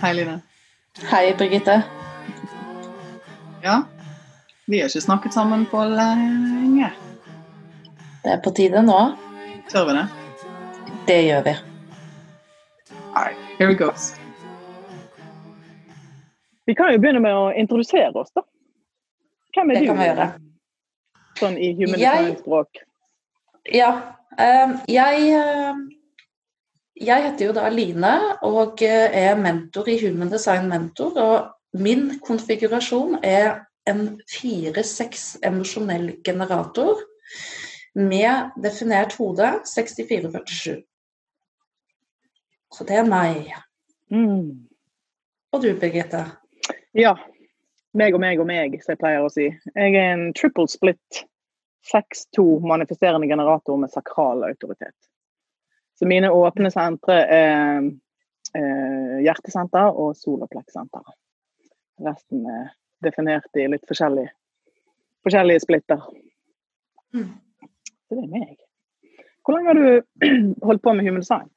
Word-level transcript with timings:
Hei, 0.00 0.12
Line. 0.14 0.40
Hei, 1.10 1.34
Birgitte. 1.38 1.82
Ja, 3.62 3.82
vi 4.66 4.80
har 4.80 4.88
ikke 4.88 5.00
snakket 5.02 5.34
sammen 5.34 5.66
på 5.66 5.82
lenge. 5.90 6.90
Det 8.22 8.32
er 8.36 8.40
på 8.44 8.50
tide 8.54 8.82
nå. 8.86 8.98
Tør 9.70 9.86
vi 9.88 9.96
det? 9.98 10.04
Det 11.08 11.18
gjør 11.26 11.42
vi. 11.48 11.54
Alright, 13.14 13.38
here 13.58 13.72
it 13.72 13.78
goes. 13.78 14.12
Vi 16.68 16.74
kan 16.74 16.92
jo 16.92 17.00
begynne 17.02 17.20
med 17.24 17.34
å 17.34 17.48
introdusere 17.58 18.12
oss, 18.20 18.30
da. 18.36 18.42
Hvem 19.56 19.70
er 19.70 19.74
Det 19.74 19.80
du? 19.82 19.86
kan 19.92 19.98
vi 20.02 20.08
gjøre. 20.10 20.28
Sånn 21.38 21.56
i 21.58 21.72
humanitært 21.74 21.98
Jeg- 22.02 22.24
design-språk. 22.24 22.84
Ja. 23.72 24.16
eh, 24.38 24.70
jeg 24.88 25.30
eh, 25.34 25.76
Jeg 27.00 27.22
heter 27.22 27.46
jo 27.46 27.52
da 27.54 27.68
Line 27.70 28.14
og 28.42 28.82
eh, 28.82 29.12
er 29.14 29.36
mentor 29.38 29.86
i 29.88 29.98
Human 30.02 30.30
Design 30.32 30.68
Mentor. 30.68 31.14
Og 31.20 31.78
min 31.78 32.18
konfigurasjon 32.26 33.20
er 33.22 33.60
en 33.86 34.20
4-6 34.30 35.38
emosjonell 35.46 36.16
generator 36.24 36.98
med 37.94 38.50
definert 38.64 39.14
hode 39.14 39.60
6447. 39.64 40.82
Så 42.74 42.84
det 42.84 42.98
er 42.98 43.06
meg. 43.06 43.54
Mm. 44.10 44.68
Og 45.52 45.62
du, 45.62 45.70
Birgitte? 45.80 46.24
Ja. 46.94 47.14
Meg 47.94 48.14
og 48.14 48.20
meg 48.20 48.40
og 48.40 48.46
meg, 48.46 48.74
som 48.82 48.92
jeg 48.92 49.00
pleier 49.00 49.24
å 49.24 49.32
si. 49.32 49.48
Jeg 49.74 49.94
er 49.94 50.12
en 50.16 50.32
triple 50.36 50.68
split 50.68 51.24
6-2 51.92 52.44
manifesterende 52.68 53.26
generator 53.26 53.76
med 53.76 53.90
sakral 53.90 54.44
autoritet. 54.44 54.94
Så 55.98 56.06
mine 56.06 56.30
åpne 56.30 56.70
sentre 56.70 57.16
er 57.26 57.88
eh, 58.54 59.16
hjertesenter 59.24 59.90
og 59.90 60.16
solarplekksenter. 60.16 61.02
Resten 62.06 62.46
er 62.46 62.70
definert 63.02 63.58
i 63.58 63.66
litt 63.70 63.86
forskjellige, 63.88 64.30
forskjellige 65.26 65.64
splitter. 65.64 66.04
Mm. 67.14 67.32
Så 68.08 68.14
det 68.16 68.24
er 68.24 68.32
meg. 68.32 68.56
Hvor 69.42 69.56
lenge 69.56 69.72
har 69.72 69.80
du 69.80 70.28
holdt 70.68 70.84
på 70.84 70.94
med 70.94 71.08
human 71.08 71.24
design? 71.24 71.48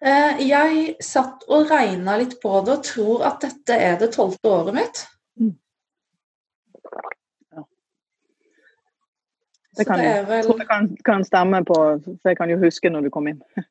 Eh, 0.00 0.40
Jeg 0.48 0.96
satt 1.04 1.44
og 1.52 1.70
regna 1.70 2.16
litt 2.16 2.38
på 2.42 2.62
det 2.64 2.78
og 2.78 2.84
tror 2.88 3.24
at 3.28 3.42
dette 3.44 3.76
er 3.76 3.98
det 4.00 4.14
tolvte 4.16 4.48
året 4.48 4.76
mitt. 4.78 5.02
Det 9.78 9.86
kan, 9.86 10.00
det 10.02 10.14
vel 10.28 10.46
tror 10.46 10.62
jeg 10.62 10.68
kan, 10.70 10.88
kan 11.06 11.24
stemme 11.24 11.60
på, 11.64 11.76
for 12.06 12.32
jeg 12.32 12.38
kan 12.38 12.50
jo 12.50 12.58
huske 12.62 12.90
når 12.90 13.06
du 13.06 13.12
kom 13.14 13.28
inn. 13.30 13.42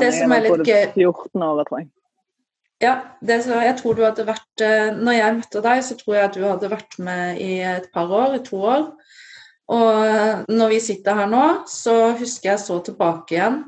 Det 0.00 0.08
som 0.10 0.32
er 0.34 0.40
litt 0.42 0.64
gøy- 0.66 0.88
14 0.98 1.42
år, 1.46 1.60
tror 1.68 1.78
jeg. 1.84 1.90
Ja, 2.82 2.94
det 3.22 3.36
så 3.44 3.60
jeg 3.62 3.76
tror 3.78 3.94
du 3.94 4.00
hadde 4.02 4.24
vært 4.26 4.62
eh, 4.64 4.88
Når 4.90 5.14
jeg 5.14 5.34
møtte 5.36 5.60
deg, 5.62 5.82
så 5.86 5.94
tror 5.94 6.16
jeg 6.16 6.24
at 6.26 6.34
du 6.34 6.42
hadde 6.42 6.70
vært 6.72 6.96
med 6.98 7.38
i 7.38 7.52
et 7.62 7.86
par 7.94 8.10
år, 8.10 8.34
i 8.34 8.42
to 8.42 8.58
år. 8.58 8.88
Og 9.70 10.06
eh, 10.06 10.42
når 10.50 10.72
vi 10.74 10.80
sitter 10.82 11.20
her 11.20 11.30
nå, 11.30 11.44
så 11.70 11.94
husker 12.18 12.52
jeg 12.52 12.64
så 12.64 12.80
tilbake 12.82 13.36
igjen 13.36 13.60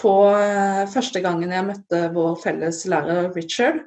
på 0.00 0.14
eh, 0.34 0.82
første 0.90 1.22
gangen 1.22 1.54
jeg 1.54 1.68
møtte 1.68 2.02
vår 2.14 2.34
felles 2.42 2.82
lærer 2.90 3.30
Richard, 3.36 3.84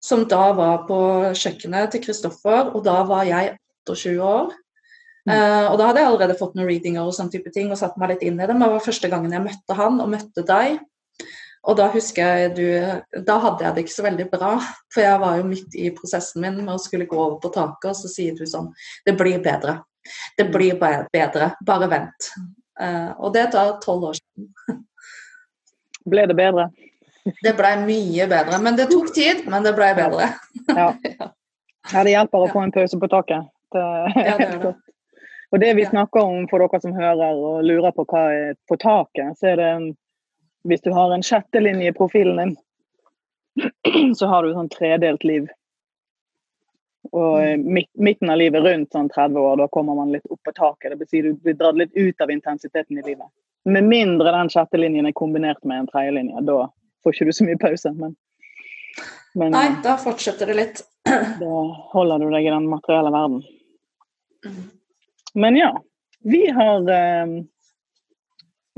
som 0.00 0.24
da 0.28 0.50
var 0.56 0.86
på 0.88 1.00
kjøkkenet 1.36 1.92
til 1.92 2.04
Kristoffer, 2.06 2.72
og 2.72 2.84
da 2.86 3.02
var 3.08 3.28
jeg 3.28 3.58
28 3.84 4.16
år. 4.24 4.54
Eh, 5.28 5.66
og 5.68 5.76
da 5.76 5.90
hadde 5.90 6.00
jeg 6.00 6.08
allerede 6.08 6.38
fått 6.38 6.54
noen 6.56 6.68
readinger 6.70 7.04
og 7.04 7.12
sånn 7.16 7.28
type 7.32 7.52
ting 7.52 7.68
og 7.68 7.78
satt 7.80 7.98
meg 8.00 8.14
litt 8.14 8.24
inn 8.24 8.40
i 8.40 8.46
det, 8.46 8.54
men 8.54 8.64
det 8.64 8.72
var 8.72 8.86
første 8.86 9.10
gangen 9.12 9.34
jeg 9.34 9.44
møtte 9.44 9.76
han 9.76 10.00
og 10.00 10.12
møtte 10.14 10.44
deg. 10.48 10.80
Og 11.68 11.76
da 11.76 11.90
husker 11.92 12.38
jeg 12.40 12.52
du 12.56 13.20
Da 13.26 13.34
hadde 13.42 13.66
jeg 13.66 13.74
det 13.76 13.82
ikke 13.84 13.92
så 13.92 14.04
veldig 14.06 14.26
bra, 14.32 14.54
for 14.92 15.04
jeg 15.04 15.20
var 15.20 15.36
jo 15.36 15.48
midt 15.50 15.76
i 15.76 15.90
prosessen 15.92 16.40
min 16.44 16.56
med 16.62 16.72
å 16.72 16.80
skulle 16.80 17.08
gå 17.10 17.18
over 17.18 17.36
på 17.42 17.52
taket, 17.52 17.90
og 17.92 17.98
så 17.98 18.08
sier 18.08 18.38
du 18.38 18.46
sånn 18.48 18.70
Det 19.04 19.16
blir 19.18 19.42
bedre. 19.44 19.82
Det 20.38 20.48
blir 20.48 20.78
bare 20.80 21.04
bedre. 21.12 21.52
Bare 21.66 21.90
vent. 21.92 22.30
Uh, 22.80 23.12
og 23.20 23.34
det 23.34 23.50
tar 23.52 23.74
tolv 23.84 24.08
år 24.08 24.16
siden. 24.16 24.78
Ble 26.08 26.24
det 26.30 26.36
bedre? 26.38 26.70
Det 27.44 27.52
blei 27.58 27.74
mye 27.82 28.24
bedre. 28.30 28.60
Men 28.64 28.78
det 28.78 28.88
tok 28.88 29.10
tid, 29.12 29.44
men 29.52 29.66
det 29.66 29.76
blei 29.76 29.92
bedre. 29.98 30.32
Ja. 30.70 30.92
ja. 31.04 31.32
Det 31.90 32.12
hjelper 32.12 32.44
å 32.44 32.48
få 32.52 32.62
en 32.62 32.72
pause 32.72 32.98
på 33.00 33.08
taket. 33.10 33.48
Det 33.74 33.84
Ja, 34.14 34.36
det 34.38 34.56
det. 34.62 34.72
Og 35.50 35.60
det 35.60 35.74
vi 35.74 35.86
snakker 35.86 36.22
om 36.22 36.46
for 36.50 36.62
dere 36.62 36.80
som 36.82 36.94
hører 36.94 37.34
og 37.34 37.64
lurer 37.66 37.94
på 37.94 38.06
hva 38.06 38.26
er 38.32 38.58
på 38.70 38.78
taket, 38.78 39.38
så 39.38 39.52
er 39.52 39.58
det 39.58 39.70
hvis 40.68 40.82
du 40.84 40.90
har 40.92 41.12
en 41.14 41.24
sjettelinje 41.24 41.88
i 41.88 41.96
profilen 41.96 42.36
din, 42.36 42.56
så 44.18 44.28
har 44.30 44.44
du 44.44 44.54
sånn 44.54 44.70
tredelt 44.70 45.24
liv. 45.24 45.48
Og 47.16 47.40
eh, 47.42 47.56
midten 47.94 48.30
av 48.30 48.38
livet 48.38 48.62
rundt 48.62 48.92
sånn 48.92 49.08
30 49.10 49.40
år, 49.40 49.56
da 49.58 49.68
kommer 49.72 49.96
man 49.98 50.12
litt 50.12 50.26
opp 50.30 50.42
på 50.44 50.52
taket. 50.54 50.98
Det 51.00 51.08
si 51.08 51.22
du 51.24 51.32
blir 51.34 51.56
dratt 51.58 51.78
litt 51.80 51.96
ut 51.96 52.20
av 52.20 52.30
intensiteten 52.30 53.00
i 53.00 53.06
livet. 53.06 53.26
Med 53.64 53.88
mindre 53.88 54.32
den 54.36 54.52
sjette 54.52 54.78
linjen 54.78 55.08
er 55.08 55.16
kombinert 55.16 55.64
med 55.64 55.82
en 55.82 55.88
tredjelinje. 55.90 56.44
Da 56.46 56.66
får 57.02 57.16
ikke 57.16 57.30
du 57.30 57.32
så 57.36 57.48
mye 57.48 57.60
pause. 57.60 57.92
Men, 57.96 58.14
men 59.34 59.56
Nei, 59.56 59.66
da 59.84 59.96
fortsetter 60.00 60.52
det 60.52 60.58
litt. 60.60 60.84
da 61.42 61.64
holder 61.96 62.22
du 62.22 62.30
deg 62.36 62.46
i 62.46 62.52
den 62.52 62.68
materielle 62.70 63.12
verden. 63.16 63.42
Mm. 65.34 65.40
Men 65.42 65.56
ja, 65.56 65.72
vi 66.20 66.50
har 66.50 66.90
eh, 66.90 67.26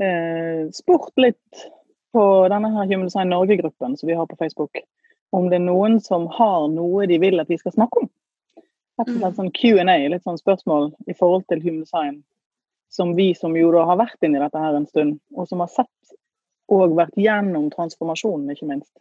eh, 0.07 0.69
spurt 0.71 1.13
litt 1.15 1.69
på 2.13 2.47
denne 2.49 2.69
her 2.75 2.85
Human 2.85 3.07
Design 3.09 3.29
Norge-gruppen 3.29 3.97
som 3.97 4.07
vi 4.07 4.15
har 4.15 4.27
på 4.29 4.37
Facebook, 4.39 4.83
om 5.31 5.49
det 5.49 5.57
er 5.57 5.65
noen 5.65 5.99
som 6.01 6.27
har 6.27 6.67
noe 6.69 7.07
de 7.09 7.17
vil 7.17 7.41
at 7.41 7.49
vi 7.49 7.57
skal 7.57 7.73
snakke 7.73 8.03
om. 8.03 8.11
Rett 8.99 9.09
og 9.09 9.17
slett 9.17 9.39
sånn 9.39 9.53
Q&A, 9.57 9.97
litt 10.09 10.25
sånn 10.25 10.37
spørsmål 10.37 10.91
i 11.09 11.15
forhold 11.17 11.47
til 11.49 11.63
Human 11.63 11.81
Design, 11.81 12.19
som 12.93 13.15
vi 13.17 13.31
som 13.33 13.55
jo 13.57 13.71
da 13.73 13.87
har 13.89 13.97
vært 13.97 14.21
inni 14.21 14.41
dette 14.41 14.61
her 14.61 14.77
en 14.77 14.85
stund, 14.85 15.17
og 15.33 15.49
som 15.49 15.63
har 15.65 15.71
sett 15.73 16.13
og 16.71 16.93
vært 16.95 17.17
gjennom 17.17 17.71
transformasjonen, 17.73 18.53
ikke 18.53 18.69
minst. 18.69 18.93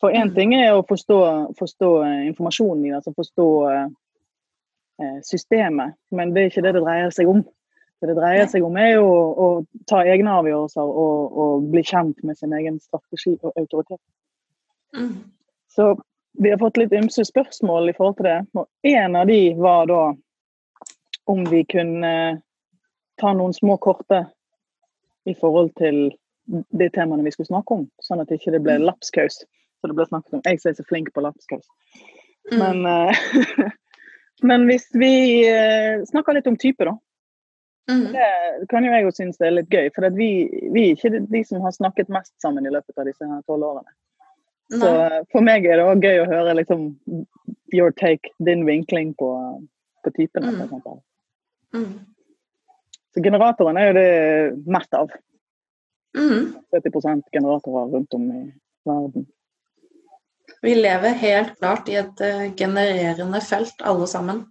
For 0.00 0.10
én 0.10 0.30
Mm. 0.30 0.34
ting 0.34 0.54
er 0.54 0.72
å 0.72 0.86
forstå, 0.86 1.54
forstå 1.56 1.90
eh, 2.04 2.26
informasjonen 2.26 2.86
i 2.86 2.88
det, 2.88 2.96
altså 2.96 3.14
forstå 3.14 3.48
eh, 3.70 3.88
systemet, 5.26 5.96
men 6.14 6.34
det 6.34 6.42
er 6.42 6.52
ikke 6.52 6.64
det 6.66 6.74
det 6.76 6.84
dreier 6.84 7.14
seg 7.14 7.30
om. 7.30 7.42
Det 8.00 8.08
det 8.08 8.16
dreier 8.16 8.46
seg 8.48 8.64
om, 8.64 8.76
er 8.80 8.94
jo 8.94 9.04
å, 9.06 9.24
å 9.44 9.48
ta 9.90 10.00
egne 10.08 10.32
avgjørelser 10.40 10.92
og, 11.04 11.40
og 11.42 11.66
bli 11.72 11.82
kjent 11.84 12.22
med 12.24 12.38
sin 12.38 12.54
egen 12.56 12.78
strategi 12.80 13.34
og 13.42 13.52
autoritet. 13.60 14.00
Mm. 14.96 15.18
Så 15.70 15.92
vi 16.40 16.50
har 16.50 16.58
fått 16.58 16.80
litt 16.80 16.94
ymse 16.96 17.24
spørsmål 17.28 17.90
i 17.90 17.96
forhold 17.96 18.16
til 18.20 18.28
det. 18.30 18.38
Og 18.56 18.66
en 18.94 19.16
av 19.20 19.28
de 19.28 19.40
var 19.58 19.90
da 19.90 20.02
om 21.30 21.44
vi 21.50 21.64
kunne 21.68 22.14
ta 23.20 23.32
noen 23.36 23.52
små 23.54 23.76
korte 23.76 24.24
i 25.28 25.34
forhold 25.36 25.74
til 25.78 26.08
de 26.50 26.88
temaene 26.90 27.24
vi 27.26 27.32
skulle 27.34 27.50
snakke 27.50 27.76
om, 27.76 27.84
sånn 28.02 28.22
at 28.22 28.30
det 28.30 28.40
ikke 28.40 28.62
ble 28.62 28.80
lapskaus. 28.82 29.42
Så 29.80 29.88
det 29.88 29.96
ble 29.96 30.06
snakket 30.08 30.36
om. 30.36 30.42
Jeg 30.44 30.60
som 30.60 30.70
er 30.72 30.78
så 30.80 30.86
flink 30.88 31.12
på 31.14 31.22
lapskaus. 31.24 31.68
Mm. 32.50 32.58
Men, 32.58 32.82
eh, 32.88 33.68
men 34.42 34.66
hvis 34.68 34.88
vi 34.96 35.12
eh, 35.48 36.02
snakker 36.08 36.36
litt 36.36 36.48
om 36.50 36.58
type, 36.60 36.84
da. 36.86 36.96
Mm. 37.90 38.12
Det 38.12 38.68
kan 38.70 38.84
jo 38.86 38.92
jeg 38.92 39.02
jo 39.06 39.10
synes 39.14 39.40
det 39.40 39.48
er 39.48 39.56
litt 39.56 39.72
gøy. 39.74 39.88
For 39.94 40.06
vi, 40.14 40.30
vi 40.74 40.84
er 40.90 40.94
ikke 40.94 41.24
de 41.32 41.42
som 41.46 41.64
har 41.64 41.74
snakket 41.74 42.12
mest 42.12 42.34
sammen 42.42 42.66
i 42.68 42.72
løpet 42.72 42.98
av 42.98 43.08
disse 43.08 43.26
tolv 43.48 43.66
årene. 43.72 43.94
Så 44.70 44.78
Nei. 44.78 44.86
Så 44.86 45.24
for 45.32 45.42
meg 45.46 45.66
er 45.66 45.80
det 45.80 45.86
òg 45.90 46.04
gøy 46.06 46.20
å 46.22 46.28
høre 46.30 46.54
liksom 46.60 46.84
your 47.74 47.90
take, 47.98 48.30
din 48.46 48.62
vinkling 48.68 49.14
på, 49.18 49.30
på 50.04 50.12
typene, 50.14 50.52
Mm. 50.54 50.60
f.eks. 50.68 51.02
Mm. 51.74 51.90
Så 53.14 53.22
generatoren 53.22 53.78
er 53.78 53.90
jo 53.90 53.96
det 53.98 54.70
mest 54.70 54.94
av. 54.94 55.10
Mm. 56.18 56.54
70 56.74 57.22
generatorer 57.32 57.90
rundt 57.90 58.14
om 58.14 58.30
i 58.30 58.44
verden. 58.86 59.26
Vi 60.62 60.74
lever 60.74 61.08
helt 61.08 61.58
klart 61.58 61.88
i 61.88 61.96
et 61.96 62.20
eh, 62.20 62.48
genererende 62.56 63.40
felt, 63.40 63.80
alle 63.80 64.06
sammen. 64.06 64.42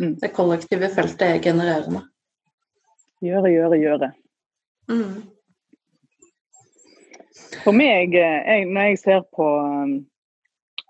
Mm. 0.00 0.12
Det 0.20 0.30
kollektive 0.34 0.88
feltet 0.94 1.26
er 1.26 1.40
genererende. 1.42 2.04
Gjøre, 3.24 3.50
gjøre, 3.50 3.78
gjøre. 3.80 4.10
Mm. 4.90 5.24
For 7.64 7.74
meg, 7.74 8.14
eh, 8.14 8.42
jeg, 8.46 8.68
når 8.70 8.92
jeg 8.92 9.00
ser 9.02 9.24
på, 9.34 9.48
eh, 9.66 9.96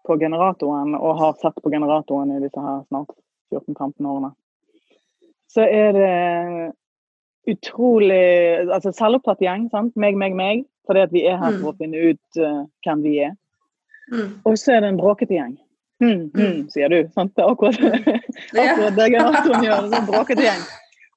på 0.05 0.19
generatoren, 0.21 0.93
og 0.99 1.23
har 1.23 1.39
sett 1.41 1.57
på 1.63 1.73
generatoren 1.73 2.37
i 2.37 2.43
disse 2.45 2.61
her 2.61 2.85
snart 2.91 3.17
14-15 3.55 4.11
årene, 4.13 4.35
så 5.57 5.65
er 5.65 5.97
det 5.97 6.13
utrolig 7.49 8.23
altså 8.67 8.93
Selvopptatt 8.93 9.41
gjeng. 9.41 9.71
sant? 9.73 9.97
Meg, 9.97 10.19
meg, 10.21 10.37
meg. 10.37 10.67
Fordi 10.87 11.03
at 11.07 11.15
vi 11.15 11.25
er 11.27 11.39
her 11.41 11.57
for 11.63 11.73
å 11.73 11.79
finne 11.79 12.13
ut 12.13 12.39
uh, 12.43 12.67
hvem 12.85 13.03
vi 13.03 13.15
er. 13.25 13.33
Mm. 14.13 14.41
Og 14.47 14.59
så 14.59 14.77
er 14.77 14.81
det 14.85 14.89
en 14.93 14.99
bråkete 15.01 15.35
gjeng. 15.35 15.57
Hm, 16.03 16.31
hm, 16.37 16.59
sier 16.71 16.89
du. 16.93 16.99
sant? 17.15 17.33
Det 17.35 17.43
er 17.43 17.51
akkurat, 17.51 17.79
akkurat 18.63 18.97
det 18.99 19.07
generatoren 19.15 19.65
gjør. 19.65 19.87
En 19.97 20.07
bråkete 20.11 20.45
gjeng. 20.45 20.67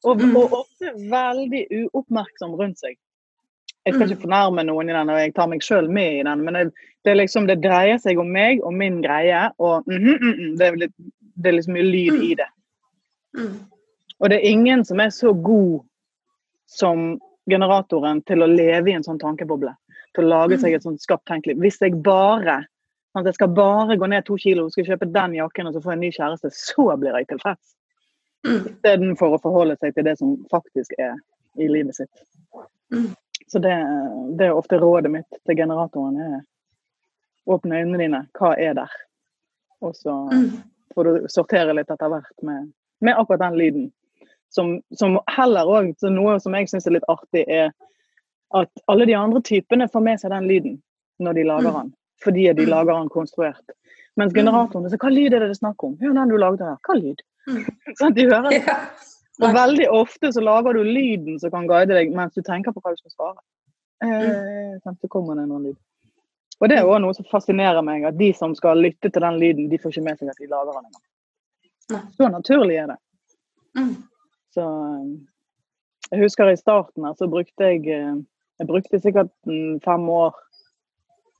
Og, 0.07 0.21
Mm. 0.23 0.35
og 0.39 0.53
ofte 0.61 0.93
veldig 1.11 1.65
uoppmerksom 1.81 2.53
rundt 2.55 2.79
seg. 2.79 2.95
Jeg 3.85 3.93
skal 3.93 4.05
Mm. 4.07 4.11
ikke 4.13 4.21
fornærme 4.21 4.63
noen 4.65 4.89
i 4.89 4.93
den, 4.93 5.09
og 5.09 5.17
jeg 5.19 5.33
tar 5.35 5.47
meg 5.51 5.61
sjøl 5.61 5.89
med 5.91 6.19
i 6.19 6.23
den, 6.23 6.43
men 6.45 6.53
det, 6.53 6.73
det, 7.05 7.17
liksom, 7.17 7.47
det 7.47 7.59
dreier 7.61 7.97
seg 7.99 8.17
om 8.19 8.31
meg 8.31 8.61
og 8.63 8.73
min 8.73 9.01
greie, 9.01 9.49
og 9.59 9.83
mm, 9.87 9.97
mm, 9.97 10.33
mm, 10.39 10.57
det, 10.57 10.67
er 10.67 10.75
litt, 10.85 10.95
det 11.35 11.51
er 11.51 11.57
liksom 11.57 11.73
mye 11.75 11.83
lyd 11.91 12.23
i 12.31 12.33
det. 12.39 12.47
Mm. 13.37 13.53
Og 14.19 14.29
det 14.29 14.37
er 14.39 14.49
ingen 14.49 14.85
som 14.85 14.99
er 14.99 15.09
så 15.15 15.33
god 15.33 15.81
som 16.67 17.19
generatoren 17.49 18.21
til 18.27 18.43
å 18.43 18.47
leve 18.51 18.91
i 18.91 18.93
en 18.97 19.03
sånn 19.03 19.19
tankeboble. 19.19 19.71
Til 20.15 20.23
å 20.25 20.29
lage 20.29 20.57
seg 20.59 20.73
et 20.73 20.83
sånt 20.83 21.01
skapt 21.01 21.25
tenkeliv. 21.29 21.57
Hvis 21.63 21.79
jeg 21.81 21.99
bare 22.03 22.65
sant, 23.13 23.25
jeg 23.25 23.33
skal 23.35 23.47
bare 23.55 23.97
gå 23.97 24.07
ned 24.07 24.25
to 24.25 24.37
kilo, 24.37 24.67
skal 24.69 24.85
kjøpe 24.85 25.09
den 25.13 25.35
jakken 25.39 25.67
og 25.67 25.73
så 25.73 25.81
få 25.83 25.91
en 25.95 25.99
ny 26.03 26.11
kjæreste, 26.15 26.51
så 26.53 26.85
blir 26.99 27.15
jeg 27.17 27.27
tilfreds. 27.31 27.75
Mm. 28.47 28.59
Istedenfor 28.71 29.35
å 29.35 29.41
forholde 29.43 29.75
seg 29.81 29.95
til 29.95 30.05
det 30.07 30.17
som 30.19 30.37
faktisk 30.51 30.93
er 30.99 31.15
i 31.59 31.67
livet 31.67 31.95
sitt. 31.97 32.21
Mm. 32.93 33.09
Så 33.49 33.59
det, 33.59 33.73
det 34.37 34.45
er 34.47 34.55
ofte 34.55 34.77
rådet 34.79 35.11
mitt 35.11 35.39
til 35.45 35.57
generatoren. 35.57 36.19
er 36.21 36.41
Åpne 37.49 37.79
øynene 37.81 37.97
dine. 37.97 38.19
Hva 38.37 38.53
er 38.61 38.73
der? 38.77 38.91
Og 39.81 39.95
så 39.95 40.13
Mm. 40.31 40.61
får 40.95 41.03
du 41.03 41.27
sortere 41.27 41.73
litt 41.73 41.89
etter 41.89 42.09
hvert 42.09 42.43
med, 42.43 42.71
med 43.01 43.15
akkurat 43.17 43.39
den 43.39 43.57
lyden. 43.57 43.91
Som, 44.51 44.81
som 44.93 45.19
heller 45.29 45.65
òg 45.69 45.93
Noe 46.09 46.39
som 46.39 46.53
jeg 46.57 46.69
syns 46.69 46.87
er 46.87 46.91
litt 46.97 47.07
artig, 47.09 47.45
er 47.47 47.71
at 48.53 48.69
alle 48.87 49.05
de 49.05 49.13
andre 49.13 49.41
typene 49.41 49.87
får 49.89 50.01
med 50.01 50.19
seg 50.19 50.31
den 50.31 50.47
lyden 50.49 50.81
når 51.19 51.33
de 51.33 51.43
lager 51.43 51.69
Mm. 51.71 51.79
den. 51.81 51.93
Fordi 52.23 52.47
de 52.53 52.65
Mm. 52.65 52.69
lager 52.69 52.93
den 52.99 53.09
konstruert. 53.09 53.69
Mens 54.17 54.33
generatorene 54.33 54.89
sier 54.89 54.99
Hva 54.99 55.09
lyd 55.13 55.33
er 55.33 55.39
det 55.39 55.47
det 55.49 55.55
er 55.55 55.61
snakk 55.61 55.83
om? 55.83 55.97
Hør 56.01 56.13
den 56.13 56.29
du 56.29 56.37
lagde 56.37 56.65
her. 56.65 56.77
Hva 56.87 56.95
lyd? 56.99 57.21
Mm. 57.47 57.65
Sånn, 57.99 58.13
de 58.13 58.25
hører 58.27 58.49
det. 58.49 58.63
Og 59.41 59.53
veldig 59.55 59.85
ofte 59.95 60.33
så 60.35 60.41
lager 60.43 60.73
du 60.75 60.83
lyden 60.83 61.39
som 61.39 61.51
kan 61.51 61.67
guide 61.67 61.95
deg 61.95 62.11
mens 62.11 62.33
du 62.35 62.41
tenker 62.41 62.73
på 62.75 62.81
hva 62.83 62.91
du 62.91 62.97
skal 62.99 63.11
svare. 63.15 63.39
Eh, 64.03 64.79
sant, 64.83 64.99
så 64.99 65.07
kommer 65.07 65.35
det 65.35 65.43
en 65.45 65.51
annen 65.51 65.69
lyd. 65.69 65.77
Og 66.59 66.67
det 66.67 66.77
er 66.77 66.83
òg 66.87 66.99
noe 67.01 67.15
som 67.15 67.23
fascinerer 67.31 67.81
meg, 67.81 68.03
at 68.03 68.17
de 68.19 68.33
som 68.35 68.51
skal 68.55 68.77
lytte 68.83 69.07
til 69.09 69.21
den 69.23 69.39
lyden, 69.39 69.69
de 69.71 69.77
får 69.79 69.93
ikke 69.95 70.03
med 70.03 70.19
seg 70.19 70.27
at 70.33 70.41
de 70.41 70.47
lager 70.51 70.73
den 70.75 70.89
engang. 70.89 72.11
Så 72.17 72.27
naturlig 72.29 72.75
er 72.81 72.87
det. 72.91 72.97
Mm. 73.79 73.95
Så 74.51 74.65
eh, 74.65 75.05
jeg 76.11 76.23
husker 76.25 76.51
i 76.51 76.57
starten 76.59 77.05
her, 77.07 77.13
så 77.15 77.29
brukte 77.31 77.63
jeg 77.71 77.87
eh, 77.87 78.19
Jeg 78.59 78.67
brukte 78.67 78.99
sikkert 78.99 79.31
mm, 79.47 79.79
fem 79.85 80.09
år 80.11 80.35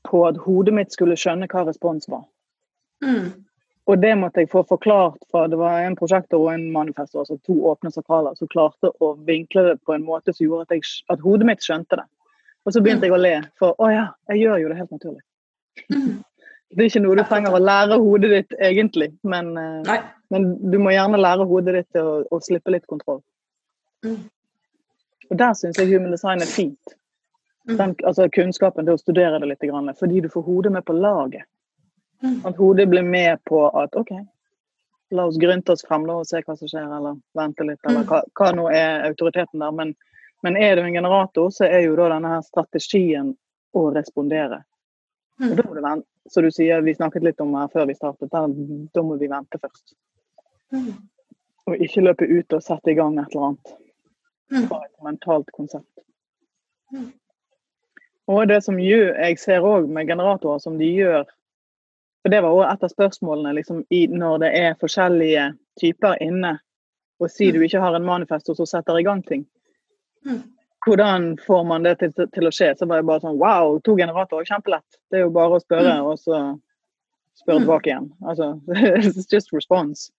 på 0.07 0.24
at 0.28 0.38
hodet 0.46 0.74
mitt 0.75 0.94
skulle 0.96 1.18
skjønne 1.19 1.50
hva 1.51 1.66
respons 1.68 2.10
var. 2.12 2.25
Mm. 3.04 3.31
Og 3.90 3.98
det 3.98 4.12
måtte 4.19 4.44
jeg 4.44 4.51
få 4.51 4.62
forklart 4.69 5.18
fra 5.31 5.48
Det 5.50 5.57
var 5.57 5.81
en 5.81 5.96
prosjektor 5.98 6.44
og 6.44 6.54
en 6.54 6.68
manifestor, 6.72 7.24
altså 7.24 7.40
to 7.46 7.56
åpne 7.72 7.92
sakraler, 7.92 8.36
som 8.38 8.51
klarte 8.51 8.92
å 9.01 9.16
vinkle 9.25 9.66
det 9.66 9.75
på 9.86 9.96
en 9.96 10.06
måte 10.06 10.34
som 10.34 10.46
gjorde 10.46 10.68
at, 10.68 10.75
jeg, 10.78 11.04
at 11.10 11.24
hodet 11.25 11.48
mitt 11.50 11.66
skjønte 11.66 11.98
det. 11.98 12.06
Og 12.68 12.75
så 12.75 12.84
begynte 12.86 13.07
jeg 13.07 13.16
å 13.16 13.22
le, 13.22 13.36
for 13.57 13.80
å 13.81 13.90
ja, 13.90 14.06
jeg 14.30 14.44
gjør 14.44 14.60
jo 14.62 14.72
det 14.72 14.81
helt 14.81 14.98
naturlig. 14.98 15.24
Mm. 15.92 16.18
Det 16.69 16.84
er 16.84 16.90
ikke 16.92 17.00
noe 17.02 17.18
du 17.18 17.24
trenger 17.25 17.56
å 17.57 17.60
lære 17.63 17.95
hodet 17.98 18.28
ditt 18.30 18.52
egentlig, 18.62 19.07
men, 19.25 19.48
eh, 19.57 20.04
men 20.30 20.44
du 20.69 20.75
må 20.78 20.92
gjerne 20.94 21.18
lære 21.18 21.48
hodet 21.50 21.80
ditt 21.80 21.98
å, 21.98 22.19
å 22.30 22.38
slippe 22.45 22.69
litt 22.69 22.86
kontroll. 22.86 23.24
Mm. 24.06 24.19
Og 25.31 25.40
der 25.42 25.56
syns 25.57 25.80
jeg 25.81 25.90
human 25.90 26.13
design 26.13 26.45
er 26.45 26.52
fint. 26.52 26.94
Mm. 27.69 27.77
Den, 27.77 27.95
altså 28.04 28.25
kunnskapen 28.33 28.86
til 28.88 28.95
å 28.95 29.00
studere 29.00 29.39
det 29.39 29.48
litt, 29.51 29.63
fordi 30.00 30.21
du 30.21 30.30
får 30.30 30.42
hodet 30.44 30.71
med 30.71 30.86
på 30.86 30.94
laget. 30.98 31.44
Mm. 32.24 32.45
At 32.45 32.57
hodet 32.57 32.89
blir 32.89 33.04
med 33.06 33.44
på 33.45 33.60
at 33.77 33.95
OK, 33.95 34.10
la 35.12 35.25
oss 35.25 35.38
grynte 35.38 35.71
oss 35.71 35.86
frem 35.86 36.07
og 36.10 36.25
se 36.25 36.42
hva 36.42 36.56
som 36.57 36.68
skjer, 36.68 36.88
eller 36.98 37.19
vente 37.38 37.63
litt, 37.63 37.80
eller 37.86 38.01
Mm. 38.04 38.07
hva, 38.10 38.24
hva 38.33 38.51
nå 38.56 38.69
er 38.74 39.06
autoriteten 39.10 39.60
der. 39.60 39.71
Men, 39.71 39.95
men 40.44 40.57
er 40.57 40.75
du 40.75 40.81
en 40.81 40.94
generator, 40.94 41.50
så 41.50 41.66
er 41.69 41.86
jo 41.86 41.95
da 41.95 42.10
denne 42.10 42.27
her 42.27 42.42
strategien 42.42 43.36
å 43.75 43.94
respondere. 43.94 44.63
Og 45.39 45.45
Mm. 45.51 45.56
da 45.56 45.63
må 45.63 45.75
du 45.75 45.81
vente. 45.81 46.07
Så 46.30 46.42
du 46.42 46.51
sier, 46.51 46.81
vi 46.81 46.94
snakket 46.94 47.24
litt 47.24 47.42
om 47.42 47.54
her 47.56 47.68
før 47.68 47.88
vi 47.88 47.94
startet, 47.94 48.30
da 48.30 49.01
må 49.01 49.18
vi 49.18 49.27
vente 49.27 49.57
først. 49.57 49.94
Mm. 50.74 50.94
Og 51.68 51.77
ikke 51.77 52.01
løpe 52.04 52.27
ut 52.39 52.54
og 52.54 52.62
sette 52.62 52.92
i 52.92 52.95
gang 52.95 53.18
et 53.19 53.33
eller 53.33 53.45
annet 53.48 53.75
bare 54.51 54.68
fra 54.68 54.81
et 54.86 55.04
mentalt 55.04 55.51
konsept. 55.51 56.00
Mm. 58.30 58.36
Og 58.36 58.48
det 58.48 58.60
som 58.64 58.78
gjør, 58.78 59.16
jeg 59.26 59.40
ser 59.42 59.66
òg 59.66 59.88
med 59.90 60.08
generatorer 60.08 60.60
som 60.62 60.78
de 60.78 60.86
gjør 60.94 61.26
For 62.22 62.30
det 62.30 62.42
var 62.44 62.52
òg 62.52 62.66
et 62.74 62.84
av 62.84 62.90
spørsmålene 62.92 63.54
liksom, 63.56 63.78
i, 63.96 64.02
når 64.12 64.40
det 64.44 64.50
er 64.60 64.74
forskjellige 64.81 65.46
typer 65.80 66.18
inne. 66.22 66.60
Og 67.24 67.30
si 67.31 67.48
du 67.56 67.62
ikke 67.64 67.80
har 67.80 67.96
en 67.96 68.04
manifesto 68.06 68.54
som 68.56 68.68
setter 68.68 69.00
i 69.00 69.04
gang 69.08 69.22
ting. 69.24 69.46
Mm. 70.28 70.42
Hvordan 70.86 71.38
får 71.46 71.64
man 71.64 71.84
det 71.88 71.98
til, 72.00 72.12
til 72.12 72.48
å 72.48 72.52
skje? 72.52 72.74
Så 72.76 72.86
var 72.88 73.00
jeg 73.00 73.08
bare 73.08 73.24
sånn 73.24 73.40
Wow, 73.40 73.80
to 73.88 73.96
generatorer, 73.96 74.44
kjempelett. 74.52 75.00
Det 75.10 75.20
er 75.22 75.24
jo 75.26 75.31
bare 75.31 75.56
å 75.58 75.64
spørre, 75.64 75.96
Mm. 75.96 76.06
og 76.12 76.20
så 76.20 76.60
spørre 77.40 77.60
Mm. 77.60 77.64
tilbake 77.66 77.88
igjen. 77.88 78.12
Altså, 78.28 78.62
it's 79.00 79.31
just 79.34 79.54
response. 79.54 80.12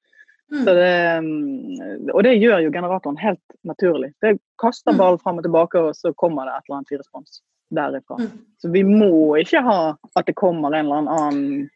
Mm. 0.51 0.65
Så 0.65 0.75
det, 0.75 0.97
mm, 1.21 2.11
og 2.15 2.23
det 2.25 2.41
gjør 2.41 2.65
jo 2.65 2.73
generatoren 2.73 3.21
helt 3.21 3.45
naturlig. 3.63 4.15
Det 4.23 4.39
kaster 4.59 4.93
Mm. 4.93 4.99
ballen 4.99 5.19
fram 5.21 5.37
og 5.39 5.45
tilbake, 5.45 5.79
og 5.79 5.95
så 5.95 6.15
kommer 6.17 6.45
det 6.49 6.57
et 6.57 6.65
eller 6.69 6.77
annet 6.81 6.93
i 6.93 6.97
respons 7.05 7.43
derifra. 7.71 8.19
Mm. 8.21 8.31
Så 8.63 8.71
vi 8.71 8.83
må 8.85 9.37
ikke 9.41 9.63
ha 9.67 9.81
at 10.15 10.27
det 10.27 10.37
kommer 10.39 10.75
en 10.75 10.87
eller 10.87 11.11
annen 11.11 11.69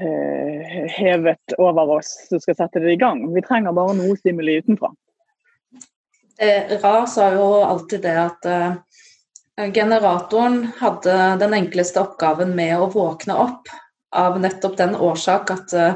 eh, 0.00 0.86
hevet 0.96 1.56
over 1.58 1.98
oss 1.98 2.12
som 2.28 2.40
skal 2.40 2.58
sette 2.58 2.82
det 2.84 2.94
i 2.94 3.00
gang. 3.00 3.24
Vi 3.34 3.44
trenger 3.44 3.76
bare 3.76 3.96
noe 3.98 4.16
stimuli 4.18 4.60
utenfra. 4.62 4.92
Eh, 6.38 6.78
Ra 6.82 7.06
sa 7.06 7.30
jo 7.34 7.48
alltid 7.64 8.02
det 8.04 8.16
at 8.20 8.46
eh, 8.50 8.74
generatoren 9.72 10.66
hadde 10.78 11.16
den 11.40 11.56
enkleste 11.56 12.02
oppgaven 12.02 12.52
med 12.56 12.76
å 12.78 12.90
våkne 12.92 13.38
opp 13.40 13.72
av 14.16 14.40
nettopp 14.40 14.76
den 14.76 14.96
årsak 14.96 15.50
at, 15.50 15.72
eh, 15.72 15.94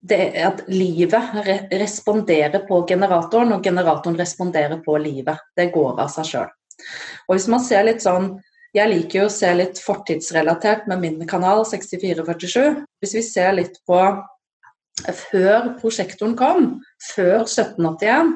det, 0.00 0.20
at 0.42 0.64
livet 0.70 1.34
re 1.46 1.58
responderer 1.70 2.66
på 2.66 2.82
generatoren, 2.88 3.52
og 3.54 3.64
generatoren 3.64 4.18
responderer 4.18 4.82
på 4.82 4.98
livet. 4.98 5.46
Det 5.56 5.70
går 5.74 6.00
av 6.00 6.10
seg 6.10 6.26
sjøl. 6.26 6.52
Og 7.28 7.36
hvis 7.36 7.48
man 7.50 7.64
ser 7.64 7.86
litt 7.88 8.04
sånn 8.04 8.36
Jeg 8.76 8.90
liker 8.90 9.22
jo 9.22 9.28
å 9.30 9.32
se 9.32 9.48
litt 9.56 9.78
fortidsrelatert 9.80 10.84
med 10.90 11.00
min 11.00 11.22
kanal 11.26 11.62
6447. 11.66 12.82
Hvis 13.00 13.14
vi 13.16 13.22
ser 13.24 13.54
litt 13.56 13.78
på 13.88 13.96
før 15.30 15.70
prosjektoren 15.80 16.34
kom, 16.36 16.66
før 17.14 17.46
1781, 17.46 18.34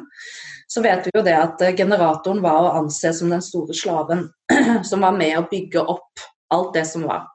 så 0.72 0.80
vet 0.80 1.06
vi 1.06 1.12
jo 1.14 1.24
det 1.26 1.34
at 1.36 1.62
eh, 1.66 1.74
generatoren 1.76 2.40
var 2.42 2.64
å 2.64 2.74
anse 2.80 3.12
som 3.16 3.32
den 3.32 3.44
store 3.44 3.76
slaven 3.76 4.24
som 4.88 5.04
var 5.04 5.16
med 5.18 5.36
å 5.36 5.46
bygge 5.50 5.84
opp 5.84 6.24
alt 6.54 6.72
det 6.78 6.86
som 6.88 7.04
var. 7.08 7.26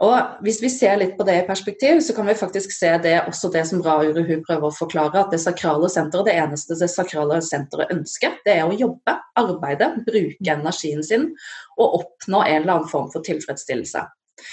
Og 0.00 0.36
Hvis 0.40 0.62
vi 0.62 0.70
ser 0.72 0.96
litt 0.96 1.16
på 1.18 1.26
det 1.28 1.34
i 1.42 1.46
perspektiv, 1.46 1.98
så 2.00 2.14
kan 2.16 2.24
vi 2.28 2.34
faktisk 2.38 2.72
se 2.72 2.94
det 3.04 3.18
også 3.28 3.50
det 3.52 3.66
som 3.68 3.82
Ra 3.84 3.98
Uruhu 4.00 4.38
prøver 4.46 4.70
å 4.70 4.72
forklare, 4.72 5.20
at 5.20 5.34
det 5.34 5.42
sakrale 5.42 5.90
senteret, 5.92 6.30
det 6.30 6.38
eneste 6.40 6.78
det 6.80 6.88
sakrale 6.88 7.42
senteret 7.44 7.92
ønsker, 7.92 8.38
det 8.46 8.54
er 8.56 8.64
å 8.64 8.76
jobbe, 8.76 9.18
arbeide, 9.40 9.90
bruke 10.06 10.54
energien 10.54 11.04
sin 11.04 11.28
og 11.76 12.00
oppnå 12.00 12.40
en 12.46 12.62
eller 12.62 12.78
annen 12.78 12.88
form 12.88 13.10
for 13.12 13.26
tilfredsstillelse. 13.28 14.06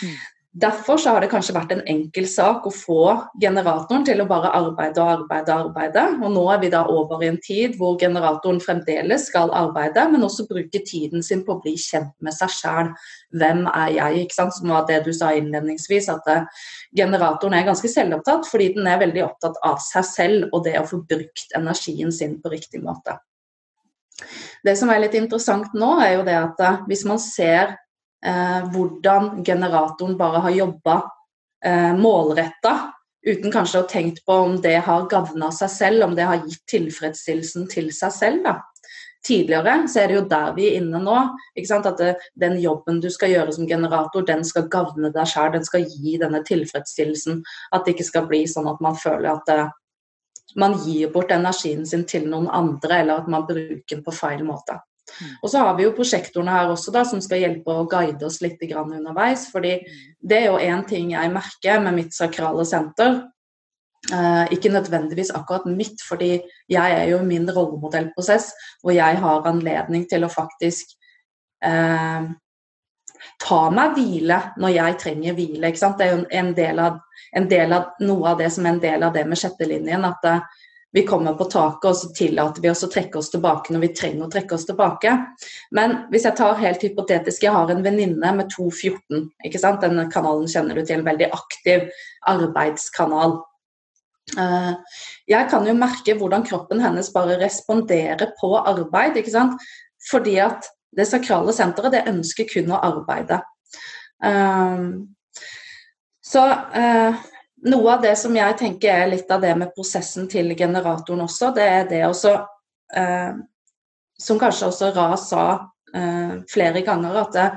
Mm. 0.03 0.17
Derfor 0.57 0.97
har 1.05 1.21
det 1.21 1.27
kanskje 1.29 1.53
vært 1.53 1.73
en 1.75 1.83
enkel 1.91 2.25
sak 2.29 2.63
å 2.65 2.71
få 2.73 3.01
generatoren 3.41 4.05
til 4.07 4.23
å 4.23 4.25
bare 4.29 4.49
arbeide 4.57 5.03
og 5.03 5.11
arbeide 5.11 5.53
og 5.53 5.67
arbeide. 5.67 6.05
Og 6.23 6.33
nå 6.33 6.45
er 6.49 6.61
vi 6.63 6.71
da 6.73 6.79
over 6.89 7.21
i 7.21 7.29
en 7.29 7.37
tid 7.43 7.75
hvor 7.77 7.97
generatoren 8.01 8.57
fremdeles 8.63 9.27
skal 9.29 9.53
arbeide, 9.53 10.07
men 10.09 10.25
også 10.25 10.47
bruke 10.49 10.81
tiden 10.87 11.21
sin 11.25 11.43
på 11.45 11.53
å 11.53 11.61
bli 11.61 11.75
kjent 11.77 12.15
med 12.25 12.33
seg 12.33 12.55
sjøl. 12.55 12.89
Hvem 13.37 13.67
er 13.69 13.93
jeg? 13.99 14.25
ikke 14.25 14.39
sant? 14.39 14.57
Som 14.57 14.73
var 14.73 14.89
det 14.89 15.03
du 15.05 15.13
sa 15.13 15.29
innledningsvis, 15.37 16.09
at 16.15 16.33
eh, 16.33 16.67
generatoren 16.97 17.59
er 17.59 17.69
ganske 17.69 17.91
selvopptatt 17.93 18.49
fordi 18.49 18.71
den 18.79 18.89
er 18.89 19.03
veldig 19.03 19.27
opptatt 19.27 19.61
av 19.67 19.77
seg 19.83 20.09
selv 20.09 20.53
og 20.57 20.65
det 20.65 20.79
å 20.79 20.87
få 20.89 21.03
brukt 21.05 21.53
energien 21.59 22.09
sin 22.09 22.39
på 22.41 22.55
riktig 22.55 22.81
måte. 22.81 23.19
Det 24.65 24.73
som 24.79 24.89
er 24.89 25.03
litt 25.03 25.19
interessant 25.19 25.75
nå, 25.77 25.99
er 26.01 26.15
jo 26.15 26.25
det 26.25 26.39
at 26.39 26.63
eh, 26.65 26.87
hvis 26.89 27.05
man 27.05 27.21
ser 27.21 27.77
hvordan 28.73 29.43
generatoren 29.45 30.17
bare 30.17 30.39
har 30.45 30.55
jobba 30.55 30.95
eh, 31.65 31.93
målretta, 31.97 32.93
uten 33.27 33.51
kanskje 33.51 33.79
å 33.79 33.83
ha 33.83 33.89
tenkt 33.91 34.23
på 34.25 34.39
om 34.45 34.57
det 34.61 34.77
har 34.87 35.09
gagna 35.11 35.51
seg 35.51 35.69
selv, 35.73 36.07
om 36.07 36.15
det 36.15 36.25
har 36.29 36.41
gitt 36.45 36.63
tilfredsstillelsen 36.71 37.67
til 37.71 37.91
seg 37.93 38.13
selv. 38.15 38.43
da. 38.47 38.57
Tidligere 39.27 39.87
så 39.91 39.99
er 39.99 40.07
det 40.07 40.15
jo 40.15 40.27
der 40.29 40.53
vi 40.55 40.67
er 40.69 40.77
inne 40.79 41.01
nå. 41.03 41.15
At 41.57 41.87
det, 41.99 42.15
Den 42.35 42.59
jobben 42.61 43.01
du 43.03 43.09
skal 43.11 43.33
gjøre 43.33 43.53
som 43.53 43.67
generator, 43.67 44.23
den 44.23 44.45
skal 44.45 44.69
gagne 44.71 45.11
deg 45.11 45.27
sjøl, 45.27 45.51
den 45.51 45.65
skal 45.65 45.83
gi 45.83 46.17
denne 46.21 46.43
tilfredsstillelsen. 46.47 47.43
At 47.73 47.85
det 47.85 47.95
ikke 47.95 48.07
skal 48.07 48.27
bli 48.29 48.45
sånn 48.47 48.69
at 48.71 48.79
man 48.81 48.95
føler 48.95 49.33
at 49.33 49.49
det, 49.49 49.65
man 50.55 50.77
gir 50.85 51.11
bort 51.11 51.31
energien 51.31 51.85
sin 51.85 52.05
til 52.07 52.29
noen 52.29 52.47
andre, 52.47 53.01
eller 53.01 53.21
at 53.21 53.27
man 53.27 53.45
bruker 53.49 53.97
den 53.97 54.05
på 54.05 54.13
feil 54.15 54.45
måte. 54.47 54.79
Mm. 55.07 55.31
Og 55.41 55.49
så 55.51 55.63
har 55.63 55.77
vi 55.77 55.85
jo 55.85 55.95
prosjektorene 55.97 56.53
her 56.53 56.73
også 56.73 56.93
da, 56.95 57.03
som 57.07 57.21
skal 57.23 57.41
hjelpe 57.43 57.73
å 57.73 57.87
guide 57.89 58.27
oss 58.27 58.41
litt 58.43 58.61
underveis. 58.61 59.47
fordi 59.51 59.79
det 60.19 60.37
er 60.37 60.45
jo 60.51 60.59
én 60.59 60.85
ting 60.87 61.11
jeg 61.11 61.33
merker 61.33 61.81
med 61.81 61.95
mitt 61.95 62.13
sakrale 62.13 62.65
senter. 62.65 63.23
Eh, 64.13 64.53
ikke 64.53 64.71
nødvendigvis 64.71 65.33
akkurat 65.35 65.65
mitt, 65.65 66.01
fordi 66.07 66.41
jeg 66.69 66.91
er 66.91 67.09
jo 67.09 67.23
min 67.23 67.49
rollemodellprosess 67.49 68.53
hvor 68.81 68.93
jeg 68.93 69.17
har 69.17 69.47
anledning 69.49 70.05
til 70.07 70.23
å 70.23 70.31
faktisk 70.31 70.93
eh, 71.65 72.29
ta 73.41 73.59
meg 73.73 73.97
hvile 73.97 74.37
når 74.61 74.73
jeg 74.75 74.97
trenger 75.01 75.35
hvile. 75.37 75.71
Det 75.73 76.05
er 76.05 76.13
jo 76.13 76.21
en 76.39 76.53
del, 76.55 76.79
av, 76.79 77.01
en 77.35 77.49
del, 77.49 77.73
av, 77.73 77.91
noe 77.99 78.31
av 78.31 78.39
det 78.41 78.49
som 78.53 78.65
er 78.65 78.75
en 78.75 78.83
del 78.83 79.03
av 79.03 79.13
det 79.17 79.25
med 79.27 79.39
sjettelinjen. 79.41 80.05
At 80.07 80.27
uh, 80.27 80.63
vi 80.91 81.03
kommer 81.03 81.33
på 81.33 81.45
taket, 81.51 81.89
og 81.89 81.97
så 81.99 82.09
tillater 82.15 82.63
vi 82.63 82.69
oss 82.71 82.85
å 82.85 82.89
trekke 82.91 83.19
oss 83.19 83.29
tilbake 83.33 83.73
når 83.73 83.83
vi 83.83 83.89
trenger 83.97 84.27
å 84.27 84.31
trekke 84.31 84.55
oss 84.55 84.65
tilbake. 84.69 85.13
Men 85.75 85.97
hvis 86.13 86.27
jeg 86.29 86.37
tar 86.39 86.61
helt 86.61 86.85
hypotetisk, 86.85 87.43
jeg 87.43 87.53
har 87.53 87.71
en 87.71 87.83
venninne 87.83 88.31
med 88.37 88.47
214. 88.53 89.27
ikke 89.45 89.61
sant? 89.61 89.83
Denne 89.83 90.07
kanalen 90.13 90.47
kjenner 90.51 90.79
du 90.79 90.85
til, 90.85 91.01
en 91.01 91.09
veldig 91.09 91.29
aktiv 91.35 91.89
arbeidskanal. 92.31 93.37
Eh, 94.39 94.71
jeg 95.35 95.51
kan 95.51 95.67
jo 95.67 95.75
merke 95.77 96.15
hvordan 96.19 96.47
kroppen 96.47 96.81
hennes 96.83 97.11
bare 97.13 97.37
responderer 97.43 98.31
på 98.39 98.55
arbeid. 98.57 99.19
ikke 99.19 99.35
sant? 99.35 99.69
Fordi 100.07 100.39
at 100.43 100.71
det 100.95 101.07
sakrale 101.09 101.53
senteret 101.53 101.93
det 101.93 102.07
ønsker 102.09 102.47
kun 102.47 102.71
å 102.71 102.79
arbeide. 102.79 103.43
Eh, 104.23 104.87
så 106.27 106.43
eh, 106.75 107.27
noe 107.69 107.93
av 107.95 108.03
det 108.03 108.15
som 108.19 108.35
jeg 108.35 108.57
tenker 108.59 108.91
er 108.93 109.11
litt 109.11 109.31
av 109.31 109.43
det 109.43 109.53
med 109.59 109.73
prosessen 109.75 110.27
til 110.31 110.53
generatoren 110.57 111.25
også, 111.25 111.51
det 111.55 111.67
er 111.67 111.87
det 111.89 112.03
også 112.07 112.33
eh, 112.95 113.37
Som 114.17 114.39
kanskje 114.41 114.71
også 114.71 114.91
Ra 114.95 115.11
sa 115.21 115.47
eh, 115.93 116.37
flere 116.49 116.81
ganger, 116.81 117.19
at 117.21 117.35
det, 117.35 117.47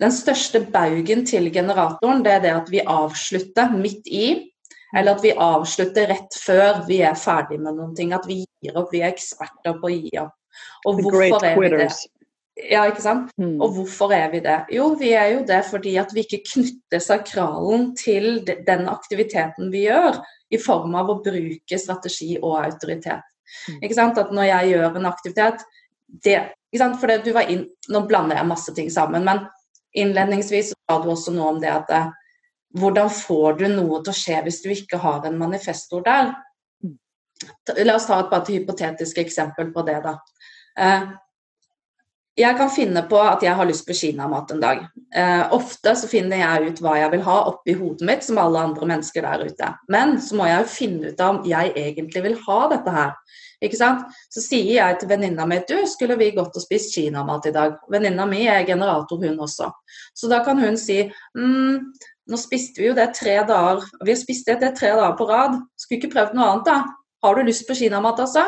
den 0.00 0.12
største 0.12 0.62
baugen 0.72 1.24
til 1.28 1.50
generatoren, 1.52 2.22
det 2.24 2.32
er 2.32 2.40
det 2.44 2.52
at 2.56 2.70
vi 2.72 2.80
avslutter 2.80 3.72
midt 3.76 4.08
i. 4.08 4.26
Eller 4.96 5.16
at 5.16 5.24
vi 5.24 5.32
avslutter 5.32 6.08
rett 6.08 6.36
før 6.40 6.82
vi 6.88 7.02
er 7.04 7.16
ferdig 7.18 7.58
med 7.60 7.76
noen 7.76 7.94
ting. 7.96 8.12
At 8.16 8.24
vi 8.28 8.42
gir 8.62 8.76
opp. 8.78 8.92
Vi 8.92 9.02
er 9.02 9.12
eksperter 9.12 9.76
på 9.80 9.90
å 9.90 9.92
gi 9.92 10.12
opp. 10.22 10.36
Og 10.88 11.00
hvorfor 11.02 11.44
er 11.44 11.58
vi 11.60 11.72
det? 11.74 11.88
Ja, 12.56 12.86
ikke 12.88 13.04
sant? 13.04 13.32
Mm. 13.36 13.58
Og 13.60 13.74
hvorfor 13.76 14.12
er 14.16 14.30
vi 14.32 14.40
det? 14.40 14.56
Jo, 14.72 14.88
vi 14.96 15.10
er 15.12 15.34
jo 15.34 15.40
det 15.48 15.60
fordi 15.68 15.92
at 16.00 16.12
vi 16.16 16.22
ikke 16.24 16.40
knytter 16.54 17.02
sakralen 17.04 17.90
til 17.98 18.40
den 18.46 18.86
aktiviteten 18.88 19.68
vi 19.74 19.84
gjør, 19.84 20.22
i 20.48 20.60
form 20.62 20.94
av 20.96 21.10
å 21.10 21.18
bruke 21.24 21.78
strategi 21.80 22.36
og 22.38 22.62
autoritet. 22.62 23.24
Mm. 23.68 23.80
Ikke 23.82 23.98
sant? 23.98 24.20
At 24.22 24.32
når 24.32 24.48
jeg 24.48 24.70
gjør 24.72 24.96
en 24.96 25.08
aktivitet 25.10 25.66
det, 26.24 26.38
ikke 26.70 26.80
sant? 26.80 27.00
For 27.02 27.12
du 27.22 27.32
var 27.36 27.50
inn, 27.52 27.66
Nå 27.92 28.02
blander 28.08 28.40
jeg 28.40 28.48
masse 28.48 28.72
ting 28.74 28.88
sammen, 28.90 29.26
men 29.26 29.44
innledningsvis 29.96 30.72
sa 30.72 30.96
du 31.02 31.10
også 31.12 31.34
noe 31.36 31.52
om 31.54 31.60
det 31.60 31.70
at 31.72 31.92
eh, 31.92 32.08
hvordan 32.80 33.12
får 33.12 33.60
du 33.60 33.66
noe 33.72 34.00
til 34.04 34.12
å 34.12 34.16
skje 34.16 34.40
hvis 34.46 34.62
du 34.64 34.70
ikke 34.72 35.00
har 35.02 35.28
en 35.28 35.38
manifestor 35.38 36.02
der? 36.06 36.32
Mm. 36.84 36.96
La 37.84 37.98
oss 37.98 38.08
ta 38.08 38.22
et 38.22 38.32
bare 38.32 38.48
hypotetisk 38.48 39.20
eksempel 39.22 39.70
på 39.74 39.84
det. 39.86 40.00
da. 40.04 40.16
Jeg 42.36 42.56
kan 42.58 42.68
finne 42.68 43.00
på 43.08 43.16
at 43.16 43.40
jeg 43.44 43.56
har 43.56 43.64
lyst 43.64 43.86
på 43.88 43.94
kinamat 43.96 44.50
en 44.52 44.60
dag. 44.60 44.82
Eh, 45.16 45.52
ofte 45.56 45.94
så 45.96 46.08
finner 46.10 46.42
jeg 46.42 46.70
ut 46.70 46.80
hva 46.84 46.98
jeg 47.00 47.12
vil 47.14 47.22
ha 47.24 47.36
oppi 47.48 47.72
hodet 47.78 48.04
mitt, 48.04 48.26
som 48.26 48.40
alle 48.42 48.60
andre 48.60 48.88
mennesker 48.90 49.24
der 49.24 49.46
ute. 49.48 49.70
Men 49.88 50.18
så 50.20 50.36
må 50.36 50.48
jeg 50.50 50.60
jo 50.60 50.72
finne 50.74 51.12
ut 51.12 51.22
om 51.24 51.38
jeg 51.48 51.72
egentlig 51.72 52.24
vil 52.26 52.36
ha 52.42 52.58
dette 52.74 52.92
her. 52.92 53.14
Ikke 53.64 53.78
sant? 53.80 54.04
Så 54.28 54.42
sier 54.44 54.74
jeg 54.74 54.98
til 55.00 55.08
venninna 55.08 55.46
mi 55.48 55.62
du, 55.64 55.78
skulle 55.88 56.18
vi 56.20 56.34
gått 56.36 56.58
og 56.58 56.64
spist 56.64 56.92
kinamat 56.92 57.48
i 57.48 57.54
dag? 57.56 57.78
Venninna 57.92 58.28
mi 58.28 58.44
er 58.52 58.68
generator, 58.68 59.22
hun 59.22 59.40
også. 59.40 59.70
Så 60.12 60.28
da 60.28 60.42
kan 60.44 60.60
hun 60.60 60.76
si 60.80 60.98
mm, 61.08 61.88
nå 62.28 62.40
spiste 62.40 62.82
vi 62.82 62.90
jo 62.90 62.98
det 62.98 63.12
tre 63.14 63.38
dager 63.46 63.84
Vi 64.02 64.12
har 64.12 64.18
spist 64.18 64.48
det 64.50 64.74
tre 64.76 64.92
dager 64.92 65.16
på 65.16 65.28
rad. 65.30 65.56
Skulle 65.80 66.02
ikke 66.02 66.12
prøvd 66.18 66.36
noe 66.36 66.52
annet, 66.52 66.68
da? 66.68 66.78
Har 67.24 67.34
du 67.36 67.48
lyst 67.48 67.64
på 67.64 67.78
kinamat, 67.78 68.20
altså? 68.26 68.44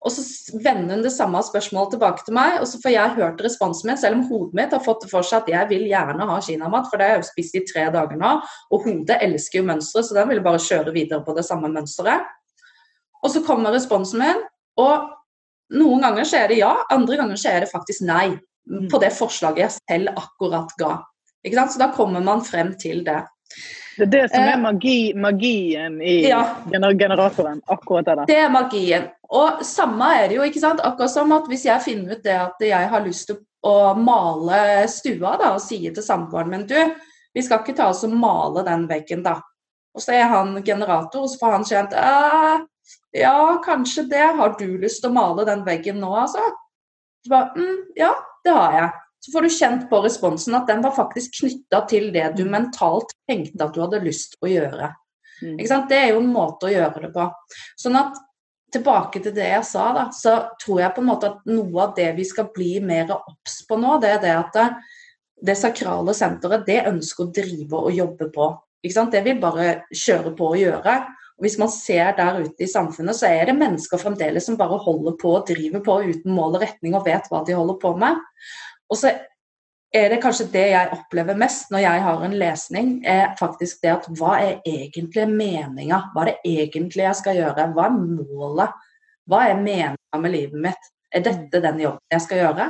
Og 0.00 0.12
så 0.14 0.22
vender 0.64 0.96
hun 0.96 1.02
det 1.04 1.12
samme 1.12 1.42
spørsmålet 1.44 1.94
tilbake 1.94 2.24
til 2.24 2.36
meg, 2.36 2.54
og 2.62 2.68
så 2.70 2.78
får 2.80 2.94
jeg 2.94 3.16
hørt 3.18 3.42
responsen 3.44 3.90
min, 3.90 3.98
selv 4.00 4.16
om 4.16 4.22
hodet 4.30 4.56
mitt 4.56 4.72
har 4.72 4.80
fått 4.84 5.04
det 5.04 5.10
for 5.10 5.26
seg 5.26 5.42
at 5.42 5.50
jeg 5.52 5.70
vil 5.74 5.84
gjerne 5.90 6.28
ha 6.30 6.38
kinamat, 6.46 6.88
for 6.88 6.96
det 6.96 7.06
har 7.08 7.18
jeg 7.18 7.24
jo 7.24 7.28
spist 7.28 7.58
i 7.58 7.64
tre 7.68 7.84
dager 7.92 8.20
nå. 8.20 8.30
Og 8.72 8.86
hodet 8.86 9.18
elsker 9.26 9.60
jo 9.60 9.66
mønsteret, 9.68 10.08
så 10.08 10.16
den 10.16 10.30
vil 10.32 10.40
bare 10.46 10.62
kjøre 10.64 10.94
videre 10.96 11.20
på 11.26 11.36
det 11.36 11.44
samme 11.44 11.68
mønsteret. 11.72 12.24
Og 13.20 13.34
så 13.34 13.44
kommer 13.44 13.76
responsen 13.76 14.22
min, 14.22 14.40
og 14.80 15.10
noen 15.76 16.06
ganger 16.06 16.26
så 16.26 16.40
er 16.40 16.48
det 16.50 16.62
ja, 16.62 16.72
andre 16.90 17.20
ganger 17.20 17.40
så 17.40 17.52
er 17.52 17.64
det 17.66 17.72
faktisk 17.72 18.06
nei 18.08 18.38
på 18.90 19.00
det 19.02 19.12
forslaget 19.16 19.64
jeg 19.66 19.76
selv 19.76 20.16
akkurat 20.16 20.72
ga. 20.80 20.94
Ikke 21.44 21.58
sant? 21.58 21.74
Så 21.74 21.82
da 21.82 21.90
kommer 21.92 22.24
man 22.24 22.40
frem 22.46 22.72
til 22.80 23.04
det. 23.04 23.20
Det 24.00 24.06
er 24.06 24.12
det 24.14 24.30
som 24.32 24.40
er 24.40 24.54
eh, 24.54 24.60
magi, 24.62 24.98
magien 25.12 25.98
i 26.00 26.14
ja. 26.30 26.40
generatoren. 26.72 27.60
Akkurat 27.68 28.06
det 28.06 28.14
der. 28.16 28.28
Det 28.30 28.38
er 28.40 28.52
magien. 28.52 29.10
Og 29.28 29.60
samme 29.66 30.08
er 30.16 30.30
det 30.30 30.38
jo, 30.38 30.46
ikke 30.48 30.62
sant. 30.62 30.80
Akkurat 30.80 31.12
som 31.12 31.34
at 31.36 31.50
hvis 31.50 31.66
jeg 31.68 31.84
finner 31.84 32.16
ut 32.16 32.24
det 32.24 32.38
at 32.38 32.64
jeg 32.64 32.88
har 32.94 33.04
lyst 33.04 33.28
til 33.28 33.42
å 33.66 33.92
male 33.98 34.88
stua, 34.88 35.34
da, 35.36 35.52
og 35.52 35.60
sier 35.60 35.92
til 35.92 36.06
samboeren 36.06 36.48
min 36.48 36.64
du, 36.70 36.78
vi 37.36 37.44
skal 37.44 37.60
ikke 37.60 37.76
ta 37.76 37.90
oss 37.92 38.06
og 38.08 38.16
male 38.16 38.64
den 38.66 38.88
veggen, 38.88 39.20
da. 39.26 39.36
Og 39.92 40.00
så 40.00 40.16
er 40.16 40.32
han 40.32 40.56
generator, 40.64 41.26
og 41.26 41.30
så 41.30 41.42
får 41.42 41.56
han 41.58 41.68
kjent 41.68 41.94
ja, 43.12 43.36
kanskje 43.64 44.06
det. 44.08 44.24
Har 44.40 44.56
du 44.58 44.66
lyst 44.80 45.04
til 45.04 45.12
å 45.12 45.18
male 45.18 45.44
den 45.44 45.66
veggen 45.66 46.00
nå, 46.00 46.10
altså? 46.24 46.42
Så 47.20 47.34
bare, 47.34 47.52
mm, 47.58 47.92
ja, 48.00 48.14
det 48.46 48.56
har 48.56 48.76
jeg 48.78 48.90
så 49.20 49.32
får 49.34 49.44
du 49.44 49.52
kjent 49.52 49.84
på 49.90 50.00
responsen 50.04 50.56
at 50.56 50.68
den 50.70 50.82
var 50.84 50.96
faktisk 50.96 51.42
knytta 51.42 51.82
til 51.90 52.08
det 52.14 52.30
du 52.38 52.46
mm. 52.46 52.54
mentalt 52.54 53.12
tenkte 53.28 53.66
at 53.66 53.76
du 53.76 53.82
hadde 53.84 54.02
lyst 54.04 54.38
å 54.40 54.48
gjøre. 54.48 54.94
Mm. 55.40 55.58
Det 55.88 55.96
er 55.96 56.10
jo 56.12 56.22
en 56.22 56.32
måte 56.32 56.68
å 56.68 56.72
gjøre 56.72 57.04
det 57.04 57.12
på. 57.14 57.26
Sånn 57.80 57.98
at 58.00 58.16
tilbake 58.72 59.22
til 59.22 59.34
det 59.34 59.48
jeg 59.50 59.66
sa, 59.66 59.90
da, 59.96 60.06
så 60.14 60.36
tror 60.62 60.80
jeg 60.84 60.94
på 60.96 61.02
en 61.02 61.10
måte 61.10 61.30
at 61.32 61.46
noe 61.50 61.84
av 61.84 61.94
det 61.96 62.10
vi 62.16 62.26
skal 62.28 62.50
bli 62.54 62.76
mer 62.84 63.10
obs 63.16 63.60
på 63.68 63.78
nå, 63.80 63.98
det 64.02 64.14
er 64.14 64.24
det 64.24 64.34
at 64.36 64.56
det, 64.56 64.66
det 65.50 65.56
sakrale 65.58 66.14
senteret 66.16 66.66
det 66.68 66.84
ønsker 66.90 67.26
å 67.26 67.32
drive 67.34 67.86
og 67.88 67.96
jobbe 67.96 68.30
på. 68.34 68.50
Det 68.80 69.24
vil 69.24 69.40
bare 69.40 69.82
kjøre 69.92 70.32
på 70.36 70.52
og 70.54 70.60
gjøre. 70.60 70.94
Og 71.40 71.44
Hvis 71.44 71.58
man 71.60 71.70
ser 71.72 72.14
der 72.16 72.42
ute 72.44 72.64
i 72.64 72.68
samfunnet, 72.68 73.16
så 73.16 73.28
er 73.28 73.48
det 73.48 73.56
mennesker 73.56 74.00
fremdeles 74.00 74.44
som 74.46 74.58
bare 74.60 74.76
holder 74.80 75.16
på 75.20 75.34
og 75.38 75.46
driver 75.48 75.80
på 75.84 75.98
uten 76.12 76.34
mål 76.36 76.58
og 76.58 76.64
retning 76.64 76.96
og 76.96 77.06
vet 77.08 77.28
hva 77.32 77.42
de 77.46 77.56
holder 77.56 77.78
på 77.80 77.94
med. 78.00 78.20
Og 78.90 78.98
så 78.98 79.12
er 79.94 80.12
det 80.12 80.20
kanskje 80.22 80.48
det 80.52 80.66
jeg 80.70 80.90
opplever 80.94 81.38
mest 81.38 81.70
når 81.72 81.82
jeg 81.82 82.02
har 82.04 82.24
en 82.24 82.36
lesning, 82.38 82.92
er 83.06 83.32
faktisk 83.38 83.82
det 83.82 83.94
at 83.96 84.06
hva 84.18 84.36
er 84.38 84.60
egentlig 84.66 85.26
meninga? 85.30 86.04
Hva 86.14 86.24
er 86.24 86.30
det 86.30 86.54
egentlig 86.62 87.06
jeg 87.06 87.18
skal 87.18 87.40
gjøre? 87.40 87.70
Hva 87.74 87.88
er 87.88 87.96
målet? 87.98 88.76
Hva 89.30 89.42
er 89.48 89.58
meninga 89.58 90.22
med 90.22 90.34
livet 90.34 90.62
mitt? 90.68 90.92
Er 91.10 91.24
dette 91.26 91.62
den 91.62 91.82
jobben 91.82 92.14
jeg 92.14 92.26
skal 92.26 92.44
gjøre? 92.44 92.68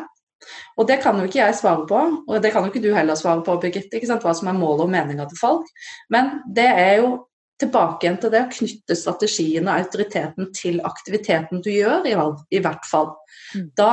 Og 0.80 0.86
det 0.88 1.02
kan 1.02 1.18
jo 1.20 1.26
ikke 1.28 1.42
jeg 1.42 1.56
svare 1.58 1.84
på, 1.88 1.98
og 2.24 2.38
det 2.40 2.52
kan 2.54 2.64
jo 2.64 2.70
ikke 2.72 2.80
du 2.80 2.94
heller 2.96 3.18
svare 3.18 3.42
på, 3.44 3.58
Birgitte, 3.60 4.00
hva 4.00 4.32
som 4.36 4.48
er 4.48 4.56
målet 4.56 4.86
og 4.86 4.94
meninga 4.94 5.26
til 5.28 5.40
folk. 5.40 5.68
Men 6.08 6.38
det 6.48 6.64
er 6.64 6.94
jo 7.02 7.10
tilbake 7.60 8.06
igjen 8.06 8.16
til 8.22 8.32
det 8.32 8.40
å 8.46 8.52
knytte 8.54 8.96
strategien 8.96 9.68
og 9.68 9.76
autoriteten 9.76 10.48
til 10.56 10.80
aktiviteten 10.88 11.60
du 11.60 11.68
gjør, 11.74 12.08
i, 12.08 12.16
i 12.56 12.62
hvert 12.64 12.88
fall. 12.88 13.12
Mm. 13.52 13.66
Da 13.76 13.90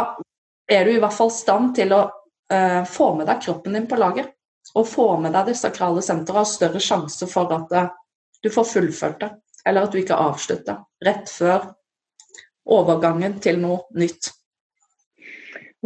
er 0.67 0.85
du 0.85 0.91
i 0.95 0.99
hvert 0.99 1.15
fall 1.15 1.31
i 1.31 1.37
stand 1.37 1.73
til 1.77 1.93
å 1.95 2.01
uh, 2.07 2.83
få 2.87 3.13
med 3.17 3.27
deg 3.29 3.41
kroppen 3.43 3.77
din 3.77 3.87
på 3.89 3.99
laget. 3.99 4.33
Og 4.75 4.87
få 4.87 5.07
med 5.23 5.31
deg 5.35 5.51
det 5.51 5.57
sakrale 5.57 6.03
senteret 6.03 6.43
har 6.43 6.49
større 6.49 6.81
sjanse 6.83 7.27
for 7.31 7.51
at 7.55 7.75
uh, 7.75 7.91
du 8.43 8.49
får 8.53 8.67
fullført 8.71 9.21
det, 9.23 9.29
eller 9.65 9.87
at 9.87 9.93
du 9.93 10.01
ikke 10.01 10.19
avslutter 10.19 10.83
rett 11.05 11.31
før 11.31 11.71
overgangen 12.67 13.39
til 13.43 13.61
noe 13.63 13.85
nytt. 13.97 14.33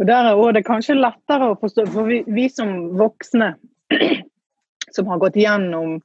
Og 0.00 0.06
Der 0.08 0.32
er 0.32 0.56
det 0.56 0.64
kanskje 0.66 0.98
lettere 0.98 1.52
å 1.52 1.58
forstå, 1.60 1.86
for 1.94 2.08
vi, 2.08 2.22
vi 2.26 2.48
som 2.50 2.72
voksne 2.98 3.54
som 4.96 5.10
har 5.12 5.20
gått 5.22 5.38
gjennom 5.38 6.00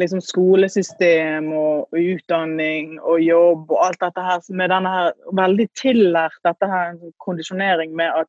liksom 0.00 0.22
skolesystem 0.24 1.50
og, 1.56 1.92
utdanning 1.96 2.96
og 3.00 3.20
jobb 3.24 3.70
og 3.70 3.84
alt 3.86 4.00
dette 4.02 4.24
her 4.24 4.42
med 4.56 4.72
denne 4.72 4.94
her 4.94 5.12
veldig 5.42 5.68
tillært 5.78 6.40
dette 6.46 6.68
her 6.70 6.96
kondisjonering 7.24 7.94
med 7.96 8.22
at 8.22 8.28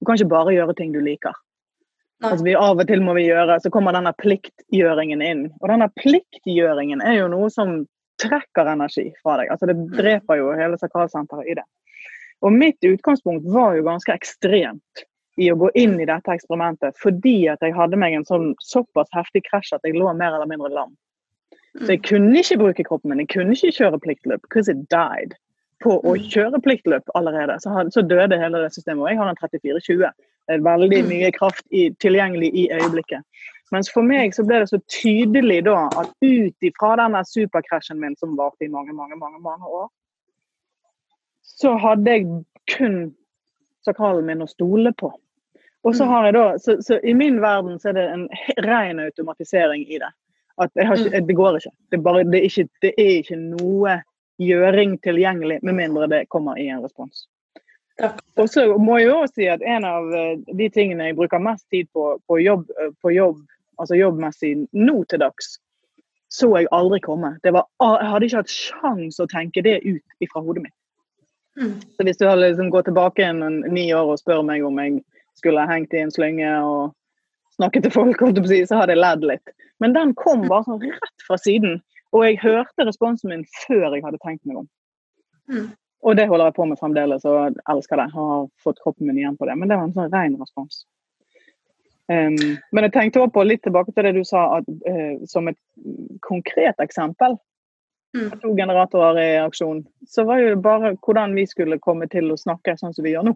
du 0.00 0.06
kan 0.06 0.18
ikke 0.18 0.32
bare 0.32 0.54
gjøre 0.56 0.76
ting 0.78 0.92
du 0.94 1.00
liker. 1.02 1.34
Altså 2.22 2.44
vi 2.46 2.54
Av 2.54 2.78
og 2.78 2.86
til 2.86 3.02
må 3.02 3.16
vi 3.18 3.26
gjøre, 3.26 3.58
så 3.62 3.70
kommer 3.74 3.94
denne 3.96 4.12
pliktgjøringen 4.18 5.22
inn. 5.26 5.46
Og 5.60 5.70
denne 5.72 5.88
pliktgjøringen 5.98 7.02
er 7.02 7.18
jo 7.18 7.30
noe 7.32 7.48
som 7.50 7.80
trekker 8.22 8.68
energi 8.70 9.08
fra 9.22 9.40
deg. 9.40 9.50
Altså 9.50 9.70
Det 9.70 9.78
dreper 9.96 10.38
jo 10.38 10.52
hele 10.58 10.78
sakralsenteret 10.78 11.50
i 11.50 11.56
det. 11.58 11.64
Og 12.42 12.54
mitt 12.54 12.78
utgangspunkt 12.86 13.46
var 13.54 13.76
jo 13.78 13.86
ganske 13.86 14.14
ekstremt 14.14 15.06
i 15.40 15.48
å 15.50 15.56
gå 15.58 15.70
inn 15.78 15.94
i 16.00 16.06
dette 16.08 16.34
eksperimentet 16.34 16.98
fordi 17.00 17.36
at 17.48 17.62
jeg 17.64 17.74
hadde 17.76 17.98
meg 17.98 18.16
en 18.16 18.26
sånn 18.28 18.50
såpass 18.60 19.10
heftig 19.16 19.44
krasj 19.46 19.72
at 19.76 19.86
jeg 19.86 19.96
lå 19.96 20.10
mer 20.18 20.34
eller 20.36 20.50
mindre 20.50 20.72
lam. 20.74 20.92
Så 21.78 21.94
jeg 21.94 22.02
kunne 22.04 22.36
ikke 22.38 22.58
bruke 22.60 22.84
kroppen 22.84 23.10
min, 23.10 23.22
jeg 23.24 23.30
kunne 23.32 23.56
ikke 23.56 23.72
kjøre 23.78 24.00
pliktløp 24.04 24.42
because 24.44 24.72
it 24.72 24.84
died. 24.92 25.32
På 25.82 25.96
å 25.98 26.12
mm. 26.14 26.26
kjøre 26.30 26.60
pliktløp 26.62 27.08
allerede, 27.18 27.56
så, 27.62 27.72
had, 27.74 27.90
så 27.94 28.04
døde 28.06 28.38
hele 28.38 28.60
det 28.62 28.74
systemet. 28.74 29.02
Og 29.02 29.08
jeg 29.10 29.18
har 29.18 29.30
en 29.30 29.40
3420. 29.40 30.12
Det 30.46 30.58
er 30.58 30.66
veldig 30.66 31.00
mm. 31.02 31.08
mye 31.08 31.32
kraft 31.34 31.64
i, 31.70 31.88
tilgjengelig 32.04 32.52
i 32.54 32.68
øyeblikket. 32.76 33.24
Mens 33.72 33.88
for 33.90 34.04
meg 34.04 34.34
så 34.36 34.44
ble 34.44 34.60
det 34.60 34.68
så 34.68 34.78
tydelig 34.92 35.62
da 35.64 35.86
at 36.02 36.12
ut 36.20 36.68
ifra 36.68 36.92
denne 37.00 37.24
superkrasjen 37.24 38.00
min 38.02 38.14
som 38.20 38.36
varte 38.36 38.66
i 38.66 38.70
mange, 38.70 38.92
mange, 38.92 39.16
mange, 39.16 39.40
mange 39.40 39.66
år, 39.80 39.88
så 41.42 41.74
hadde 41.80 42.12
jeg 42.12 42.26
kun 42.76 42.98
sakralen 43.86 44.28
min 44.28 44.44
å 44.44 44.50
stole 44.50 44.92
på. 44.92 45.10
Og 45.82 45.96
så 45.96 46.04
Mm. 46.04 46.10
har 46.10 46.24
jeg 46.24 46.34
da, 46.34 46.58
så, 46.58 46.76
så 46.82 47.00
I 47.02 47.12
min 47.12 47.40
verden 47.42 47.80
så 47.80 47.88
er 47.88 47.92
det 47.92 48.04
en 48.12 48.28
ren 48.68 49.00
automatisering 49.00 49.82
i 49.88 49.98
det. 49.98 50.12
At 50.60 50.70
jeg 50.76 50.86
har 50.86 51.00
ikke, 51.00 51.20
Det 51.26 51.36
går 51.36 51.56
ikke. 51.56 51.70
Det 51.90 51.98
er, 51.98 52.02
bare, 52.02 52.24
det, 52.24 52.40
er 52.40 52.48
ikke. 52.48 52.68
det 52.82 52.92
er 52.98 53.12
ikke 53.20 53.38
noe 53.40 54.00
gjøring 54.42 54.98
tilgjengelig 55.04 55.60
med 55.62 55.78
mindre 55.78 56.08
det 56.10 56.26
kommer 56.28 56.58
i 56.58 56.68
en 56.68 56.82
respons. 56.84 57.26
Og 58.40 58.48
så 58.48 58.66
må 58.80 58.98
jeg 58.98 59.08
jo 59.08 59.16
også 59.22 59.36
si 59.36 59.48
at 59.52 59.62
en 59.62 59.84
av 59.86 60.12
eh, 60.16 60.38
de 60.58 60.68
tingene 60.72 61.10
jeg 61.10 61.16
bruker 61.18 61.42
mest 61.42 61.66
tid 61.70 61.90
på 61.94 62.16
på 62.28 62.38
jobb, 62.40 62.64
eh, 62.80 62.90
på 63.02 63.12
jobb 63.14 63.42
altså 63.78 63.98
jobbmessig 63.98 64.54
nå 64.72 65.02
til 65.10 65.20
dags, 65.22 65.56
så 66.32 66.48
jeg 66.56 66.70
aldri 66.72 67.00
komme. 67.04 67.34
Det 67.44 67.52
var, 67.52 67.66
jeg 67.82 68.10
hadde 68.10 68.28
ikke 68.28 68.42
hatt 68.42 68.54
sjans 68.54 69.20
å 69.20 69.28
tenke 69.28 69.64
det 69.64 69.80
ut 69.84 70.24
ifra 70.24 70.42
hodet 70.44 70.66
mitt. 70.66 70.76
Mm. 71.60 71.80
Så 71.96 72.06
hvis 72.06 72.20
du 72.20 72.26
hadde 72.26 72.46
liksom 72.46 72.70
gått 72.72 72.88
tilbake 72.88 73.24
en, 73.26 73.42
en 73.44 73.60
ni 73.74 73.90
år 73.92 74.14
og 74.14 74.20
spør 74.20 74.44
meg 74.46 74.64
om 74.64 74.78
jeg 74.80 75.02
skulle 75.36 75.66
hengt 75.68 75.92
i 75.92 76.00
en 76.00 76.12
slynge 76.14 76.52
og 76.64 76.94
snakket 77.62 77.86
til 77.86 77.94
folk, 77.94 78.22
så 78.22 78.80
hadde 78.80 78.96
jeg 78.96 79.02
ledd 79.02 79.26
litt. 79.30 79.54
Men 79.82 79.94
den 79.96 80.14
kom 80.18 80.44
bare 80.50 80.66
sånn 80.66 80.82
rett 80.82 81.26
fra 81.26 81.38
siden. 81.40 81.80
Og 82.12 82.26
jeg 82.26 82.42
hørte 82.42 82.86
responsen 82.86 83.32
min 83.32 83.46
før 83.62 83.94
jeg 83.94 84.04
hadde 84.04 84.20
tenkt 84.22 84.44
meg 84.44 84.64
om. 84.64 84.68
Mm. 85.50 85.70
Og 86.02 86.18
det 86.18 86.26
holder 86.28 86.50
jeg 86.50 86.56
på 86.58 86.66
med 86.66 86.80
fremdeles, 86.80 87.24
og 87.28 87.60
elsker 87.70 88.02
det. 88.02 88.08
Har 88.12 88.48
fått 88.62 88.82
kroppen 88.82 89.08
min 89.08 89.20
igjen 89.22 89.38
på 89.38 89.48
det. 89.48 89.56
Men 89.58 89.70
det 89.70 89.78
var 89.78 89.88
en 89.88 89.94
sånn 89.96 90.12
ren 90.12 90.36
respons. 90.40 90.82
Um, 92.10 92.58
men 92.74 92.84
jeg 92.84 92.92
tenkte 92.92 93.22
også 93.22 93.36
på 93.38 93.46
litt 93.46 93.62
tilbake 93.64 93.94
til 93.94 94.04
det 94.08 94.16
du 94.18 94.24
sa, 94.26 94.58
at, 94.58 94.68
uh, 94.68 95.22
som 95.30 95.48
et 95.48 95.58
konkret 96.26 96.82
eksempel 96.82 97.38
Mm. 98.14 98.40
to 98.40 98.54
generatorer 98.56 99.18
i 99.22 99.38
aksjon, 99.40 99.86
så 100.08 100.24
var 100.24 100.38
jo 100.38 100.48
det 100.48 100.62
bare 100.62 100.96
hvordan 101.00 101.34
vi 101.34 101.46
skulle 101.48 101.78
komme 101.80 102.04
til 102.12 102.28
å 102.28 102.36
snakke 102.36 102.74
sånn 102.76 102.92
som 102.92 103.06
vi 103.06 103.14
gjør 103.14 103.30
nå. 103.30 103.32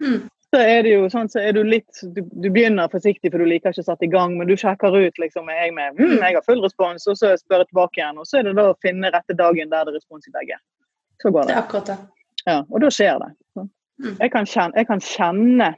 Mm. 0.00 0.22
Så 0.52 0.60
er 0.60 0.82
det 0.84 0.90
jo 0.92 1.06
sånn, 1.08 1.30
så 1.32 1.40
er 1.40 1.54
du 1.56 1.62
litt 1.64 2.02
Du, 2.12 2.20
du 2.20 2.48
begynner 2.52 2.90
forsiktig, 2.92 3.30
for 3.32 3.40
du 3.40 3.48
liker 3.48 3.72
ikke 3.72 3.80
å 3.80 3.86
sette 3.86 4.04
i 4.04 4.10
gang, 4.12 4.34
men 4.36 4.50
du 4.50 4.52
sjekker 4.60 4.92
ut 4.92 5.20
liksom 5.22 5.48
er 5.48 5.62
jeg 5.62 5.74
med 5.78 5.96
hm, 5.96 6.18
jeg 6.20 6.36
har 6.36 6.44
full 6.44 6.60
respons, 6.64 7.06
og 7.08 7.16
så 7.16 7.32
spør 7.40 7.62
jeg 7.64 7.70
tilbake 7.70 8.00
igjen. 8.02 8.18
Og 8.20 8.28
så 8.28 8.40
er 8.40 8.48
det 8.50 8.56
da 8.58 8.66
å 8.72 8.76
finne 8.84 9.12
rette 9.14 9.36
dagen 9.38 9.72
der 9.72 9.86
det 9.88 9.94
er 9.94 9.96
respons 9.96 10.28
i 10.28 10.34
begge. 10.34 10.58
Så 11.22 11.32
går 11.32 11.46
Det 11.46 11.48
det. 11.48 11.56
er 11.56 11.62
akkurat 11.62 11.88
det. 11.88 11.96
Ja, 12.44 12.58
og 12.68 12.84
da 12.84 12.90
skjer 12.92 13.22
det. 13.22 13.30
Mm. 14.02 14.14
Jeg, 14.18 14.30
kan 14.34 14.46
kjenne, 14.50 14.76
jeg 14.76 14.88
kan 14.88 15.02
kjenne 15.04 15.68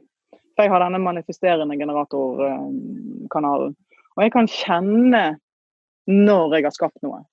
For 0.54 0.64
jeg 0.64 0.70
har 0.70 0.84
denne 0.84 1.00
manifesterende 1.02 1.74
generatorkanalen. 1.76 3.72
Og 4.14 4.22
jeg 4.22 4.32
kan 4.32 4.46
kjenne 4.50 5.22
når 6.06 6.54
jeg 6.54 6.66
har 6.68 6.74
skapt 6.76 7.00
noe. 7.02 7.24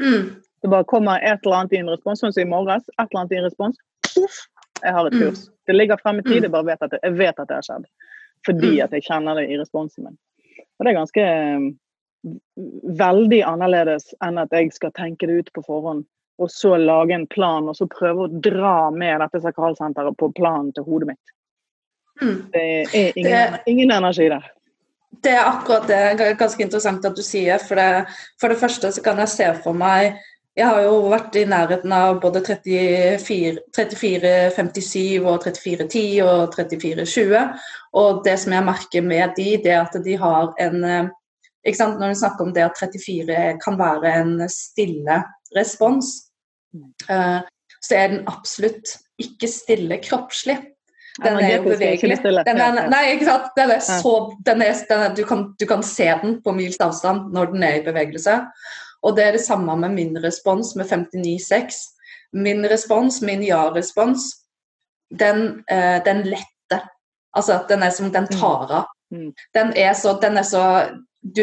Mm. 0.00 0.30
Det 0.64 0.70
bare 0.72 0.86
kommer 0.88 1.20
et 1.20 1.44
eller 1.44 1.58
annet 1.58 1.74
i 1.76 1.80
en 1.82 1.90
respons, 1.92 2.22
sånn 2.22 2.32
som 2.32 2.42
i 2.46 2.48
morges. 2.48 2.86
Et 2.96 3.04
eller 3.04 3.20
annet 3.20 3.34
i 3.34 3.40
en 3.40 3.44
respons. 3.44 3.76
Uff, 4.22 4.38
jeg 4.82 4.92
har 4.92 5.06
et 5.06 5.12
Mm. 5.12 5.20
kurs. 5.20 5.48
Det 5.66 5.74
ligger 5.74 5.96
frem 5.96 6.18
i 6.18 6.22
tid, 6.22 6.36
Mm. 6.36 6.42
jeg 6.42 6.50
bare 6.52 6.64
vet 6.64 6.82
at 6.82 6.90
det, 6.90 7.00
jeg 7.02 7.12
vet 7.18 7.40
at 7.40 7.48
det 7.48 7.54
har 7.56 7.62
skjedd. 7.62 7.84
Fordi 8.46 8.76
Mm. 8.76 8.84
at 8.84 8.90
jeg 8.92 9.02
kjenner 9.02 9.34
det 9.34 9.50
i 9.50 9.58
responsen 9.58 10.04
min. 10.04 10.18
Og 10.78 10.84
det 10.84 10.90
er 10.90 10.98
ganske 11.00 11.56
um, 11.56 11.78
veldig 12.96 13.42
annerledes 13.44 14.14
enn 14.22 14.38
at 14.38 14.48
jeg 14.50 14.72
skal 14.72 14.90
tenke 14.92 15.26
det 15.26 15.38
ut 15.38 15.50
på 15.54 15.62
forhånd, 15.66 16.04
og 16.38 16.50
så 16.50 16.76
lage 16.76 17.14
en 17.14 17.26
plan, 17.26 17.68
og 17.68 17.76
så 17.76 17.86
prøve 17.86 18.26
å 18.26 18.40
dra 18.40 18.90
med 18.90 19.20
dette 19.20 19.40
sakralsenteret 19.40 20.16
på 20.16 20.32
planen 20.34 20.72
til 20.72 20.84
hodet 20.84 21.08
mitt. 21.08 21.32
Det 22.52 22.62
er 22.94 23.12
ingen, 23.16 23.52
Det- 23.52 23.60
ingen 23.66 23.90
energi 23.90 24.28
der. 24.28 24.44
Det 25.22 25.32
er 25.32 25.44
akkurat 25.44 25.86
det. 25.86 26.38
Ganske 26.38 26.60
interessant 26.60 27.04
at 27.04 27.14
du 27.16 27.22
sier. 27.22 27.58
For 27.58 27.74
det, 27.74 28.06
for 28.40 28.48
det 28.48 28.58
første 28.58 28.92
så 28.92 29.02
kan 29.02 29.16
jeg 29.16 29.28
se 29.28 29.54
for 29.62 29.72
meg 29.72 30.18
Jeg 30.56 30.70
har 30.72 30.86
jo 30.86 31.00
vært 31.12 31.34
i 31.36 31.44
nærheten 31.48 31.92
av 31.92 32.18
både 32.22 32.40
34, 32.46 33.66
3457 33.76 35.26
og 35.28 35.42
3410 35.44 36.04
og 36.24 36.54
3420. 36.54 37.42
Og 38.00 38.22
det 38.24 38.36
som 38.40 38.54
jeg 38.56 38.64
merker 38.64 39.04
med 39.04 39.34
de, 39.36 39.50
det 39.64 39.74
er 39.74 39.82
at 39.82 39.98
de 40.04 40.14
har 40.20 40.54
en 40.64 40.86
eh, 40.88 41.10
ikke 41.66 41.80
sant? 41.80 41.98
Når 42.00 42.14
vi 42.14 42.20
snakker 42.22 42.46
om 42.46 42.54
det 42.56 42.64
at 42.64 42.80
34 42.80 43.42
kan 43.60 43.76
være 43.80 44.14
en 44.22 44.32
stille 44.52 45.18
respons, 45.56 46.14
eh, 47.10 47.42
så 47.84 47.98
er 47.98 48.14
den 48.14 48.24
absolutt 48.30 48.96
ikke 49.20 49.50
stille 49.50 50.00
kroppslig. 50.04 50.56
Den 51.16 51.38
er 51.40 51.54
jo 51.54 51.62
bevegelig. 51.64 52.18
Den 52.24 52.58
er, 52.60 52.82
nei, 52.92 53.02
ikke 53.14 53.28
sant? 53.28 53.52
Den 53.56 53.72
er 53.72 53.80
så, 53.84 54.16
den 54.44 54.64
er, 54.64 54.72
den 54.88 55.04
er, 55.04 55.14
du, 55.16 55.22
kan, 55.28 55.46
du 55.56 55.64
kan 55.68 55.84
se 55.84 56.10
den 56.22 56.40
på 56.44 56.52
mils 56.56 56.76
avstand 56.84 57.30
når 57.32 57.54
den 57.54 57.64
er 57.64 57.78
i 57.78 57.86
bevegelse. 57.86 58.40
Og 59.06 59.14
det 59.16 59.24
er 59.26 59.36
det 59.36 59.44
samme 59.44 59.76
med 59.78 59.94
min 59.94 60.18
respons 60.22 60.74
med 60.76 60.90
59,6. 60.90 61.78
Min 62.36 62.66
respons, 62.66 63.20
min 63.22 63.44
ja-respons, 63.46 64.26
den, 65.14 65.62
eh, 65.70 66.02
den 66.04 66.24
lette. 66.26 66.80
Altså, 67.36 67.60
den 67.68 67.82
er 67.86 67.94
som 67.94 68.10
den 68.12 68.26
tar 68.32 68.72
av. 68.82 68.90
Mm. 69.14 69.30
Den 69.54 69.72
er 69.78 69.94
så, 69.94 70.18
den 70.22 70.36
er 70.36 70.42
så 70.46 70.64
Du, 71.26 71.42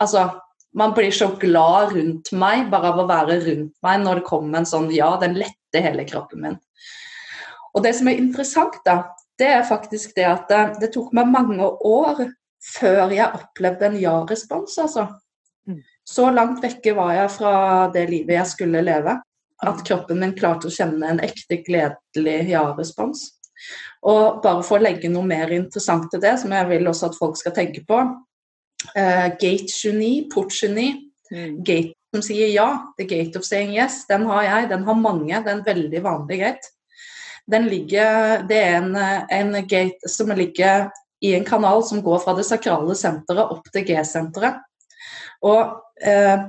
altså 0.00 0.28
man 0.76 0.92
blir 0.92 1.10
så 1.10 1.30
glad 1.40 1.94
rundt 1.96 2.32
meg 2.36 2.66
bare 2.68 2.90
av 2.92 2.98
å 3.00 3.08
være 3.08 3.38
rundt 3.46 3.72
meg 3.84 4.02
når 4.02 4.20
det 4.20 4.26
kommer 4.28 4.58
en 4.58 4.68
sånn 4.68 4.90
ja, 4.92 5.08
den 5.22 5.38
letter 5.40 5.84
hele 5.84 6.04
kroppen 6.04 6.42
min. 6.44 6.58
Og 7.72 7.84
det 7.84 7.94
som 7.96 8.10
er 8.10 8.20
interessant, 8.20 8.76
da, 8.84 8.98
det 9.40 9.48
er 9.54 9.68
faktisk 9.68 10.12
det 10.18 10.26
at 10.28 10.52
det, 10.52 10.60
det 10.82 10.90
tok 10.92 11.14
meg 11.16 11.32
mange 11.32 11.64
år 11.64 12.26
før 12.66 13.14
jeg 13.14 13.28
opplevde 13.38 13.88
en 13.88 13.98
ja-respons, 14.00 14.76
altså. 14.82 15.06
Mm. 16.06 16.12
Så 16.14 16.26
langt 16.30 16.62
vekke 16.62 16.94
var 16.94 17.14
jeg 17.16 17.32
fra 17.34 17.54
det 17.94 18.06
livet 18.10 18.38
jeg 18.38 18.52
skulle 18.52 18.84
leve, 18.86 19.16
at 19.66 19.82
kroppen 19.88 20.20
min 20.20 20.36
klarte 20.36 20.68
å 20.68 20.72
kjenne 20.72 21.08
en 21.10 21.22
ekte 21.24 21.62
gledelig 21.66 22.38
ja-respons. 22.52 23.32
Og 24.06 24.42
bare 24.44 24.62
for 24.62 24.78
å 24.78 24.84
legge 24.84 25.08
noe 25.10 25.26
mer 25.26 25.50
interessant 25.50 26.06
til 26.12 26.22
det, 26.22 26.36
som 26.38 26.52
jeg 26.52 26.68
vil 26.70 26.86
også 26.86 27.10
at 27.10 27.18
folk 27.18 27.36
skal 27.40 27.54
tenke 27.56 27.82
på, 27.88 27.98
uh, 28.06 29.28
gate 29.40 29.72
29, 29.72 30.28
port 30.30 30.52
29, 30.54 31.06
Mm. 31.32 31.64
gate 31.64 31.94
som 32.14 32.22
sier 32.22 32.52
ja, 32.54 32.68
the 32.98 33.04
gate 33.04 33.38
of 33.38 33.44
saying 33.44 33.74
yes, 33.74 34.04
den 34.06 34.26
har 34.30 34.44
jeg, 34.46 34.68
den 34.70 34.84
har 34.86 34.98
mange, 34.98 35.34
det 35.34 35.50
er 35.50 35.58
en 35.58 35.66
veldig 35.66 36.02
vanlig 36.04 36.38
gate. 36.40 36.70
Den 37.50 37.68
ligger, 37.70 38.42
det 38.48 38.58
er 38.58 38.78
en, 38.80 38.94
en 38.96 39.66
gate 39.68 40.10
som 40.10 40.30
ligger 40.34 40.88
i 41.22 41.34
en 41.36 41.44
kanal 41.46 41.84
som 41.86 42.02
går 42.02 42.22
fra 42.24 42.34
det 42.36 42.46
sakrale 42.46 42.96
senteret 42.98 43.52
opp 43.54 43.68
til 43.74 43.86
G-senteret. 43.86 44.62
Og 45.46 46.06
eh, 46.06 46.46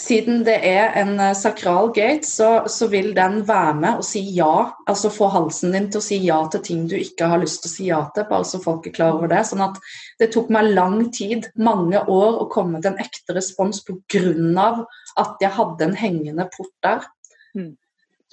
siden 0.00 0.42
det 0.46 0.56
er 0.66 0.96
en 0.98 1.12
eh, 1.20 1.34
sakral 1.38 1.92
gate, 1.94 2.26
så, 2.26 2.64
så 2.70 2.88
vil 2.90 3.12
den 3.16 3.42
være 3.48 3.74
med 3.78 4.00
og 4.00 4.06
si 4.06 4.22
ja. 4.36 4.70
Altså 4.90 5.12
få 5.14 5.28
halsen 5.32 5.74
din 5.76 5.90
til 5.92 6.00
å 6.02 6.06
si 6.08 6.18
ja 6.24 6.40
til 6.50 6.64
ting 6.66 6.86
du 6.90 6.96
ikke 6.98 7.28
har 7.30 7.42
lyst 7.42 7.62
til 7.62 7.70
å 7.70 7.74
si 7.74 7.88
ja 7.90 8.00
til, 8.14 8.26
bare 8.30 8.48
så 8.48 8.62
folk 8.62 8.88
er 8.88 8.96
klar 8.96 9.18
over 9.18 9.30
det. 9.30 9.44
Sånn 9.48 9.62
at 9.64 9.78
det 10.20 10.32
tok 10.34 10.50
meg 10.54 10.72
lang 10.74 10.98
tid, 11.14 11.50
mange 11.56 12.02
år, 12.02 12.40
å 12.42 12.50
komme 12.52 12.82
til 12.82 12.94
en 12.94 13.02
ekte 13.04 13.36
respons 13.38 13.84
pga. 13.86 14.68
at 15.16 15.40
jeg 15.40 15.50
hadde 15.54 15.84
en 15.84 15.94
hengende 15.94 16.48
port 16.56 16.74
der. 16.82 17.06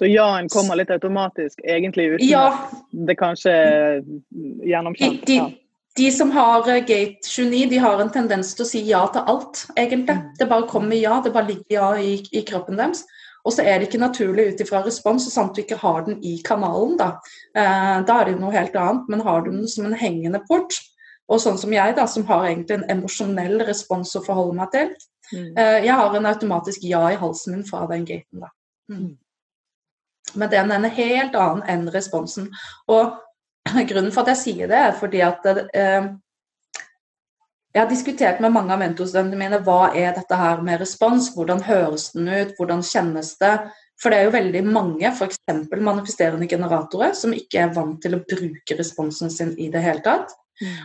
Så 0.01 0.07
ja-en 0.09 0.47
kommer 0.49 0.79
litt 0.79 0.89
automatisk, 0.89 1.59
egentlig 1.61 2.15
uten 2.15 2.25
Ja, 2.25 2.47
at 2.49 3.01
det 3.05 3.15
kanskje 3.19 3.51
er 3.53 3.99
de, 4.01 4.21
gjennomkjent. 4.65 5.25
de, 5.27 5.35
Ja. 5.35 5.49
De 5.97 6.11
som 6.11 6.31
har 6.31 6.67
eh, 6.69 6.83
gate 6.87 7.27
29, 7.27 7.65
de 7.71 7.79
har 7.83 8.01
en 8.01 8.11
tendens 8.13 8.53
til 8.55 8.65
å 8.65 8.69
si 8.69 8.83
ja 8.87 9.01
til 9.13 9.27
alt, 9.31 9.65
egentlig. 9.75 10.17
Det 10.39 10.47
bare 10.49 10.69
kommer 10.69 10.99
ja, 10.99 11.19
det 11.23 11.33
bare 11.35 11.49
ligger 11.51 11.75
ja 11.75 11.89
i, 11.99 12.15
i 12.31 12.45
kroppen 12.47 12.79
deres. 12.79 13.03
Og 13.41 13.55
så 13.55 13.65
er 13.65 13.79
det 13.79 13.89
ikke 13.89 14.03
naturlig 14.03 14.51
ut 14.51 14.61
ifra 14.61 14.83
respons, 14.85 15.25
så 15.25 15.33
sant 15.33 15.55
du 15.57 15.63
ikke 15.63 15.79
har 15.81 16.03
den 16.05 16.19
i 16.21 16.37
kanalen, 16.45 16.93
da. 16.99 17.15
Eh, 17.57 17.99
da 18.07 18.19
er 18.19 18.29
det 18.29 18.39
noe 18.39 18.53
helt 18.53 18.77
annet, 18.77 19.09
men 19.09 19.25
har 19.25 19.41
du 19.41 19.51
den 19.51 19.67
som 19.69 19.89
en 19.89 19.97
hengende 19.97 20.43
port, 20.47 20.77
og 21.31 21.41
sånn 21.41 21.57
som 21.57 21.73
jeg, 21.73 21.95
da, 21.97 22.05
som 22.11 22.27
har 22.29 22.45
egentlig 22.49 22.77
en 22.77 22.89
emosjonell 22.97 23.63
respons 23.65 24.13
å 24.19 24.23
forholde 24.25 24.59
meg 24.59 24.75
til, 24.75 24.93
Mm. 25.33 25.57
Eh, 25.57 25.85
Jeg 25.85 25.93
har 25.95 26.15
en 26.15 26.25
automatisk 26.25 26.83
ja 26.83 27.11
i 27.11 27.15
halsen 27.19 27.55
min 27.55 27.65
fra 27.67 27.85
den 27.87 28.05
gaten, 28.05 28.39
da. 28.39 28.49
Mm. 28.91 29.17
Men 30.35 30.49
den 30.49 30.71
er 30.71 30.75
en 30.75 30.95
helt 30.95 31.35
annen 31.35 31.63
enn 31.67 31.91
responsen. 31.91 32.49
Og 32.87 33.17
grunnen 33.89 34.11
for 34.13 34.23
at 34.23 34.33
jeg 34.33 34.41
sier 34.41 34.71
det, 34.71 34.81
er 34.89 34.97
fordi 34.97 35.21
at 35.25 35.47
eh, 35.51 36.09
jeg 37.71 37.79
har 37.79 37.91
diskutert 37.91 38.41
med 38.43 38.51
mange 38.51 38.73
av 38.75 38.81
mentorstudentene 38.81 39.39
mine 39.39 39.61
hva 39.63 39.93
er 39.95 40.11
dette 40.17 40.35
her 40.35 40.59
med 40.65 40.81
respons, 40.81 41.29
hvordan 41.35 41.63
høres 41.63 42.09
den 42.15 42.27
ut, 42.27 42.51
hvordan 42.57 42.83
kjennes 42.83 43.37
det. 43.39 43.53
For 44.01 44.11
det 44.11 44.17
er 44.17 44.27
jo 44.27 44.33
veldig 44.33 44.61
mange, 44.65 45.07
f.eks. 45.13 45.39
manifesterende 45.77 46.49
generatorer, 46.51 47.13
som 47.15 47.35
ikke 47.37 47.61
er 47.63 47.73
vant 47.75 48.01
til 48.03 48.17
å 48.17 48.23
bruke 48.25 48.77
responsen 48.77 49.31
sin 49.31 49.53
i 49.61 49.69
det 49.71 49.83
hele 49.85 50.03
tatt. 50.03 50.33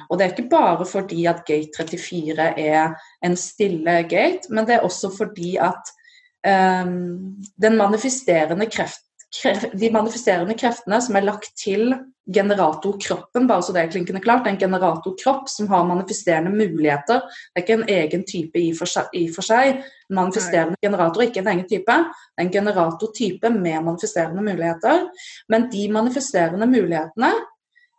Og 0.08 0.18
det 0.18 0.24
er 0.24 0.32
ikke 0.32 0.50
bare 0.52 0.86
fordi 0.88 1.26
at 1.28 1.42
gate 1.48 1.84
34 1.84 2.48
er 2.60 2.94
en 3.24 3.36
stille 3.40 3.96
gate, 4.08 4.48
men 4.50 4.68
det 4.68 4.76
er 4.76 4.86
også 4.86 5.10
fordi 5.16 5.56
at 5.60 5.90
um, 6.46 7.34
den 7.60 7.76
manifesterende 7.76 8.68
kreft, 8.72 9.02
kreft, 9.34 9.74
de 9.76 9.90
manifesterende 9.92 10.56
kreftene 10.58 11.00
som 11.02 11.18
er 11.18 11.26
lagt 11.28 11.50
til 11.60 11.90
generatorkroppen, 12.34 13.46
bare 13.46 13.62
så 13.62 13.72
det 13.74 13.84
er 13.84 13.90
klinkende 13.92 14.20
klart. 14.22 14.44
Det 14.44 14.50
er 14.50 14.56
en 14.56 14.62
generatorkropp 14.64 15.50
som 15.50 15.68
har 15.70 15.84
manifesterende 15.86 16.50
muligheter. 16.50 17.22
Det 17.22 17.60
er 17.60 17.64
ikke 17.64 17.76
en 17.78 17.90
egen 17.96 18.24
type 18.26 18.60
i 18.60 18.70
for 18.74 18.90
seg. 18.90 19.12
I 19.14 19.26
for 19.32 19.46
seg. 19.46 19.82
En 20.10 20.18
manifesterende 20.18 20.78
generator 20.82 21.22
er 21.22 21.30
ikke 21.30 21.44
en 21.44 21.52
egen 21.54 21.68
type. 21.70 21.98
Det 21.98 22.42
er 22.42 22.46
en 22.46 22.54
generatortype 22.56 23.52
med 23.54 23.84
manifesterende 23.86 24.42
muligheter. 24.42 25.06
Men 25.52 25.68
de 25.70 25.84
manifesterende 25.94 26.70
mulighetene, 26.70 27.30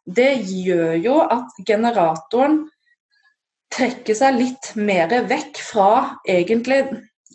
det 0.07 0.33
gjør 0.47 0.97
jo 1.03 1.21
at 1.23 1.55
generatoren 1.67 2.65
trekker 3.73 4.15
seg 4.15 4.37
litt 4.39 4.73
mer 4.79 5.11
vekk 5.27 5.59
fra 5.59 5.89
egentlig 6.27 6.83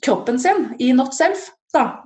kroppen 0.04 0.40
sin 0.40 0.70
i 0.80 0.92
not 0.96 1.16
self. 1.16 1.50
Da? 1.72 2.02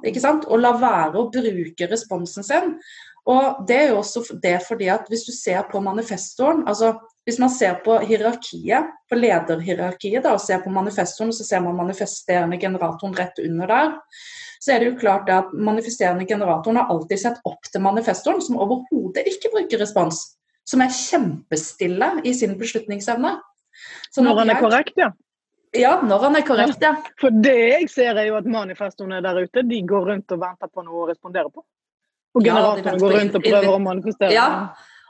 Og 0.47 0.61
la 0.63 0.71
være 0.79 1.19
å 1.19 1.27
bruke 1.33 1.91
responsen 1.91 2.47
sin. 2.47 2.77
Og 3.27 3.67
det 3.67 3.77
er 3.77 3.89
jo 3.91 4.01
også 4.01 4.23
det 4.43 4.61
fordi 4.63 4.87
at 4.93 5.09
hvis 5.11 5.25
du 5.27 5.33
ser 5.35 5.65
på 5.71 5.81
manifestoren, 5.83 6.63
altså 6.69 6.93
hvis 7.27 7.41
man 7.43 7.51
ser 7.51 7.81
på 7.83 7.99
hierarkiet, 8.07 8.93
på 9.11 9.19
lederhierarkiet, 9.19 10.23
da, 10.23 10.37
og 10.37 10.43
ser 10.45 10.61
på 10.63 10.71
manifestoren, 10.71 11.33
så 11.35 11.45
ser 11.45 11.65
man 11.65 11.75
manifesterende 11.75 12.59
generatoren 12.63 13.17
rett 13.19 13.41
under 13.43 13.73
der, 13.73 13.97
så 14.63 14.73
er 14.73 14.79
det 14.79 14.93
jo 14.93 15.01
klart 15.01 15.29
at 15.35 15.51
manifesterende 15.53 16.27
generatoren 16.27 16.79
har 16.79 16.93
alltid 16.95 17.21
sett 17.25 17.43
opp 17.51 17.67
til 17.67 17.83
manifestoren, 17.83 18.39
som 18.43 18.61
overhodet 18.63 19.27
ikke 19.27 19.51
bruker 19.57 19.83
respons. 19.83 20.23
Som 20.67 20.83
er 20.83 20.95
kjempestille 20.95 22.09
i 22.27 22.33
sin 22.35 22.55
beslutningsevne. 22.59 23.37
Så 24.11 24.23
Når 24.23 24.43
han 24.45 24.55
er 24.55 24.63
korrekt, 24.63 24.99
ja. 24.99 25.11
Ja, 25.77 25.99
når 26.03 26.29
han 26.29 26.39
er 26.39 26.47
korrekt, 26.47 26.83
ja. 26.83 26.95
For 27.21 27.35
det 27.35 27.57
jeg 27.59 27.89
ser, 27.91 28.15
er 28.15 28.31
jo 28.31 28.39
at 28.39 28.47
manifestoene 28.47 29.19
der 29.23 29.43
ute 29.43 29.67
de 29.67 29.83
går 29.83 30.13
rundt 30.13 30.35
og 30.35 30.41
venter 30.47 30.71
på 30.71 30.87
noe 30.87 31.03
å 31.05 31.09
respondere 31.11 31.51
på. 31.51 31.67
Og 32.37 32.45
venter 32.45 33.01
går 33.01 33.17
rundt 33.17 33.39
og 33.39 33.47
prøver 33.47 33.73
å 33.73 33.81
manifestere. 33.83 34.35
Ja. 34.35 34.49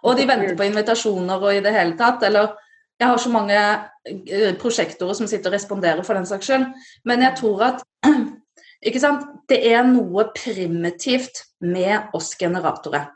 Og 0.07 0.17
de 0.19 0.29
venter 0.29 0.57
på 0.59 0.69
invitasjoner 0.69 1.43
og 1.43 1.57
i 1.57 1.63
det 1.65 1.75
hele 1.75 1.97
tatt. 1.99 2.23
Eller 2.29 2.55
jeg 2.97 3.11
har 3.11 3.21
så 3.21 3.33
mange 3.33 3.59
eh, 3.59 4.55
prosjektorer 4.61 5.19
som 5.19 5.29
sitter 5.29 5.51
og 5.51 5.59
responderer 5.59 6.07
for 6.07 6.19
den 6.19 6.29
saks 6.29 6.49
skyld. 6.49 6.69
Men 7.09 7.25
jeg 7.27 7.39
tror 7.41 7.65
at 7.73 7.85
ikke 8.87 9.03
sant? 9.03 9.27
det 9.51 9.61
er 9.71 9.85
noe 9.87 10.29
primitivt 10.35 11.45
med 11.63 12.15
oss 12.17 12.33
generatorer. 12.39 13.11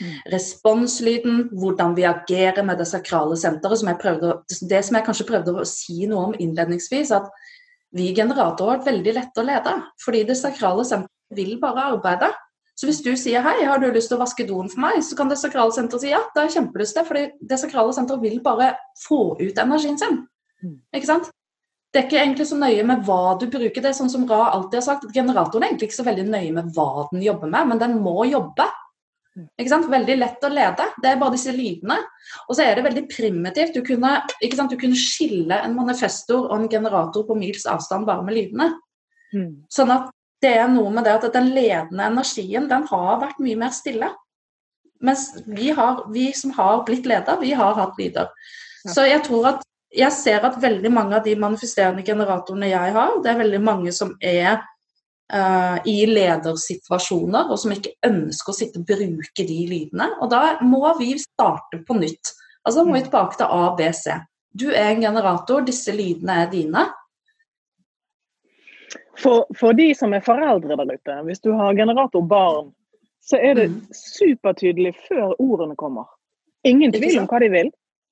Mm. 0.00 0.12
Responslyden, 0.32 1.40
hvordan 1.60 1.94
vi 1.96 2.06
agerer 2.08 2.64
med 2.64 2.80
det 2.80 2.88
sakrale 2.88 3.36
senteret, 3.36 3.80
som 3.80 3.90
prøvde, 4.00 4.34
det 4.68 4.82
som 4.86 4.96
jeg 4.96 5.06
kanskje 5.06 5.28
prøvde 5.28 5.54
å 5.60 5.68
si 5.68 6.06
noe 6.08 6.30
om 6.30 6.36
innledningsvis, 6.36 7.12
at 7.16 7.28
vi 7.96 8.10
generatorer 8.16 8.70
har 8.70 8.78
vært 8.78 8.90
veldig 8.90 9.16
lette 9.16 9.42
å 9.42 9.46
lede. 9.46 9.74
Fordi 10.04 10.22
det 10.28 10.38
sakrale 10.40 10.86
senteret 10.88 11.36
vil 11.36 11.58
bare 11.62 11.90
arbeide. 11.94 12.30
Så 12.80 12.88
hvis 12.88 13.02
du 13.04 13.10
sier 13.20 13.44
hei, 13.44 13.58
har 13.68 13.80
du 13.82 13.90
lyst 13.92 14.08
til 14.08 14.16
å 14.16 14.22
vaske 14.22 14.46
doen 14.48 14.70
for 14.72 14.80
meg, 14.80 15.02
så 15.04 15.16
kan 15.18 15.28
det 15.28 15.36
sakrale 15.36 15.74
senteret 15.76 16.00
si 16.00 16.14
ja, 16.14 16.22
det 16.32 16.40
har 16.40 16.46
jeg 16.48 16.54
kjempelyst 16.54 16.96
til, 16.96 17.04
fordi 17.04 17.24
det 17.50 17.58
sakrale 17.60 17.92
senteret 17.92 18.22
vil 18.24 18.38
bare 18.40 18.70
få 19.02 19.34
ut 19.36 19.60
energien 19.60 19.98
sin. 20.00 20.22
Mm. 20.64 20.78
Ikke 20.96 21.10
sant? 21.10 21.28
Det 21.92 22.00
er 22.00 22.06
ikke 22.06 22.20
egentlig 22.22 22.46
så 22.48 22.56
nøye 22.56 22.84
med 22.86 23.02
hva 23.04 23.34
du 23.36 23.48
bruker. 23.52 23.82
Det 23.82 23.90
er 23.90 23.98
sånn 23.98 24.12
som 24.12 24.24
Ra 24.30 24.46
alltid 24.54 24.78
har 24.78 24.86
sagt, 24.86 25.04
at 25.04 25.12
generatoren 25.12 25.66
er 25.66 25.72
egentlig 25.74 25.90
ikke 25.90 25.98
så 25.98 26.06
veldig 26.06 26.24
nøye 26.30 26.54
med 26.56 26.70
hva 26.76 27.08
den 27.10 27.24
jobber 27.24 27.50
med, 27.52 27.68
men 27.72 27.82
den 27.82 27.98
må 28.00 28.22
jobbe. 28.30 28.68
Mm. 29.36 29.48
Ikke 29.60 29.72
sant? 29.74 29.90
Veldig 29.92 30.16
lett 30.16 30.46
å 30.46 30.52
lede. 30.54 30.86
Det 31.02 31.10
er 31.10 31.18
bare 31.20 31.34
disse 31.34 31.52
lydene. 31.52 31.98
Og 32.46 32.54
så 32.56 32.64
er 32.64 32.78
det 32.78 32.86
veldig 32.86 33.04
primitivt. 33.10 33.76
Du 33.76 33.84
kunne, 33.84 34.14
ikke 34.40 34.56
sant? 34.56 34.72
Du 34.72 34.80
kunne 34.80 34.98
skille 34.98 35.58
en 35.60 35.76
manifestor 35.76 36.46
og 36.46 36.56
en 36.56 36.70
generator 36.72 37.28
på 37.28 37.36
mils 37.36 37.68
avstand 37.68 38.08
bare 38.08 38.24
med 38.24 38.38
lydene. 38.38 38.70
Mm. 39.34 39.52
Sånn 39.68 39.92
at 39.94 40.08
det 40.40 40.54
er 40.56 40.68
noe 40.72 40.90
med 40.92 41.04
det 41.06 41.16
at 41.18 41.32
den 41.34 41.50
ledende 41.54 42.06
energien, 42.08 42.68
den 42.70 42.86
har 42.88 43.20
vært 43.20 43.40
mye 43.42 43.58
mer 43.60 43.74
stille. 43.76 44.10
Mens 45.00 45.30
vi, 45.46 45.70
har, 45.76 46.04
vi 46.12 46.30
som 46.36 46.52
har 46.56 46.82
blitt 46.88 47.08
leder, 47.08 47.40
vi 47.40 47.52
har 47.56 47.76
hatt 47.76 48.00
lyder. 48.00 48.28
Ja. 48.84 48.92
Så 48.94 49.04
jeg 49.08 49.24
tror 49.26 49.54
at 49.54 49.66
jeg 49.90 50.12
ser 50.14 50.44
at 50.46 50.60
veldig 50.62 50.90
mange 50.92 51.16
av 51.18 51.24
de 51.26 51.34
manifesterende 51.40 52.04
generatorene 52.06 52.68
jeg 52.70 52.92
har, 52.94 53.16
det 53.24 53.32
er 53.32 53.40
veldig 53.40 53.62
mange 53.64 53.92
som 53.96 54.12
er 54.22 54.60
uh, 55.34 55.78
i 55.88 56.04
ledersituasjoner, 56.06 57.50
og 57.50 57.58
som 57.58 57.74
ikke 57.74 57.96
ønsker 58.06 58.52
å 58.52 58.56
sitte 58.56 58.82
og 58.82 58.86
bruke 58.88 59.46
de 59.48 59.58
lydene. 59.70 60.12
Og 60.20 60.30
da 60.32 60.60
må 60.62 60.84
vi 61.00 61.14
starte 61.20 61.82
på 61.86 61.98
nytt. 61.98 62.32
Altså 62.66 62.84
må 62.84 62.96
vi 62.96 63.04
tilbake 63.06 63.40
til 63.40 63.50
A, 63.50 63.72
B, 63.76 63.88
C. 63.96 64.14
Du 64.52 64.68
er 64.70 64.92
en 64.92 65.02
generator, 65.02 65.64
disse 65.66 65.94
lydene 65.94 66.42
er 66.44 66.50
dine. 66.52 66.86
For, 69.20 69.46
for 69.56 69.72
de 69.76 69.90
som 69.94 70.14
er 70.16 70.22
foreldre 70.24 70.76
der 70.80 70.94
ute, 70.96 71.16
hvis 71.26 71.42
du 71.44 71.52
har 71.58 71.74
generatorbarn, 71.76 72.72
så 73.22 73.36
er 73.36 73.54
det 73.54 73.68
Mm. 73.70 73.80
supertydelig 73.92 74.94
før 75.08 75.34
ordene 75.38 75.76
kommer. 75.76 76.06
Ingen 76.64 76.92
tvil 76.92 77.18
om 77.20 77.26
hva 77.28 77.40
de 77.40 77.48
vil. 77.52 77.70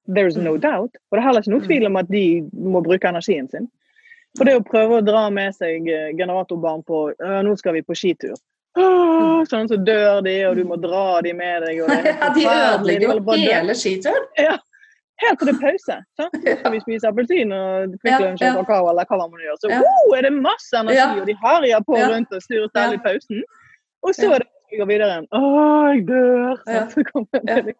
There's 0.08 0.36
no 0.36 0.54
Mm. 0.56 0.60
doubt. 0.60 0.96
Og 1.10 1.16
det 1.16 1.18
er 1.20 1.26
heller 1.26 1.40
ikke 1.42 1.50
noe 1.54 1.60
Mm. 1.60 1.66
tvil 1.68 1.86
om 1.86 1.96
at 1.96 2.08
de 2.10 2.50
må 2.52 2.82
bruke 2.84 3.08
energien 3.08 3.48
sin. 3.50 3.68
For 4.36 4.44
det 4.44 4.54
å 4.56 4.64
prøve 4.64 5.00
å 5.00 5.04
dra 5.04 5.30
med 5.30 5.54
seg 5.54 5.88
eh, 5.88 6.12
generatorbarn 6.12 6.84
på 6.84 7.12
«Øh, 7.20 7.42
nå 7.44 7.56
skal 7.58 7.72
vi 7.74 7.82
på 7.82 7.94
skitur. 7.96 8.36
Sånn 9.48 9.66
så 9.68 9.76
dør 9.82 10.22
de, 10.22 10.44
og 10.44 10.56
du 10.56 10.64
må 10.64 10.76
dra 10.80 11.20
de 11.22 11.32
med 11.32 11.62
deg. 11.62 11.76
Ja, 11.88 12.32
de 12.34 12.44
ødelegger 12.44 13.16
jo 13.16 13.32
hele 13.32 13.74
skituren. 13.74 14.58
Helt 15.22 15.38
til 15.40 15.48
det 15.50 15.56
pause. 15.60 15.96
Sant? 16.20 16.36
Så 16.46 16.54
skal 16.60 16.72
vi 16.76 16.80
spise 16.84 17.08
appelsin 17.10 17.50
og 17.52 17.96
Kvikk 18.02 18.12
Lunsj 18.22 18.44
og 18.52 18.60
kakao, 18.66 18.88
eller 18.92 19.04
hva 19.10 19.18
man 19.24 19.40
gjør. 19.42 19.56
Så 19.64 19.70
Ja. 19.72 19.80
oh, 19.82 20.12
er 20.18 20.22
det 20.28 20.32
masse 20.36 20.76
energi, 20.78 21.20
og 21.20 21.26
de 21.26 21.34
harjer 21.42 21.80
på 21.88 21.96
rundt 22.14 22.32
og 22.38 22.42
styrer 22.44 22.68
selv 22.76 22.94
i 22.94 23.02
pausen. 23.06 23.42
Og 24.06 24.14
så 24.14 24.30
er 24.34 24.38
det 24.44 24.48
vi 24.70 24.76
går 24.78 24.86
videre. 24.90 25.20
Å, 25.32 25.42
jeg 25.94 26.06
dør! 26.06 26.56
Så, 26.94 27.02
kommer 27.08 27.40
det- 27.64 27.76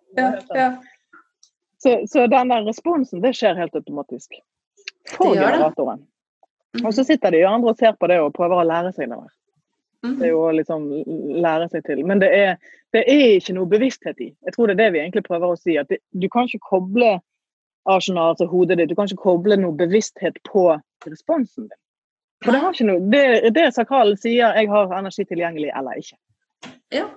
så, 1.79 1.93
så 2.11 2.27
den 2.27 2.49
der 2.51 2.65
responsen, 2.67 3.21
det 3.23 3.35
skjer 3.37 3.55
helt 3.61 3.75
automatisk. 3.77 4.33
For 5.15 5.35
generatoren. 5.37 6.01
Og 6.85 6.93
så 6.95 7.05
sitter 7.07 7.31
de 7.31 7.45
andre 7.47 7.71
og 7.71 7.79
ser 7.79 7.93
på 7.97 8.09
det 8.11 8.19
og 8.21 8.33
prøver 8.35 8.61
å 8.61 8.67
lære 8.67 8.91
seg 8.97 9.09
det. 9.13 9.19
Mhm. 10.03 10.17
Det 10.19 10.27
er 10.27 10.33
jo 10.33 10.41
å 10.49 10.51
liksom 10.55 10.89
lære 11.43 11.69
seg 11.71 11.85
til. 11.87 12.03
Men 12.07 12.19
det 12.23 12.29
er, 12.35 12.57
det 12.93 13.05
er 13.09 13.37
ikke 13.39 13.55
noe 13.57 13.67
bevissthet 13.71 14.21
i. 14.21 14.29
Jeg 14.47 14.55
tror 14.57 14.67
det 14.67 14.75
er 14.79 14.83
det 14.85 14.93
vi 14.97 15.01
egentlig 15.05 15.25
prøver 15.29 15.55
å 15.55 15.59
si. 15.59 15.77
At 15.81 15.89
det, 15.89 15.99
du 16.13 16.29
kan 16.29 16.47
ikke 16.49 16.61
koble 16.71 17.21
arsenal, 17.89 18.35
altså 18.35 18.47
hodet 18.51 18.79
ditt, 18.79 18.91
du 18.91 18.97
kan 18.99 19.09
ikke 19.09 19.25
koble 19.25 19.59
noe 19.61 19.77
bevissthet 19.77 20.39
på 20.49 20.71
responsen 21.07 21.69
din. 21.69 21.79
For 22.45 22.55
det 22.55 22.61
har 22.63 22.75
ikke 22.75 22.87
noe, 22.87 23.07
det, 23.11 23.55
det 23.57 23.71
sakralen 23.75 24.19
sier, 24.21 24.55
jeg 24.55 24.71
har 24.71 24.93
energi 24.95 25.25
tilgjengelig 25.27 25.73
eller 25.75 25.99
ikke. 25.99 26.19
Ja. 26.95 27.09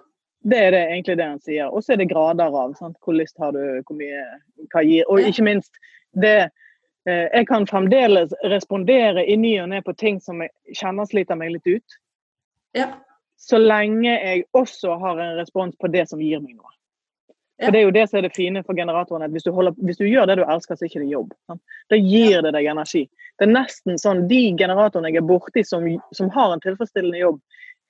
Det 0.42 0.58
er 0.58 0.72
det, 0.74 0.82
egentlig 0.90 1.18
det 1.20 1.28
han 1.28 1.44
sier. 1.44 1.70
Og 1.70 1.84
så 1.84 1.94
er 1.94 2.02
det 2.02 2.10
grader 2.10 2.50
av 2.50 2.74
sant? 2.80 2.98
hvor 3.06 3.14
lyst 3.14 3.38
har 3.38 3.54
du, 3.54 3.62
hvor 3.86 3.98
mye, 4.00 4.24
hva 4.74 4.82
gir. 4.88 5.06
Og 5.06 5.22
ikke 5.22 5.46
minst 5.46 5.78
det 6.18 6.50
eh, 7.06 7.28
Jeg 7.30 7.46
kan 7.48 7.68
fremdeles 7.70 8.34
respondere 8.50 9.26
i 9.26 9.38
ny 9.38 9.54
og 9.62 9.70
ne 9.70 9.84
på 9.86 9.94
ting 9.94 10.18
som 10.22 10.42
jeg 10.42 10.80
kjenner 10.82 11.06
sliter 11.06 11.38
meg 11.38 11.54
litt 11.58 11.70
ut. 11.70 12.02
ja. 12.78 12.90
Så 13.42 13.58
lenge 13.58 14.12
jeg 14.12 14.44
også 14.54 15.00
har 15.02 15.18
en 15.18 15.38
respons 15.40 15.74
på 15.82 15.90
det 15.90 16.04
som 16.10 16.20
gir 16.22 16.44
meg 16.44 16.54
noe. 16.60 16.70
For 17.62 17.72
Det 17.74 17.80
er 17.80 17.86
jo 17.86 17.94
det 17.94 18.04
som 18.10 18.18
er 18.18 18.26
det 18.26 18.36
fine 18.36 18.64
for 18.66 18.78
generatoren. 18.78 19.24
at 19.24 19.32
Hvis 19.32 19.44
du, 19.46 19.52
holder, 19.54 19.76
hvis 19.78 19.98
du 19.98 20.06
gjør 20.08 20.26
det 20.30 20.38
du 20.40 20.44
elsker, 20.44 20.76
så 20.76 20.86
er 20.86 20.90
ikke 20.90 21.04
det 21.04 21.12
jobb. 21.12 21.34
Sant? 21.48 21.62
Da 21.94 22.00
gir 22.00 22.42
det 22.42 22.54
deg 22.56 22.70
energi. 22.72 23.04
Det 23.38 23.48
er 23.48 23.54
nesten 23.54 24.00
sånn, 24.02 24.28
De 24.30 24.42
generatorene 24.58 25.12
jeg 25.12 25.22
er 25.22 25.28
borti 25.28 25.64
som, 25.68 25.86
som 26.18 26.32
har 26.34 26.54
en 26.54 26.64
tilfredsstillende 26.64 27.22
jobb, 27.22 27.42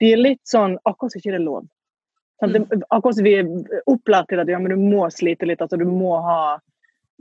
de 0.01 0.11
er 0.15 0.19
litt 0.19 0.41
sånn 0.49 0.79
akkurat 0.89 1.13
som 1.13 1.21
ikke 1.21 1.35
det 1.35 1.39
er 1.39 1.45
lov. 1.45 1.69
Mm. 2.41 2.53
Det, 2.53 2.81
akkurat 2.89 3.15
som 3.15 3.27
vi 3.27 3.35
er 3.37 3.81
opplært 3.91 4.31
til 4.31 4.41
at 4.41 4.49
ja, 4.49 4.59
men 4.59 4.73
du 4.73 4.81
må 4.81 5.05
slite 5.13 5.45
litt. 5.45 5.61
altså 5.61 5.77
Du 5.77 5.85
må 5.85 6.15
ha 6.25 6.39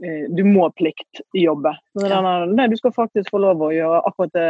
eh, 0.03 0.25
du 0.33 0.41
må 0.47 0.65
pliktjobbe. 0.79 1.75
Ja. 2.01 2.21
Nei, 2.49 2.67
du 2.71 2.77
skal 2.79 2.95
faktisk 2.95 3.29
få 3.31 3.43
lov 3.43 3.61
å 3.61 3.69
gjøre 3.75 4.01
akkurat 4.09 4.33
det 4.33 4.49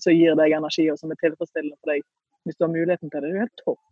som 0.00 0.16
gir 0.16 0.38
deg 0.40 0.56
energi, 0.56 0.88
og 0.90 0.98
som 0.98 1.12
er 1.12 1.20
tilfredsstillende 1.20 1.76
for 1.76 1.92
deg. 1.92 2.06
Hvis 2.48 2.56
du 2.56 2.64
har 2.64 2.72
muligheten 2.72 3.12
til 3.12 3.20
det. 3.20 3.28
Det 3.28 3.34
er 3.34 3.36
jo 3.36 3.44
helt 3.44 3.64
topp. 3.66 3.82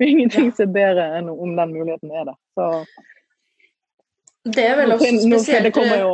Ingenting 0.00 0.50
Ja. 0.50 0.54
som 0.56 0.68
er 0.68 0.72
bedre 0.72 1.06
enn 1.18 1.28
om 1.30 1.56
den 1.56 1.72
muligheten 1.74 2.10
er 2.10 2.24
der. 2.30 2.36
Så 2.54 2.86
Det 4.44 4.64
er 4.64 4.76
vel 4.76 4.92
også 4.94 5.12
nå 5.12 5.38
spesielt 5.38 5.64
det 5.64 5.74
kommer 5.74 5.98
jo 6.00 6.12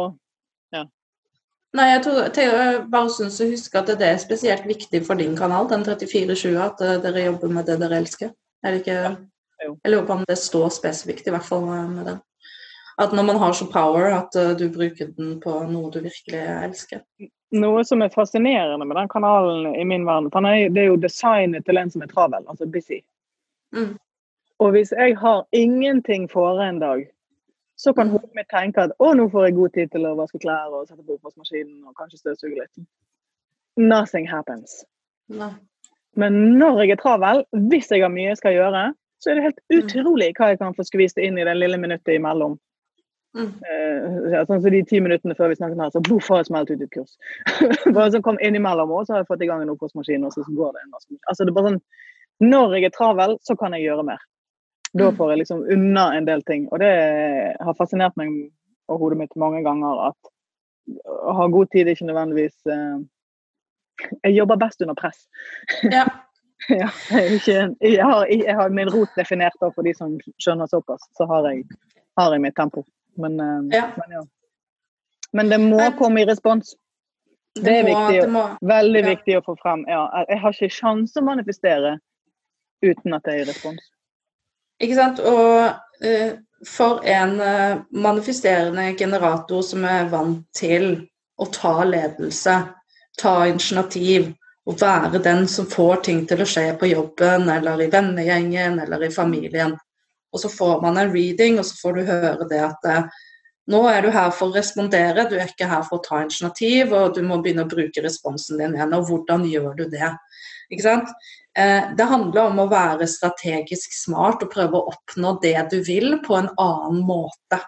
Nei, 1.74 1.88
jeg, 1.90 2.02
tror, 2.04 2.18
jeg 2.30 2.50
jeg 2.54 2.82
bare 2.90 3.10
syns 3.10 3.40
å 3.42 3.48
huske 3.50 3.80
at 3.80 3.88
det 3.98 4.06
er 4.06 4.20
spesielt 4.22 4.66
viktig 4.68 5.00
for 5.06 5.18
din 5.18 5.34
kanal, 5.34 5.66
den 5.70 5.82
3420, 5.82 6.58
at 6.62 6.82
eh, 6.86 7.00
dere 7.02 7.24
jobber 7.24 7.50
med 7.50 7.66
det 7.66 7.80
dere 7.80 7.98
elsker. 7.98 8.30
Er 8.62 8.76
det 8.76 8.84
ikke. 8.84 9.16
Jeg 9.64 9.90
lurer 9.90 10.06
på 10.06 10.14
om 10.14 10.22
det 10.28 10.36
står 10.38 10.70
spesifikt, 10.76 11.26
i 11.26 11.34
hvert 11.34 11.48
fall 11.48 11.66
eh, 11.66 11.88
med 11.90 12.06
den. 12.12 12.20
At 13.02 13.10
når 13.10 13.26
man 13.26 13.40
har 13.42 13.56
så 13.58 13.66
power, 13.66 14.06
at 14.20 14.38
eh, 14.38 14.52
du 14.54 14.68
bruker 14.70 15.10
den 15.16 15.40
på 15.42 15.56
noe 15.66 15.90
du 15.90 15.98
virkelig 16.04 16.44
elsker. 16.68 17.02
noe 17.54 17.82
som 17.86 18.06
er 18.06 18.14
fascinerende 18.14 18.86
med 18.86 18.96
den 19.00 19.10
kanalen 19.10 19.74
i 19.74 19.82
min 19.86 20.06
verden. 20.06 20.30
For 20.30 20.46
det 20.46 20.78
er 20.78 20.92
jo 20.92 21.02
designet 21.02 21.66
til 21.66 21.78
en 21.82 21.90
som 21.90 22.06
er 22.06 22.14
travel, 22.14 22.46
altså 22.46 22.70
busy. 22.70 23.00
Mm. 23.74 23.96
Og 24.62 24.70
hvis 24.70 24.92
jeg 24.94 25.16
har 25.18 25.44
ingenting 25.52 26.30
fore 26.30 26.68
en 26.68 26.78
dag, 26.78 27.06
så 27.76 27.92
kan 27.92 28.06
Mm. 28.06 28.12
hodet 28.12 28.34
mitt 28.34 28.46
tenke 28.48 28.82
at 28.82 28.92
å, 29.02 29.14
nå 29.14 29.28
får 29.30 29.44
jeg 29.44 29.54
god 29.54 29.72
tid 29.74 29.90
til 29.90 30.06
å 30.06 30.16
vaske 30.16 30.38
klær 30.38 30.70
og 30.72 30.86
sette 30.88 31.02
på 31.02 31.16
oppvaskmaskinen 31.18 31.84
og 31.84 31.94
kanskje 31.98 32.20
støvsuge 32.22 32.60
litt. 32.60 32.86
Nothing 33.76 34.28
happens. 34.30 34.84
Nei. 35.28 35.50
Men 36.16 36.58
når 36.58 36.84
jeg 36.84 36.90
er 36.90 37.00
travel, 37.02 37.44
hvis 37.52 37.90
jeg 37.90 38.02
har 38.02 38.12
mye 38.14 38.30
jeg 38.30 38.38
skal 38.38 38.54
gjøre, 38.54 38.94
så 39.18 39.30
er 39.30 39.34
det 39.34 39.42
helt 39.48 39.60
utrolig 39.72 40.30
hva 40.38 40.52
jeg 40.52 40.60
kan 40.60 40.74
få 40.76 40.84
skvist 40.86 41.18
inn 41.18 41.38
i 41.38 41.44
det 41.44 41.56
lille 41.56 41.80
minuttet 41.80 42.14
imellom. 42.14 42.58
Mm. 43.34 43.50
Eh, 43.66 44.44
sånn 44.46 44.60
som 44.62 44.70
de 44.70 44.82
ti 44.86 45.00
minuttene 45.02 45.34
før 45.34 45.50
vi 45.50 45.56
snakket 45.58 45.80
her, 45.82 45.90
så 45.90 46.02
boff, 46.06 46.28
har 46.30 46.44
jeg 46.44 46.52
smelt 46.52 46.70
ut 46.70 46.82
et 46.84 46.92
kurs. 46.94 47.16
bare 47.96 48.12
sånn 48.14 48.22
kom 48.22 48.38
innimellom, 48.38 48.92
og 48.94 49.06
så 49.06 49.16
har 49.16 49.24
jeg 49.24 49.30
fått 49.32 49.42
i 49.42 49.48
gang 49.50 49.64
en 49.64 49.72
oppvaskmaskin, 49.74 50.26
og 50.28 50.36
så 50.36 50.44
går 50.46 50.76
det 50.76 50.84
en 50.84 50.94
vaskemaskin. 50.94 51.24
Altså, 51.26 51.42
det 51.42 51.50
er 51.50 51.58
bare 51.58 51.72
sånn, 51.72 51.80
når 52.40 52.74
jeg 52.76 52.84
er 52.84 52.94
travel, 52.96 53.38
så 53.42 53.56
kan 53.58 53.72
jeg 53.76 53.82
gjøre 53.88 54.04
mer. 54.04 54.18
Da 54.94 55.10
Mm. 55.10 55.16
får 55.16 55.30
jeg 55.30 55.38
liksom 55.38 55.64
unna 55.74 56.12
en 56.16 56.24
del 56.24 56.42
ting. 56.42 56.68
Og 56.72 56.78
det 56.78 56.90
har 57.60 57.74
fascinert 57.74 58.16
meg 58.16 58.28
og 58.88 58.98
hodet 59.00 59.18
mitt 59.18 59.34
mange 59.36 59.62
ganger 59.64 60.08
at 60.08 60.30
å 61.08 61.32
ha 61.34 61.46
god 61.48 61.70
tid 61.72 61.88
er 61.88 61.94
ikke 61.94 62.06
nødvendigvis 62.06 62.54
uh, 62.68 63.00
Jeg 64.24 64.34
jobber 64.36 64.56
best 64.56 64.82
under 64.82 64.94
press. 64.94 65.26
Ja. 65.90 66.04
Ja, 66.70 66.86
jeg, 67.10 67.32
ikke, 67.34 67.74
jeg, 67.82 68.00
har, 68.06 68.24
jeg 68.30 68.54
har 68.56 68.68
min 68.72 68.88
rot 68.88 69.10
definert 69.18 69.52
da, 69.60 69.68
for 69.74 69.82
de 69.84 69.92
som 69.94 70.14
skjønner 70.40 70.66
såpass. 70.70 71.02
Så 71.18 71.26
har 71.28 71.44
jeg, 71.50 71.64
har 72.16 72.32
jeg 72.32 72.40
mitt 72.40 72.54
tempo. 72.56 72.84
Men, 73.20 73.34
uh, 73.40 73.68
Ja. 73.74 73.90
men 73.98 74.14
ja. 74.16 74.22
Men 75.32 75.48
det 75.50 75.58
må 75.60 75.90
komme 75.98 76.22
i 76.22 76.24
respons. 76.24 76.74
Det 77.58 77.68
er 77.68 77.82
må, 77.82 77.90
viktig, 77.90 78.20
Det 78.22 78.30
må, 78.30 78.44
Veldig 78.62 79.02
Ja. 79.02 79.08
viktig 79.10 79.36
å 79.36 79.42
få 79.44 79.56
frem. 79.60 79.84
Ja, 79.88 80.06
jeg 80.28 80.38
har 80.40 80.52
ikke 80.56 80.70
sjanse 80.72 81.20
å 81.20 81.24
manifestere 81.26 81.98
uten 82.84 83.16
at 83.16 83.24
det 83.26 83.40
er 83.40 83.48
respons. 83.50 83.90
Ikke 84.82 84.98
sant? 84.98 85.20
Og 85.20 85.72
uh, 86.04 86.30
for 86.68 87.02
en 87.08 87.34
uh, 87.40 87.82
manifesterende 87.90 88.92
generator 88.98 89.62
som 89.66 89.84
er 89.88 90.08
vant 90.12 90.44
til 90.56 90.96
å 91.40 91.48
ta 91.52 91.76
ledelse, 91.86 92.56
ta 93.20 93.34
initiativ 93.48 94.32
og 94.64 94.80
være 94.80 95.20
den 95.22 95.44
som 95.50 95.68
får 95.68 96.02
ting 96.06 96.22
til 96.28 96.40
å 96.40 96.48
skje 96.48 96.70
på 96.80 96.88
jobben 96.88 97.50
eller 97.52 97.82
i 97.84 97.90
vennegjengen 97.92 98.78
eller 98.86 99.04
i 99.06 99.12
familien. 99.12 99.74
Og 100.34 100.40
så 100.40 100.50
får 100.50 100.80
man 100.82 100.96
en 100.98 101.12
reading, 101.12 101.60
og 101.60 101.66
så 101.68 101.76
får 101.78 101.98
du 101.98 102.08
høre 102.08 102.48
det 102.50 102.62
at 102.64 102.88
uh, 102.90 103.22
nå 103.70 103.80
er 103.88 104.02
du 104.04 104.10
her 104.12 104.32
for 104.34 104.50
å 104.50 104.56
respondere, 104.58 105.28
du 105.30 105.38
er 105.38 105.48
ikke 105.48 105.68
her 105.70 105.84
for 105.86 106.00
å 106.00 106.04
ta 106.04 106.20
initiativ, 106.24 106.92
og 106.92 107.14
du 107.16 107.22
må 107.24 107.38
begynne 107.40 107.64
å 107.64 107.70
bruke 107.70 108.02
responsen 108.04 108.60
din 108.60 108.74
igjen. 108.76 108.92
Og 108.96 109.08
hvordan 109.08 109.46
gjør 109.48 109.72
du 109.78 109.84
det? 109.92 110.10
Ikke 110.72 110.84
sant? 110.84 111.12
Eh, 111.58 111.94
Det 111.96 112.04
handler 112.10 112.48
om 112.50 112.58
å 112.64 112.70
være 112.70 113.06
strategisk 113.06 113.94
smart 113.94 114.42
og 114.42 114.50
prøve 114.50 114.80
å 114.80 114.90
oppnå 114.90 115.36
det 115.42 115.56
du 115.70 115.80
vil 115.86 116.18
på 116.24 116.38
en 116.38 116.50
annen 116.58 117.04
måte. 117.06 117.60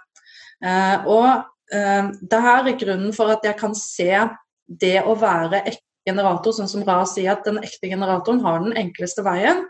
Eh, 0.65 1.07
Og 1.07 1.45
eh, 1.73 2.11
det 2.21 2.41
her 2.49 2.67
er 2.67 2.81
grunnen 2.81 3.15
for 3.15 3.31
at 3.31 3.45
jeg 3.47 3.59
kan 3.59 3.75
se 3.75 4.29
det 4.67 4.99
å 5.05 5.15
være 5.15 5.63
ekte 5.63 5.83
generator, 6.07 6.55
sånn 6.55 6.71
som 6.71 6.85
Ra 6.87 7.05
sier, 7.07 7.33
at 7.33 7.47
den 7.47 7.59
ekte 7.59 7.91
generatoren 7.91 8.43
har 8.43 8.63
den 8.63 8.77
enkleste 8.79 9.25
veien. 9.27 9.65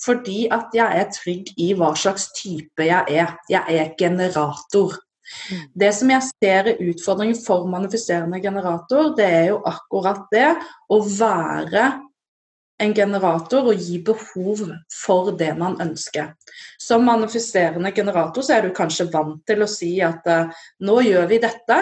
Fordi 0.00 0.48
at 0.50 0.72
jeg 0.72 0.86
er 0.86 1.10
trygg 1.12 1.50
i 1.60 1.72
hva 1.76 1.92
slags 1.98 2.30
type 2.32 2.86
jeg 2.86 3.20
er. 3.20 3.34
Jeg 3.50 3.62
er 3.68 3.94
generator. 3.98 4.96
Det 5.76 5.90
som 5.94 6.10
jeg 6.10 6.26
ser 6.26 6.70
er 6.72 6.80
utfordringen 6.82 7.38
for 7.38 7.68
manifiserende 7.70 8.40
generator, 8.42 9.12
det 9.14 9.26
er 9.26 9.44
jo 9.50 9.60
akkurat 9.68 10.24
det 10.32 10.48
å 10.90 11.02
være 11.04 11.84
en 12.80 12.94
generator 12.96 13.68
og 13.70 13.80
gi 13.80 14.00
behov 14.04 14.64
for 14.94 15.30
det 15.38 15.52
man 15.58 15.76
ønsker. 15.82 16.32
Som 16.80 17.04
manifesterende 17.08 17.92
generator 17.96 18.44
så 18.44 18.56
er 18.56 18.66
du 18.66 18.74
kanskje 18.76 19.10
vant 19.12 19.42
til 19.48 19.62
å 19.62 19.70
si 19.70 19.92
at 20.04 20.26
eh, 20.30 20.60
nå 20.86 21.00
gjør 21.06 21.28
vi 21.30 21.40
dette. 21.42 21.80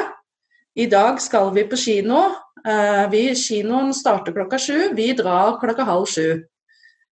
I 0.78 0.87
dag 0.90 1.20
skal 1.22 1.52
vi 1.54 1.66
på 1.70 1.78
kino. 1.78 2.22
Eh, 2.66 3.04
vi, 3.12 3.22
kinoen 3.38 3.94
starter 3.94 4.34
klokka 4.34 4.58
sju. 4.62 4.90
Vi 4.98 5.12
drar 5.18 5.58
klokka 5.62 5.87
halv 5.87 6.11
sju. 6.11 6.28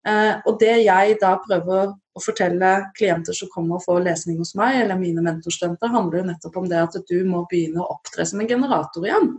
Eh, 0.05 0.33
og 0.45 0.59
det 0.61 0.81
jeg 0.85 1.17
da 1.21 1.35
prøver 1.41 1.93
å 2.15 2.23
fortelle 2.23 2.71
klienter 2.95 3.35
som 3.35 3.49
kommer 3.51 3.77
og 3.77 3.85
får 3.85 4.03
lesning 4.05 4.37
hos 4.39 4.53
meg, 4.57 4.79
eller 4.83 4.99
mine 4.99 5.23
mentorstudenter, 5.25 5.91
handler 5.91 6.21
jo 6.21 6.27
nettopp 6.29 6.61
om 6.61 6.69
det 6.71 6.79
at 6.79 6.97
du 7.09 7.17
må 7.27 7.43
begynne 7.49 7.83
å 7.83 7.89
opptre 7.97 8.25
som 8.27 8.41
en 8.41 8.49
generator 8.49 9.05
igjen. 9.05 9.33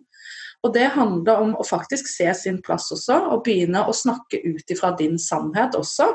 Og 0.64 0.72
det 0.74 0.86
handler 0.96 1.42
om 1.42 1.52
å 1.54 1.64
faktisk 1.66 2.08
se 2.10 2.26
sin 2.34 2.60
plass 2.64 2.88
også, 2.94 3.18
og 3.32 3.44
begynne 3.46 3.84
å 3.86 3.94
snakke 3.94 4.40
ut 4.44 4.72
ifra 4.72 4.92
din 4.98 5.18
sannhet 5.20 5.76
også. 5.78 6.08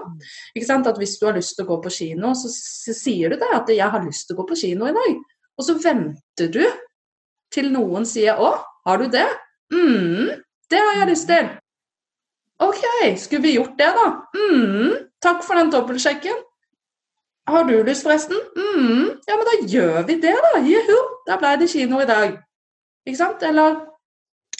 Ikke 0.56 0.67
sant? 0.67 0.88
At 0.88 0.97
Hvis 0.99 1.17
du 1.19 1.27
har 1.27 1.38
lyst 1.38 1.56
til 1.56 1.65
å 1.65 1.71
gå 1.71 1.82
på 1.84 1.93
kino, 1.93 2.34
så 2.36 2.49
sier 2.93 3.30
du 3.30 3.36
det 3.38 3.51
at 3.54 3.69
'jeg 3.69 3.89
har 3.89 4.06
lyst 4.06 4.27
til 4.27 4.36
å 4.36 4.41
gå 4.41 4.47
på 4.49 4.60
kino 4.60 4.86
i 4.86 4.91
dag'. 4.97 5.21
Og 5.58 5.65
så 5.65 5.73
venter 5.77 6.51
du 6.51 6.65
til 7.51 7.71
noen 7.71 8.06
sier 8.06 8.36
'å, 8.36 8.60
har 8.86 8.97
du 8.97 9.08
det?' 9.08 9.38
'Mm, 9.71 10.43
det 10.69 10.80
har 10.80 10.95
jeg 10.99 11.08
lyst 11.08 11.27
til'. 11.27 11.58
OK, 12.60 13.17
skulle 13.17 13.41
vi 13.41 13.56
gjort 13.56 13.77
det, 13.77 13.89
da? 13.97 14.27
Mm, 14.36 15.08
takk 15.21 15.43
for 15.43 15.56
den 15.56 15.71
dobbeltsjekken. 15.71 16.36
Har 17.47 17.63
du 17.63 17.84
lyst, 17.84 18.04
forresten? 18.04 18.38
Mm, 18.56 19.17
ja, 19.27 19.36
men 19.36 19.45
da 19.45 19.67
gjør 19.67 20.06
vi 20.08 20.19
det, 20.21 20.36
da. 20.45 20.60
Juhu, 20.60 20.97
da 21.27 21.38
ble 21.41 21.56
det 21.58 21.69
kino 21.69 21.99
i 21.99 22.06
dag. 22.06 22.38
Ikke 23.08 23.17
sant? 23.17 23.41
Eller 23.43 23.80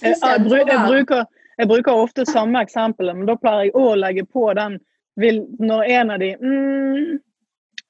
Jeg, 0.02 0.18
jeg, 0.22 0.80
bruker, 0.88 1.26
jeg 1.58 1.70
bruker 1.70 2.06
ofte 2.06 2.26
samme 2.26 2.62
eksempelet, 2.66 3.18
men 3.18 3.28
da 3.30 3.36
pleier 3.40 3.70
jeg 3.70 3.76
å 3.78 3.92
legge 4.00 4.26
på 4.26 4.48
den 4.58 4.80
vil, 5.20 5.44
når 5.60 5.84
en 5.98 6.16
av 6.16 6.24
de 6.24 6.32
mm, 6.40 7.20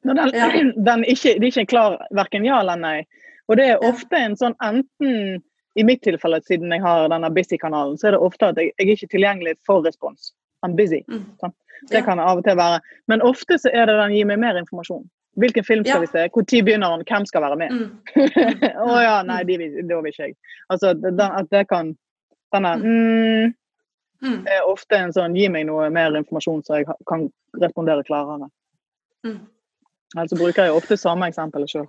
Når 0.03 0.17
den, 0.17 0.33
Ja. 0.33 0.49
den 0.89 1.05
ikke, 1.05 1.37
de 1.39 1.51
ikke 1.51 1.61
er 1.61 1.69
klar 1.69 1.97
verken 2.17 2.45
ja 2.45 2.59
eller 2.63 2.79
nei. 2.79 2.97
Og 3.47 3.57
det 3.59 3.67
er 3.69 3.85
ofte 3.85 4.17
en 4.17 4.37
sånn 4.39 4.55
enten 4.63 5.41
I 5.79 5.83
mitt 5.87 6.01
tilfelle, 6.03 6.41
siden 6.43 6.73
jeg 6.73 6.83
har 6.83 7.07
denne 7.07 7.29
busy-kanalen, 7.31 7.95
så 7.95 8.09
er 8.09 8.17
det 8.17 8.25
ofte 8.25 8.49
at 8.51 8.57
jeg, 8.59 8.73
jeg 8.75 8.87
er 8.87 8.97
ikke 8.97 9.11
tilgjengelig 9.13 9.53
for 9.67 9.85
respons. 9.85 10.33
I'm 10.65 10.75
busy. 10.75 10.99
Sant? 11.39 11.55
Det 11.89 12.01
kan 12.05 12.19
det 12.19 12.25
av 12.27 12.41
og 12.41 12.43
til 12.45 12.57
være. 12.59 12.81
Men 13.07 13.23
ofte 13.25 13.55
så 13.57 13.71
er 13.71 13.87
det 13.87 13.95
den 13.97 14.17
gi 14.17 14.25
meg 14.27 14.41
mer 14.41 14.59
informasjon. 14.59 15.05
Hvilken 15.39 15.63
film 15.63 15.83
skal 15.85 15.95
Ja. 15.95 15.99
vi 15.99 16.07
se? 16.07 16.27
Når 16.35 16.63
begynner 16.65 16.97
den? 16.97 17.05
Hvem 17.07 17.25
skal 17.25 17.41
være 17.41 17.55
med? 17.57 17.71
Mm. 17.71 17.91
oh, 18.85 18.99
ja, 19.03 19.21
nei, 19.23 19.43
de, 19.43 19.57
vil- 19.57 19.87
da 19.89 19.95
vil 20.01 20.11
ikke 20.11 20.23
jeg. 20.27 20.35
Altså, 20.69 20.93
den, 20.93 21.21
at 21.21 21.47
det 21.51 21.67
kan 21.69 21.95
Denne 22.51 22.73
mm, 22.75 23.53
Mm. 24.21 24.43
er 24.45 24.65
ofte 24.69 24.95
en 24.99 25.13
sånn 25.15 25.33
gi 25.35 25.47
meg 25.49 25.63
noe 25.65 25.87
mer 25.89 26.11
informasjon, 26.19 26.59
så 26.63 26.75
jeg 26.77 26.85
kan 27.09 27.23
respondere 27.57 28.03
klarere. 28.03 28.49
Mm. 29.25 29.39
Altså 30.17 30.35
bruker 30.37 30.67
jeg 30.67 30.75
ofte 30.75 30.97
samme 30.99 31.25
eksempel 31.31 31.63
sjøl. 31.71 31.87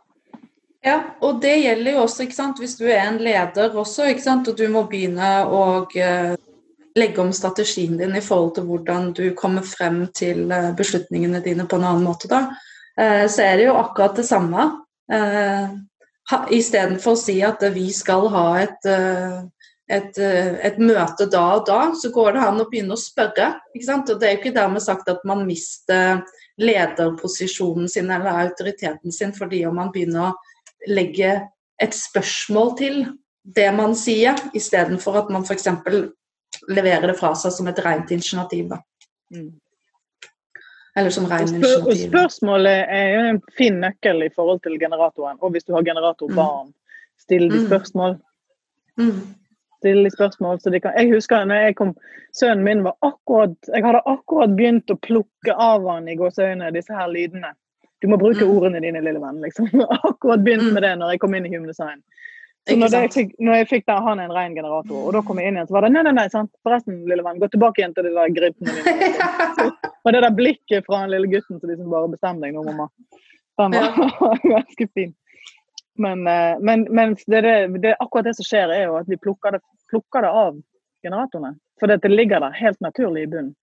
Ja, 0.85 0.95
og 1.21 1.43
det 1.43 1.59
gjelder 1.65 1.93
jo 1.93 2.05
også 2.07 2.23
ikke 2.25 2.35
sant? 2.39 2.59
hvis 2.63 2.79
du 2.79 2.87
er 2.87 3.03
en 3.09 3.19
leder 3.19 3.75
også, 3.77 4.07
ikke 4.09 4.23
sant? 4.25 4.49
og 4.49 4.57
du 4.57 4.65
må 4.73 4.87
begynne 4.89 5.29
å 5.45 5.61
eh, 5.95 6.37
legge 6.97 7.21
om 7.21 7.33
strategien 7.37 7.99
din 7.99 8.17
i 8.17 8.21
forhold 8.25 8.55
til 8.55 8.65
hvordan 8.71 9.13
du 9.13 9.35
kommer 9.35 9.63
frem 9.63 10.07
til 10.17 10.51
eh, 10.51 10.73
beslutningene 10.79 11.43
dine 11.45 11.67
på 11.69 11.77
en 11.77 11.85
annen 11.91 12.07
måte. 12.07 12.29
da, 12.33 12.47
Så 12.97 13.41
er 13.41 13.57
det 13.57 13.65
jo 13.65 13.77
akkurat 13.81 14.19
det 14.19 14.27
samme. 14.29 14.67
Eh, 15.13 15.69
Istedenfor 16.55 17.17
å 17.17 17.19
si 17.19 17.41
at 17.45 17.63
vi 17.75 17.89
skal 17.93 18.29
ha 18.33 18.47
et, 18.63 18.87
eh, 18.89 19.43
et, 19.89 20.19
eh, 20.19 20.55
et 20.65 20.79
møte 20.79 21.29
da 21.31 21.57
og 21.57 21.67
da, 21.67 21.93
så 21.93 22.13
går 22.13 22.33
det 22.33 22.45
an 22.47 22.61
å 22.61 22.69
begynne 22.71 22.95
å 22.95 23.01
spørre. 23.01 23.61
Og 23.75 24.07
Det 24.21 24.29
er 24.29 24.37
jo 24.37 24.41
ikke 24.41 24.55
dermed 24.55 24.83
sagt 24.83 25.09
at 25.09 25.25
man 25.25 25.47
mister 25.47 26.23
lederposisjonen 26.59 27.89
sin 27.89 28.11
eller 28.11 28.47
autoriteten 28.47 29.13
sin 29.13 29.33
fordi 29.33 29.67
om 29.67 29.75
man 29.77 29.91
begynner 29.91 30.31
å 30.31 30.37
legge 30.89 31.49
et 31.81 31.91
spørsmål 31.91 32.77
til 32.79 33.19
det 33.43 33.75
man 33.75 33.95
sier, 33.95 34.37
istedenfor 34.55 35.17
at 35.17 35.31
man 35.31 35.43
f.eks. 35.43 35.67
leverer 36.69 37.09
det 37.09 37.19
fra 37.19 37.35
seg 37.35 37.53
som 37.53 37.67
et 37.69 37.79
rent 37.79 38.11
initiativ. 38.11 38.69
Da. 38.69 38.79
Mm. 39.35 39.59
Eller 40.97 41.11
som 41.11 41.25
ren 41.25 41.43
Og, 41.43 41.49
spør, 41.49 41.87
initiativ. 41.89 42.11
spørsmålet 42.11 42.85
er 42.89 43.07
jo 43.15 43.21
en 43.31 43.43
fin 43.59 43.79
nøkkel 43.81 44.23
i 44.27 44.29
forhold 44.37 44.61
til 44.63 44.79
generatoren. 44.81 45.39
Og 45.41 45.51
hvis 45.51 45.65
du 45.65 45.73
har 45.73 45.83
generatorbarn, 45.83 46.73
still 47.19 47.49
de 47.51 47.59
Mm. 47.61 47.67
spørsmål. 47.67 48.19
Mm. 48.99 49.21
Still 49.79 50.05
de 50.05 50.11
spørsmål 50.11 50.61
så 50.61 50.71
de 50.71 50.81
kan 50.81 50.93
Jeg 50.97 51.11
husker 51.15 51.45
når 51.45 51.55
jeg 51.65 51.77
kom 51.77 51.95
Sønnen 52.35 52.65
min 52.65 52.83
var 52.85 52.95
akkurat 53.03 53.57
Jeg 53.75 53.85
hadde 53.85 54.01
akkurat 54.07 54.51
begynt 54.57 54.91
å 54.91 54.97
plukke 55.01 55.53
av 55.57 55.87
han 55.89 56.09
i 56.09 56.15
gåseøynene 56.17 56.73
disse 56.73 56.93
her 56.95 57.09
lydene. 57.09 57.53
Du 58.03 58.09
må 58.09 58.17
bruke 58.19 58.45
Mm. 58.45 58.51
ordene 58.57 58.81
dine, 58.81 59.01
lille 59.01 59.21
venn. 59.21 59.41
Liksom. 59.43 59.67
Akkurat 60.11 60.45
begynt 60.45 60.63
Mm. 60.69 60.73
med 60.75 60.83
det 60.83 60.99
når 60.99 61.11
jeg 61.11 61.21
kom 61.21 61.35
inn 61.35 61.47
i 61.47 61.49
Human 61.55 61.69
Design. 61.69 62.03
Så 62.69 62.77
når, 62.79 62.93
det, 62.93 62.99
jeg 63.03 63.13
fikk, 63.15 63.31
når 63.43 63.57
jeg 63.59 63.67
fikk 63.73 63.87
der 63.91 64.05
han 64.05 64.21
er 64.23 64.29
en 64.29 64.35
ren 64.37 64.53
generator, 64.55 64.99
og 65.03 65.17
da 65.17 65.23
kom 65.27 65.41
jeg 65.41 65.51
inn 65.51 65.57
igjen, 65.59 65.67
så 65.67 65.75
var 65.75 65.83
det 65.83 65.89
nei, 65.97 66.05
nei, 66.07 66.13
nei, 66.15 66.27
sant. 66.31 66.53
Forresten, 66.63 67.01
lille 67.11 67.25
venn, 67.27 67.41
gå 67.43 67.49
tilbake 67.51 67.83
igjen 67.83 67.95
til 67.97 68.07
de 68.07 68.13
der 68.15 68.37
gripene 68.37 68.77
dine. 68.77 69.17
Og 70.03 70.15
det 70.15 70.21
der 70.23 70.35
blikket 70.35 70.87
fra 70.87 71.01
den 71.03 71.13
lille 71.15 71.31
gutten 71.31 71.59
som 71.59 71.71
liksom 71.71 71.91
bare 71.91 72.11
bestemmer 72.11 72.47
deg 72.47 72.55
nå, 72.55 72.63
mamma. 72.67 72.89
Den 73.59 73.75
var 73.75 74.39
ganske 74.55 74.87
fin. 74.95 75.13
Men, 76.03 76.27
eh, 76.27 76.55
men, 76.61 76.87
men 76.91 77.17
det, 77.27 77.41
det, 77.41 77.55
det, 77.83 77.97
akkurat 77.99 78.31
det 78.31 78.37
som 78.39 78.47
skjer, 78.47 78.73
er 78.75 78.87
jo 78.87 78.97
at 79.01 79.11
vi 79.11 79.19
plukker 79.23 79.57
det, 79.57 79.63
plukker 79.91 80.27
det 80.27 80.31
av 80.31 80.57
generatorene. 81.03 81.57
For 81.83 81.91
det 81.91 82.11
ligger 82.11 82.43
der 82.43 82.57
helt 82.57 82.81
naturlig 82.81 83.27
i 83.27 83.31
bunnen. 83.35 83.55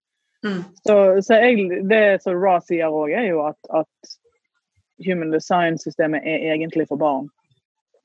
Mm. 0.43 0.61
Så, 0.87 0.95
så 1.23 1.39
jeg, 1.39 1.81
det 1.87 2.21
som 2.23 2.35
Ra 2.39 2.59
sier 2.63 2.91
òg, 2.91 3.11
er 3.15 3.31
jo 3.31 3.43
at, 3.47 3.59
at 3.75 4.13
human 5.07 5.31
design-systemet 5.31 6.23
er 6.23 6.53
egentlig 6.53 6.87
for 6.91 6.99
barn. 6.99 7.27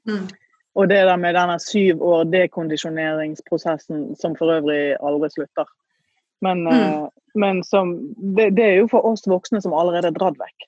Mm. 0.09 0.27
Og 0.75 0.89
det 0.89 1.05
der 1.07 1.17
med 1.17 1.35
denne 1.37 1.59
syv 1.63 2.03
år 2.03 2.25
dekondisjoneringsprosessen 2.33 4.17
som 4.19 4.35
for 4.37 4.51
øvrig 4.57 4.97
aldri 5.01 5.31
slutter. 5.31 5.67
Men, 6.43 6.65
Mm. 6.65 6.73
eh, 6.73 7.09
men 7.35 7.63
som, 7.65 8.15
det, 8.37 8.51
det 8.57 8.65
er 8.65 8.77
jo 8.83 8.89
for 8.89 9.07
oss 9.07 9.27
voksne 9.27 9.63
som 9.63 9.73
allerede 9.73 10.07
er 10.11 10.17
dratt 10.19 10.37
vekk. 10.39 10.67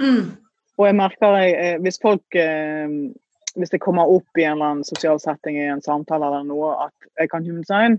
Mm. 0.00 0.36
Og 0.78 0.86
jeg 0.86 0.94
merker 0.96 1.36
jeg, 1.36 1.52
eh, 1.58 1.78
hvis 1.80 1.98
folk 2.02 2.34
eh, 2.34 2.88
Hvis 3.54 3.68
det 3.70 3.80
kommer 3.84 4.08
opp 4.08 4.38
i 4.38 4.44
en 4.44 4.52
eller 4.52 4.64
annen 4.64 4.84
sosial 4.84 5.18
setting 5.20 5.58
i 5.60 5.66
en 5.68 5.82
samtale 5.82 6.24
eller 6.24 6.42
noe, 6.48 6.70
at 6.86 6.92
jeg 7.20 7.28
kan 7.28 7.44
human 7.44 7.64
sign, 7.64 7.98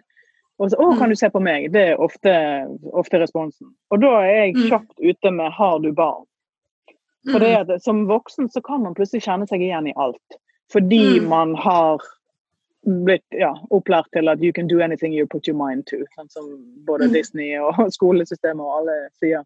og 0.58 0.72
så 0.72 0.76
'Å, 0.82 0.98
kan 0.98 1.10
du 1.10 1.16
se 1.16 1.30
på 1.30 1.40
meg?' 1.40 1.72
Det 1.72 1.90
er 1.90 2.02
ofte, 2.02 2.66
ofte 2.92 3.20
responsen. 3.22 3.68
Og 3.92 4.02
da 4.02 4.08
er 4.26 4.34
jeg 4.46 4.56
Mm. 4.56 4.70
kjapt 4.70 4.98
ute 5.00 5.32
med 5.32 5.52
'Har 5.52 5.78
du 5.80 5.92
barn?' 5.94 6.26
For 7.32 7.38
det 7.40 7.50
er 7.50 7.60
at 7.74 7.82
Som 7.84 8.08
voksen 8.08 8.50
så 8.50 8.62
kan 8.64 8.82
man 8.82 8.96
plutselig 8.96 9.22
kjenne 9.22 9.48
seg 9.48 9.62
igjen 9.62 9.88
i 9.88 9.94
alt. 9.96 10.30
Fordi 10.72 11.20
Mm. 11.20 11.28
man 11.30 11.56
har 11.56 12.02
blitt 13.06 13.24
ja, 13.32 13.54
opplært 13.72 14.08
til 14.14 14.28
at 14.28 14.40
'you 14.40 14.52
can 14.52 14.68
do 14.68 14.82
anything 14.82 15.14
you 15.14 15.28
put 15.28 15.48
your 15.48 15.58
mind 15.68 15.84
to'. 15.90 16.06
Sånn 16.18 16.30
som 16.30 16.46
både 16.86 17.06
Mm. 17.08 17.14
Disney 17.14 17.58
og 17.60 17.74
skolesystemet 17.98 18.62
og 18.66 18.78
alle 18.80 19.10
sier. 19.20 19.44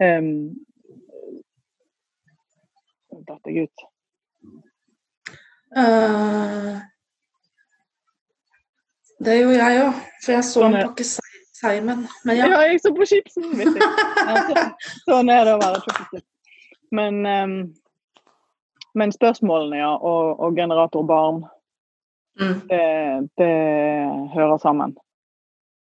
Um, 0.00 0.56
datt 3.28 3.40
jeg 3.46 3.62
ut. 3.62 3.78
Uh, 5.76 6.80
det 9.24 9.38
gjorde 9.40 9.58
jeg 9.64 9.80
òg, 9.86 9.94
for 10.24 10.32
jeg 10.32 10.44
så 10.44 10.60
Sånn 10.60 10.74
en 10.76 10.88
pakke 10.88 11.04
Simon. 11.54 12.06
Men 12.24 12.36
Ja, 12.36 12.46
ja. 12.46 12.60
jeg 12.68 12.80
så 12.82 12.92
på 12.94 13.06
chipsen! 13.06 13.44
Sånn 15.08 15.30
er 15.30 15.44
det 15.44 15.54
å 15.54 15.60
være 15.62 15.80
trippeltipp. 15.86 16.26
Men, 16.92 17.26
um, 17.26 17.74
men 18.94 19.12
spørsmålene, 19.12 19.76
ja, 19.82 19.92
og, 19.96 20.40
og 20.40 20.56
generatorbarn, 20.56 21.44
Mm. 22.34 22.54
det, 22.66 23.28
det 23.38 23.50
hører 24.34 24.56
sammen. 24.58 24.96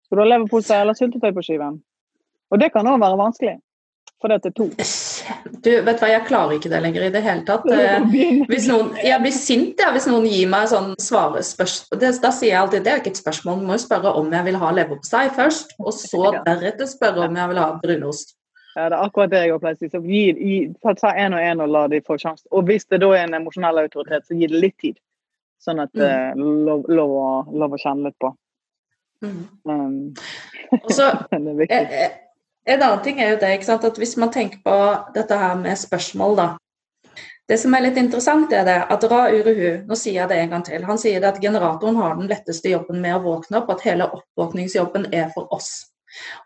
Skal 0.03 0.17
du 0.17 0.21
ha 0.21 0.25
leverpose 0.33 0.75
eller 0.75 0.97
syltetøy 0.99 1.31
på 1.31 1.43
skiven? 1.47 1.77
Og 2.51 2.59
det 2.59 2.73
kan 2.73 2.83
òg 2.91 2.97
være 2.99 3.15
vanskelig, 3.21 3.53
for 4.19 4.27
det 4.27 4.41
er 4.49 4.51
to. 4.57 4.65
Du, 4.67 5.69
vet 5.71 5.95
du 5.95 6.03
hva, 6.03 6.09
jeg 6.11 6.25
klarer 6.27 6.57
ikke 6.57 6.71
det 6.73 6.81
lenger 6.83 7.05
i 7.07 7.11
det 7.13 7.21
hele 7.23 7.45
tatt. 7.47 7.63
Eh, 7.71 8.03
Hvis 8.51 8.67
noen, 8.67 8.91
jeg 8.99 9.23
blir 9.23 9.31
sint 9.31 9.79
ja, 9.79 9.93
hvis 9.95 10.09
noen 10.11 10.27
gir 10.27 10.51
meg 10.51 10.67
sånn 10.73 10.91
svarespørsmål. 10.99 11.87
spørsmål. 11.95 12.19
da 12.27 12.33
sier 12.35 12.51
jeg 12.51 12.59
alltid 12.65 12.83
det 12.83 12.91
er 12.91 12.99
ikke 12.99 13.13
et 13.15 13.23
spørsmål, 13.23 13.63
du 13.63 13.71
må 13.71 13.79
jo 13.79 13.85
spørre 13.85 14.11
om 14.19 14.35
jeg 14.35 14.49
vil 14.49 14.59
ha 14.59 14.71
leverpostei 14.75 15.29
først, 15.39 15.71
og 15.79 15.95
så 15.95 16.33
deretter 16.49 16.91
spørre 16.91 17.29
om 17.31 17.39
jeg 17.39 17.53
vil 17.53 17.63
ha 17.63 17.69
brunost. 17.79 18.35
Ja, 18.75 18.89
det 18.89 18.95
er 18.97 19.03
akkurat 19.03 19.31
det 19.33 19.41
jeg 19.45 19.59
pleier 19.59 19.75
å 19.75 19.79
si. 19.79 19.89
Så 19.91 19.99
gi, 20.05 20.21
gi, 20.39 20.57
ta, 20.83 20.93
ta 20.95 21.11
en 21.19 21.33
og 21.35 21.41
en 21.43 21.61
og 21.65 21.69
la 21.73 21.87
de 21.91 21.99
få 22.07 22.15
sjansen. 22.21 22.47
Og 22.55 22.63
hvis 22.69 22.85
det 22.87 23.01
da 23.03 23.09
er 23.17 23.25
en 23.25 23.33
emosjonell 23.41 23.81
autoritet, 23.83 24.25
så 24.27 24.37
gi 24.37 24.47
det 24.47 24.61
litt 24.63 24.77
tid. 24.79 24.99
Sånn 25.61 25.81
at 25.83 25.91
Mm. 25.93 26.01
eh, 26.07 26.35
lov, 26.67 26.85
lov, 26.89 27.11
å, 27.11 27.27
lov 27.53 27.75
å 27.75 27.77
kjenne 27.81 28.07
litt 28.09 28.17
på. 28.19 28.31
Mm. 29.21 29.41
Um, 29.65 30.13
Også, 30.81 31.11
det 31.31 31.37
er 31.37 31.59
viktig. 31.59 31.75
Eh, 31.77 32.03
eh, 32.05 32.11
En 32.65 32.81
annen 32.81 33.01
ting 33.03 33.19
er 33.19 33.31
jo 33.31 33.37
det, 33.41 33.55
ikke 33.57 33.65
sant? 33.65 33.83
at 33.83 33.97
hvis 33.97 34.15
man 34.21 34.29
tenker 34.31 34.59
på 34.63 34.73
dette 35.15 35.33
her 35.37 35.55
med 35.57 35.77
spørsmål, 35.77 36.35
da. 36.37 36.47
Det 37.49 37.57
som 37.59 37.73
er 37.73 37.81
litt 37.81 37.97
interessant, 37.97 38.53
er 38.53 38.63
det 38.63 38.75
at 38.93 39.03
Ra 39.09 39.23
Uruhu, 39.33 39.81
nå 39.89 39.95
sier 39.97 40.21
jeg 40.21 40.29
det 40.29 40.37
en 40.37 40.49
gang 40.53 40.63
til, 40.63 40.83
han 40.85 40.97
sier 41.01 41.19
det 41.19 41.27
at 41.27 41.41
generatoren 41.41 41.97
har 41.97 42.15
den 42.15 42.29
letteste 42.29 42.69
jobben 42.69 43.01
med 43.01 43.15
å 43.17 43.23
våkne 43.25 43.57
opp, 43.63 43.69
at 43.73 43.81
hele 43.81 44.07
oppvåkningsjobben 44.13 45.09
er 45.11 45.31
for 45.33 45.49
oss. 45.51 45.90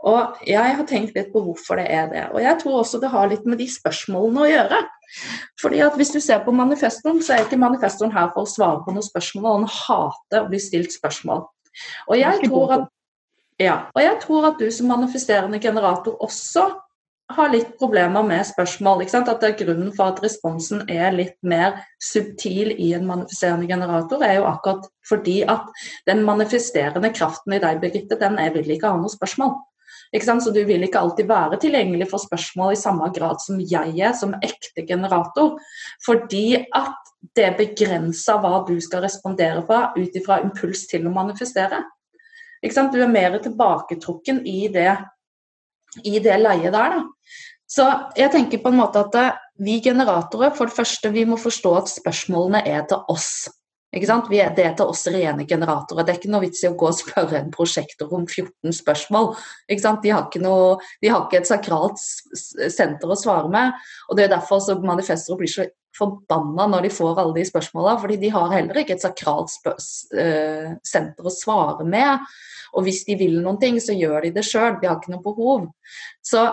Og 0.06 0.42
jeg 0.48 0.78
har 0.78 0.88
tenkt 0.90 1.16
litt 1.18 1.32
på 1.34 1.42
hvorfor 1.46 1.80
det 1.82 1.88
er 1.94 2.10
det. 2.12 2.26
Og 2.34 2.42
jeg 2.44 2.60
tror 2.62 2.80
også 2.82 3.02
det 3.02 3.12
har 3.14 3.32
litt 3.32 3.46
med 3.50 3.60
de 3.62 3.68
spørsmålene 3.72 4.44
å 4.44 4.50
gjøre. 4.52 4.82
Fordi 5.62 5.82
at 5.86 5.98
hvis 6.00 6.14
du 6.16 6.20
ser 6.24 6.44
på 6.46 6.54
manifestoren, 6.56 7.22
så 7.24 7.36
er 7.36 7.46
ikke 7.46 7.62
manifestoren 7.62 8.14
her 8.16 8.32
for 8.34 8.46
å 8.46 8.50
svare 8.50 8.84
på 8.86 8.94
noen 8.96 9.06
spørsmål, 9.06 9.62
han 9.62 9.70
hater 9.78 10.44
å 10.44 10.50
bli 10.52 10.62
stilt 10.62 10.96
spørsmål. 10.96 11.46
Og 12.10 12.20
jeg 12.20 12.46
tror 12.46 12.76
at 12.78 12.92
ja, 13.62 13.86
og 13.96 14.02
jeg 14.04 14.16
tror 14.20 14.50
at 14.50 14.58
du 14.60 14.68
som 14.74 14.90
manifesterende 14.92 15.62
generator 15.64 16.18
også 16.24 16.66
har 17.34 17.50
litt 17.50 17.72
problemer 17.80 18.24
med 18.26 18.46
spørsmål. 18.46 19.04
At 19.06 19.42
det 19.42 19.50
er 19.50 19.58
Grunnen 19.64 19.94
for 19.96 20.14
at 20.14 20.22
responsen 20.24 20.84
er 20.92 21.16
litt 21.16 21.38
mer 21.42 21.80
subtil 22.02 22.74
i 22.78 22.92
en 22.94 23.08
manifiserende 23.08 23.70
generator, 23.70 24.24
er 24.24 24.40
jo 24.40 24.50
akkurat 24.50 24.90
fordi 25.10 25.42
at 25.50 25.70
den 26.10 26.24
manifesterende 26.26 27.12
kraften 27.14 27.58
i 27.58 27.62
deg, 27.62 27.82
Birgitte, 27.82 28.20
den 28.20 28.38
er, 28.42 28.54
vil 28.54 28.76
ikke 28.76 28.92
ha 28.92 29.00
noe 29.00 29.12
spørsmål. 29.12 29.56
Ikke 30.14 30.28
sant? 30.28 30.46
Så 30.46 30.54
du 30.54 30.62
vil 30.68 30.86
ikke 30.86 31.02
alltid 31.02 31.28
være 31.30 31.60
tilgjengelig 31.62 32.08
for 32.12 32.22
spørsmål 32.22 32.76
i 32.76 32.80
samme 32.80 33.10
grad 33.16 33.42
som 33.44 33.60
jeg 33.60 33.98
er, 33.98 34.14
som 34.18 34.38
ekte 34.46 34.86
generator. 34.88 35.58
Fordi 36.06 36.62
at 36.62 37.12
det 37.36 37.56
begrenser 37.58 38.40
hva 38.42 38.62
du 38.68 38.76
skal 38.84 39.04
respondere 39.06 39.66
på 39.66 39.82
ut 39.98 40.18
ifra 40.18 40.40
impuls 40.46 40.86
til 40.92 41.08
å 41.08 41.14
manifestere. 41.14 41.82
Ikke 42.62 42.78
sant? 42.78 42.94
Du 42.94 43.02
er 43.02 43.12
mer 43.12 43.38
tilbaketrukken 43.42 44.44
i 44.48 44.70
det, 44.74 44.94
i 46.06 46.20
det 46.24 46.40
leiet 46.42 46.74
der. 46.74 47.00
Da. 47.00 47.04
Så 47.70 47.86
jeg 48.18 48.32
tenker 48.34 48.62
på 48.62 48.72
en 48.72 48.80
måte 48.80 49.02
at 49.02 49.20
eh, 49.20 49.44
vi 49.66 49.80
generatorer, 49.84 50.54
for 50.56 50.70
det 50.70 50.78
første, 50.78 51.12
vi 51.16 51.26
må 51.28 51.38
forstå 51.40 51.76
at 51.80 51.94
spørsmålene 51.94 52.62
er 52.68 52.84
til 52.90 53.02
oss. 53.12 53.48
Ikke 53.96 54.10
sant? 54.10 54.28
Vi 54.28 54.42
er, 54.44 54.52
det 54.56 54.66
er 54.68 54.74
til 54.76 54.92
oss 54.92 55.06
rene 55.08 55.46
generatorer. 55.48 56.04
Det 56.04 56.12
er 56.12 56.20
ikke 56.20 56.32
noe 56.34 56.44
vits 56.44 56.66
i 56.66 56.68
å 56.68 56.76
gå 56.76 56.90
og 56.90 56.98
spørre 56.98 57.40
en 57.40 57.54
prosjektor 57.54 58.12
om 58.18 58.26
14 58.28 58.76
spørsmål. 58.76 59.32
Ikke 59.72 59.86
sant? 59.86 60.04
De, 60.04 60.12
har 60.12 60.28
ikke 60.28 60.44
noe, 60.44 60.76
de 61.02 61.12
har 61.14 61.24
ikke 61.24 61.40
et 61.40 61.50
sakralt 61.50 62.02
senter 62.02 63.08
å 63.08 63.18
svare 63.20 63.50
med. 63.54 63.88
og 64.10 64.20
Det 64.20 64.28
er 64.28 64.36
derfor 64.36 64.60
så 64.64 64.76
manifestere 64.84 65.40
blir 65.40 65.52
så 65.52 65.70
forbanna 65.96 66.68
når 66.68 66.90
de 66.90 66.92
får 66.92 67.22
alle 67.22 67.38
de 67.38 67.48
spørsmåla, 67.48 67.96
fordi 68.02 68.20
de 68.26 68.34
har 68.34 68.52
heller 68.52 68.82
ikke 68.82 68.98
et 68.98 69.06
sakralt 69.06 69.56
eh, 69.72 70.76
senter 70.84 71.24
å 71.24 71.32
svare 71.32 71.88
med. 71.88 72.26
Og 72.76 72.84
hvis 72.84 73.06
de 73.08 73.16
vil 73.16 73.40
noen 73.40 73.62
ting, 73.62 73.80
så 73.80 73.96
gjør 73.96 74.26
de 74.26 74.36
det 74.36 74.44
sjøl. 74.44 74.76
De 74.82 74.90
har 74.90 75.00
ikke 75.00 75.14
noe 75.14 75.24
behov. 75.24 75.70
Så 76.20 76.44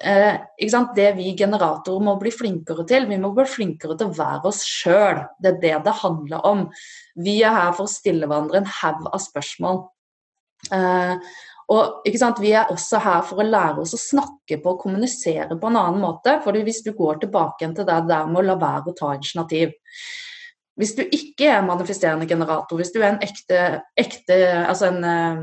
eh, 0.00 0.88
det 0.96 1.08
vi 1.16 1.34
generatorer 1.36 2.04
må 2.04 2.16
bli 2.20 2.32
flinkere 2.32 2.86
til, 2.88 3.06
vi 3.08 3.18
må 3.20 3.32
bli 3.36 3.44
flinkere 3.44 3.96
til 3.98 4.10
å 4.10 4.16
være 4.16 4.48
oss 4.50 4.64
sjøl. 4.66 5.22
Det 5.38 5.54
er 5.54 5.60
det 5.60 5.76
det 5.84 6.00
handler 6.02 6.46
om. 6.46 6.66
Vi 7.16 7.42
er 7.42 7.54
her 7.56 7.72
for 7.76 7.88
å 7.88 7.92
stille 7.92 8.26
hverandre 8.26 8.62
en 8.62 8.72
haug 8.80 9.06
av 9.10 9.20
spørsmål. 9.20 9.84
Eh, 10.72 11.30
og? 11.70 12.08
Vi 12.40 12.52
er 12.52 12.72
også 12.72 12.98
her 12.98 13.20
for 13.26 13.40
å 13.40 13.46
lære 13.46 13.84
oss 13.84 13.94
å 13.94 14.00
snakke 14.00 14.58
på 14.62 14.74
og 14.74 14.80
kommunisere 14.82 15.54
på 15.54 15.70
en 15.70 15.78
annen 15.78 16.00
måte. 16.02 16.40
fordi 16.44 16.64
hvis 16.66 16.82
du 16.82 16.92
går 16.92 17.20
tilbake 17.20 17.68
til 17.74 17.86
det 17.86 18.00
der 18.08 18.26
med 18.26 18.42
å 18.42 18.48
la 18.48 18.56
være 18.58 18.90
å 18.90 18.96
ta 18.96 19.14
initiativ 19.14 19.72
Hvis 20.80 20.94
du 20.96 21.02
ikke 21.04 21.50
er 21.52 21.64
manifesterende 21.66 22.24
generator, 22.28 22.78
hvis 22.78 22.92
du 22.94 23.02
er 23.02 23.10
en 23.10 23.24
ekte, 23.24 23.58
ekte 24.00 24.36
altså 24.64 24.88
en 24.88 25.04
um, 25.04 25.42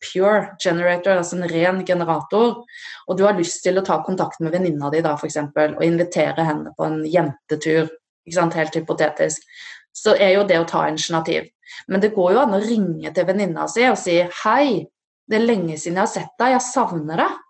pure 0.00 0.54
generator, 0.62 1.18
altså 1.18 1.36
en 1.36 1.48
ren 1.50 1.82
generator, 1.84 2.62
og 3.04 3.18
du 3.18 3.26
har 3.26 3.36
lyst 3.36 3.60
til 3.66 3.76
å 3.76 3.84
ta 3.84 3.98
kontakt 4.06 4.40
med 4.40 4.54
venninna 4.56 4.88
di 4.94 5.02
da, 5.04 5.12
eksempel, 5.28 5.76
og 5.76 5.84
invitere 5.84 6.46
henne 6.48 6.72
på 6.78 6.88
en 6.88 7.02
jentetur, 7.04 7.92
ikke 8.24 8.38
sant? 8.38 8.56
helt 8.56 8.80
hypotetisk, 8.80 9.44
så 9.92 10.16
er 10.16 10.38
jo 10.38 10.48
det 10.48 10.60
å 10.62 10.68
ta 10.68 10.86
initiativ. 10.88 11.50
Men 11.88 12.00
det 12.00 12.14
går 12.16 12.34
jo 12.34 12.42
an 12.46 12.56
å 12.56 12.64
ringe 12.64 13.12
til 13.12 13.28
venninna 13.28 13.68
si 13.68 13.84
og 13.90 13.98
si 14.00 14.18
hei, 14.44 14.86
det 15.28 15.36
er 15.36 15.48
lenge 15.50 15.76
siden 15.76 15.98
jeg 15.98 16.06
har 16.06 16.12
sett 16.14 16.36
deg, 16.40 16.54
jeg 16.56 16.64
savner 16.64 17.26
deg. 17.26 17.40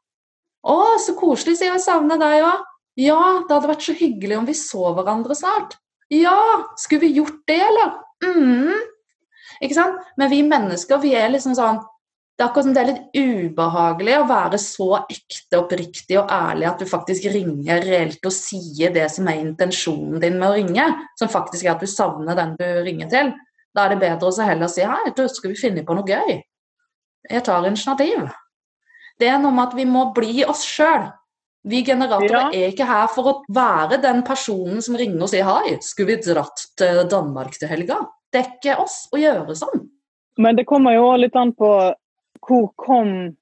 Å, 0.69 0.79
så 0.99 1.15
koselig, 1.15 1.55
sier 1.55 1.71
jeg, 1.71 1.79
jeg 1.79 1.87
savner 1.87 2.19
deg 2.19 2.43
òg. 2.43 2.65
Ja, 2.99 3.21
det 3.47 3.55
hadde 3.55 3.71
vært 3.71 3.85
så 3.87 3.95
hyggelig 3.95 4.41
om 4.41 4.49
vi 4.49 4.57
så 4.59 4.91
hverandre 4.97 5.37
snart. 5.39 5.79
Ja, 6.09 6.65
skulle 6.77 7.01
vi 7.01 7.13
gjort 7.19 7.43
det, 7.47 7.61
eller? 7.61 7.93
mm 8.25 8.73
Ikke 9.61 9.75
sant? 9.75 10.01
Men 10.17 10.31
vi 10.31 10.43
mennesker, 10.43 11.01
vi 11.03 11.13
er 11.19 11.29
liksom 11.31 11.55
sånn 11.59 11.81
Det 12.39 12.45
er 12.45 12.49
akkurat 12.49 12.67
som 12.69 12.75
det 12.77 12.83
er 12.83 12.91
litt 12.93 13.17
ubehagelig 13.19 14.15
å 14.21 14.27
være 14.29 14.61
så 14.63 14.89
ekte, 15.01 15.59
oppriktig 15.59 16.21
og 16.21 16.31
ærlig 16.31 16.69
at 16.71 16.79
du 16.79 16.87
faktisk 16.87 17.27
ringer 17.35 17.83
reelt 17.83 18.23
og 18.23 18.35
sier 18.35 18.93
det 18.95 19.09
som 19.11 19.27
er 19.27 19.41
intensjonen 19.43 20.23
din 20.23 20.39
med 20.39 20.47
å 20.47 20.55
ringe, 20.55 20.85
som 21.19 21.33
faktisk 21.33 21.67
er 21.67 21.73
at 21.73 21.83
du 21.83 21.91
savner 21.91 22.39
den 22.39 22.55
du 22.61 22.67
ringer 22.87 23.11
til. 23.11 23.33
Da 23.75 23.89
er 23.89 23.97
det 23.97 24.05
bedre 24.05 24.31
å 24.31 24.47
heller 24.47 24.71
si 24.71 24.87
hei, 24.87 25.11
du, 25.17 25.25
skal 25.27 25.51
vi 25.51 25.59
finne 25.59 25.83
på 25.83 25.99
noe 25.99 26.07
gøy? 26.07 26.39
Jeg 27.29 27.45
tar 27.45 27.67
initiativ. 27.67 28.29
Det 29.19 29.27
er 29.27 29.43
noe 29.43 29.51
med 29.55 29.73
at 29.73 29.75
vi 29.75 29.89
må 29.91 30.07
bli 30.15 30.47
oss 30.47 30.63
sjøl. 30.63 31.11
Vi 31.65 31.83
generatorer 31.85 32.55
er 32.55 32.69
ikke 32.71 32.87
her 32.87 33.09
for 33.13 33.29
å 33.31 33.35
være 33.53 33.99
den 34.03 34.23
personen 34.27 34.81
som 34.85 34.97
ringer 34.97 35.23
og 35.27 35.29
sier 35.33 35.45
hei, 35.49 35.77
skulle 35.85 36.15
vi 36.15 36.23
dratt 36.33 36.67
til 36.79 37.03
Danmark 37.11 37.59
til 37.59 37.69
helga? 37.69 37.99
Det 38.33 38.45
ikke 38.47 38.77
oss 38.83 39.07
å 39.13 39.19
gjøre 39.21 39.57
sånn. 39.57 39.89
Men 40.39 40.57
det 40.57 40.67
kommer 40.71 40.95
jo 40.95 41.09
litt 41.19 41.37
an 41.37 41.53
på 41.53 41.71
hvor 42.47 42.69
kom 42.79 43.35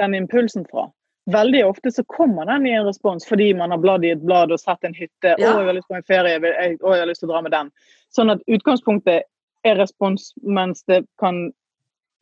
den 0.00 0.14
impulsen 0.16 0.66
fra. 0.70 0.88
Veldig 1.30 1.60
ofte 1.68 1.92
så 1.94 2.02
kommer 2.10 2.48
den 2.48 2.66
i 2.66 2.72
en 2.74 2.86
respons 2.88 3.26
fordi 3.28 3.52
man 3.54 3.70
har 3.70 3.78
bladd 3.78 4.04
i 4.04 4.10
et 4.16 4.22
blad 4.24 4.50
og 4.50 4.58
sett 4.58 4.82
en 4.84 4.96
hytte. 4.96 5.36
Ja. 5.38 5.52
'Å, 5.52 5.60
jeg 5.60 5.66
har 5.68 5.76
lyst 5.76 5.88
på 5.88 5.96
en 5.96 6.08
ferie. 6.08 6.40
Å, 6.40 6.94
jeg 6.96 7.02
har 7.04 7.06
lyst 7.06 7.20
til 7.22 7.28
å 7.30 7.32
dra 7.34 7.42
med 7.42 7.52
den.' 7.54 7.70
Sånn 8.10 8.32
at 8.32 8.40
utgangspunktet 8.50 9.22
er 9.64 9.76
respons, 9.76 10.32
mens 10.42 10.82
det 10.88 11.04
kan 11.20 11.52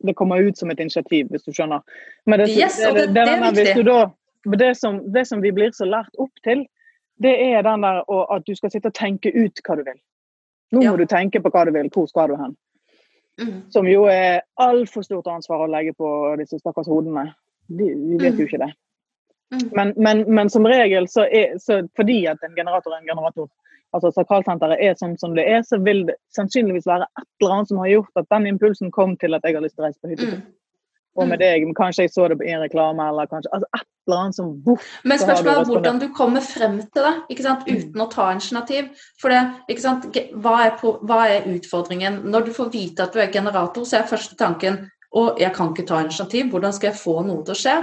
det 0.05 0.13
kommer 0.15 0.39
ut 0.39 0.57
som 0.57 0.69
et 0.71 0.79
initiativ, 0.79 1.27
hvis 1.27 1.43
du 1.43 1.51
skjønner. 1.51 1.81
Men 2.25 2.39
det, 2.39 2.49
Yes, 2.55 2.79
og 2.87 2.95
det- 2.95 3.13
det 3.13 3.27
er 3.27 3.39
viktig. 3.41 3.55
hvis 3.65 3.75
du 3.75 3.83
da, 3.83 4.11
det, 4.45 4.75
som, 4.77 5.01
det 5.11 5.25
som 5.27 5.41
vi 5.41 5.51
blir 5.51 5.71
så 5.75 5.85
lært 5.85 6.15
opp 6.17 6.43
til, 6.43 6.65
det 7.19 7.35
er 7.49 7.63
den 7.67 7.83
der 7.83 8.03
at 8.07 8.45
du 8.47 8.55
skal 8.55 8.71
sitte 8.71 8.91
og 8.91 8.95
tenke 8.95 9.31
ut 9.35 9.61
hva 9.67 9.75
du 9.75 9.83
vil. 9.83 9.99
Nå 10.71 10.83
Ja. 10.83 10.91
må 10.91 10.97
du 10.97 11.05
tenke 11.09 11.41
på 11.41 11.49
hva 11.49 11.65
du 11.65 11.71
vil. 11.75 11.89
Hvor 11.89 12.07
skal 12.07 12.29
du 12.29 12.35
hen? 12.37 12.55
Mm. 13.41 13.71
Som 13.71 13.87
jo 13.87 14.03
er 14.11 14.41
altfor 14.59 15.03
stort 15.03 15.27
ansvar 15.27 15.63
å 15.63 15.71
legge 15.71 15.93
på 15.97 16.35
disse 16.39 16.59
stakkars 16.59 16.87
hodene. 16.87 17.33
De, 17.67 17.87
de 17.95 18.19
vet 18.21 18.39
jo 18.39 18.45
ikke 18.47 18.61
det. 18.61 18.73
Mm. 19.53 19.69
Men, 19.75 19.93
men, 19.97 20.23
men 20.35 20.49
som 20.49 20.65
regel, 20.65 21.07
så 21.09 21.25
er, 21.25 21.57
så 21.57 21.81
fordi 21.97 22.25
at 22.29 22.37
en 22.45 22.55
generator 22.55 22.93
er 22.93 23.01
en 23.01 23.09
generator, 23.09 23.49
altså 23.93 24.11
sakralsenteret 24.13 24.77
er 24.85 24.97
sånn 24.99 25.17
som 25.17 25.33
det 25.37 25.47
er, 25.49 25.63
så 25.65 25.79
vil 25.81 26.05
det 26.09 26.19
sannsynligvis 26.35 26.87
være 26.87 27.07
et 27.17 27.27
eller 27.41 27.55
annet 27.55 27.71
som 27.71 27.81
har 27.81 27.89
gjort 27.95 28.21
at 28.21 28.29
den 28.35 28.47
impulsen 28.51 28.91
kom 28.93 29.17
til 29.17 29.33
at 29.33 29.47
jeg 29.47 29.57
har 29.57 29.65
lyst 29.65 29.75
til 29.79 29.83
å 29.83 29.87
reise 29.87 29.99
på 30.03 30.11
hyttetur. 30.11 30.37
Mm. 30.37 30.53
Og 31.17 31.27
med 31.27 31.41
deg, 31.41 31.65
kanskje 31.77 32.05
jeg 32.05 32.13
så 32.13 32.27
det 32.31 32.37
i 32.45 32.51
en 32.53 32.61
reklame, 32.61 33.07
eller 33.11 33.29
kanskje 33.29 33.51
altså 33.55 33.67
et 33.75 33.85
eller 34.07 34.21
annet 34.23 34.37
som 34.37 34.51
boff, 34.65 34.85
Men 35.03 35.19
spørsmålet 35.21 35.59
er 35.59 35.69
hvordan 35.69 35.99
du 36.01 36.07
kommer 36.15 36.45
frem 36.45 36.77
til 36.81 37.05
det, 37.05 37.13
ikke 37.33 37.45
sant? 37.45 37.67
uten 37.67 38.03
å 38.03 38.07
ta 38.13 38.29
initiativ. 38.33 38.87
For 39.21 39.33
det, 39.33 39.41
ikke 39.69 39.83
sant? 39.83 40.07
Hva, 40.33 40.55
er 40.65 40.75
på, 40.79 40.95
hva 41.09 41.19
er 41.29 41.49
utfordringen? 41.51 42.21
Når 42.29 42.47
du 42.47 42.53
får 42.55 42.71
vite 42.73 43.05
at 43.05 43.13
du 43.13 43.21
er 43.21 43.33
generator, 43.33 43.85
så 43.85 43.99
er 43.99 44.09
første 44.09 44.37
tanken 44.39 44.83
å, 45.09 45.31
jeg 45.41 45.53
kan 45.55 45.73
ikke 45.73 45.87
ta 45.89 46.03
initiativ, 46.05 46.51
hvordan 46.53 46.75
skal 46.75 46.91
jeg 46.91 47.01
få 47.01 47.19
noe 47.25 47.43
til 47.45 47.57
å 47.57 47.61
skje? 47.63 47.77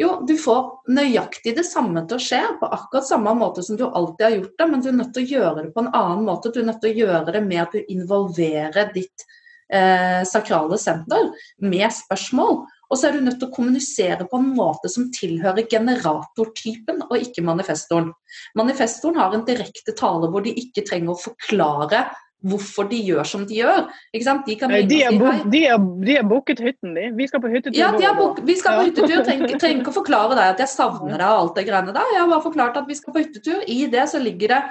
Jo, 0.00 0.12
du 0.24 0.32
får 0.38 0.92
nøyaktig 0.96 1.52
det 1.58 1.66
samme 1.68 2.06
til 2.08 2.16
å 2.16 2.22
skje, 2.24 2.40
på 2.60 2.68
akkurat 2.72 3.04
samme 3.04 3.34
måte 3.36 3.64
som 3.66 3.76
du 3.76 3.84
alltid 3.88 4.24
har 4.24 4.36
gjort 4.38 4.54
det, 4.62 4.68
men 4.70 4.84
du 4.84 4.88
er 4.88 4.96
nødt 4.96 5.12
til 5.16 5.26
å 5.26 5.34
gjøre 5.34 5.64
det 5.66 5.72
på 5.74 5.84
en 5.84 5.90
annen 5.98 6.24
måte. 6.24 6.52
Du 6.54 6.62
er 6.62 6.70
nødt 6.70 6.80
til 6.80 6.94
å 6.94 7.02
gjøre 7.02 7.34
det 7.34 7.42
med 7.44 7.62
at 7.66 7.74
du 7.76 7.92
involverer 7.92 8.94
ditt 8.94 9.26
eh, 9.72 10.20
sakrale 10.28 10.78
senter 10.78 11.30
med 11.62 11.88
spørsmål. 11.94 12.64
Og 12.90 12.98
så 12.98 13.06
er 13.08 13.12
du 13.14 13.20
nødt 13.22 13.38
til 13.38 13.46
å 13.48 13.54
kommunisere 13.54 14.26
på 14.26 14.38
en 14.40 14.48
måte 14.56 14.90
som 14.90 15.10
tilhører 15.14 15.68
generatortypen, 15.70 17.04
og 17.06 17.14
ikke 17.22 17.44
manifestoren. 17.46 18.10
Manifestoren 18.58 19.20
har 19.20 19.36
en 19.36 19.44
direkte 19.46 19.94
tale 19.98 20.30
hvor 20.32 20.42
de 20.42 20.56
ikke 20.58 20.82
trenger 20.88 21.14
å 21.14 21.20
forklare 21.22 22.08
hvorfor 22.40 22.86
de 22.88 22.96
gjør 23.04 23.26
som 23.28 23.42
de 23.44 23.58
gjør. 23.60 23.82
De 24.14 24.20
kan 24.24 24.38
De 24.46 25.02
er 25.04 25.12
bo- 25.20 25.50
de 25.52 25.60
er, 25.68 25.78
de 26.06 26.14
er 26.16 26.22
booket 26.24 26.58
hytten, 26.64 26.94
de. 26.96 27.10
Vi 27.14 27.26
skal 27.28 27.42
på 27.44 27.50
hyttetur. 27.52 27.76
Ja, 27.76 27.90
vi 27.92 28.56
skal 28.56 28.78
på 28.78 28.82
Ja. 28.82 28.86
hyttetur. 28.88 29.24
Trenger, 29.26 29.58
trenger 29.60 29.82
ikke 29.82 29.92
å 29.92 29.98
forklare 30.00 30.30
deg 30.38 30.46
at 30.54 30.58
jeg 30.64 30.68
savner 30.72 31.18
deg 31.18 31.26
og 31.28 31.40
alt 31.44 31.54
det 31.60 31.66
greiene 31.68 31.92
der. 31.92 32.14
Jeg 32.14 32.20
har 32.22 32.28
bare 32.32 32.46
forklart 32.48 32.76
at 32.80 32.88
vi 32.88 32.94
skal 32.94 33.12
på 33.12 33.20
hyttetur. 33.20 33.60
I 33.68 33.86
det 33.92 34.08
så 34.08 34.18
ligger 34.18 34.48
det 34.48 34.62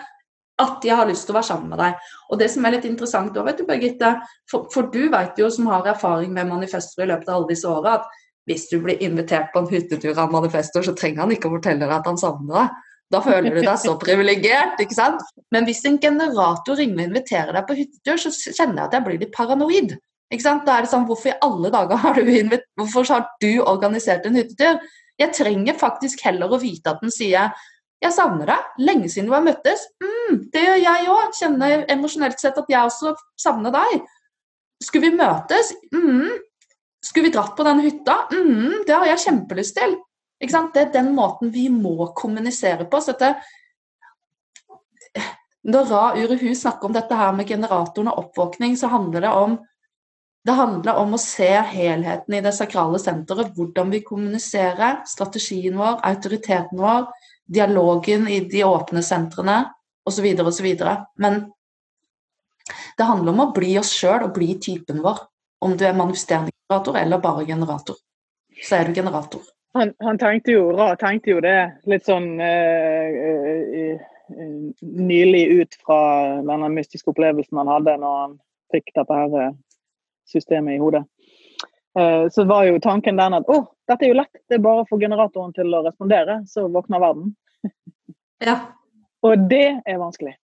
at 0.60 0.86
jeg 0.86 0.96
har 1.00 1.08
lyst 1.08 1.28
til 1.28 1.36
å 1.36 1.40
være 1.40 1.50
sammen 1.50 1.72
med 1.72 1.80
deg. 1.80 2.10
Og 2.30 2.40
det 2.42 2.50
som 2.52 2.66
er 2.66 2.76
litt 2.76 2.88
interessant 2.90 3.32
da, 3.36 3.44
vet 3.48 3.62
du, 3.62 3.66
Birgitte, 3.68 4.16
for, 4.52 4.68
for 4.74 4.90
du 4.94 5.06
vet 5.12 5.40
jo 5.40 5.48
som 5.54 5.70
har 5.72 5.88
erfaring 5.88 6.34
med 6.36 6.50
manifester 6.52 7.06
i 7.06 7.10
løpet 7.12 7.30
av 7.30 7.40
alle 7.40 7.52
disse 7.54 7.70
åra, 7.70 8.00
at 8.00 8.20
hvis 8.50 8.68
du 8.72 8.80
blir 8.82 9.02
invitert 9.06 9.52
på 9.54 9.62
en 9.62 9.70
hyttetur 9.70 10.18
av 10.18 10.32
manifester, 10.34 10.84
så 10.86 10.96
trenger 10.98 11.24
han 11.24 11.34
ikke 11.36 11.50
å 11.50 11.56
fortelle 11.58 11.86
deg 11.86 11.96
at 12.00 12.08
han 12.10 12.20
savner 12.20 12.56
deg. 12.56 12.78
Da 13.10 13.22
føler 13.26 13.56
du 13.56 13.64
deg 13.64 13.80
så 13.82 13.96
privilegert, 13.98 14.82
ikke 14.82 14.98
sant? 14.98 15.24
Men 15.54 15.66
hvis 15.66 15.82
en 15.90 15.98
generator 16.02 16.78
ringer 16.78 17.00
og 17.00 17.08
inviterer 17.08 17.56
deg 17.58 17.66
på 17.66 17.78
hyttetur, 17.80 18.22
så 18.22 18.54
kjenner 18.54 18.84
jeg 18.84 18.86
at 18.86 18.98
jeg 18.98 19.06
blir 19.08 19.20
litt 19.24 19.34
paranoid. 19.34 19.96
Ikke 20.30 20.46
sant? 20.46 20.66
Da 20.68 20.78
er 20.78 20.86
det 20.86 20.92
sånn, 20.92 21.08
Hvorfor 21.10 21.32
i 21.32 21.38
alle 21.46 21.72
dager 21.74 22.02
har 22.04 22.20
du, 22.20 22.58
hvorfor 22.78 23.10
har 23.10 23.26
du 23.42 23.52
organisert 23.64 24.28
en 24.30 24.38
hyttetur? 24.38 24.78
Jeg 25.20 25.34
trenger 25.36 25.78
faktisk 25.78 26.22
heller 26.24 26.54
å 26.54 26.62
vite 26.62 26.94
at 26.94 27.02
den 27.02 27.14
sier 27.14 27.50
jeg 28.00 28.16
savner 28.16 28.48
deg. 28.48 28.68
Lenge 28.88 29.10
siden 29.12 29.30
vi 29.30 29.36
har 29.36 29.46
møttes. 29.46 29.86
Mm, 30.04 30.38
det 30.54 30.64
gjør 30.64 30.84
jeg 30.86 31.10
òg. 31.12 31.34
Kjenner 31.40 31.86
emosjonelt 31.92 32.40
sett 32.40 32.60
at 32.60 32.72
jeg 32.72 32.92
også 32.92 33.16
savner 33.40 33.76
deg. 33.76 34.06
Skulle 34.84 35.10
vi 35.10 35.20
møtes? 35.20 35.74
Mm. 35.92 36.38
Skulle 37.04 37.28
vi 37.28 37.34
dratt 37.36 37.56
på 37.58 37.66
den 37.68 37.82
hytta? 37.84 38.22
Mm, 38.32 38.86
det 38.88 38.96
har 38.96 39.08
jeg 39.10 39.26
kjempelyst 39.26 39.76
til. 39.80 39.98
Det 40.40 40.80
er 40.80 40.94
den 40.94 41.12
måten 41.16 41.52
vi 41.52 41.68
må 41.72 42.14
kommunisere 42.16 42.88
på. 42.88 43.02
Så 43.04 43.12
dette, 43.12 43.34
når 45.68 45.90
Ra 45.92 46.04
Urehu 46.16 46.54
snakker 46.56 46.88
om 46.88 46.96
dette 46.96 47.16
her 47.20 47.34
med 47.36 47.48
generatoren 47.48 48.12
og 48.12 48.24
oppvåkning, 48.24 48.78
så 48.80 48.88
handler 48.88 49.28
det 49.28 49.34
om 49.36 49.60
det 50.48 50.56
handler 50.56 50.96
om 51.02 51.14
å 51.14 51.20
se 51.20 51.50
helheten 51.68 52.38
i 52.38 52.40
det 52.42 52.54
sakrale 52.56 52.98
senteret, 53.02 53.52
hvordan 53.58 53.92
vi 53.92 54.00
kommuniserer, 54.08 55.02
strategien 55.06 55.76
vår, 55.78 56.00
autoriteten 56.08 56.80
vår, 56.80 57.10
dialogen 57.50 58.28
i 58.30 58.40
de 58.50 58.64
åpne 58.64 59.04
sentrene 59.04 59.64
osv. 60.06 60.26
osv. 60.46 60.68
Men 61.18 61.40
det 62.98 63.08
handler 63.08 63.34
om 63.34 63.46
å 63.46 63.52
bli 63.56 63.74
oss 63.80 63.92
sjøl 63.96 64.28
og 64.28 64.36
bli 64.38 64.54
typen 64.62 65.02
vår. 65.06 65.26
Om 65.60 65.76
du 65.78 65.84
er 65.88 65.98
manifesterende 65.98 66.54
generator 66.56 66.98
eller 67.02 67.20
bare 67.24 67.46
generator, 67.46 67.98
så 68.64 68.78
er 68.78 68.88
du 68.88 68.94
generator. 68.96 69.42
Han, 69.76 69.92
han 70.00 70.18
tenkte 70.18 70.54
jo, 70.56 70.70
Ra 70.74 70.94
tenkte 70.98 71.34
jo 71.34 71.42
det 71.44 71.58
litt 71.90 72.06
sånn 72.08 72.30
eh, 72.42 73.18
eh, 73.30 74.06
eh, 74.32 74.70
nylig 74.82 75.44
ut 75.60 75.76
fra 75.84 76.00
denne 76.40 76.72
mystiske 76.74 77.12
opplevelsen 77.12 77.60
han 77.60 77.70
hadde 77.70 77.98
når 78.02 78.16
han 78.24 78.38
fikk 78.74 78.94
dette 78.96 79.20
her 79.20 79.36
eh, 79.44 79.52
systemet 80.30 80.78
i 80.78 80.82
hodet. 80.82 81.04
Eh, 81.98 82.28
så 82.30 82.44
var 82.46 82.64
jo 82.68 82.80
tanken 82.80 83.18
den 83.18 83.34
at 83.34 83.48
å, 83.50 83.64
dette 83.90 84.06
er 84.06 84.12
jo 84.14 84.20
lett, 84.20 84.36
det 84.50 84.60
er 84.60 84.62
bare 84.62 84.84
å 84.84 84.88
få 84.90 85.00
generatoren 85.02 85.54
til 85.58 85.74
å 85.74 85.82
respondere, 85.88 86.42
så 86.48 86.68
våkner 86.70 87.00
verden. 87.02 87.36
Ja. 88.40 88.54
Og 89.28 89.50
det 89.52 89.82
er 89.84 89.98
vanskelig. 90.00 90.36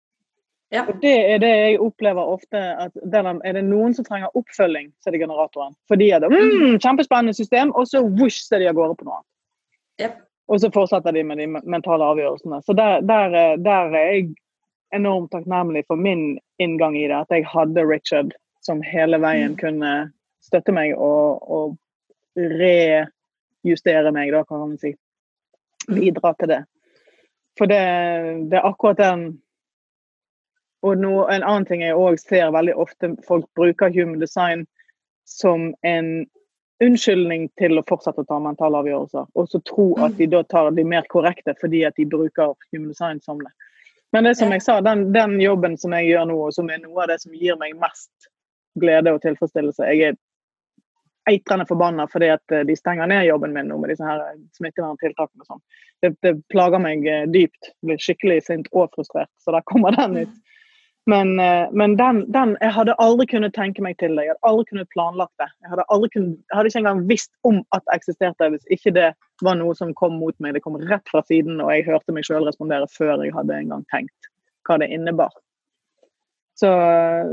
Ja. 0.73 0.81
Og 0.89 0.97
det 0.99 1.13
er 1.31 1.37
det 1.39 1.51
jeg 1.55 1.77
opplever 1.79 2.27
ofte, 2.27 2.59
at 2.59 2.91
er 3.15 3.53
det 3.55 3.61
noen 3.63 3.93
som 3.95 4.03
trenger 4.03 4.33
oppfølging, 4.35 4.89
så 4.99 5.07
er 5.07 5.15
det 5.15 5.21
generatoren. 5.21 5.77
Fordi 5.87 6.09
at 6.17 6.25
mm, 6.27 6.75
kjempespennende 6.83 7.31
system, 7.37 7.71
og 7.71 7.87
så 7.87 8.01
whoosh, 8.03 8.41
så 8.43 8.57
er 8.57 8.65
de 8.65 8.67
av 8.73 8.75
gårde 8.75 8.97
på 8.99 9.07
noe 9.07 9.15
annet. 9.21 9.29
Ja. 10.03 10.09
Og 10.51 10.59
så 10.59 10.67
fortsetter 10.75 11.15
de 11.15 11.23
med 11.23 11.39
de 11.39 11.47
mentale 11.55 12.03
avgjørelsene. 12.11 12.59
Så 12.67 12.75
der, 12.75 12.99
der, 13.07 13.31
er- 13.45 13.63
der 13.63 13.95
er 13.95 14.09
jeg 14.11 14.27
enormt 14.93 15.31
takknemlig 15.31 15.85
for 15.87 15.95
min 15.95 16.33
inngang 16.59 16.97
i 16.99 17.07
det. 17.07 17.15
At 17.23 17.31
jeg 17.31 17.47
hadde 17.47 17.87
Richard 17.87 18.35
som 18.65 18.83
hele 18.83 19.21
veien 19.23 19.55
Mm. 19.55 19.57
kunne 19.63 19.93
støtte 20.45 20.73
meg 20.75 20.93
og, 20.95 21.49
og 21.49 21.75
rejustere 22.35 24.13
meg, 24.15 24.31
da, 24.33 24.43
kan 24.47 24.63
man 24.63 24.77
si. 24.81 24.93
Bidra 25.89 26.33
til 26.39 26.51
det. 26.51 26.61
For 27.57 27.71
det, 27.71 27.81
det 28.51 28.59
er 28.59 28.67
akkurat 28.67 28.99
den 28.99 29.25
Og 30.85 30.99
no, 31.01 31.23
en 31.33 31.41
annen 31.41 31.63
ting 31.65 31.81
jeg 31.81 31.97
òg 31.97 32.19
ser 32.21 32.51
veldig 32.53 32.75
ofte, 32.77 33.07
folk 33.25 33.47
bruker 33.57 33.89
human 33.89 34.19
design 34.21 34.67
som 35.25 35.71
en 35.81 36.27
unnskyldning 36.83 37.47
til 37.57 37.79
å 37.79 37.83
fortsette 37.89 38.21
å 38.21 38.27
ta 38.29 38.37
mentale 38.37 38.83
avgjørelser. 38.83 39.25
Og 39.33 39.49
så 39.49 39.63
tro 39.65 39.87
at 40.05 40.13
de 40.19 40.27
da 40.29 40.43
tar 40.45 40.69
de 40.77 40.85
mer 40.85 41.07
korrekte 41.09 41.55
fordi 41.57 41.81
at 41.87 41.97
de 41.97 42.05
bruker 42.05 42.53
human 42.69 42.91
design 42.91 43.21
som 43.25 43.41
det. 43.41 43.49
Men 44.13 44.29
det 44.29 44.35
som 44.37 44.53
jeg 44.53 44.61
sa, 44.61 44.77
den, 44.85 45.07
den 45.15 45.39
jobben 45.41 45.73
som 45.81 45.95
jeg 45.97 46.11
gjør 46.11 46.29
nå, 46.29 46.37
og 46.47 46.53
som 46.53 46.69
er 46.69 46.83
noe 46.83 47.01
av 47.03 47.09
det 47.11 47.17
som 47.23 47.33
gir 47.33 47.57
meg 47.59 47.73
mest 47.81 48.29
glede 48.79 49.11
og 49.15 49.23
tilfredsstillelse 49.23 49.89
Jeg 49.89 50.11
er 50.11 50.19
eitrende 51.29 51.65
forbanna 51.69 52.07
fordi 52.11 52.29
at 52.35 52.53
eh, 52.53 52.65
de 52.67 52.75
stenger 52.77 53.09
ned 53.09 53.25
jobben 53.27 53.53
min 53.53 53.69
nå 53.71 53.77
med 53.81 53.93
disse 53.93 54.05
her 54.05 54.23
smitteverntiltakene 54.57 55.45
og 55.45 55.51
sånn. 55.53 55.63
Det, 56.03 56.13
det 56.25 56.35
plager 56.53 56.81
meg 56.81 57.05
eh, 57.09 57.27
dypt. 57.31 57.71
Blir 57.85 58.01
skikkelig 58.01 58.41
sint 58.47 58.69
og 58.73 58.93
frustrert. 58.95 59.31
Så 59.41 59.55
der 59.55 59.65
kommer 59.69 59.95
den 59.97 60.25
ut. 60.25 60.35
Men, 61.05 61.39
eh, 61.39 61.67
men 61.71 61.97
den, 61.97 62.23
den 62.33 62.55
Jeg 62.61 62.73
hadde 62.73 62.97
aldri 63.01 63.27
kunnet 63.29 63.53
tenke 63.53 63.83
meg 63.85 63.97
til 64.01 64.15
det. 64.17 64.25
Jeg 64.25 64.33
hadde 64.33 64.49
aldri 64.49 64.65
kunnet 64.71 64.91
planlagt 64.93 65.33
det. 65.41 65.49
Jeg 65.61 65.73
hadde, 65.73 66.09
kunnet, 66.13 66.37
jeg 66.39 66.57
hadde 66.57 66.71
ikke 66.71 66.83
engang 66.83 67.03
visst 67.09 67.33
om 67.45 67.61
at 67.77 67.85
det 67.85 67.99
eksisterte 67.99 68.49
hvis 68.53 68.69
ikke 68.73 68.93
det 68.97 69.11
var 69.45 69.59
noe 69.59 69.75
som 69.77 69.93
kom 69.97 70.17
mot 70.21 70.37
meg. 70.41 70.57
Det 70.57 70.63
kom 70.65 70.79
rett 70.81 71.11
fra 71.11 71.21
siden, 71.29 71.61
og 71.61 71.73
jeg 71.73 71.85
hørte 71.89 72.15
meg 72.15 72.25
sjøl 72.25 72.47
respondere 72.47 72.89
før 72.93 73.21
jeg 73.25 73.35
hadde 73.37 73.59
engang 73.65 73.85
tenkt 73.93 74.31
hva 74.65 74.79
det 74.81 74.89
innebar. 74.89 75.29
Så, 76.55 76.69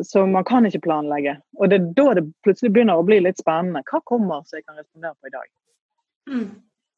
så 0.03 0.27
man 0.27 0.45
kan 0.45 0.66
ikke 0.66 0.83
planlegge. 0.83 1.37
Og 1.61 1.70
det 1.70 1.79
er 1.79 1.91
da 1.95 2.14
det 2.18 2.25
plutselig 2.43 2.73
begynner 2.75 2.99
å 2.99 3.07
bli 3.07 3.20
litt 3.23 3.39
spennende. 3.39 3.85
Hva 3.87 4.01
kommer 4.09 4.43
som 4.43 4.59
jeg 4.59 4.66
kan 4.66 4.81
respondere 4.81 5.14
på 5.14 5.31
i 5.31 5.35
dag? 5.35 5.49
Mm. 6.33 6.49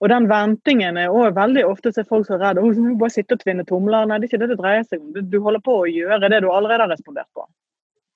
Og 0.01 0.09
den 0.11 0.29
ventingen 0.29 0.97
er 1.01 1.13
også 1.13 1.35
veldig 1.37 1.67
ofte 1.69 1.93
så 1.93 2.03
er 2.03 2.09
folk 2.09 2.27
så 2.29 2.39
redde. 2.41 2.65
Oh, 2.65 2.97
bare 3.01 3.13
sitte 3.13 3.37
og 3.37 3.45
tvinne 3.45 3.67
tomler. 3.69 4.09
Nei, 4.09 4.19
det 4.19 4.27
er 4.27 4.33
ikke 4.33 4.41
det 4.43 4.51
det 4.55 4.61
dreier 4.61 4.89
seg 4.89 5.03
om. 5.03 5.13
Du, 5.13 5.21
du 5.21 5.39
holder 5.45 5.63
på 5.65 5.77
å 5.83 5.91
gjøre 5.91 6.33
det 6.33 6.41
du 6.45 6.49
allerede 6.49 6.87
har 6.87 6.93
respondert 6.93 7.29
på. 7.37 7.47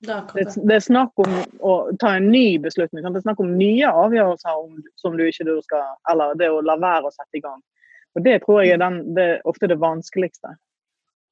Det 0.05 0.17
Det, 0.55 0.75
er 0.75 0.79
snakk 0.79 1.11
om 1.19 1.33
å 1.59 1.73
ta 1.99 2.15
en 2.15 2.29
ny 2.31 2.57
beslutning. 2.61 3.03
Sant? 3.03 3.13
Det 3.13 3.21
er 3.21 3.27
snakk 3.27 3.41
om 3.43 3.57
nye 3.57 3.89
avgjørelser 3.89 4.61
om, 4.61 4.77
som 4.95 5.17
du 5.17 5.25
ikke 5.27 5.47
du 5.47 5.57
skal 5.65 5.85
Eller 6.11 6.37
det 6.39 6.49
å 6.49 6.61
la 6.61 6.77
være 6.79 7.09
å 7.09 7.13
sette 7.13 7.37
i 7.37 7.43
gang. 7.43 7.61
Og 8.15 8.23
Det 8.23 8.39
tror 8.45 8.63
jeg 8.63 8.73
er 8.73 8.81
den, 8.81 9.01
det 9.15 9.29
ofte 9.45 9.67
det 9.67 9.79
vanskeligste. 9.79 10.55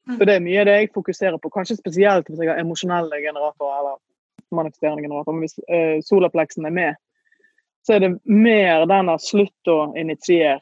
Mm. 0.07 0.17
Så 0.17 0.25
Det 0.25 0.35
er 0.35 0.43
mye 0.43 0.59
av 0.61 0.65
det 0.69 0.75
jeg 0.77 0.93
fokuserer 0.93 1.37
på, 1.37 1.51
kanskje 1.51 1.77
spesielt 1.77 2.29
hvis 2.29 2.39
jeg 2.39 2.49
har 2.51 2.61
emosjonelle 2.61 3.19
generatorer 3.21 3.79
eller 3.81 3.97
manifesterende 4.55 5.03
generatorer. 5.03 5.35
Men 5.35 5.43
hvis 5.43 5.59
uh, 5.67 5.97
solapleksen 6.07 6.65
er 6.65 6.75
med, 6.75 6.99
så 7.83 7.97
er 7.97 8.03
det 8.05 8.13
mer 8.23 8.85
den 8.87 9.09
av 9.11 9.19
slutt 9.23 9.71
å 9.71 9.79
initiere. 9.99 10.61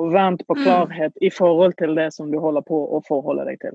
Og 0.00 0.12
vent 0.12 0.40
på 0.48 0.56
Mm. 0.56 0.62
klarhet 0.64 1.12
i 1.20 1.30
forhold 1.30 1.76
til 1.76 1.94
det 1.94 2.12
som 2.14 2.30
du 2.30 2.38
holder 2.40 2.62
på 2.64 2.78
å 2.96 3.02
forholde 3.04 3.44
deg 3.44 3.60
til. 3.60 3.74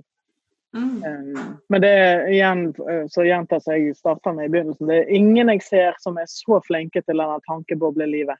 Mm. 0.73 1.03
Um, 1.05 1.59
Men 1.69 1.81
det 1.81 1.91
igjen, 2.31 2.63
uh, 2.79 3.05
så 3.07 3.25
gjentas 3.27 3.67
jeg 3.67 3.95
starta 3.95 4.33
med 4.33 4.45
i 4.45 4.49
begynnelsen, 4.49 4.87
det 4.87 4.97
er 4.97 5.13
ingen 5.13 5.49
jeg 5.53 5.61
ser 5.61 5.93
som 5.99 6.17
er 6.17 6.25
så 6.25 6.61
flinke 6.65 7.03
til 7.05 7.17
denne 7.17 7.37
tankeboblelivet. 7.45 8.37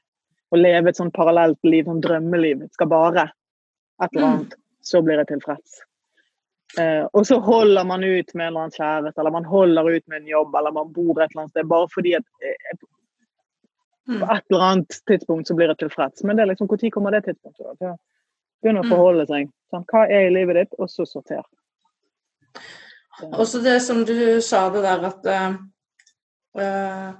Å 0.52 0.58
leve 0.58 0.88
et 0.88 0.98
sånn 0.98 1.12
parallelt 1.14 1.62
liv, 1.62 1.84
sånn 1.84 2.02
drømmeliv. 2.02 2.66
Skal 2.74 2.90
bare 2.90 3.30
et 4.02 4.10
eller 4.14 4.26
annet, 4.26 4.54
så 4.82 5.02
blir 5.02 5.22
jeg 5.22 5.30
tilfreds. 5.30 5.82
Uh, 6.78 7.04
og 7.12 7.26
så 7.28 7.36
holder 7.44 7.84
man 7.84 8.04
ut 8.04 8.30
med 8.34 8.46
en 8.46 8.48
eller 8.48 8.60
annen 8.64 8.76
kjæreste, 8.76 9.20
eller 9.20 9.34
man 9.34 9.44
holder 9.44 9.90
ut 9.92 10.06
med 10.08 10.22
en 10.22 10.30
jobb, 10.30 10.54
eller 10.56 10.72
man 10.72 10.92
bor 10.92 11.20
et 11.20 11.28
eller 11.30 11.42
annet 11.42 11.52
sted 11.52 11.68
bare 11.68 11.88
fordi 11.92 12.14
at 12.16 12.24
eh, 12.40 12.78
Mm. 14.08 14.20
på 14.20 14.34
et 14.34 14.42
eller 14.50 14.64
annet 14.66 14.96
tidspunkt 15.06 15.48
så 15.48 15.54
blir 15.54 15.70
jeg 15.70 15.78
tilfreds. 15.78 16.24
Men 16.24 16.36
det 16.36 16.42
er 16.42 16.46
liksom, 16.50 16.66
når 16.66 16.90
kommer 16.90 17.10
det 17.10 17.24
tidspunktet? 17.24 17.76
da? 17.80 17.96
Begynne 18.62 18.80
å 18.80 18.84
Mm. 18.84 18.90
forholde 18.90 19.26
seg. 19.26 19.50
Sånn, 19.70 19.84
hva 19.86 20.06
er 20.10 20.26
i 20.26 20.34
livet 20.34 20.56
ditt, 20.56 20.74
og 20.78 20.88
så 20.90 21.06
sorter. 21.06 21.42
Også 23.22 23.62
det 23.62 23.80
som 23.82 24.04
du 24.04 24.40
sa 24.40 24.68
det 24.70 24.82
der 24.82 25.06
at 25.06 25.26
uh, 25.26 25.56
eh, 26.58 27.12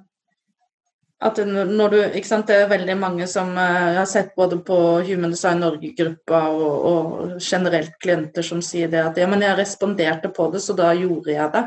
at 1.23 1.39
når 1.47 1.93
du, 1.93 1.99
ikke 2.19 2.29
sant, 2.29 2.49
Det 2.49 2.57
er 2.57 2.71
veldig 2.71 2.97
mange 2.99 3.27
som 3.31 3.53
eh, 3.59 3.77
jeg 3.93 4.01
har 4.01 4.09
sett 4.11 4.33
både 4.39 4.59
på 4.67 4.79
Human 5.07 5.31
Design 5.31 5.63
Norge-gruppa 5.63 6.41
og, 6.51 6.73
og 6.89 7.37
generelt 7.39 7.95
klienter 8.03 8.47
som 8.47 8.63
sier 8.65 8.91
det 8.91 9.03
at 9.03 9.21
ja, 9.21 9.29
men 9.31 9.45
jeg 9.45 9.59
responderte 9.59 10.33
på 10.35 10.49
det, 10.53 10.63
så 10.65 10.75
da 10.79 10.91
gjorde 10.99 11.31
jeg 11.35 11.53
det. 11.55 11.63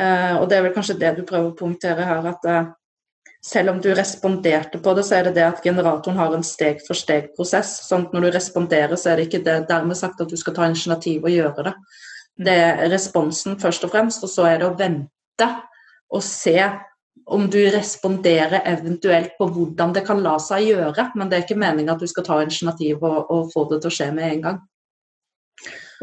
Eh, 0.00 0.32
og 0.38 0.48
det 0.48 0.56
er 0.56 0.64
vel 0.66 0.74
kanskje 0.76 0.98
det 1.02 1.12
du 1.18 1.26
prøver 1.28 1.50
å 1.50 1.58
punktere 1.58 2.06
her, 2.08 2.30
at 2.32 2.48
eh, 2.50 2.72
selv 3.44 3.74
om 3.74 3.82
du 3.84 3.90
responderte 3.94 4.80
på 4.80 4.94
det, 4.96 5.04
så 5.04 5.18
er 5.18 5.28
det 5.28 5.34
det 5.36 5.44
at 5.44 5.60
generatoren 5.64 6.16
har 6.18 6.32
en 6.32 6.46
steg-for-steg-prosess. 6.46 7.74
sånn 7.88 8.08
at 8.08 8.16
når 8.16 8.26
du 8.26 8.30
responderer, 8.38 8.96
så 8.96 9.12
er 9.12 9.20
det 9.20 9.28
ikke 9.28 9.44
det 9.44 9.58
dermed 9.68 10.00
sagt 10.00 10.24
at 10.24 10.32
du 10.32 10.40
skal 10.40 10.56
ta 10.56 10.70
initiativ 10.70 11.28
og 11.28 11.34
gjøre 11.34 11.68
det. 11.68 11.74
Det 12.48 12.56
er 12.64 12.88
responsen 12.90 13.60
først 13.60 13.84
og 13.84 13.92
fremst, 13.92 14.24
og 14.24 14.32
så 14.32 14.48
er 14.48 14.62
det 14.62 14.70
å 14.70 14.76
vente 14.78 15.50
og 16.14 16.24
se 16.24 16.56
om 17.24 17.46
du 17.50 17.58
responderer 17.72 18.60
eventuelt 18.68 19.36
på 19.38 19.48
hvordan 19.48 19.94
det 19.96 20.04
kan 20.06 20.20
la 20.24 20.36
seg 20.42 20.68
gjøre. 20.68 21.10
Men 21.14 21.30
det 21.30 21.38
er 21.38 21.46
ikke 21.46 21.60
meningen 21.60 21.94
at 21.94 22.02
du 22.02 22.10
skal 22.10 22.26
ta 22.26 22.40
initiativ 22.42 23.02
og, 23.02 23.30
og 23.32 23.50
få 23.54 23.66
det 23.70 23.80
til 23.82 23.92
å 23.92 23.96
skje 23.98 24.10
med 24.16 24.28
en 24.28 24.44
gang. 24.48 24.62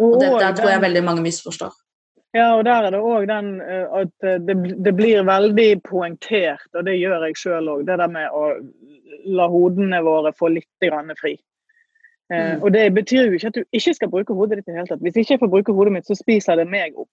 Og 0.02 0.18
det, 0.22 0.32
tror 0.58 0.72
jeg 0.72 0.82
veldig 0.82 1.04
mange 1.06 1.24
misforstår. 1.26 1.74
Ja, 2.34 2.54
og 2.56 2.64
der 2.64 2.88
er 2.88 2.94
det 2.96 3.00
òg 3.04 3.26
den 3.28 3.58
eh, 3.60 3.88
at 4.02 4.24
eh, 4.24 4.40
det, 4.40 4.56
det 4.86 4.94
blir 4.96 5.26
veldig 5.28 5.82
poengtert, 5.84 6.64
og 6.72 6.86
det 6.88 6.96
gjør 6.96 7.26
jeg 7.28 7.40
sjøl 7.42 7.68
òg, 7.74 7.82
det 7.90 7.98
der 8.00 8.12
med 8.12 8.32
å 8.32 8.46
la 9.36 9.48
hodene 9.52 10.00
våre 10.06 10.32
få 10.38 10.54
litt 10.56 10.86
grann 10.86 11.12
fri. 11.20 11.36
Eh, 12.32 12.54
Mm. 12.56 12.62
og 12.64 12.72
det 12.72 12.94
betyr 12.96 13.26
jo 13.26 13.36
ikke 13.36 13.48
at 13.48 13.58
du 13.60 13.64
ikke 13.76 13.94
skal 13.94 14.10
bruke 14.10 14.34
hodet 14.34 14.62
ditt 14.62 14.70
i 14.70 14.72
det 14.72 14.78
hele 14.78 14.88
tatt. 14.88 15.02
Hvis 15.04 15.18
ikke 15.20 15.34
jeg 15.34 15.42
får 15.42 15.52
bruke 15.52 15.74
hodet 15.76 15.94
mitt, 15.94 16.08
så 16.08 16.16
spiser 16.16 16.56
det 16.56 16.70
meg 16.72 16.96
opp. 16.96 17.12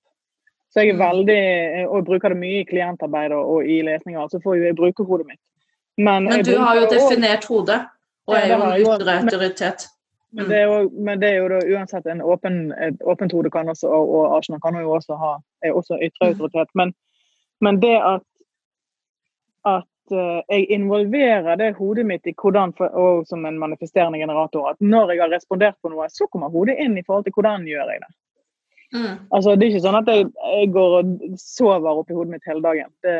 Så 0.70 0.80
jeg 0.84 0.88
er 0.88 0.98
Mm. 0.98 1.04
veldig, 1.08 1.42
og 1.88 1.96
jeg 1.96 2.04
bruker 2.04 2.28
det 2.28 2.36
mye 2.38 2.60
i 2.60 2.64
klientarbeid 2.64 3.32
og, 3.32 3.64
i 3.64 3.82
lesninger, 3.82 4.28
så 4.28 4.40
får 4.42 4.54
jeg 4.64 4.76
bruke 4.76 5.04
hodet 5.04 5.26
mitt. 5.26 5.40
Men, 5.96 6.24
Men 6.24 6.44
du 6.44 6.56
har 6.58 6.74
jo 6.76 6.86
definert 6.90 7.44
hodet, 7.48 7.80
og 8.26 8.34
er 8.36 8.46
jo 8.48 8.54
en 8.62 8.80
ytre 8.80 9.16
autoritet. 9.22 9.86
Men 10.32 10.44
Mm. 10.44 10.48
det, 10.50 10.62
jo, 10.62 10.90
men 10.92 11.20
det 11.20 11.28
er 11.28 11.36
jo 11.38 11.48
da 11.48 11.58
uansett 11.78 12.06
en 12.06 12.20
åpen, 12.20 12.72
et 12.72 13.00
åpent 13.00 13.32
hode 13.32 13.50
kan 13.50 13.68
også, 13.68 13.88
og, 13.88 14.08
og 14.14 14.36
Arsenal 14.36 14.60
kan 14.60 14.74
jo 14.76 14.90
også 14.92 15.16
ha 15.16 15.38
er 15.64 15.72
også 15.72 15.96
ytre 16.02 16.28
Mm. 16.28 16.28
autoritet. 16.34 16.68
Men, 16.74 16.94
men 17.60 17.80
det 17.80 17.96
at, 17.96 18.22
at 19.64 20.12
eh, 20.12 20.42
jeg 20.48 20.66
involverer 20.70 21.56
det 21.56 21.74
hodet 21.76 22.06
mitt 22.06 22.26
i 22.26 22.34
hvordan, 22.42 22.72
og 22.92 23.26
som 23.26 23.44
en 23.46 23.58
manifesterende 23.58 24.18
generator, 24.18 24.68
at 24.70 24.76
når 24.80 25.10
jeg 25.12 25.20
har 25.20 25.30
respondert 25.36 25.74
på 25.82 25.88
noe, 25.88 26.06
så 26.08 26.26
kommer 26.32 26.48
hodet 26.50 26.76
inn 26.78 26.98
i 26.98 27.02
forhold 27.06 27.24
til 27.24 27.32
hvordan 27.32 27.64
gjør 27.64 27.90
jeg 27.92 28.00
det. 28.04 28.12
Mm. 28.94 29.14
Altså, 29.34 29.54
det 29.54 29.66
er 29.66 29.72
ikke 29.74 29.84
sånn 29.84 29.98
at 29.98 30.08
jeg, 30.08 30.28
jeg 30.32 30.70
går 30.72 30.94
og 31.00 31.16
sover 31.42 32.00
oppi 32.00 32.16
hodet 32.16 32.36
mitt 32.36 32.48
hele 32.48 32.64
dagen. 32.64 32.88
Det 33.04 33.16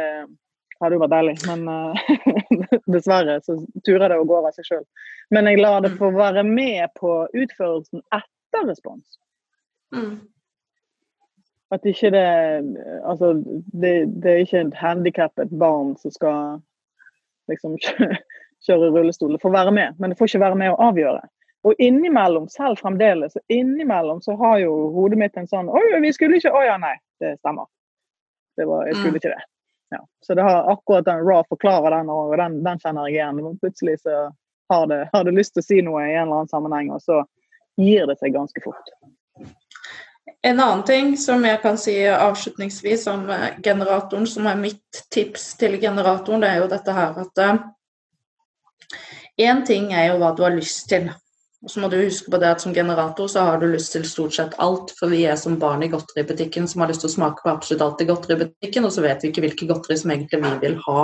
hadde 0.80 0.96
jo 0.96 1.02
vært 1.02 1.12
deilig, 1.12 1.34
men 1.48 1.66
uh, 1.68 2.10
dessverre 2.94 3.38
så 3.44 3.58
turer 3.84 4.08
det 4.08 4.18
å 4.20 4.26
gå 4.28 4.38
av 4.40 4.50
seg 4.56 4.68
sjøl. 4.70 4.84
Men 5.34 5.50
jeg 5.50 5.60
lar 5.60 5.82
det 5.84 5.92
Mm. 5.92 5.98
få 6.00 6.10
være 6.14 6.44
med 6.46 6.88
på 6.96 7.12
utførelsen 7.34 8.02
etter 8.14 8.68
respons. 8.68 9.18
Mm. 9.92 10.20
At 11.72 11.84
ikke 11.84 12.10
det 12.12 12.24
Altså, 13.04 13.34
det, 13.72 13.92
det 14.22 14.30
er 14.30 14.44
ikke 14.44 14.60
et 14.60 14.74
handikappet 14.74 15.50
barn 15.58 15.96
som 16.00 16.12
skal 16.14 16.60
liksom 17.48 17.76
kjøre, 17.84 18.16
kjøre 18.64 18.92
rullestol. 18.94 19.34
Det 19.34 19.42
får 19.42 19.52
være 19.52 19.72
med, 19.72 19.98
men 19.98 20.10
det 20.10 20.18
får 20.18 20.30
ikke 20.30 20.44
være 20.46 20.60
med 20.60 20.72
å 20.72 20.80
avgjøre. 20.88 21.20
Og 21.68 21.74
innimellom, 21.82 22.46
selv 22.48 22.78
fremdeles, 22.80 23.34
så 23.36 23.40
innimellom 23.52 24.22
så 24.24 24.36
har 24.40 24.58
jo 24.62 24.72
hodet 24.94 25.18
mitt 25.20 25.36
en 25.36 25.48
sånn 25.50 25.68
Oi, 25.68 26.00
vi 26.00 26.12
skulle 26.16 26.38
ikke 26.40 26.52
Å 26.54 26.62
ja, 26.64 26.76
nei. 26.80 26.94
Det 27.20 27.34
stemmer. 27.42 27.66
Det 28.56 28.64
var, 28.64 28.86
jeg 28.86 28.94
skulle 28.96 29.10
Mm. 29.12 29.20
ikke 29.20 29.32
det. 29.34 29.42
Ja. 29.90 29.98
Så 30.24 30.34
det 30.34 30.42
har 30.46 30.70
akkurat 30.72 31.04
den 31.04 31.24
Ra 31.26 31.42
forklarer 31.48 31.90
den, 31.96 32.10
og 32.10 32.36
den, 32.38 32.62
den 32.64 32.78
kjenner 32.78 33.08
jeg 33.08 33.18
igjen. 33.18 33.58
Plutselig 33.60 34.00
så 34.00 34.16
har 34.68 34.86
det, 34.86 35.00
har 35.12 35.24
det 35.24 35.34
lyst 35.34 35.54
til 35.56 35.64
å 35.64 35.66
si 35.66 35.82
noe 35.82 36.06
i 36.06 36.14
en 36.14 36.22
eller 36.28 36.40
annen 36.40 36.50
sammenheng, 36.52 36.90
og 36.94 37.02
så 37.02 37.22
gir 37.76 38.06
det 38.06 38.18
seg 38.20 38.34
ganske 38.36 38.62
fort. 38.64 38.92
En 40.42 40.60
annen 40.60 40.84
ting 40.86 41.16
som 41.18 41.44
jeg 41.44 41.60
kan 41.62 41.78
si 41.80 41.96
avslutningsvis 42.06 43.06
om 43.10 43.30
eh, 43.34 43.48
generatoren, 43.64 44.26
som 44.26 44.46
er 44.46 44.60
mitt 44.60 45.02
tips 45.10 45.56
til 45.58 45.78
generatoren, 45.82 46.44
det 46.44 46.52
er 46.52 46.62
jo 46.62 46.70
dette 46.70 46.94
her 46.94 47.18
at 47.24 47.44
Én 49.38 49.60
ting 49.66 49.92
er 49.94 50.08
jo 50.08 50.18
hva 50.18 50.32
du 50.34 50.42
har 50.42 50.54
lyst 50.54 50.88
til. 50.90 51.12
Og 51.64 51.72
så 51.72 51.80
må 51.82 51.88
du 51.90 51.96
huske 51.98 52.30
på 52.30 52.38
det 52.38 52.52
at 52.52 52.62
som 52.62 52.74
generator 52.74 53.26
så 53.30 53.42
har 53.48 53.58
du 53.58 53.66
lyst 53.66 53.90
til 53.94 54.04
stort 54.06 54.36
sett 54.36 54.54
alt, 54.62 54.92
for 54.98 55.10
vi 55.10 55.24
er 55.26 55.34
som 55.40 55.56
barn 55.58 55.82
i 55.82 55.90
godteributikken 55.90 56.68
som 56.70 56.84
har 56.84 56.92
lyst 56.92 57.02
til 57.02 57.10
å 57.10 57.16
smake 57.16 57.42
på 57.42 57.50
absolutt 57.50 57.82
alt 57.82 58.04
i 58.04 58.06
godteributikken, 58.06 58.86
og 58.86 58.94
så 58.94 59.02
vet 59.02 59.24
vi 59.24 59.32
ikke 59.32 59.42
hvilke 59.42 59.68
godteri 59.72 59.98
som 59.98 60.14
egentlig 60.14 60.38
vi 60.44 60.52
vil 60.62 60.78
ha. 60.86 61.02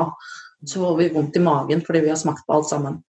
Så 0.64 0.80
får 0.80 0.94
vi 1.00 1.10
vondt 1.16 1.36
i 1.36 1.42
magen 1.42 1.82
fordi 1.84 2.04
vi 2.06 2.12
har 2.12 2.20
smakt 2.20 2.46
på 2.46 2.54
alt 2.54 2.70
sammen. 2.70 3.02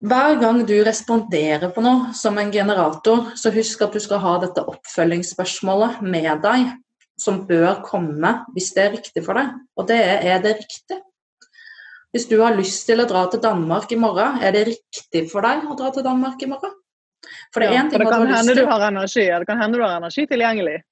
Hver 0.00 0.38
gang 0.40 0.62
du 0.68 0.76
responderer 0.84 1.72
på 1.72 1.82
noe 1.84 2.12
som 2.16 2.38
en 2.40 2.52
generator, 2.52 3.32
så 3.36 3.52
husk 3.52 3.82
at 3.84 3.96
du 3.96 4.00
skal 4.00 4.20
ha 4.22 4.36
dette 4.44 4.64
oppfølgingsspørsmålet 4.72 6.00
med 6.04 6.30
deg, 6.44 6.70
som 7.20 7.42
bør 7.48 7.82
komme 7.84 8.38
hvis 8.54 8.70
det 8.76 8.84
er 8.84 8.94
riktig 8.96 9.24
for 9.26 9.36
deg. 9.36 9.56
Og 9.76 9.88
det 9.88 9.98
er 10.00 10.28
er 10.36 10.44
det 10.44 10.56
riktig? 10.62 11.00
Hvis 12.10 12.26
du 12.26 12.40
har 12.42 12.56
lyst 12.58 12.88
til 12.88 12.98
å 13.02 13.06
dra 13.06 13.24
til 13.30 13.42
Danmark 13.42 13.90
i 13.94 13.98
morgen, 14.00 14.40
er 14.42 14.54
det 14.56 14.66
riktig 14.66 15.28
for 15.30 15.46
deg 15.46 15.66
å 15.70 15.76
dra 15.78 15.92
til 15.94 16.02
Danmark 16.06 16.42
i 16.42 16.48
morgen? 16.50 16.72
For 17.54 17.62
det 17.62 17.68
er 17.68 17.74
Ja, 17.74 17.82
én 17.84 17.90
for 17.90 17.98
ting 17.98 18.06
det 18.06 18.10
kan 18.10 18.46
til. 18.46 18.56
du 18.56 18.66
har 18.66 18.86
energi, 18.88 19.26
ja, 19.26 19.38
det 19.38 19.46
kan 19.46 19.60
hende 19.60 19.78
du 19.78 19.84
har 19.84 19.96
energi 20.00 20.26
tilgjengelig. 20.26 20.82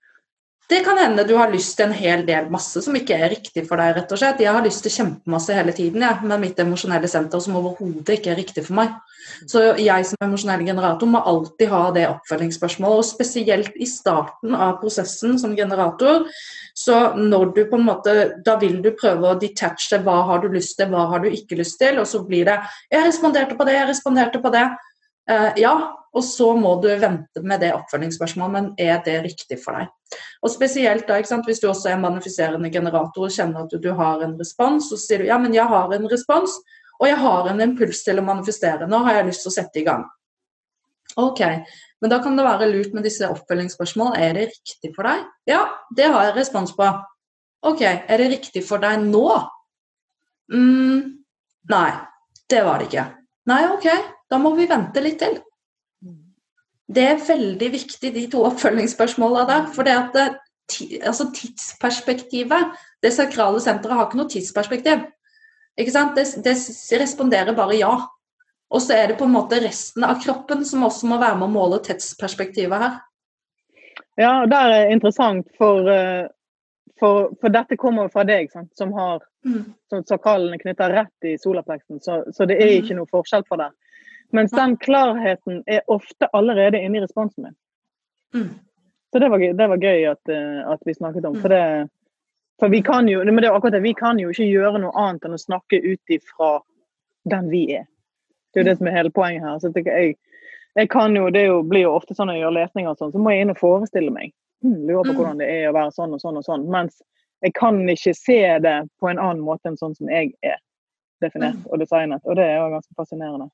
Det 0.68 0.82
kan 0.84 0.98
hende 1.00 1.24
du 1.24 1.32
har 1.38 1.48
lyst 1.48 1.78
til 1.78 1.86
en 1.88 1.94
hel 1.96 2.26
del 2.28 2.50
masse 2.52 2.82
som 2.84 2.96
ikke 2.96 3.16
er 3.16 3.30
riktig 3.32 3.62
for 3.64 3.80
deg, 3.80 3.94
rett 3.96 4.10
og 4.12 4.20
slett. 4.20 4.42
Jeg 4.44 4.52
har 4.52 4.64
lyst 4.64 4.82
til 4.84 4.92
kjempemasse 4.92 5.54
hele 5.56 5.72
tiden, 5.72 6.02
jeg, 6.04 6.28
med 6.28 6.42
mitt 6.42 6.60
emosjonelle 6.60 7.08
senter 7.08 7.40
som 7.40 7.56
overhodet 7.56 8.18
ikke 8.18 8.34
er 8.34 8.36
riktig 8.42 8.66
for 8.66 8.76
meg. 8.76 8.92
Så 9.48 9.62
jeg 9.80 10.04
som 10.04 10.26
emosjonell 10.26 10.66
generator 10.68 11.08
må 11.08 11.22
alltid 11.24 11.72
ha 11.72 11.80
det 11.96 12.04
oppfølgingsspørsmålet, 12.10 13.00
og 13.00 13.08
spesielt 13.08 13.80
i 13.80 13.88
starten 13.88 14.52
av 14.52 14.76
prosessen 14.82 15.40
som 15.40 15.56
generator. 15.56 16.28
Så 16.76 16.98
når 17.16 17.54
du 17.56 17.62
på 17.70 17.80
en 17.80 17.88
måte, 17.88 18.18
da 18.44 18.58
vil 18.60 18.76
du 18.84 18.92
prøve 18.98 19.32
å 19.32 19.38
detache 19.40 20.02
hva 20.04 20.20
har 20.28 20.44
du 20.44 20.52
lyst 20.52 20.76
til, 20.76 20.92
hva 20.92 21.06
har 21.14 21.24
du 21.24 21.30
ikke 21.32 21.58
lyst 21.62 21.80
til, 21.80 21.96
og 21.96 22.06
så 22.06 22.20
blir 22.28 22.44
det 22.44 22.60
Jeg 22.92 23.08
responderte 23.08 23.56
på 23.56 23.64
det, 23.64 23.80
jeg 23.80 23.88
responderte 23.88 24.44
på 24.44 24.52
det. 24.52 24.68
Eh, 25.30 25.52
ja, 25.60 25.74
og 26.12 26.24
så 26.24 26.52
må 26.56 26.74
du 26.82 26.88
vente 26.88 27.42
med 27.44 27.60
det 27.60 27.74
oppfølgingsspørsmålet, 27.76 28.52
men 28.54 28.68
er 28.80 29.00
det 29.04 29.18
riktig 29.26 29.58
for 29.62 29.76
deg? 29.76 29.90
Og 30.42 30.52
spesielt 30.52 31.06
da, 31.08 31.18
ikke 31.18 31.34
sant, 31.34 31.46
Hvis 31.46 31.60
du 31.60 31.68
også 31.68 31.92
er 31.92 32.00
manifiserende 32.00 32.70
generator 32.72 33.26
og 33.28 33.34
kjenner 33.34 33.66
at 33.66 33.72
du, 33.72 33.78
du 33.78 33.92
har 33.92 34.22
en 34.24 34.38
respons, 34.38 34.88
så 34.88 34.96
sier 34.96 35.22
du 35.22 35.28
ja, 35.28 35.38
men 35.38 35.54
jeg 35.54 35.68
har 35.68 35.92
en 35.92 36.08
respons, 36.08 36.56
og 36.98 37.06
jeg 37.06 37.18
har 37.20 37.50
en 37.50 37.60
impuls 37.60 38.00
til 38.04 38.18
å 38.18 38.24
manifestere. 38.26 38.88
Nå 38.88 39.02
har 39.04 39.20
jeg 39.20 39.28
lyst 39.28 39.44
til 39.44 39.52
å 39.52 39.58
sette 39.58 39.82
i 39.82 39.84
gang. 39.86 40.08
Ok, 41.18 41.40
men 42.00 42.10
da 42.10 42.18
kan 42.22 42.36
det 42.38 42.46
være 42.46 42.70
lurt 42.72 42.96
med 42.96 43.06
disse 43.06 43.28
oppfølgingsspørsmålene. 43.28 44.18
Er 44.24 44.34
det 44.34 44.48
riktig 44.50 44.92
for 44.96 45.08
deg? 45.08 45.22
Ja, 45.50 45.62
det 45.96 46.10
har 46.10 46.28
jeg 46.28 46.36
respons 46.40 46.74
på. 46.76 46.88
Ok, 47.68 47.82
er 47.84 48.20
det 48.22 48.32
riktig 48.32 48.64
for 48.66 48.82
deg 48.82 49.02
nå? 49.06 49.24
Mm, 50.54 51.18
nei, 51.70 51.88
det 52.50 52.60
var 52.66 52.80
det 52.80 52.90
ikke. 52.90 53.06
Nei, 53.50 53.62
ok, 53.74 53.88
da 54.30 54.38
må 54.38 54.54
vi 54.56 54.66
vente 54.70 55.00
litt 55.02 55.18
til. 55.22 55.38
Det 56.88 57.04
er 57.04 57.20
veldig 57.20 57.68
viktig, 57.72 58.14
de 58.14 58.26
to 58.32 58.44
oppfølgingsspørsmålene 58.48 59.48
der. 59.50 59.66
For 59.74 59.84
det 59.84 59.96
at 59.96 60.14
det, 60.16 60.28
altså 61.04 61.26
tidsperspektivet 61.36 62.72
Det 63.02 63.12
sakrale 63.14 63.60
senteret 63.60 63.94
har 63.94 64.06
ikke 64.08 64.18
noe 64.18 64.28
tidsperspektiv. 64.32 65.04
Ikke 65.78 65.92
sant? 65.94 66.16
Det, 66.16 66.24
det 66.44 66.56
responderer 67.00 67.54
bare 67.54 67.76
ja. 67.78 67.92
Og 68.70 68.82
så 68.82 68.96
er 68.96 69.06
det 69.12 69.18
på 69.20 69.24
en 69.28 69.36
måte 69.36 69.60
resten 69.62 70.04
av 70.04 70.18
kroppen 70.24 70.64
som 70.66 70.82
også 70.84 71.06
må 71.06 71.20
være 71.20 71.38
med 71.38 71.46
å 71.46 71.52
måle 71.54 71.78
tidsperspektivet 71.86 72.82
her. 72.82 72.98
Ja, 74.18 74.32
og 74.42 74.50
det 74.50 74.58
er 74.58 74.90
interessant, 74.90 75.46
for, 75.56 75.86
eh, 75.92 76.26
for, 76.98 77.30
for 77.40 77.54
dette 77.54 77.78
kommer 77.78 78.10
fra 78.10 78.24
deg, 78.28 78.50
sant, 78.52 78.72
som 78.76 78.92
har 78.96 79.22
Mm. 79.46 79.72
sakralene 80.04 80.58
knytta 80.58 80.88
rett 80.90 81.24
i 81.24 81.36
solapleksen. 81.38 82.00
så, 82.02 82.24
så 82.34 82.44
det 82.46 82.56
er 82.58 82.66
Mhm. 82.66 82.82
ikke 82.82 82.96
noe 82.96 83.06
forskjell 83.06 83.44
på 83.46 83.56
det. 83.56 83.70
Mens 84.32 84.50
den 84.52 84.76
klarheten 84.76 85.62
er 85.66 85.80
ofte 85.88 86.28
allerede 86.36 86.80
inne 86.84 86.98
i 86.98 87.00
responsen 87.00 87.44
min. 87.44 87.54
Mm. 88.34 88.48
Så 89.12 89.18
det 89.22 89.28
var, 89.32 89.38
gøy- 89.40 89.56
det 89.56 89.68
var 89.68 89.76
gøy 89.80 90.02
at, 90.10 90.28
eh, 90.28 90.70
at 90.72 90.80
vi 90.84 90.94
snakket 90.94 91.24
om. 91.24 91.38
For, 91.40 91.48
det, 91.48 91.88
for 92.60 92.68
vi 92.68 92.82
kan 92.82 93.08
jo 93.08 93.22
men 93.24 93.36
det 93.40 93.48
er 93.48 93.54
akkurat 93.56 93.72
det, 93.72 93.82
vi 93.82 93.94
kan 93.94 94.18
jo 94.20 94.28
ikke 94.28 94.44
gjøre 94.50 94.78
noe 94.82 94.92
annet 95.00 95.24
enn 95.24 95.32
å 95.36 95.40
snakke 95.40 95.80
ut 95.80 96.12
ifra 96.12 96.58
den 97.24 97.48
vi 97.50 97.62
er. 97.78 97.86
Det 98.52 98.60
er 98.60 98.64
jo 98.64 98.70
det 98.70 98.78
som 98.78 98.86
er 98.90 98.96
hele 98.98 99.10
poenget 99.10 99.42
her. 99.42 99.58
Så 99.58 99.72
jeg, 99.74 100.16
jeg, 100.76 100.88
kan 100.90 101.16
jo, 101.16 101.30
Det 101.30 101.46
jo, 101.46 101.62
blir 101.62 101.86
jo 101.86 101.94
ofte 101.96 102.14
sånn 102.14 102.28
når 102.28 102.34
jeg 102.36 102.42
gjør 102.44 102.56
lesninger, 102.58 102.90
og 102.90 102.98
sånn, 102.98 103.12
så 103.12 103.18
må 103.18 103.30
jeg 103.32 103.40
inn 103.46 103.50
og 103.50 103.58
forestille 103.60 104.10
meg. 104.12 104.32
Hmm, 104.62 104.86
lurer 104.88 105.04
på 105.04 105.12
Mm. 105.12 105.16
hvordan 105.16 105.38
det 105.38 105.48
er 105.48 105.68
å 105.70 105.74
være 105.76 105.92
sånn 105.94 106.12
og 106.14 106.20
sånn 106.20 106.36
og 106.36 106.44
sånn. 106.44 106.68
Mens 106.68 107.00
jeg 107.42 107.54
kan 107.54 107.80
ikke 107.88 108.14
se 108.16 108.58
det 108.60 108.88
på 109.00 109.08
en 109.10 109.18
annen 109.18 109.40
måte 109.44 109.66
enn 109.70 109.76
sånn 109.76 109.94
som 109.96 110.08
jeg 110.08 110.32
er 110.42 110.56
definert 111.22 111.54
Mm. 111.56 111.66
og 111.72 111.78
designet. 111.78 112.20
Og 112.24 112.36
det 112.36 112.44
er 112.44 112.56
jo 112.58 112.70
ganske 112.76 112.94
fascinerende. 112.96 113.48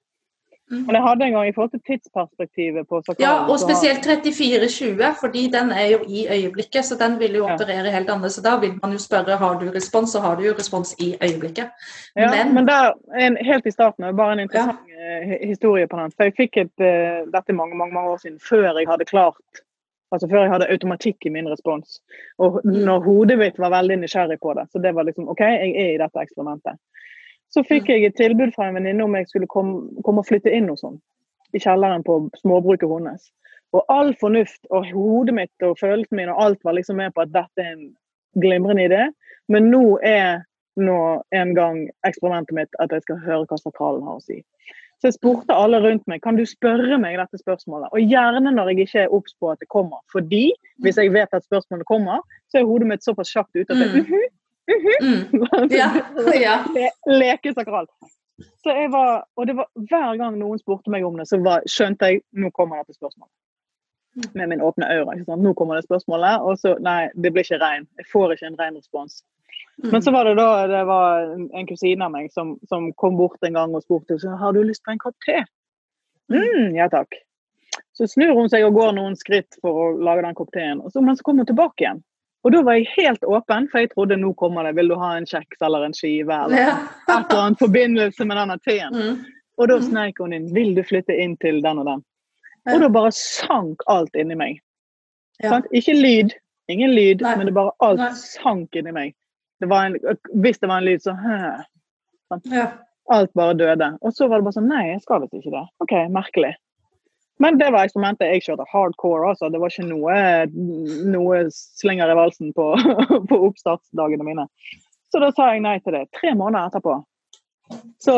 Mm. 0.70 0.84
Men 0.86 0.96
jeg 0.96 1.02
hadde 1.04 1.24
en 1.24 1.32
gang 1.36 1.48
i 1.48 1.52
forhold 1.52 1.70
til 1.74 1.82
tidsperspektivet 1.88 2.88
på 2.88 3.00
sakralen 3.06 3.24
Ja, 3.26 3.52
og 3.52 3.58
spesielt 3.60 4.00
3420, 4.04 5.10
fordi 5.20 5.42
den 5.52 5.72
er 5.72 5.86
jo 5.94 5.98
i 6.08 6.20
øyeblikket, 6.36 6.84
så 6.88 6.96
den 6.98 7.18
vil 7.20 7.34
jo 7.38 7.44
operere 7.44 7.90
helt 7.96 8.08
annerledes. 8.10 8.38
Så 8.38 8.42
da 8.42 8.54
vil 8.62 8.72
man 8.82 8.92
jo 8.96 8.98
spørre 8.98 9.36
har 9.42 9.58
du 9.60 9.66
respons, 9.74 10.10
så 10.16 10.20
har 10.24 10.36
du 10.36 10.42
jo 10.48 10.54
respons 10.58 10.94
i 10.98 11.08
øyeblikket. 11.26 11.68
Ja, 12.16 12.30
Men- 12.30 12.54
men, 12.54 12.66
der, 12.66 12.92
en, 13.26 13.36
helt 13.36 13.66
i 13.66 13.70
starten, 13.70 14.16
bare 14.16 14.32
en 14.32 14.40
interessant 14.40 14.78
ja. 14.88 15.46
historie 15.46 15.86
på 15.86 15.96
den. 16.00 16.10
For 16.16 16.24
jeg 16.24 16.34
fikk 16.36 16.56
et, 16.56 16.76
eh, 16.80 17.26
dette 17.36 17.52
mange, 17.52 17.76
mange, 17.76 17.94
mange 17.94 18.08
år 18.10 18.16
siden, 18.16 18.38
før 18.50 18.78
jeg 18.78 18.88
hadde 18.88 19.04
klart 19.04 19.36
Altså 20.12 20.28
før 20.30 20.42
jeg 20.42 20.50
hadde 20.52 20.70
automatikk 20.70 21.26
i 21.26 21.28
min 21.28 21.48
respons. 21.50 22.00
Og 22.38 22.60
Mm. 22.64 22.70
når 22.86 23.00
hodet 23.04 23.38
mitt 23.38 23.58
var 23.58 23.70
veldig 23.70 23.96
nysgjerrig 23.98 24.38
på 24.42 24.54
det. 24.54 24.68
Så 24.72 24.78
det 24.82 24.94
var 24.94 25.02
liksom 25.02 25.28
OK, 25.28 25.40
jeg 25.40 25.70
er 25.76 25.94
i 25.94 25.98
dette 25.98 26.20
eksperimentet. 26.22 26.78
Så 27.52 27.62
fikk 27.66 27.88
jeg 27.88 28.04
et 28.04 28.16
tilbud 28.18 28.54
fra 28.54 28.68
en 28.68 28.78
venninne 28.78 29.04
om 29.04 29.14
jeg 29.14 29.28
skulle 29.30 29.50
komme, 29.50 29.88
komme 30.06 30.24
og 30.24 30.28
flytte 30.28 30.52
inn 30.52 30.70
hos 30.72 30.84
henne. 30.86 31.00
I 31.54 31.60
kjelleren 31.62 32.02
på 32.06 32.18
småbruket 32.40 32.90
hennes. 32.90 33.28
Og 33.74 33.84
all 33.90 34.14
fornuft 34.18 34.66
og 34.70 34.88
hodet 34.94 35.34
mitt 35.34 35.66
og 35.66 35.78
følelsene 35.78 36.20
mine 36.20 36.34
og 36.34 36.42
alt 36.44 36.66
var 36.66 36.76
liksom 36.78 36.98
med 36.98 37.14
på 37.14 37.22
at 37.22 37.34
dette 37.34 37.62
er 37.62 37.76
en 37.76 37.86
glimrende 38.42 38.88
idé. 38.88 39.04
Men 39.50 39.70
nå 39.70 39.98
er 40.02 40.42
nå 40.80 40.98
en 41.30 41.54
gang 41.54 41.84
eksperimentet 42.06 42.56
mitt 42.56 42.80
at 42.82 42.92
jeg 42.94 43.04
skal 43.04 43.20
høre 43.22 43.46
hva 43.50 43.58
sakralen 43.60 44.06
har 44.06 44.18
å 44.18 44.24
si. 44.24 44.40
Så 44.98 45.10
jeg 45.10 45.18
spurte 45.18 45.54
alle 45.54 45.80
rundt 45.82 46.06
meg 46.10 46.22
kan 46.24 46.38
du 46.38 46.44
spørre 46.48 46.98
meg 47.02 47.18
dette 47.20 47.38
spørsmålet. 47.42 47.90
Og 47.92 48.14
gjerne 48.14 48.54
når 48.54 48.72
jeg 48.72 48.86
ikke 48.86 49.02
er 49.04 49.14
obs 49.14 49.34
på 49.38 49.50
at 49.52 49.60
det 49.60 49.68
kommer. 49.68 50.00
Fordi 50.12 50.46
hvis 50.82 50.98
jeg 50.98 51.12
vet 51.14 51.34
at 51.34 51.44
spørsmålet 51.44 51.86
kommer, 51.90 52.22
så 52.48 52.60
er 52.60 52.70
hodet 52.70 52.88
mitt 52.88 53.04
såpass 53.04 53.34
kjapt 53.34 53.54
ute 53.58 53.74
at 53.74 53.82
jeg 53.84 54.06
Mm. 54.08 54.30
Mm. 55.02 55.40
Ja, 55.70 55.90
ja. 56.40 56.56
Le 56.72 56.90
leke. 57.18 57.52
Så 58.62 58.70
jeg 58.70 58.90
var, 58.90 59.24
og 59.36 59.46
det 59.46 59.56
var 59.56 59.68
Hver 59.74 60.16
gang 60.18 60.38
noen 60.38 60.58
spurte 60.58 60.90
meg 60.90 61.04
om 61.06 61.18
det, 61.18 61.28
så 61.28 61.38
var, 61.42 61.62
skjønte 61.70 62.10
jeg 62.10 62.22
nå 62.32 62.50
kommer 62.56 62.80
dette 62.80 62.96
spørsmålet. 62.96 63.32
Med 64.38 64.48
min 64.48 64.62
åpne 64.62 64.88
øre 64.94 65.16
ikke 65.16 65.26
sant? 65.26 65.42
Nå 65.42 65.52
kommer 65.58 65.78
det 65.78 65.86
spørsmålet, 65.88 66.42
og 66.42 66.58
så 66.58 66.76
Nei, 66.82 67.08
det 67.14 67.32
blir 67.34 67.46
ikke 67.46 67.60
rein. 67.62 67.86
Jeg 67.98 68.10
får 68.12 68.34
ikke 68.34 68.50
en 68.50 68.58
rein 68.60 68.76
respons. 68.78 69.22
Men 69.82 70.02
så 70.02 70.12
var 70.14 70.28
det 70.28 70.36
da 70.38 70.66
det 70.70 70.84
var 70.86 71.32
en 71.34 71.66
kusine 71.66 72.06
av 72.06 72.12
meg 72.14 72.30
som, 72.32 72.54
som 72.70 72.92
kom 72.98 73.16
bort 73.18 73.42
en 73.42 73.58
gang 73.58 73.74
og 73.74 73.82
spurte 73.82 74.18
så, 74.22 74.36
har 74.38 74.54
du 74.54 74.62
lyst 74.62 74.84
på 74.86 74.94
en 74.94 75.02
kopp 75.02 75.16
te. 75.26 75.40
Mm, 76.30 76.76
ja 76.78 76.86
takk. 76.90 77.18
Så 77.94 78.06
snur 78.10 78.34
hun 78.38 78.50
seg 78.50 78.64
og 78.66 78.74
går 78.78 78.94
noen 78.96 79.16
skritt 79.18 79.58
for 79.62 79.80
å 79.82 79.86
lage 79.98 80.22
den 80.26 80.38
kopp 80.38 80.52
teen, 80.54 80.82
men 80.82 81.18
så 81.18 81.26
kommer 81.26 81.42
hun 81.42 81.50
tilbake 81.50 81.84
igjen. 81.84 82.02
Og 82.44 82.52
da 82.52 82.60
var 82.62 82.76
jeg 82.76 82.88
helt 82.96 83.22
åpen, 83.24 83.68
for 83.72 83.80
jeg 83.80 83.90
trodde 83.94 84.16
nå 84.20 84.34
kommer 84.36 84.64
det. 84.68 84.74
Vil 84.76 84.88
du 84.92 84.96
ha 85.00 85.14
en 85.16 85.24
kjeks 85.26 85.62
eller 85.64 85.86
en 85.86 85.94
skive? 85.96 86.34
eller 86.44 86.58
ja. 86.60 86.74
et 87.08 87.30
eller 87.30 87.40
annet 87.46 87.58
forbindelse 87.58 88.24
med 88.28 88.36
denne 88.36 88.58
teen. 88.66 88.92
Mm. 88.92 89.22
Og 89.58 89.68
da 89.70 89.78
Mm. 89.78 89.82
sneik 89.88 90.18
hun 90.18 90.32
inn. 90.32 90.50
Vil 90.54 90.74
du 90.74 90.82
flytte 90.82 91.16
inn 91.16 91.36
til 91.40 91.62
den 91.62 91.78
og 91.78 91.86
den? 91.86 92.04
Og 92.68 92.80
da 92.80 92.88
bare 92.88 93.12
sank 93.12 93.80
alt 93.88 94.14
inni 94.14 94.34
meg. 94.36 94.60
Ja. 95.42 95.60
Ikke 95.72 95.94
lyd, 95.96 96.34
ingen 96.68 96.90
lyd, 96.94 97.20
Nei. 97.22 97.36
men 97.36 97.46
det 97.46 97.54
bare 97.54 97.72
alt 97.80 97.98
Nei. 97.98 98.12
sank 98.14 98.76
inni 98.76 98.92
meg. 98.92 99.14
Det 99.60 99.68
var 99.68 99.86
en, 99.86 99.96
hvis 100.42 100.58
det 100.60 100.68
var 100.68 100.78
en 100.78 100.84
lyd, 100.84 101.00
så. 101.02 101.16
Ja. 102.52 102.68
Alt 103.12 103.32
bare 103.36 103.54
døde. 103.54 103.98
Og 104.02 104.12
så 104.12 104.28
var 104.28 104.40
det 104.40 104.44
bare 104.46 104.56
sånn 104.56 104.68
Nei, 104.68 104.84
jeg 104.92 105.02
skal 105.04 105.20
visst 105.20 105.34
ikke 105.34 105.52
det. 105.52 105.64
OK, 105.84 105.92
merkelig. 106.12 106.54
Men 107.42 107.58
det 107.58 107.70
var 107.74 107.84
eksperimentet 107.84 108.30
jeg 108.30 108.44
kjørte 108.46 108.66
hardcore. 108.70 109.28
altså. 109.32 109.48
Det 109.50 109.58
var 109.60 109.72
ikke 109.72 109.88
noe, 109.88 110.18
noe 111.10 111.40
slinger 111.54 112.12
i 112.12 112.16
valsen 112.18 112.52
på, 112.54 112.68
på 113.30 113.40
oppstartsdagene 113.48 114.26
mine. 114.26 114.46
Så 115.10 115.20
da 115.22 115.32
sa 115.34 115.50
jeg 115.52 115.64
nei 115.64 115.78
til 115.82 115.96
det. 115.96 116.06
Tre 116.14 116.34
måneder 116.38 116.70
etterpå 116.70 117.00
så 118.02 118.14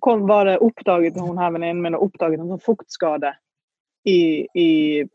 kom, 0.00 0.26
var 0.26 0.44
det 0.46 0.58
oppdaget 0.64 1.16
hun 1.20 1.38
her 1.38 1.50
venninnen 1.52 1.82
min 1.82 1.96
oppdaget 1.98 2.40
en 2.40 2.52
sånn 2.52 2.62
fuktskade 2.62 3.32
i, 4.08 4.46
i 4.54 4.68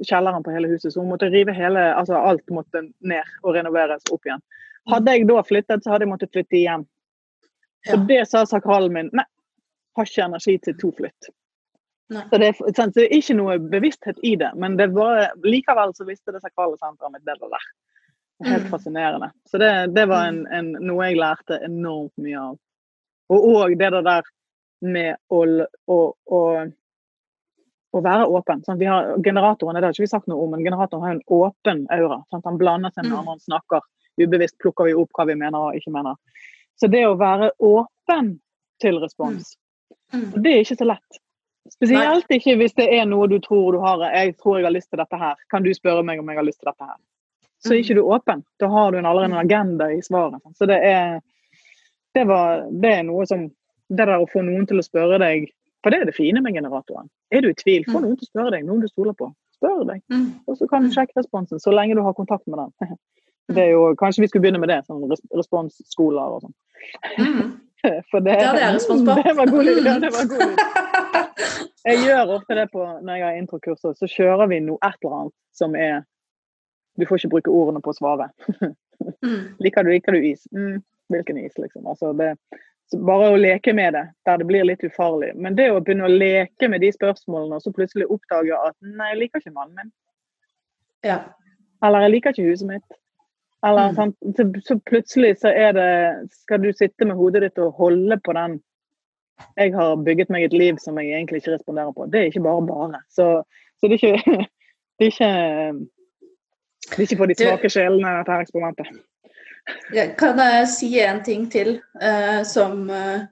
kjelleren 0.05 0.43
på 0.45 0.53
hele 0.53 0.69
huset. 0.69 0.93
Så 0.93 1.01
hun 1.01 1.09
måtte 1.13 1.29
rive 1.33 1.55
hele 1.55 1.87
altså 1.95 2.19
Alt 2.19 2.49
måtte 2.53 2.83
ned 2.99 3.31
og 3.41 3.55
renoveres 3.57 4.05
opp 4.13 4.27
igjen. 4.27 4.43
Hadde 4.91 5.15
jeg 5.15 5.25
da 5.29 5.41
flyttet, 5.45 5.81
så 5.83 5.95
hadde 5.95 6.05
jeg 6.05 6.11
måttet 6.11 6.33
flytte 6.35 6.59
igjen. 6.59 6.85
Så 7.85 7.97
Ja. 7.97 8.05
det 8.09 8.21
sa 8.29 8.45
sakralen 8.45 8.93
min. 8.93 9.09
Nei, 9.13 9.25
har 9.97 10.05
ikke 10.05 10.25
energi 10.25 10.57
til 10.61 10.77
to 10.81 10.91
flytt. 10.97 11.29
Så 12.29 12.37
det, 12.37 12.51
så 12.75 12.85
det 12.93 13.03
er 13.07 13.15
ikke 13.17 13.33
noe 13.37 13.55
bevissthet 13.71 14.19
i 14.23 14.35
det, 14.37 14.51
men 14.61 14.75
det 14.77 14.91
var, 14.93 15.31
likevel 15.41 15.93
så 15.97 16.05
visste 16.05 16.31
det 16.35 16.41
sakrale 16.43 16.77
senteret 16.77 17.11
mitt 17.15 17.25
det 17.25 17.33
var 17.41 17.49
der. 17.55 17.65
Er 18.43 18.49
Helt 18.51 18.63
Mm. 18.67 18.71
fascinerende. 18.71 19.31
Så 19.49 19.57
det, 19.57 19.71
det 19.95 20.03
var 20.11 20.27
en, 20.27 20.41
en, 20.53 20.71
noe 20.85 21.05
jeg 21.07 21.17
lærte 21.17 21.57
enormt 21.65 22.11
mye 22.21 22.37
av. 22.51 22.57
Og 23.31 23.45
òg 23.55 23.77
det 23.79 23.89
der 24.05 24.21
med 24.81 25.15
å, 25.31 25.39
å, 25.87 25.99
å, 26.29 26.41
å 27.95 28.01
være 28.03 28.27
åpen. 28.27 28.61
Sånn, 28.67 28.77
Vi 28.77 28.85
har, 28.91 29.15
generatoren 29.23 29.79
det 29.79 29.87
har 29.87 29.95
ikke 29.95 30.03
vi 30.05 30.11
sagt 30.11 30.27
noe 30.27 30.43
om, 30.43 30.51
men 30.51 30.65
generatoren 30.67 31.03
har 31.07 31.15
en 31.15 31.23
åpen 31.31 31.85
aura. 31.95 32.19
Sånn, 32.29 32.43
Han 32.45 32.57
blander 32.61 32.91
seg 32.93 33.05
med 33.05 33.13
Mm. 33.13 33.19
andre, 33.19 33.31
han 33.31 33.39
snakker. 33.47 33.81
Ubevisst 34.21 34.57
plukker 34.59 34.85
vi 34.85 34.93
opp 34.93 35.09
hva 35.17 35.25
vi 35.27 35.35
mener 35.35 35.57
og 35.57 35.75
ikke 35.79 35.91
mener. 35.95 36.15
Så 36.75 36.87
det 36.91 37.05
å 37.07 37.17
være 37.17 37.51
åpen 37.59 38.39
til 38.81 38.99
respons, 38.99 39.55
Mm. 40.13 40.43
det 40.43 40.51
er 40.53 40.59
ikke 40.61 40.77
så 40.77 40.85
lett. 40.85 41.19
Spesielt 41.73 42.29
ikke 42.29 42.55
hvis 42.59 42.73
det 42.77 42.85
er 42.93 43.05
noe 43.09 43.27
du 43.27 43.39
tror 43.39 43.71
du 43.73 43.79
har. 43.81 44.03
Jeg 44.13 44.35
tror 44.37 44.57
jeg 44.59 44.65
har 44.67 44.73
lyst 44.75 44.89
til 44.91 44.99
dette 45.01 45.17
her. 45.17 45.35
Kan 45.49 45.63
du 45.63 45.71
spørre 45.73 46.03
meg 46.05 46.19
om 46.19 46.29
jeg 46.29 46.37
har 46.37 46.45
lyst 46.45 46.59
til 46.61 46.69
dette 46.69 46.85
her? 46.85 46.97
Så 47.65 47.73
er 47.73 47.79
ikke 47.81 47.95
du 47.97 48.03
åpen. 48.05 48.43
Da 48.61 48.67
har 48.69 48.91
du 48.91 48.97
en- 48.99 49.05
allerede 49.05 49.31
en 49.33 49.39
agenda 49.41 49.87
i 49.91 50.01
svaret. 50.01 50.41
Så 50.55 50.65
det 50.69 50.77
er, 50.83 51.19
det, 52.13 52.27
var, 52.27 52.67
det 52.71 52.91
er 52.99 53.03
noe 53.03 53.25
som 53.25 53.49
Det 53.89 53.97
der 54.07 54.17
å 54.17 54.25
få 54.25 54.41
noen 54.41 54.65
til 54.65 54.77
å 54.79 54.83
spørre 54.83 55.19
deg 55.21 55.43
For 55.83 55.91
det 55.93 55.99
er 56.01 56.05
det 56.05 56.15
fine 56.15 56.41
med 56.41 56.53
generatoren. 56.55 57.07
Er 57.31 57.41
du 57.41 57.49
i 57.49 57.53
tvil, 57.53 57.83
få 57.85 57.99
Mm. 57.99 58.01
noen 58.01 58.15
til 58.17 58.25
å 58.25 58.31
spørre 58.31 58.51
deg, 58.51 58.63
noen 58.65 58.79
du 58.81 58.87
stoler 58.87 59.13
på. 59.13 59.27
Spør 59.53 59.85
deg, 59.85 60.01
Mm. 60.11 60.31
og 60.47 60.57
så 60.57 60.67
kan 60.67 60.81
du 60.83 60.89
sjekke 60.89 61.13
responsen 61.17 61.59
så 61.61 61.71
lenge 61.71 61.93
du 61.95 62.01
har 62.01 62.13
kontakt 62.13 62.47
med 62.47 62.57
den. 62.57 62.71
Det 63.53 63.69
jo, 63.71 63.93
Kanskje 63.95 64.21
vi 64.21 64.27
skulle 64.27 64.41
begynne 64.41 64.59
med 64.59 64.69
det, 64.69 64.81
sånn 64.87 65.05
responsskoler 65.37 66.33
og 66.33 66.41
sånn. 66.41 66.53
Mm. 67.19 67.59
For 68.11 68.23
det, 68.23 68.35
Det 68.39 68.47
hadde 68.47 68.63
jeg 68.63 68.75
respons 68.79 69.05
på. 69.07 69.15
Det 69.27 69.35
var 69.37 69.51
god 69.51 69.69
lyd. 69.69 69.83
Det 70.03 70.11
var 70.17 70.29
god 70.33 70.43
lyd. 70.49 70.59
Jeg 71.85 72.01
gjør 72.01 72.33
ofte 72.39 72.57
det 72.57 72.65
på, 72.73 72.83
når 73.05 73.19
jeg 73.19 73.25
har 73.27 73.39
introkurser, 73.39 73.93
så 73.93 74.09
kjører 74.09 74.49
vi 74.49 74.61
noe 74.65 74.81
et 74.81 74.95
eller 75.03 75.17
annet 75.19 75.35
som 75.53 75.75
er 75.77 76.03
Du 76.95 77.03
får 77.05 77.19
ikke 77.19 77.33
bruke 77.33 77.51
ordene 77.51 77.81
på 77.83 77.91
å 77.91 77.97
svare. 77.97 78.29
Mm. 79.19 79.41
Liker 79.59 79.83
du, 79.83 79.89
liker 79.91 80.15
du 80.15 80.23
is? 80.23 80.45
Mm, 80.55 80.79
hvilken 81.11 81.37
is, 81.41 81.57
liksom? 81.59 81.83
Altså 81.91 82.13
det, 82.15 82.29
bare 82.93 83.33
å 83.33 83.39
leke 83.39 83.73
med 83.75 83.93
det, 83.97 84.05
der 84.25 84.39
det 84.39 84.47
blir 84.47 84.63
litt 84.63 84.83
ufarlig. 84.87 85.33
Men 85.35 85.57
det 85.57 85.67
å 85.73 85.81
begynne 85.81 86.07
å 86.07 86.11
leke 86.11 86.69
med 86.71 86.81
de 86.85 86.91
spørsmålene, 86.95 87.57
og 87.57 87.65
så 87.65 87.73
plutselig 87.75 88.07
oppdage 88.13 88.55
at 88.55 88.75
nei, 88.85 89.11
jeg 89.11 89.21
liker 89.23 89.43
ikke 89.43 89.55
mannen 89.55 89.81
min. 89.81 89.91
Ja. 91.05 91.19
Eller 91.85 92.05
jeg 92.05 92.15
liker 92.15 92.35
ikke 92.35 92.47
huset 92.47 92.69
mitt. 92.69 92.99
Eller, 93.65 93.91
Mm. 93.95 94.33
Så, 94.35 94.43
så 94.67 94.79
plutselig 94.85 95.37
så 95.39 95.47
er 95.47 95.71
det 95.73 96.29
Skal 96.31 96.61
du 96.61 96.73
sitte 96.73 97.05
med 97.05 97.15
hodet 97.15 97.41
ditt 97.41 97.57
og 97.57 97.73
holde 97.73 98.19
på 98.25 98.33
den 98.33 98.59
Jeg 99.57 99.73
har 99.73 99.95
bygget 99.95 100.29
meg 100.29 100.43
et 100.43 100.53
liv 100.53 100.77
som 100.79 100.99
jeg 100.99 101.11
egentlig 101.11 101.41
ikke 101.41 101.55
responderer 101.55 101.91
på. 101.91 102.05
Det 102.05 102.19
er 102.19 102.29
ikke 102.29 102.43
bare 102.43 102.67
bare. 102.67 103.01
Så, 103.09 103.43
så 103.79 103.87
det 103.87 103.97
er 104.03 104.13
ikke 104.15 104.45
Det 104.99 105.07
er 105.07 105.11
ikke 105.11 105.31
det 106.85 106.97
er 106.97 107.01
ikke 107.01 107.17
for 107.17 107.25
de 107.25 107.35
svake 107.35 107.69
sjelene, 107.69 108.11
dette 108.19 108.31
her 108.31 108.43
eksperimentet. 108.45 108.89
Ja, 109.95 110.05
Kan 110.17 110.37
jeg 110.39 110.67
si 110.69 110.91
en 111.01 111.23
ting 111.25 111.47
til 111.51 111.79
uh, 111.97 112.43
som 112.45 112.89
uh, 112.89 113.25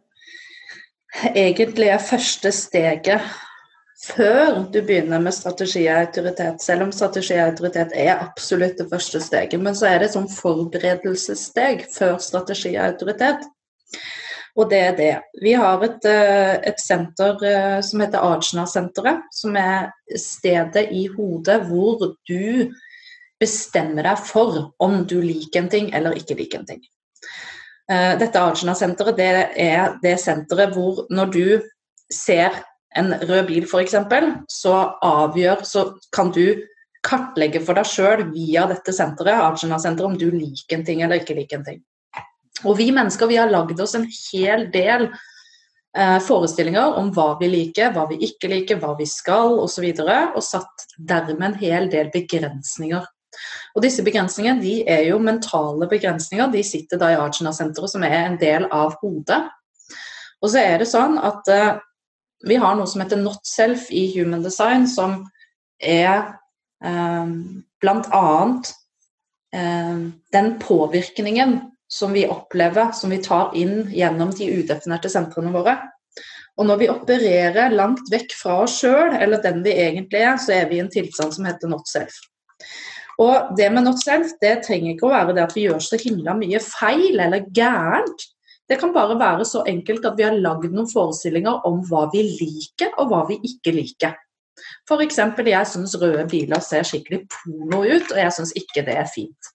egentlig 1.35 1.91
er 1.93 2.01
første 2.01 2.51
steget 2.51 3.21
før 4.03 4.63
du 4.73 4.79
begynner 4.81 5.21
med 5.23 5.35
strategi 5.35 5.85
og 5.87 6.01
autoritet? 6.01 6.61
Selv 6.61 6.87
om 6.87 6.91
strategi 6.95 7.37
og 7.37 7.53
autoritet 7.53 7.95
er 7.95 8.13
absolutt 8.17 8.77
det 8.81 8.89
første 8.91 9.21
steget, 9.23 9.59
men 9.61 9.75
så 9.77 9.89
er 9.89 10.01
det 10.01 10.09
et 10.09 10.17
sånn 10.17 10.29
forberedelsessteg 10.31 11.87
før 11.93 12.17
strategi 12.23 12.75
og 12.75 12.85
autoritet. 12.91 13.45
Og 14.53 14.69
det 14.69 14.79
er 14.85 14.97
det. 14.97 15.13
Vi 15.41 15.55
har 15.57 15.81
et, 15.81 16.05
eh, 16.05 16.55
et 16.69 16.79
senter 16.79 17.39
eh, 17.41 17.79
som 17.81 18.03
heter 18.03 18.21
Ajna-senteret, 18.21 19.23
som 19.33 19.55
er 19.57 19.89
stedet 20.19 20.91
i 20.93 21.07
hodet 21.15 21.63
hvor 21.69 22.13
du 22.29 22.73
bestemmer 23.41 24.05
deg 24.05 24.19
for 24.21 24.59
om 24.83 25.01
du 25.09 25.17
liker 25.23 25.63
en 25.63 25.71
ting 25.71 25.89
eller 25.95 26.19
ikke 26.19 26.37
liker 26.37 26.61
en 26.61 26.69
ting. 26.69 26.83
Eh, 27.91 28.13
Dette 28.19 28.39
Arjuna-senteret 28.39 29.17
det 29.17 29.31
er 29.59 29.97
det 30.03 30.19
senteret 30.21 30.75
hvor 30.75 31.05
når 31.09 31.33
du 31.33 31.47
ser 32.13 32.61
en 32.99 33.13
rød 33.21 33.47
bil 33.47 33.65
f.eks., 33.67 33.95
så 34.49 34.75
avgjør 35.03 35.63
Så 35.67 35.85
kan 36.13 36.31
du 36.31 36.61
kartlegge 37.03 37.59
for 37.63 37.75
deg 37.75 37.89
sjøl 37.89 38.25
via 38.31 38.63
dette 38.69 38.93
senteret, 38.95 39.35
Arjuna-senteret, 39.35 40.07
om 40.07 40.17
du 40.17 40.29
liker 40.31 40.77
en 40.77 40.85
ting 40.87 41.01
eller 41.03 41.19
ikke 41.19 41.35
liker 41.35 41.59
en 41.59 41.65
ting. 41.67 41.81
Og 42.63 42.77
vi 42.79 42.91
mennesker 42.95 43.27
vi 43.27 43.39
har 43.41 43.51
lagd 43.51 43.81
oss 43.83 43.97
en 43.97 44.05
hel 44.07 44.69
del 44.71 45.09
eh, 45.09 46.19
forestillinger 46.23 46.95
om 47.01 47.09
hva 47.11 47.33
vi 47.41 47.49
liker, 47.51 47.91
hva 47.91 48.05
vi 48.07 48.21
ikke 48.29 48.51
liker, 48.53 48.79
hva 48.79 48.93
vi 48.95 49.09
skal 49.09 49.57
osv., 49.57 49.65
og, 49.65 49.73
så 49.73 49.83
videre, 49.83 50.19
og 50.31 50.47
satt 50.47 50.87
dermed 50.95 51.49
en 51.49 51.59
hel 51.59 51.91
del 51.91 52.13
begrensninger 52.13 53.03
og 53.73 53.81
disse 53.85 54.03
begrensningene 54.05 54.61
de 54.61 54.73
er 54.89 55.07
jo 55.07 55.19
mentale 55.21 55.87
begrensninger. 55.89 56.51
De 56.53 56.63
sitter 56.65 57.01
da 57.01 57.13
i 57.13 57.17
Arjuna-senteret, 57.17 57.93
som 57.93 58.05
er 58.05 58.19
en 58.19 58.37
del 58.41 58.67
av 58.71 58.97
hodet. 59.01 59.41
Og 60.43 60.51
så 60.51 60.61
er 60.61 60.81
det 60.81 60.89
sånn 60.91 61.17
at 61.23 61.49
eh, 61.51 61.71
Vi 62.43 62.55
har 62.59 62.75
noe 62.75 62.89
som 62.89 63.03
heter 63.03 63.21
not 63.21 63.45
self 63.47 63.89
i 63.91 64.05
human 64.17 64.43
design, 64.43 64.87
som 64.87 65.21
er 65.79 66.33
eh, 66.83 67.29
bl.a. 67.83 68.33
Eh, 69.55 70.01
den 70.35 70.49
påvirkningen 70.59 71.59
som 71.93 72.13
vi 72.15 72.27
opplever, 72.27 72.91
som 72.91 73.13
vi 73.13 73.21
tar 73.23 73.53
inn 73.55 73.87
gjennom 73.93 74.33
de 74.35 74.49
udefinerte 74.49 75.11
sentrene 75.13 75.53
våre. 75.53 75.77
Og 76.57 76.67
når 76.69 76.81
vi 76.81 76.89
opererer 76.91 77.73
langt 77.73 78.09
vekk 78.13 78.35
fra 78.37 78.59
oss 78.65 78.75
sjøl, 78.81 79.15
eller 79.17 79.41
den 79.41 79.63
vi 79.65 79.73
egentlig 79.87 80.21
er, 80.21 80.37
så 80.41 80.55
er 80.57 80.69
vi 80.69 80.77
i 80.77 80.83
en 80.83 80.91
tilstand 80.93 81.33
som 81.35 81.47
heter 81.49 81.71
not 81.71 81.89
self. 81.89 82.19
Og 83.21 83.53
det 83.57 83.69
med 83.73 83.85
not 83.85 84.01
self, 84.01 84.33
det 84.41 84.63
trenger 84.65 84.93
ikke 84.93 85.07
å 85.07 85.13
være 85.13 85.35
det 85.37 85.45
at 85.45 85.55
vi 85.57 85.67
gjør 85.67 85.81
så 85.85 85.99
himla 86.01 86.35
mye 86.37 86.61
feil 86.65 87.21
eller 87.21 87.45
gærent. 87.53 88.25
Det 88.73 88.79
kan 88.81 88.93
bare 88.93 89.13
være 89.19 89.45
så 89.45 89.61
enkelt 89.69 90.05
at 90.09 90.15
vi 90.17 90.25
har 90.25 90.33
lagd 90.33 90.71
noen 90.73 90.87
forestillinger 90.89 91.67
om 91.69 91.83
hva 91.85 92.07
vi 92.09 92.23
liker, 92.25 92.95
og 92.97 93.11
hva 93.11 93.19
vi 93.27 93.37
ikke 93.45 93.73
liker. 93.75 94.15
F.eks. 94.89 95.19
jeg 95.45 95.69
syns 95.69 95.93
røde 96.01 96.23
biler 96.31 96.63
ser 96.65 96.87
skikkelig 96.87 97.19
porno 97.29 97.83
ut, 97.83 98.07
og 98.09 98.17
jeg 98.17 98.33
syns 98.33 98.55
ikke 98.57 98.81
det 98.87 98.95
er 98.97 99.11
fint. 99.13 99.51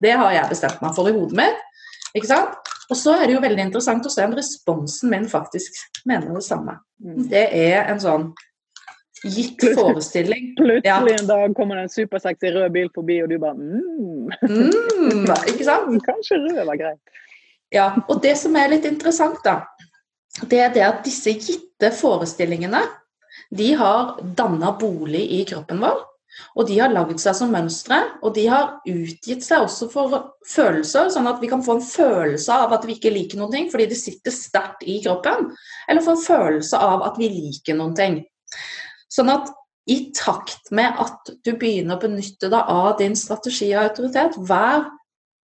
Det 0.00 0.14
har 0.16 0.32
jeg 0.32 0.48
bestemt 0.48 0.80
meg 0.80 0.96
for 0.96 1.10
i 1.10 1.12
hodet 1.12 1.36
mitt. 1.42 1.60
Ikke 2.16 2.30
sant? 2.30 2.56
Og 2.88 2.96
så 2.96 3.18
er 3.18 3.28
det 3.28 3.36
jo 3.36 3.44
veldig 3.44 3.68
interessant 3.68 4.08
å 4.08 4.14
se 4.14 4.24
om 4.24 4.36
responsen 4.38 5.12
min 5.12 5.28
faktisk 5.28 5.76
mener 6.08 6.32
det 6.32 6.44
samme. 6.48 6.78
Mm. 7.04 7.20
Det 7.28 7.44
er 7.60 7.92
en 7.92 8.00
sånn 8.00 8.30
gitt 9.28 9.60
forestilling. 9.76 10.54
Plutselig 10.56 11.18
en 11.18 11.28
dag 11.28 11.52
kommer 11.56 11.82
det 11.82 11.90
en 11.90 11.94
supersexy 11.98 12.52
rød 12.56 12.72
bil 12.72 12.88
forbi, 12.96 13.20
og 13.24 13.28
du 13.28 13.36
bare 13.44 13.60
mm, 13.60 14.04
Mm, 14.48 15.28
ikke 15.52 15.66
sant? 15.66 16.00
Kanskje 16.08 16.40
rød 16.40 16.64
var 16.64 16.80
greit. 16.80 17.20
Ja, 17.74 17.90
og 18.06 18.20
det 18.22 18.36
som 18.38 18.54
er 18.56 18.70
litt 18.70 18.86
interessant, 18.86 19.40
da, 19.42 19.64
det 20.46 20.60
er 20.62 20.74
det 20.74 20.84
at 20.86 21.04
disse 21.06 21.34
gitte 21.34 21.90
forestillingene 21.94 22.82
de 23.54 23.72
har 23.78 24.18
danna 24.38 24.72
bolig 24.78 25.24
i 25.40 25.44
kroppen 25.48 25.82
vår. 25.82 26.02
Og 26.58 26.66
de 26.66 26.80
har 26.80 26.90
lagd 26.90 27.20
seg 27.22 27.36
som 27.38 27.52
mønstre, 27.54 28.00
og 28.26 28.34
de 28.34 28.48
har 28.50 28.80
utgitt 28.90 29.44
seg 29.46 29.66
også 29.66 29.86
for 29.92 30.14
følelser, 30.50 31.10
sånn 31.14 31.28
at 31.30 31.38
vi 31.42 31.50
kan 31.50 31.62
få 31.62 31.76
en 31.76 31.84
følelse 31.86 32.56
av 32.64 32.74
at 32.74 32.86
vi 32.88 32.96
ikke 32.96 33.12
liker 33.14 33.38
noen 33.38 33.52
ting 33.54 33.68
fordi 33.70 33.86
det 33.92 33.98
sitter 34.00 34.34
sterkt 34.34 34.82
i 34.82 34.96
kroppen, 35.04 35.52
eller 35.86 36.02
få 36.02 36.16
en 36.16 36.24
følelse 36.24 36.80
av 36.82 37.06
at 37.06 37.20
vi 37.22 37.30
liker 37.30 37.78
noen 37.78 37.94
ting. 37.98 38.18
Sånn 39.12 39.30
at 39.30 39.52
i 39.90 40.10
takt 40.16 40.72
med 40.74 40.98
at 40.98 41.30
du 41.44 41.52
begynner 41.52 41.98
å 41.98 42.02
benytte 42.02 42.50
deg 42.50 42.70
av 42.72 42.94
din 42.98 43.14
strategi 43.18 43.70
og 43.74 43.84
autoritet, 43.84 44.38
vær 44.48 44.88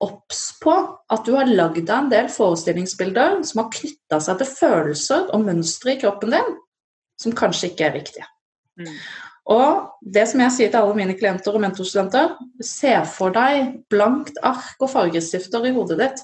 obs 0.03 0.41
på 0.63 0.73
at 1.13 1.25
du 1.25 1.35
har 1.35 1.49
lagd 1.49 1.83
deg 1.83 1.93
en 1.95 2.09
del 2.11 2.29
forestillingsbilder 2.31 3.41
som 3.47 3.63
har 3.63 3.71
knytta 3.75 4.19
seg 4.23 4.39
til 4.39 4.49
følelser 4.49 5.29
og 5.35 5.45
mønstre 5.45 5.93
i 5.93 5.99
kroppen 6.01 6.33
din 6.35 6.55
som 7.21 7.35
kanskje 7.37 7.71
ikke 7.71 7.87
er 7.87 7.95
riktige. 7.99 8.27
Mm. 8.79 8.97
Og 9.53 10.09
det 10.15 10.23
som 10.31 10.41
jeg 10.43 10.55
sier 10.55 10.71
til 10.71 10.79
alle 10.79 10.97
mine 10.97 11.15
klienter 11.19 11.55
og 11.55 11.63
mentorstudenter, 11.63 12.35
se 12.63 12.93
for 13.11 13.35
deg 13.35 13.73
blankt 13.91 14.39
ark 14.43 14.79
og 14.79 14.91
fargestifter 14.91 15.67
i 15.67 15.73
hodet 15.75 15.99
ditt. 15.99 16.21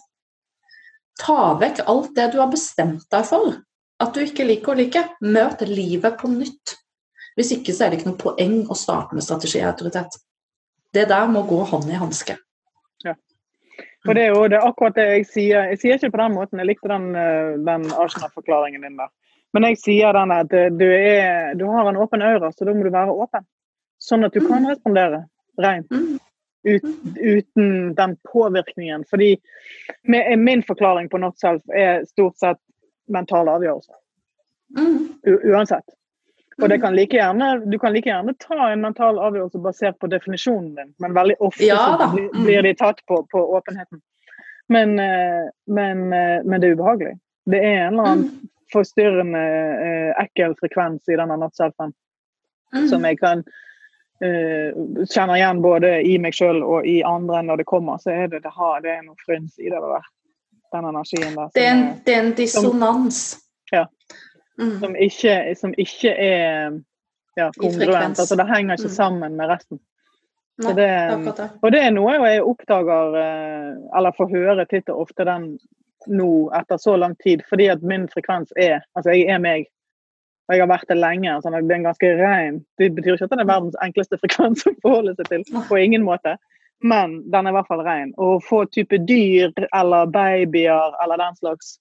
Ta 1.20 1.54
vekk 1.60 1.84
alt 1.92 2.14
det 2.16 2.30
du 2.34 2.40
har 2.40 2.52
bestemt 2.52 3.04
deg 3.12 3.28
for 3.28 3.58
at 4.00 4.16
du 4.16 4.24
ikke 4.24 4.48
liker 4.48 4.72
å 4.72 4.80
like. 4.80 5.04
Møt 5.20 5.66
livet 5.68 6.16
på 6.20 6.32
nytt. 6.32 6.78
Hvis 7.36 7.52
ikke 7.56 7.76
så 7.76 7.86
er 7.86 7.92
det 7.92 8.00
ikke 8.00 8.14
noe 8.14 8.22
poeng 8.22 8.56
å 8.72 8.78
starte 8.78 9.16
med 9.16 9.26
strategi 9.26 9.60
og 9.62 9.74
autoritet. 9.74 10.16
Det 10.96 11.06
der 11.12 11.28
må 11.32 11.44
gå 11.48 11.60
hånd 11.70 11.92
i 11.92 12.00
hanske. 12.00 12.38
For 14.10 14.18
det 14.18 14.24
er 14.26 14.32
jo 14.34 14.46
det 14.50 14.58
er 14.58 14.66
akkurat 14.66 14.96
det 14.98 15.04
jeg 15.06 15.26
sier. 15.30 15.68
Jeg 15.70 15.78
sier 15.84 16.00
ikke 16.00 16.16
på 16.16 16.22
den 16.24 16.34
måten. 16.34 16.58
Jeg 16.58 16.66
likte 16.72 16.90
den, 16.90 17.12
eh, 17.14 17.58
den 17.62 17.84
Arsenal-forklaringen 17.94 18.82
din 18.82 18.96
der. 18.98 19.12
Men 19.54 19.68
jeg 19.68 19.78
sier 19.84 20.18
den 20.18 20.34
at 20.34 20.56
eh, 20.58 20.72
du, 20.74 20.88
er, 20.90 21.54
du 21.60 21.68
har 21.70 21.86
en 21.86 22.00
åpen 22.02 22.26
aura, 22.26 22.50
så 22.50 22.66
da 22.66 22.74
må 22.74 22.88
du 22.88 22.90
være 22.96 23.14
åpen. 23.14 23.46
Sånn 24.02 24.26
at 24.26 24.34
du 24.34 24.42
kan 24.48 24.66
respondere 24.66 25.28
rent. 25.62 25.94
Mm. 25.94 26.18
Ut, 26.66 26.90
uten 27.22 27.70
den 27.96 28.18
påvirkningen. 28.34 29.06
Fordi 29.14 29.36
min 30.10 30.66
forklaring 30.66 31.12
på 31.14 31.22
not 31.22 31.38
self 31.38 31.62
er 31.70 32.02
stort 32.10 32.42
sett 32.42 32.60
mentale 33.14 33.54
avgjørelser. 33.60 33.96
Mm. 34.80 34.98
Uansett. 35.54 35.86
Og 36.62 36.70
det 36.70 36.82
kan 36.82 36.96
like 36.96 37.16
gjerne, 37.18 37.50
du 37.72 37.80
kan 37.80 37.94
like 37.94 38.10
gjerne 38.10 38.34
ta 38.40 38.72
en 38.72 38.82
mental 38.82 39.20
avgjørelse 39.20 39.62
basert 39.64 40.00
på 40.00 40.10
definisjonen 40.12 40.76
din, 40.76 40.94
men 41.00 41.16
veldig 41.16 41.36
ofte 41.40 41.66
Ja 41.66 42.12
blir, 42.12 42.62
de 42.64 42.74
tatt 42.76 43.00
på, 43.08 43.22
på 43.32 43.44
åpenheten. 43.58 44.02
Men, 44.70 45.00
eh, 45.00 45.48
men, 45.66 46.14
eh, 46.14 46.44
men 46.44 46.62
det 46.62 46.68
er 46.68 46.76
ubehagelig. 46.76 47.16
Det 47.50 47.64
er 47.64 47.88
en 47.88 47.94
eller 47.94 48.04
annen 48.04 48.26
Mm. 48.26 48.50
forstyrrende, 48.74 49.46
eh, 49.86 50.24
ekkel 50.24 50.54
frekvens 50.60 51.10
i 51.10 51.16
denne 51.18 51.38
not-selfen 51.38 51.94
Mm. 52.76 52.88
som 52.88 53.06
jeg 53.06 53.18
kan 53.20 53.44
uh, 54.22 55.06
kjenner 55.06 55.36
igjen 55.40 55.62
både 55.62 56.02
i 56.04 56.18
meg 56.22 56.36
sjøl 56.36 56.62
og 56.64 56.88
i 56.88 57.00
andre 57.08 57.42
når 57.42 57.58
det 57.58 57.66
kommer. 57.66 57.98
Så 57.98 58.12
er 58.12 58.28
det, 58.28 58.44
det, 58.44 58.52
har, 58.52 58.82
det 58.82 58.92
er 58.92 59.04
noe 59.06 59.16
fryns 59.26 59.56
i 59.58 59.72
det 59.72 59.80
der. 59.80 60.10
Den 60.74 60.86
energien 60.86 61.36
der. 61.36 61.50
Det 61.56 61.64
er 61.66 61.72
en, 61.72 61.86
det 62.06 62.14
er 62.14 62.20
en 62.26 62.34
dissonans. 62.38 63.40
Ja. 63.72 63.86
Mm. 64.60 64.80
som 64.80 64.96
ikke, 64.96 65.36
som 65.56 65.74
ikke 65.78 66.12
er 66.12 66.80
ja, 67.38 67.50
kongruent. 67.60 68.20
Altså, 68.20 68.36
det 68.36 68.48
henger 68.50 68.76
ikke 68.76 68.90
Mm. 68.92 68.98
sammen 68.98 69.36
med 69.38 69.50
resten. 69.50 69.80
Nei, 70.60 70.74
det, 70.76 70.88
og 71.64 71.72
det 71.72 71.80
er 71.80 71.92
noe 71.96 72.18
jeg 72.20 72.44
oppdager, 72.44 73.14
eh, 73.16 73.76
eller 73.96 74.12
får 74.18 74.30
høre 74.34 74.66
titt 74.68 74.90
og 74.90 75.06
ofte 75.06 75.24
den 75.24 75.54
nå 76.08 76.50
etter 76.56 76.78
så 76.78 76.98
lang 77.00 77.16
tid, 77.24 77.44
fordi 77.50 77.70
at 77.72 77.82
min 77.82 78.08
frekvens 78.08 78.52
er 78.58 78.82
Altså, 78.96 79.12
jeg 79.16 79.30
er 79.30 79.40
meg. 79.40 79.66
Og 80.50 80.56
jeg 80.56 80.62
har 80.62 80.68
vært 80.68 80.88
det 80.90 80.98
lenge. 80.98 81.32
Altså, 81.32 81.50
det 81.52 81.72
er 81.72 81.84
ganske 81.84 82.12
ren 82.18 82.66
Det 82.78 82.96
betyr 82.96 83.14
ikke 83.14 83.24
at 83.24 83.30
den 83.30 83.40
er 83.40 83.46
verdens 83.46 83.76
enkleste 83.84 84.18
frekvens 84.22 84.66
å 84.68 84.76
forholde 84.82 85.16
seg 85.16 85.28
til. 85.30 85.44
På 85.70 85.78
ingen 85.80 86.04
måte. 86.04 86.36
Men 86.82 87.24
den 87.32 87.46
er 87.46 87.52
i 87.52 87.54
hvert 87.54 87.68
fall 87.68 87.84
ren. 87.86 88.14
Å 88.18 88.40
få 88.44 88.66
type 88.72 88.98
dyr 89.06 89.52
eller 89.76 90.08
babyer 90.08 90.96
eller 91.04 91.18
den 91.18 91.36
slags 91.36 91.78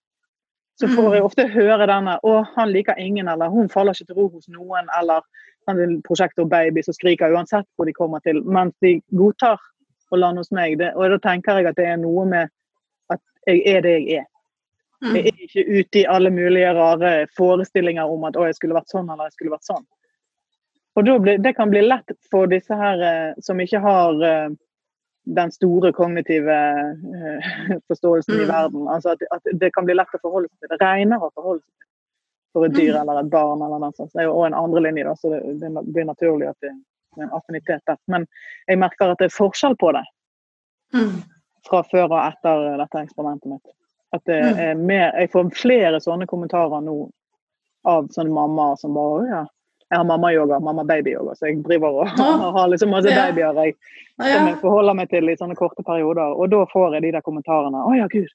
så 0.81 0.89
får 0.89 1.14
jeg 1.16 1.26
ofte 1.26 1.47
høre 1.51 1.89
denne 1.91 2.18
å, 2.22 2.39
han 2.55 2.70
liker 2.70 2.99
ingen, 3.03 3.29
eller 3.29 3.51
hun 3.51 3.70
faller 3.72 3.97
ikke 3.97 4.12
til 4.12 4.18
ro 4.20 4.29
hos 4.37 4.47
noen, 4.53 4.87
eller 5.01 5.24
den 5.68 5.99
prosjektor 6.07 6.47
baby 6.49 6.85
som 6.87 6.97
skriker 6.97 7.35
uansett 7.35 7.66
hvor 7.76 7.89
de 7.89 7.97
kommer 7.97 8.22
til, 8.24 8.41
mens 8.47 8.76
de 8.85 8.99
godtar 9.11 9.59
å 10.11 10.20
lande 10.20 10.45
hos 10.45 10.53
meg. 10.55 10.79
Det, 10.81 10.93
og 10.97 11.11
da 11.12 11.20
tenker 11.24 11.61
jeg 11.61 11.70
at 11.70 11.79
det 11.79 11.89
er 11.91 12.01
noe 12.01 12.24
med 12.29 12.53
at 13.12 13.22
jeg 13.51 13.64
er 13.74 13.85
det 13.85 13.95
jeg 13.99 14.22
er. 14.22 14.29
Mm. 15.05 15.14
Jeg 15.14 15.31
er 15.31 15.43
ikke 15.47 15.64
ute 15.68 16.01
i 16.01 16.07
alle 16.11 16.31
mulige 16.35 16.70
rare 16.74 17.12
forestillinger 17.37 18.11
om 18.11 18.24
at 18.26 18.39
å, 18.39 18.47
jeg 18.49 18.57
skulle 18.59 18.79
vært 18.79 18.91
sånn 18.91 19.07
eller 19.07 19.29
jeg 19.29 19.37
skulle 19.37 19.55
vært 19.55 19.68
sånn. 19.68 19.85
Og 20.99 21.11
blir, 21.22 21.39
Det 21.39 21.53
kan 21.55 21.70
bli 21.70 21.85
lett 21.85 22.16
for 22.31 22.51
disse 22.51 22.74
her 22.74 23.03
eh, 23.07 23.37
som 23.45 23.61
ikke 23.62 23.83
har 23.85 24.24
eh, 24.26 24.49
den 25.37 25.51
store 25.53 25.93
kognitive 25.93 26.55
eh, 26.55 27.79
forståelsen 27.89 28.35
i 28.35 28.45
Mm. 28.45 28.49
verden. 28.49 28.89
Altså 28.89 29.11
at, 29.12 29.22
at 29.31 29.43
det 29.61 29.72
kan 29.74 29.85
bli 29.85 29.95
lett 29.95 30.14
å 30.16 30.20
forholde 30.22 30.49
seg 30.49 30.59
til. 30.61 30.68
Det 30.76 30.81
regner 30.87 31.18
å 31.20 31.31
forholde 31.35 31.61
seg 31.62 31.72
til 31.72 31.87
for 32.53 32.64
et 32.64 32.72
dyr 32.72 32.95
Mm. 32.95 33.01
eller 33.03 33.20
et 33.20 33.31
barn. 33.31 33.62
eller 33.62 33.79
noe 33.79 33.93
sånt. 33.93 34.12
Det 34.14 34.20
er 34.22 34.29
jo 34.29 34.35
også 34.39 34.47
en 34.47 34.55
andre 34.64 34.81
linje, 34.87 35.05
da, 35.05 35.14
så 35.14 35.31
det, 35.35 35.61
det 35.61 35.93
blir 35.93 36.05
naturlig 36.09 36.49
at 36.49 36.57
det 36.62 36.70
er 36.70 37.22
en 37.22 37.31
affinitet 37.37 37.83
der. 37.87 37.97
Men 38.09 38.26
jeg 38.68 38.79
merker 38.79 39.11
at 39.12 39.18
det 39.18 39.26
er 39.29 39.37
forskjell 39.37 39.76
på 39.76 39.93
det 39.93 40.05
Mm. 40.95 41.22
fra 41.68 41.83
før 41.83 42.09
og 42.11 42.33
etter 42.33 42.79
dette 42.79 43.03
eksperimentet 43.05 43.47
mitt. 43.53 43.66
At 44.12 44.24
det 44.24 44.41
Mm. 44.43 44.59
er 44.59 44.74
mer, 44.74 45.12
Jeg 45.20 45.31
får 45.31 45.51
flere 45.53 46.01
sånne 46.01 46.26
kommentarer 46.26 46.81
nå 46.83 47.11
av 47.85 48.09
sånne 48.09 48.33
mammaer 48.33 48.76
som 48.79 48.95
bare 48.95 49.20
«Å 49.20 49.29
ja, 49.29 49.45
jeg 49.89 49.99
har 49.99 50.05
mamma-yoga, 50.05 50.59
mamma-baby-yoga, 50.61 51.34
så 51.34 51.49
jeg 51.49 51.62
driver 51.64 52.03
og, 52.03 52.11
og 52.20 52.53
har 52.59 52.68
liksom 52.68 52.91
masse 52.93 53.09
Ja. 53.12 53.28
babyer 53.30 53.57
jeg, 53.64 53.74
Ja, 54.18 54.32
som 54.34 54.49
jeg 54.51 54.59
forholder 54.61 54.97
meg 54.99 55.09
til 55.12 55.28
i 55.30 55.36
sånne 55.39 55.55
korte 55.57 55.84
perioder. 55.86 56.34
Og 56.34 56.51
da 56.51 56.64
får 56.72 56.97
jeg 56.97 57.03
de 57.07 57.12
der 57.14 57.24
kommentarene. 57.24 57.84
Å 57.86 57.95
ja, 57.97 58.09
gud. 58.11 58.28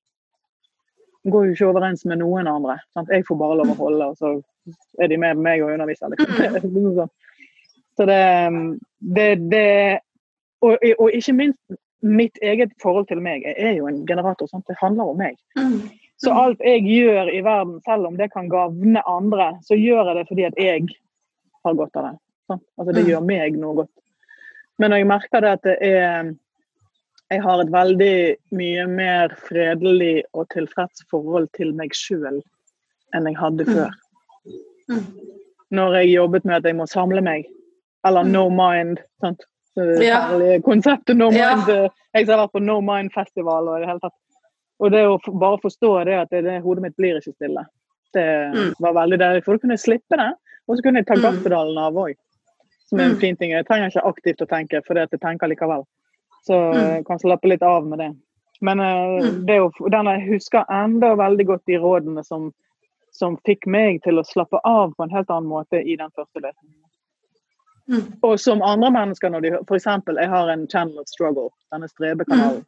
Går 1.30 1.46
jo 1.46 1.52
ikke 1.56 1.68
overens 1.70 2.06
med 2.08 2.22
noen 2.24 2.48
andre. 2.48 2.78
Sant? 2.96 3.12
Jeg 3.12 3.26
får 3.28 3.38
bare 3.40 3.58
lov 3.60 3.74
å 3.74 3.78
holde, 3.82 4.08
og 4.14 4.18
så 4.18 4.32
er 5.04 5.12
de 5.12 5.18
med 5.20 5.38
meg 5.44 5.62
og 5.64 5.74
underviser. 5.76 6.14
Liksom. 6.16 6.96
Sånn. 7.00 7.12
Så 8.00 8.08
det, 8.10 8.22
det, 9.14 9.28
det 9.52 9.68
og, 10.64 10.80
og 10.98 11.12
ikke 11.14 11.36
minst 11.38 11.78
mitt 12.04 12.40
eget 12.42 12.72
forhold 12.82 13.08
til 13.12 13.22
meg. 13.24 13.44
Jeg 13.46 13.56
er 13.60 13.78
jo 13.78 13.88
en 13.92 14.02
generator. 14.08 14.48
Sant? 14.50 14.66
Det 14.68 14.80
handler 14.82 15.12
om 15.14 15.20
meg. 15.20 15.38
Mm. 15.60 15.78
Så 16.24 16.32
alt 16.32 16.64
jeg 16.64 16.84
gjør 16.88 17.30
i 17.32 17.42
verden, 17.44 17.80
selv 17.88 18.08
om 18.08 18.18
det 18.20 18.32
kan 18.32 18.48
gagne 18.52 19.04
andre, 19.10 19.54
så 19.68 19.76
gjør 19.76 20.12
jeg 20.12 20.20
det 20.22 20.28
fordi 20.32 20.46
at 20.48 20.60
jeg 20.60 20.88
har 21.66 21.74
godt 21.80 21.96
av 21.96 22.04
det. 22.12 22.20
Sant? 22.48 22.64
Altså 22.80 22.94
Det 22.94 23.04
Mm. 23.04 23.10
gjør 23.12 23.26
meg 23.26 23.58
noe 23.60 23.76
godt. 23.76 23.90
Men 24.80 24.92
jeg 24.92 25.06
merker 25.08 25.42
det 25.42 25.50
at 25.50 25.62
det 25.64 25.78
er 25.82 26.34
Jeg 27.32 27.42
har 27.42 27.62
et 27.62 27.72
veldig 27.72 28.36
mye 28.52 28.86
mer 28.88 29.30
fredelig 29.30 30.24
og 30.36 30.50
tilfreds 30.50 31.02
forhold 31.10 31.48
til 31.54 31.72
meg 31.74 31.90
sjøl 31.96 32.42
enn 33.16 33.26
jeg 33.26 33.36
hadde 33.38 33.66
Mm. 33.66 33.74
før. 33.74 33.90
Mm. 34.90 35.06
Når 35.72 35.94
jeg 36.02 36.14
jobbet 36.14 36.46
med 36.46 36.56
at 36.58 36.64
jeg 36.66 36.76
må 36.76 36.86
samle 36.86 37.22
meg, 37.24 37.46
eller 38.06 38.24
no 38.24 38.50
mind. 38.50 39.00
Sant? 39.22 39.42
Det 39.76 40.04
Ja. 40.04 40.28
konseptet 40.60 41.16
no 41.18 41.32
mind. 41.32 41.68
eh, 41.70 41.90
Jeg 42.14 42.28
har 42.28 42.38
vært 42.48 42.52
på 42.54 42.62
No 42.62 42.80
Mind 42.82 43.10
Festival 43.12 43.68
og 43.68 43.78
i 43.78 43.80
det 43.80 43.88
hele 43.90 44.00
tatt. 44.00 44.14
Og 44.80 44.92
det 44.92 45.00
å 45.08 45.40
bare 45.40 45.58
forstå 45.58 46.06
det 46.06 46.14
at 46.14 46.30
det, 46.30 46.44
det, 46.44 46.62
hodet 46.62 46.84
mitt 46.84 46.96
blir 46.96 47.16
ikke 47.16 47.34
stille. 47.34 47.66
Det 48.14 48.54
Mm. 48.54 48.74
var 48.80 48.94
veldig 48.94 49.18
deilig, 49.20 49.44
for 49.44 49.54
da 49.54 49.58
kunne 49.58 49.72
jeg 49.74 49.80
slippe 49.80 50.18
det. 50.18 50.36
Og 50.68 50.78
så 50.78 50.84
kunne 50.84 51.00
jeg 51.02 51.08
ta 51.08 51.16
gaffedalen 51.16 51.76
gasspedalen 51.76 51.78
av 51.78 51.94
òg. 51.94 52.16
Som 52.88 53.00
er 53.00 53.04
en 53.04 53.12
Mm. 53.16 53.20
fin 53.20 53.36
ting. 53.38 53.52
Jeg 53.52 53.66
trenger 53.66 53.90
ikke 53.90 54.06
aktivt 54.08 54.42
å 54.42 54.48
tenke, 54.48 54.82
for 54.86 54.94
jeg 54.96 55.10
tenker 55.10 55.48
likevel. 55.48 55.84
Så 56.48 56.54
Mm. 56.54 56.96
jeg 56.96 57.06
kan 57.06 57.20
slappe 57.20 57.48
litt 57.50 57.62
av 57.64 57.86
med 57.88 58.00
det. 58.00 58.12
Men 58.62 58.80
eh, 58.80 59.22
Mm. 59.24 59.46
det 59.46 59.60
å, 59.62 59.72
den 59.92 60.06
jeg 60.06 60.30
husker 60.30 60.66
enda 60.70 61.16
veldig 61.16 61.46
godt 61.46 61.66
de 61.66 61.74
rådene 61.78 62.24
som, 62.26 62.54
som 63.12 63.38
fikk 63.46 63.68
meg 63.68 64.02
til 64.04 64.16
å 64.20 64.24
slappe 64.26 64.60
av 64.64 64.94
på 64.96 65.04
en 65.04 65.10
helt 65.10 65.28
annen 65.30 65.50
måte 65.50 65.82
i 65.86 65.96
den 65.96 66.10
første 66.12 66.40
lesningen. 66.42 66.80
Mm. 67.90 68.14
Og 68.24 68.40
som 68.40 68.62
andre 68.62 68.90
mennesker, 68.92 69.30
når 69.30 69.42
de 69.42 69.50
f.eks. 69.68 69.86
Jeg 69.86 70.30
har 70.30 70.50
en 70.50 70.68
channel 70.68 71.00
of 71.00 71.08
struggle, 71.08 71.50
denne 71.72 71.90
strebekanalen. 71.90 72.66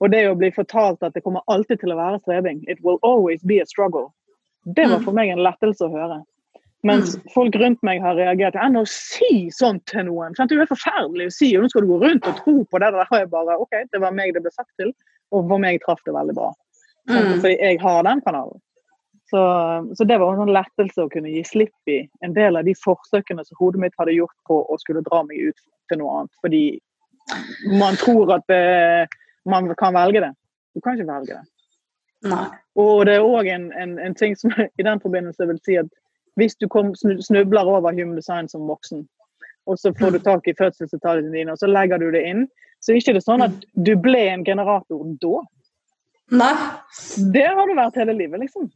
Og 0.00 0.10
det 0.10 0.24
å 0.26 0.36
bli 0.36 0.50
fortalt 0.50 1.02
at 1.02 1.12
det 1.14 1.22
kommer 1.22 1.42
alltid 1.48 1.80
til 1.80 1.90
å 1.92 1.96
være 1.96 2.20
strebing, 2.20 2.64
it 2.68 2.78
will 2.82 2.98
always 3.02 3.42
be 3.42 3.60
a 3.60 3.66
struggle, 3.66 4.12
det 4.74 4.88
var 4.88 4.98
Mm. 4.98 5.04
for 5.04 5.12
meg 5.12 5.28
en 5.28 5.38
lettelse 5.38 5.80
å 5.82 5.90
høre. 5.92 6.24
Mens 6.84 7.14
folk 7.32 7.56
rundt 7.56 7.80
meg 7.86 8.02
har 8.04 8.16
reagert 8.18 8.56
enn 8.60 8.76
å 8.76 8.84
si 8.88 9.48
sånt 9.54 9.86
til 9.88 10.04
noen. 10.10 10.34
Sant? 10.36 10.50
Det 10.52 10.58
er 10.58 10.66
jo 10.66 10.74
forferdelig 10.74 11.30
å 11.30 11.32
si, 11.32 11.48
og 11.56 11.64
nå 11.64 11.72
skal 11.72 11.86
du 11.86 11.92
gå 11.94 12.00
rundt 12.02 12.28
og 12.28 12.42
tro 12.42 12.56
på 12.68 12.80
det 12.82 12.90
der. 12.92 13.08
har 13.08 13.22
jeg 13.22 13.30
bare, 13.32 13.56
ok, 13.64 13.76
Det 13.92 14.00
var 14.02 14.12
meg 14.12 14.34
det 14.34 14.42
ble 14.44 14.52
sagt 14.52 14.72
til, 14.80 14.92
og 15.32 15.48
for 15.48 15.62
meg 15.62 15.80
traff 15.84 16.02
det 16.04 16.12
veldig 16.12 16.36
bra. 16.36 16.50
Mm. 17.08 17.40
Fordi 17.40 17.56
jeg 17.56 17.80
har 17.80 18.04
den 18.04 18.20
kanalen. 18.26 18.60
Så, 19.32 19.40
så 19.96 20.04
det 20.04 20.18
var 20.20 20.34
en 20.34 20.44
sånn 20.44 20.52
lettelse 20.52 21.06
å 21.06 21.10
kunne 21.10 21.32
gi 21.32 21.40
slipp 21.48 21.90
i 21.90 22.02
en 22.22 22.36
del 22.36 22.60
av 22.60 22.68
de 22.68 22.74
forsøkene 22.76 23.44
som 23.46 23.56
hodet 23.58 23.80
mitt 23.80 23.96
hadde 23.98 24.18
gjort 24.18 24.36
på 24.46 24.60
å 24.68 24.76
skulle 24.82 25.02
dra 25.08 25.22
meg 25.24 25.48
ut 25.48 25.64
til 25.88 26.00
noe 26.02 26.18
annet. 26.18 26.36
Fordi 26.44 26.64
man 27.80 27.96
tror 27.96 28.36
at 28.36 28.44
det, 28.52 29.08
man 29.48 29.72
kan 29.80 29.96
velge 29.96 30.20
det. 30.26 30.32
Du 30.76 30.84
kan 30.84 31.00
ikke 31.00 31.08
velge 31.08 31.40
det. 31.40 31.44
Nei. 32.28 32.44
Og 32.80 33.04
det 33.08 33.16
er 33.18 33.26
òg 33.26 33.48
en, 33.48 33.70
en, 33.72 33.96
en 34.00 34.16
ting 34.18 34.36
som 34.36 34.52
i 34.80 34.86
den 34.86 35.00
forbindelse 35.00 35.48
vil 35.48 35.60
si 35.64 35.80
at 35.80 35.88
hvis 36.40 36.56
du 36.58 36.68
kom, 36.68 36.92
snubler 36.94 37.68
over 37.70 37.94
human 37.94 38.16
design 38.18 38.48
som 38.50 38.66
voksen, 38.68 39.04
og 39.66 39.78
så 39.80 39.94
får 39.96 40.16
du 40.16 40.18
tak 40.24 40.48
i 40.48 40.56
fødselsdetaljene 40.58 41.32
dine, 41.32 41.54
og 41.54 41.60
så 41.60 41.70
legger 41.70 42.02
du 42.02 42.10
det 42.12 42.24
inn, 42.28 42.46
så 42.84 42.92
er 42.92 43.00
ikke 43.00 43.14
det 43.16 43.24
sånn 43.24 43.44
at 43.46 43.62
du 43.86 43.94
ble 43.96 44.20
en 44.32 44.44
generator 44.44 45.06
da. 45.22 45.38
Nei. 46.34 46.52
Det 47.32 47.46
har 47.46 47.68
du 47.68 47.76
vært 47.76 47.96
hele 48.00 48.16
livet, 48.16 48.44
liksom. 48.44 48.68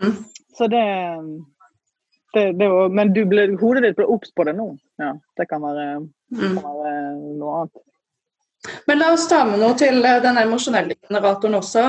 Mm. 0.00 0.16
Så 0.56 0.68
det, 0.72 0.84
det, 2.36 2.44
det 2.60 2.68
var, 2.68 2.88
Men 2.92 3.12
du 3.16 3.22
ble, 3.28 3.48
hodet 3.60 3.82
ditt 3.84 3.96
ble 3.96 4.08
obs 4.12 4.32
på 4.36 4.44
det 4.48 4.56
nå. 4.56 4.70
Ja, 5.00 5.14
det 5.36 5.48
kan 5.50 5.64
være, 5.64 6.06
Mm. 6.26 6.56
kan 6.58 6.64
være 6.82 6.94
noe 7.38 7.58
annet. 7.60 7.82
Men 8.88 8.98
la 8.98 9.12
oss 9.14 9.28
ta 9.30 9.44
med 9.46 9.60
noe 9.62 9.76
til 9.78 10.00
eh, 10.04 10.16
den 10.24 10.40
emosjonelle 10.40 10.96
generatoren 10.96 11.54
også. 11.60 11.84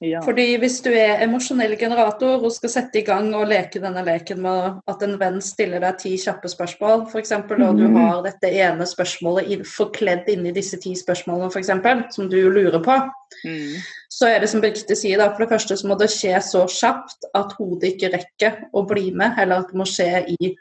Ja. 0.00 0.20
Fordi 0.22 0.52
hvis 0.62 0.76
du 0.84 0.92
er 0.94 1.24
emosjonell 1.24 1.72
generator 1.78 2.44
og 2.46 2.52
skal 2.54 2.70
sette 2.70 3.00
i 3.00 3.02
gang 3.02 3.32
og 3.34 3.48
leke 3.50 3.80
denne 3.82 4.04
leken 4.06 4.38
med 4.44 4.76
at 4.86 5.00
en 5.02 5.16
venn 5.18 5.40
stiller 5.42 5.82
deg 5.82 5.96
ti 5.98 6.12
kjappe 6.22 6.46
spørsmål, 6.52 7.08
f.eks., 7.10 7.32
og 7.34 7.48
du 7.50 7.88
Mhm. 7.88 7.96
har 7.96 8.22
dette 8.22 8.46
ene 8.46 8.86
spørsmålet 8.86 9.66
forkledd 9.66 10.28
inni 10.30 10.52
disse 10.54 10.78
ti 10.78 10.94
spørsmålene, 10.94 11.50
f.eks., 11.50 12.14
som 12.14 12.28
du 12.30 12.38
lurer 12.50 12.78
på, 12.78 13.10
Mm. 13.44 13.74
så 14.10 14.26
er 14.26 14.38
det 14.40 14.48
som 14.48 14.60
Birgitte 14.60 14.96
sier, 14.96 15.18
da, 15.18 15.28
for 15.30 15.44
det 15.44 15.50
første 15.50 15.76
så 15.76 15.86
må 15.86 15.98
det 15.98 16.08
skje 16.10 16.38
så 16.42 16.64
kjapt 16.66 17.26
at 17.34 17.52
hodet 17.58 17.92
ikke 17.98 18.12
rekker 18.14 18.64
å 18.74 18.86
bli 18.86 19.10
med, 19.10 19.34
eller 19.38 19.56
at 19.58 19.66
det 19.68 19.76
må 19.76 19.84
skje 19.84 20.24
i 20.40 20.56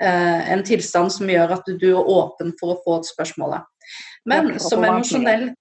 eh, 0.00 0.52
en 0.52 0.62
tilstand 0.64 1.12
som 1.12 1.28
gjør 1.28 1.52
at 1.52 1.62
du 1.78 1.90
er 1.92 2.08
åpen 2.08 2.52
for 2.58 2.74
å 2.74 2.80
få 2.84 2.98
et 2.98 3.06
spørsmål. 3.06 3.60
Men 4.26 4.58
som 4.58 4.82
emosjonell 4.82 5.54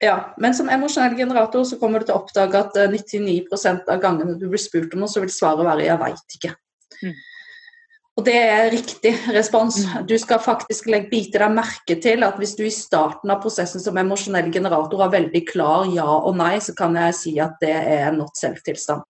ja, 0.00 0.34
men 0.40 0.54
som 0.56 0.68
emosjonell 0.72 1.16
generator 1.18 1.64
så 1.68 1.76
kommer 1.80 2.00
du 2.00 2.08
til 2.08 2.16
å 2.16 2.22
oppdage 2.22 2.56
at 2.56 2.76
eh, 2.80 2.92
99% 2.92 3.90
av 3.92 4.00
gangene 4.00 4.38
du 4.40 4.46
blir 4.48 4.60
spurt 4.60 4.94
om 4.96 5.04
noe, 5.04 5.12
så 5.12 5.20
vil 5.20 5.32
svaret 5.32 5.66
være 5.66 5.84
'jeg 5.84 6.00
veit 6.00 6.36
ikke'. 6.38 6.54
Mm. 7.02 7.18
Og 8.18 8.24
det 8.24 8.36
er 8.36 8.70
riktig 8.72 9.12
respons. 9.32 9.78
Mm. 9.84 10.06
Du 10.08 10.16
skal 10.18 10.40
faktisk 10.42 10.88
bite 11.10 11.38
deg 11.38 11.52
merke 11.54 11.96
til 12.02 12.24
at 12.24 12.36
hvis 12.40 12.56
du 12.56 12.64
i 12.66 12.72
starten 12.72 13.30
av 13.30 13.40
prosessen 13.40 13.80
som 13.80 13.96
emosjonell 13.96 14.50
generator 14.52 15.00
har 15.00 15.12
veldig 15.12 15.46
klar 15.48 15.86
ja 15.94 16.08
og 16.08 16.36
nei, 16.36 16.58
så 16.58 16.74
kan 16.76 16.96
jeg 16.96 17.14
si 17.14 17.38
at 17.40 17.56
det 17.60 17.72
er 17.72 18.08
en 18.10 18.18
not 18.18 18.36
self-tilstand. 18.36 19.04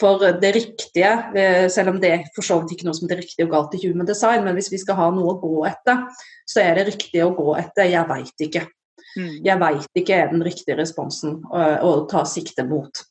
For 0.00 0.32
det 0.40 0.54
riktige, 0.56 1.12
eh, 1.36 1.68
selv 1.68 1.90
om 1.90 2.00
det 2.00 2.10
er 2.12 2.26
for 2.34 2.42
så 2.42 2.60
vidt 2.60 2.78
ikke 2.78 2.88
noe 2.88 2.96
som 2.96 3.10
er 3.10 3.20
riktig 3.20 3.44
og 3.44 3.52
galt 3.52 3.74
i 3.76 3.86
human 3.86 4.08
design, 4.08 4.44
men 4.44 4.56
hvis 4.56 4.72
vi 4.72 4.80
skal 4.80 4.96
ha 4.96 5.10
noe 5.12 5.34
å 5.34 5.40
gå 5.40 5.66
etter, 5.68 6.06
så 6.48 6.60
er 6.60 6.74
det 6.76 6.94
riktig 6.94 7.24
å 7.24 7.34
gå 7.36 7.56
etter 7.58 7.84
'jeg 7.84 8.08
veit 8.08 8.46
ikke'. 8.48 8.68
Mm. 9.16 9.40
Jeg 9.46 9.60
veit 9.60 10.02
ikke 10.02 10.18
er 10.18 10.28
den 10.30 10.44
riktige 10.46 10.76
responsen 10.78 11.40
å, 11.50 11.62
å 11.86 11.94
ta 12.10 12.24
sikte 12.28 12.66
mot. 12.68 13.02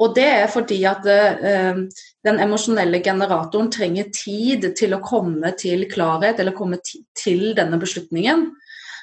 Og 0.00 0.14
det 0.16 0.24
er 0.24 0.48
fordi 0.48 0.78
at 0.88 1.04
eh, 1.10 1.82
den 2.24 2.40
emosjonelle 2.40 3.02
generatoren 3.04 3.68
trenger 3.72 4.08
tid 4.14 4.70
til 4.78 4.96
å 4.96 5.02
komme 5.04 5.52
til 5.60 5.84
klarhet, 5.90 6.40
eller 6.40 6.56
komme 6.56 6.80
til 6.80 7.50
denne 7.56 7.80
beslutningen. 7.80 8.48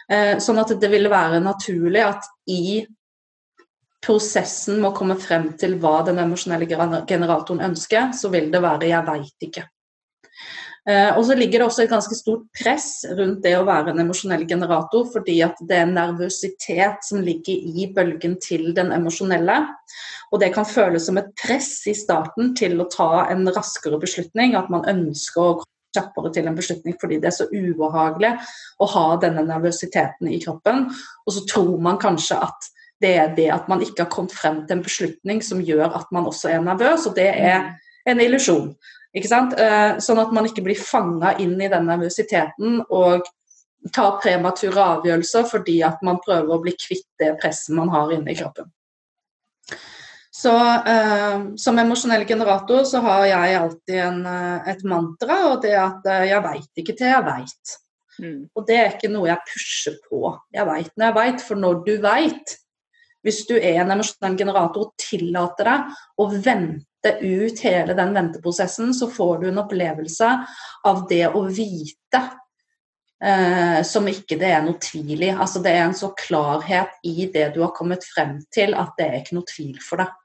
Eh, 0.09 0.37
sånn 0.41 0.61
at 0.61 0.73
det 0.81 0.89
ville 0.89 1.11
være 1.13 1.43
naturlig 1.43 2.05
at 2.07 2.29
i 2.49 2.81
prosessen 4.03 4.79
med 4.79 4.91
å 4.91 4.95
komme 4.95 5.17
frem 5.19 5.51
til 5.59 5.75
hva 5.81 5.99
den 6.07 6.21
emosjonelle 6.23 6.67
generatoren 6.69 7.65
ønsker, 7.69 8.13
så 8.15 8.29
vil 8.33 8.51
det 8.53 8.61
være 8.63 8.87
'jeg 8.87 9.05
veit 9.05 9.49
ikke'. 9.49 9.67
Eh, 10.87 11.17
og 11.17 11.25
så 11.27 11.35
ligger 11.35 11.59
det 11.59 11.67
også 11.67 11.83
et 11.83 11.91
ganske 11.91 12.15
stort 12.15 12.45
press 12.55 13.01
rundt 13.17 13.41
det 13.43 13.57
å 13.57 13.65
være 13.67 13.91
en 13.91 14.03
emosjonell 14.05 14.45
generator, 14.47 15.07
fordi 15.11 15.41
at 15.43 15.59
det 15.67 15.81
er 15.81 15.89
nervøsitet 15.91 17.03
som 17.03 17.23
ligger 17.25 17.53
i 17.53 17.89
bølgen 17.95 18.37
til 18.43 18.69
den 18.77 18.93
emosjonelle. 18.95 19.59
Og 20.31 20.39
det 20.43 20.53
kan 20.55 20.67
føles 20.67 21.07
som 21.07 21.19
et 21.19 21.33
press 21.39 21.71
i 21.91 21.95
starten 21.95 22.53
til 22.55 22.79
å 22.79 22.87
ta 22.91 23.27
en 23.31 23.47
raskere 23.51 23.99
beslutning, 23.99 24.55
at 24.55 24.71
man 24.71 24.87
ønsker 24.87 25.43
å 25.43 25.55
komme 25.59 25.73
kjappere 25.95 26.29
til 26.35 26.47
en 26.49 26.57
beslutning 26.57 26.97
fordi 26.99 27.17
det 27.23 27.29
er 27.29 27.35
så 27.37 27.45
ubehagelig 27.47 28.33
å 28.83 28.89
ha 28.91 29.05
denne 29.23 29.45
nervøsiteten 29.47 30.29
i 30.29 30.39
kroppen. 30.43 30.87
Og 31.25 31.35
så 31.35 31.43
tror 31.49 31.77
man 31.81 31.99
kanskje 32.01 32.39
at 32.43 32.67
det 33.01 33.13
er 33.21 33.33
det 33.37 33.47
at 33.53 33.67
man 33.71 33.83
ikke 33.85 34.03
har 34.05 34.11
kommet 34.13 34.35
frem 34.35 34.63
til 34.65 34.77
en 34.77 34.85
beslutning 34.85 35.41
som 35.45 35.63
gjør 35.63 35.95
at 35.99 36.11
man 36.13 36.27
også 36.29 36.51
er 36.53 36.63
nervøs, 36.65 37.07
og 37.09 37.15
det 37.17 37.29
er 37.29 37.73
en 38.07 38.21
illusjon. 38.23 38.71
Ikke 39.15 39.29
sant? 39.29 39.55
Eh, 39.57 39.97
Sånn 40.03 40.19
at 40.21 40.33
man 40.35 40.47
ikke 40.49 40.65
blir 40.65 40.79
fanga 40.79 41.35
inn 41.41 41.55
i 41.61 41.69
den 41.71 41.87
nervøsiteten 41.87 42.81
og 42.89 43.27
tar 43.93 44.17
premature 44.21 44.83
avgjørelser 44.97 45.45
fordi 45.47 45.77
at 45.85 46.01
man 46.05 46.19
prøver 46.23 46.53
å 46.53 46.61
bli 46.63 46.73
kvitt 46.75 47.07
det 47.21 47.35
presset 47.41 47.75
man 47.77 47.91
har 47.93 48.11
inni 48.13 48.35
kroppen. 48.37 48.71
Så 50.37 50.53
eh, 50.85 51.55
Som 51.57 51.79
emosjonell 51.81 52.25
generator 52.29 52.83
så 52.85 53.01
har 53.05 53.25
jeg 53.25 53.57
alltid 53.57 53.99
en, 54.03 54.21
eh, 54.29 54.69
et 54.73 54.83
mantra, 54.85 55.39
og 55.51 55.63
det 55.63 55.73
er 55.73 55.81
at 55.81 56.05
eh, 56.13 56.27
jeg 56.29 56.45
veit 56.45 56.81
ikke 56.83 56.95
til 56.99 57.09
jeg 57.09 57.25
veit. 57.25 57.73
Mm. 58.17 58.37
Og 58.53 58.67
det 58.67 58.77
er 58.77 58.93
ikke 58.93 59.11
noe 59.13 59.29
jeg 59.29 59.49
pusher 59.49 59.97
på. 60.05 60.21
Jeg 60.53 60.69
veit 60.69 60.93
når 60.93 61.09
jeg 61.09 61.17
veit, 61.17 61.43
for 61.49 61.61
når 61.65 61.83
du 61.85 61.93
veit 62.05 62.57
Hvis 63.25 63.41
du 63.49 63.55
er 63.57 63.81
en 63.81 63.91
emosjonell 63.91 64.37
generator 64.39 64.85
og 64.85 65.01
tillater 65.01 65.67
deg 65.67 65.97
å 66.21 66.27
vente 66.31 66.96
ut 67.21 67.63
hele 67.63 67.95
den 67.97 68.13
venteprosessen, 68.15 68.93
så 68.93 69.09
får 69.11 69.41
du 69.41 69.47
en 69.49 69.63
opplevelse 69.63 70.29
av 70.87 71.03
det 71.09 71.25
å 71.27 71.43
vite 71.47 72.21
eh, 73.23 73.81
som 73.87 74.07
ikke 74.11 74.39
det 74.39 74.53
er 74.53 74.63
noe 74.65 74.79
tvil 74.81 75.27
i. 75.29 75.33
Altså 75.33 75.63
Det 75.63 75.73
er 75.73 75.83
en 75.85 75.97
så 75.97 76.13
klarhet 76.17 76.95
i 77.07 77.29
det 77.33 77.51
du 77.55 77.61
har 77.65 77.75
kommet 77.77 78.05
frem 78.05 78.37
til, 78.53 78.75
at 78.77 78.95
det 78.99 79.07
er 79.09 79.19
ikke 79.21 79.39
noe 79.39 79.51
tvil 79.51 79.77
for 79.83 80.03
deg. 80.03 80.15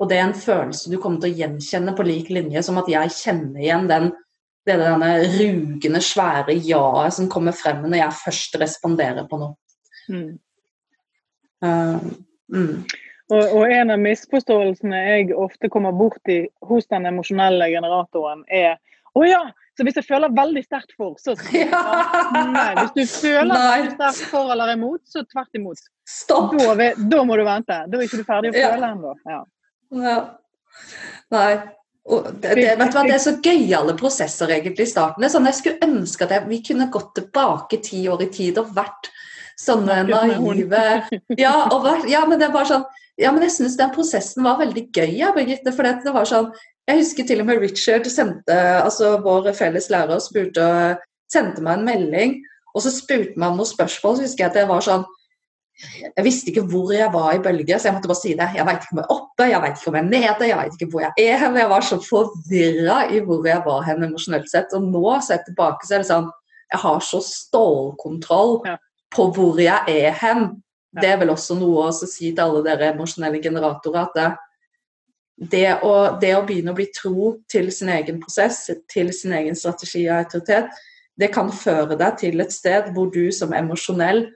Og 0.00 0.08
det 0.08 0.16
er 0.16 0.28
en 0.28 0.36
følelse 0.36 0.90
du 0.90 0.96
kommer 1.00 1.20
til 1.20 1.34
å 1.34 1.40
gjenkjenne 1.42 1.92
på 1.96 2.06
lik 2.08 2.30
linje 2.32 2.62
som 2.64 2.78
at 2.80 2.88
jeg 2.88 3.16
kjenner 3.18 3.60
igjen 3.60 3.88
den 3.90 4.12
det 4.68 4.74
er 4.74 4.82
denne 4.82 5.10
rugende, 5.38 6.00
svære 6.04 6.54
ja-et 6.66 7.16
som 7.16 7.28
kommer 7.32 7.56
frem 7.56 7.80
når 7.86 8.02
jeg 8.02 8.18
først 8.20 8.58
responderer 8.60 9.24
på 9.28 9.38
noe. 9.40 9.56
Mm. 10.12 10.34
Uh, 11.64 11.96
mm. 12.52 12.84
Og, 13.30 13.56
og 13.60 13.70
en 13.70 13.92
av 13.94 14.00
misforståelsene 14.02 15.00
jeg 15.06 15.34
ofte 15.38 15.70
kommer 15.70 15.94
borti 15.94 16.42
hos 16.66 16.88
den 16.90 17.06
emosjonelle 17.10 17.68
generatoren, 17.70 18.42
er 18.50 18.78
å 19.14 19.24
ja, 19.26 19.42
så 19.78 19.86
hvis 19.86 19.96
jeg 19.96 20.06
føler 20.06 20.32
veldig 20.34 20.62
sterkt 20.66 20.92
for, 20.98 21.14
så 21.18 21.36
Ja. 21.56 21.80
Nei, 22.50 22.74
hvis 22.94 22.94
du 22.94 23.02
føler 23.22 23.52
Nei. 23.54 23.78
veldig 23.78 23.94
sterkt 23.96 24.30
for 24.32 24.52
eller 24.52 24.74
imot, 24.74 25.02
så 25.08 25.22
tvert 25.30 25.56
imot. 25.58 25.82
Stopp! 26.06 26.54
Da, 26.58 26.90
da 26.98 27.24
må 27.26 27.38
du 27.38 27.44
vente. 27.46 27.78
Da 27.88 27.98
er 27.98 28.06
ikke 28.06 28.20
du 28.20 28.26
ferdig 28.28 28.52
å 28.52 28.58
Ja. 28.58 28.72
føle 28.74 28.90
ennå. 28.94 29.14
Ja. 29.30 29.40
Ja. 29.90 30.18
Nei. 31.34 31.52
Og 32.10 32.28
det, 32.42 32.54
det, 32.56 32.68
vet 32.78 32.92
du 32.92 32.96
hva, 32.98 33.06
det 33.06 33.14
er 33.14 33.22
så 33.22 33.34
gøyale 33.44 33.94
prosesser 33.98 34.50
egentlig 34.50 34.88
i 34.88 34.92
starten. 34.92 35.22
Det 35.22 35.28
er 35.28 35.34
sånn, 35.36 35.48
Jeg 35.50 35.58
skulle 35.58 35.88
ønske 35.90 36.26
at 36.26 36.30
jeg, 36.34 36.46
vi 36.48 36.62
kunne 36.66 36.90
gått 36.90 37.14
tilbake 37.18 37.80
ti 37.84 38.06
år 38.10 38.24
i 38.24 38.30
tid 38.32 38.58
og 38.58 38.72
vært 38.74 39.10
sånne 39.60 40.02
naive 40.08 40.84
ja, 41.38 41.52
vært, 41.68 42.06
ja, 42.08 42.24
men 42.26 42.40
det 42.40 42.48
er 42.48 42.54
bare 42.54 42.70
sånn 42.70 42.86
Ja, 43.20 43.30
men 43.34 43.44
jeg 43.44 43.52
syns 43.52 43.76
den 43.76 43.92
prosessen 43.92 44.44
var 44.46 44.60
veldig 44.60 44.86
gøy, 44.96 45.12
ja, 45.18 45.30
Birgitte. 45.36 45.74
For 45.76 45.84
det 45.86 46.14
var 46.14 46.28
sånn 46.28 46.50
Jeg 46.88 47.02
husker 47.02 47.26
til 47.28 47.42
og 47.42 47.46
med 47.46 47.60
Richard 47.62 48.08
sendte, 48.10 48.56
altså 48.80 49.12
vår 49.22 49.52
felles 49.54 49.90
lærer 49.92 50.18
spurte, 50.24 50.64
sendte 51.30 51.62
meg 51.62 51.78
en 51.78 51.84
melding, 51.86 52.32
og 52.74 52.82
så 52.82 52.90
spurte 52.90 53.38
meg 53.38 53.54
noen 53.54 53.68
spørsmål. 53.68 54.16
Så 54.16 54.26
husker 54.26 54.46
jeg 54.46 54.50
at 54.50 54.60
jeg 54.62 54.70
var 54.70 54.86
sånn 54.86 55.04
Jeg 56.16 56.24
visste 56.26 56.50
ikke 56.50 56.66
hvor 56.68 56.90
jeg 56.92 57.08
var 57.12 57.36
i 57.36 57.42
bølge, 57.44 57.78
så 57.78 57.88
jeg 57.88 57.96
måtte 57.96 58.10
bare 58.10 58.20
si 58.20 58.32
det. 58.36 58.48
Jeg 58.56 58.66
veit 58.68 58.82
ikke 58.82 58.96
om 58.96 59.00
jeg 59.00 59.06
er 59.06 59.14
oppe, 59.14 59.46
jeg 59.48 59.62
veit 59.62 59.78
ikke 59.78 59.92
om 59.92 59.98
jeg 59.98 60.04
er 60.04 60.10
nede, 60.10 60.48
jeg 60.50 60.58
veit 60.58 60.74
ikke 60.76 60.90
hvor 60.92 61.04
jeg 61.06 61.28
er 61.28 61.44
Men 61.46 61.60
Jeg 61.60 61.70
var 61.70 61.86
så 61.86 62.00
forvirra 62.04 62.98
i 63.08 63.22
hvor 63.24 63.46
jeg 63.48 63.62
var 63.64 63.86
hen 63.86 64.08
emosjonelt 64.08 64.50
sett. 64.50 64.74
Og 64.76 64.88
nå, 64.88 65.04
sett 65.24 65.46
tilbake, 65.48 65.86
så 65.86 65.96
er 65.96 66.02
det 66.02 66.10
sånn 66.10 66.28
Jeg 66.72 66.82
har 66.84 67.00
så 67.04 67.22
stålkontroll 67.28 68.58
på 69.14 69.30
hvor 69.36 69.60
jeg 69.60 69.80
er 69.88 70.12
hen. 70.20 70.50
Det 70.90 71.06
er 71.06 71.18
vel 71.20 71.30
også 71.30 71.54
noe 71.58 71.86
å 71.86 71.94
si 71.94 72.32
til 72.32 72.42
alle 72.42 72.62
dere 72.66 72.90
emosjonelle 72.90 73.38
generatorer 73.42 74.00
at 74.02 74.16
det, 74.16 74.28
det, 75.52 75.66
å, 75.86 75.92
det 76.20 76.32
å 76.34 76.44
begynne 76.46 76.74
å 76.74 76.78
bli 76.78 76.88
tro 76.94 77.34
til 77.50 77.70
sin 77.74 77.92
egen 77.94 78.18
prosess, 78.22 78.64
til 78.90 79.12
sin 79.14 79.36
egen 79.38 79.58
strategi 79.58 80.02
og 80.08 80.24
autoritet, 80.24 80.74
det 81.20 81.30
kan 81.34 81.50
føre 81.52 81.98
deg 82.00 82.18
til 82.20 82.42
et 82.42 82.52
sted 82.54 82.90
hvor 82.96 83.10
du 83.12 83.28
som 83.34 83.54
emosjonell 83.54 84.26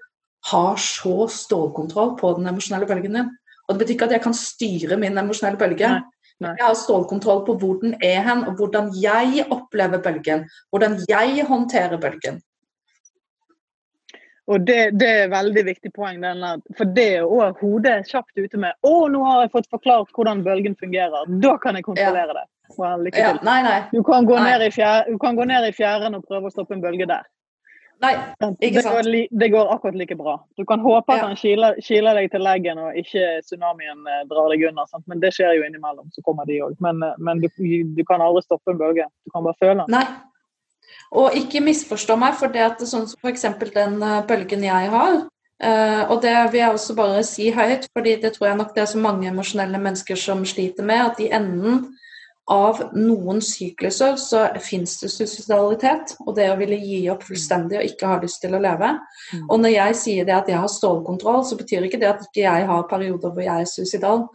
har 0.51 0.81
så 0.81 1.29
stålkontroll 1.33 2.15
på 2.21 2.35
den 2.39 2.51
emosjonelle 2.51 2.89
bølgen 2.89 3.19
din. 3.19 3.31
Og 3.65 3.75
Det 3.75 3.81
betyr 3.81 3.95
ikke 3.97 4.09
at 4.11 4.17
jeg 4.19 4.25
kan 4.27 4.37
styre 4.37 4.99
min 5.01 5.19
emosjonelle 5.19 5.61
bølge. 5.61 5.89
Nei, 5.89 6.03
nei. 6.45 6.57
Jeg 6.59 6.67
har 6.67 6.77
stålkontroll 6.77 7.45
på 7.47 7.57
hvor 7.61 7.79
den 7.81 7.97
er 8.05 8.21
hen, 8.27 8.45
og 8.49 8.59
hvordan 8.61 8.91
jeg 9.01 9.47
opplever 9.49 10.03
bølgen. 10.05 10.45
Hvordan 10.71 10.99
jeg 11.09 11.47
håndterer 11.49 12.01
bølgen. 12.01 12.43
Og 14.47 14.67
det, 14.67 14.99
det 15.01 15.09
er 15.09 15.23
et 15.25 15.31
veldig 15.33 15.63
viktig 15.71 15.93
poeng. 15.97 16.19
Denne, 16.21 16.59
for 16.77 16.91
det 16.97 17.23
òg 17.25 17.61
hodet 17.63 18.03
kjapt 18.11 18.37
ute 18.37 18.59
med 18.61 18.75
'Å, 18.85 19.09
nå 19.09 19.23
har 19.25 19.45
jeg 19.45 19.55
fått 19.55 19.71
forklart 19.73 20.13
hvordan 20.13 20.45
bølgen 20.45 20.77
fungerer'. 20.77 21.41
Da 21.41 21.57
kan 21.57 21.75
jeg 21.79 21.85
kontrollere 21.85 22.37
det. 22.37 22.45
Well, 22.79 23.05
lykke 23.05 23.21
Ja, 23.21 23.33
nei, 23.43 23.63
nei. 23.63 23.81
Du 23.93 24.03
kan, 24.03 24.27
fjære, 24.27 25.05
du 25.13 25.19
kan 25.19 25.37
gå 25.37 25.45
ned 25.45 25.69
i 25.69 25.73
fjæren 25.73 26.15
og 26.15 26.25
prøve 26.29 26.49
å 26.49 26.53
stoppe 26.53 26.75
en 26.75 26.83
bølge 26.83 27.07
der. 27.07 27.25
nei. 28.03 28.15
Ikke 28.61 28.83
sant? 28.83 28.95
går, 28.97 29.09
li, 29.09 29.29
det 29.31 29.51
går 29.53 29.71
akkurat 29.73 29.95
like 29.95 30.17
bra. 30.17 30.37
Du 30.59 30.65
kan 30.65 30.81
håpe 30.81 31.13
at 31.13 31.19
Ja. 31.23 31.27
han 31.27 31.37
kiler, 31.37 31.75
kiler 31.81 32.15
deg 32.15 32.31
til 32.31 32.41
leggen 32.41 32.79
og 32.79 32.93
ikke 32.97 33.41
tsunamien 33.43 34.05
eh, 34.09 34.25
drar 34.29 34.51
deg 34.51 34.69
under. 34.69 34.85
Sant? 34.87 35.07
Men 35.07 35.21
det 35.21 35.33
skjer 35.33 35.57
jo 35.57 35.63
innimellom. 35.65 36.11
så 36.13 36.21
kommer 36.23 36.45
de 36.45 36.61
også. 36.61 36.77
Men, 36.81 37.03
eh, 37.03 37.15
men 37.19 37.41
du, 37.41 37.49
du 37.97 38.05
kan 38.05 38.21
aldri 38.21 38.43
stoppe 38.43 38.71
en 38.71 38.79
bølge. 38.79 39.07
Du 39.25 39.31
kan 39.31 39.45
bare 39.45 39.55
føle 39.61 39.81
den. 39.81 39.89
Nei. 39.89 40.05
Og 41.15 41.37
ikke 41.39 41.63
misforstå 41.63 42.17
meg, 42.19 42.35
for 42.39 42.51
det 42.51 42.65
at 42.65 42.81
det, 42.83 42.89
sånn 42.91 43.07
som 43.11 43.21
f.eks. 43.23 43.47
den 43.75 44.01
eh, 44.03 44.25
bølgen 44.29 44.67
jeg 44.67 44.91
har 44.95 45.23
Uh, 45.63 46.11
Og 46.11 46.19
det 46.23 46.35
vil 46.53 46.61
jeg 46.61 46.75
også 46.75 46.95
bare 46.99 47.21
si 47.25 47.51
høyt, 47.55 47.87
fordi 47.95 48.17
det 48.21 48.33
tror 48.35 48.49
jeg 48.49 48.57
nok 48.59 48.73
det 48.75 48.83
er 48.83 48.89
så 48.91 48.99
mange 48.99 49.29
emosjonelle 49.31 49.79
mennesker 49.79 50.19
som 50.19 50.43
sliter 50.45 50.85
med, 50.85 51.13
at 51.13 51.21
i 51.23 51.31
enden 51.33 51.85
av 52.51 52.81
noen 52.93 53.39
sykluser 53.41 54.19
så 54.21 54.43
fins 54.61 54.99
det 55.01 55.09
suicidalitet, 55.15 56.17
og 56.27 56.35
det 56.37 56.51
å 56.53 56.59
ville 56.59 56.77
gi 56.77 56.99
opp 57.09 57.23
fullstendig 57.25 57.79
og 57.79 57.87
ikke 57.87 58.11
ha 58.11 58.19
lyst 58.21 58.43
til 58.43 58.57
å 58.57 58.61
leve. 58.61 58.91
Mm. 59.33 59.47
Og 59.47 59.63
når 59.63 59.73
jeg 59.73 59.97
sier 60.03 60.29
det 60.29 60.35
at 60.37 60.51
jeg 60.53 60.61
har 60.61 60.75
stålkontroll, 60.75 61.41
så 61.49 61.57
betyr 61.57 61.87
ikke 61.87 62.03
det 62.03 62.11
at 62.11 62.27
ikke 62.27 62.45
jeg 62.45 62.69
har 62.69 62.91
perioder 62.91 63.33
hvor 63.33 63.47
jeg 63.47 63.65
er 63.65 63.71
suicidal. 63.71 64.27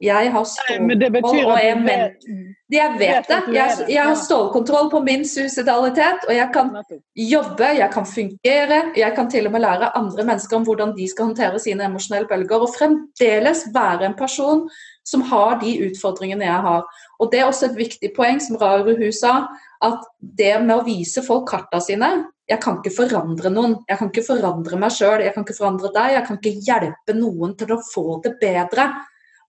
Jeg 0.00 0.30
har 0.32 0.44
stålkontroll, 0.48 1.50
og 1.52 1.58
jeg 1.60 1.76
men 1.76 2.54
jeg 2.72 2.92
vet 2.96 3.26
det. 3.28 3.38
Jeg, 3.52 3.86
jeg 3.90 4.04
har 4.06 4.14
stålkontroll 4.16 4.88
på 4.92 5.00
min 5.04 5.26
suicidalitet, 5.28 6.24
og 6.28 6.32
jeg 6.32 6.48
kan 6.54 6.70
jobbe, 7.18 7.72
jeg 7.76 7.90
kan 7.92 8.06
fungere, 8.08 8.78
jeg 8.96 9.12
kan 9.16 9.28
til 9.30 9.50
og 9.50 9.52
med 9.52 9.64
lære 9.66 9.90
andre 9.98 10.24
mennesker 10.24 10.56
om 10.56 10.64
hvordan 10.64 10.94
de 10.96 11.08
skal 11.10 11.28
håndtere 11.28 11.60
sine 11.60 11.84
emosjonelle 11.84 12.30
bølger, 12.30 12.64
og 12.64 12.72
fremdeles 12.78 13.66
være 13.74 14.08
en 14.08 14.16
person 14.16 14.64
som 15.04 15.26
har 15.28 15.58
de 15.60 15.76
utfordringene 15.90 16.48
jeg 16.48 16.64
har. 16.68 16.88
Og 17.20 17.32
Det 17.32 17.40
er 17.40 17.50
også 17.50 17.70
et 17.70 17.76
viktig 17.76 18.12
poeng, 18.16 18.40
som 18.40 18.56
Raru 18.56 18.94
Hu 18.96 19.10
sa, 19.12 19.48
at 19.84 20.04
det 20.20 20.54
med 20.62 20.76
å 20.78 20.84
vise 20.86 21.24
folk 21.24 21.48
karta 21.48 21.80
sine 21.80 22.10
Jeg 22.50 22.58
kan 22.60 22.80
ikke 22.80 22.90
forandre 22.90 23.50
noen. 23.52 23.76
Jeg 23.88 23.98
kan 23.98 24.08
ikke 24.10 24.26
forandre 24.26 24.76
meg 24.76 24.90
sjøl, 24.90 25.22
jeg 25.22 25.34
kan 25.34 25.44
ikke 25.44 25.54
forandre 25.54 25.92
deg. 25.94 26.16
Jeg 26.16 26.24
kan 26.26 26.38
ikke 26.40 26.64
hjelpe 26.66 27.14
noen 27.14 27.54
til 27.54 27.76
å 27.76 27.82
få 27.92 28.20
det 28.24 28.32
bedre. 28.40 28.88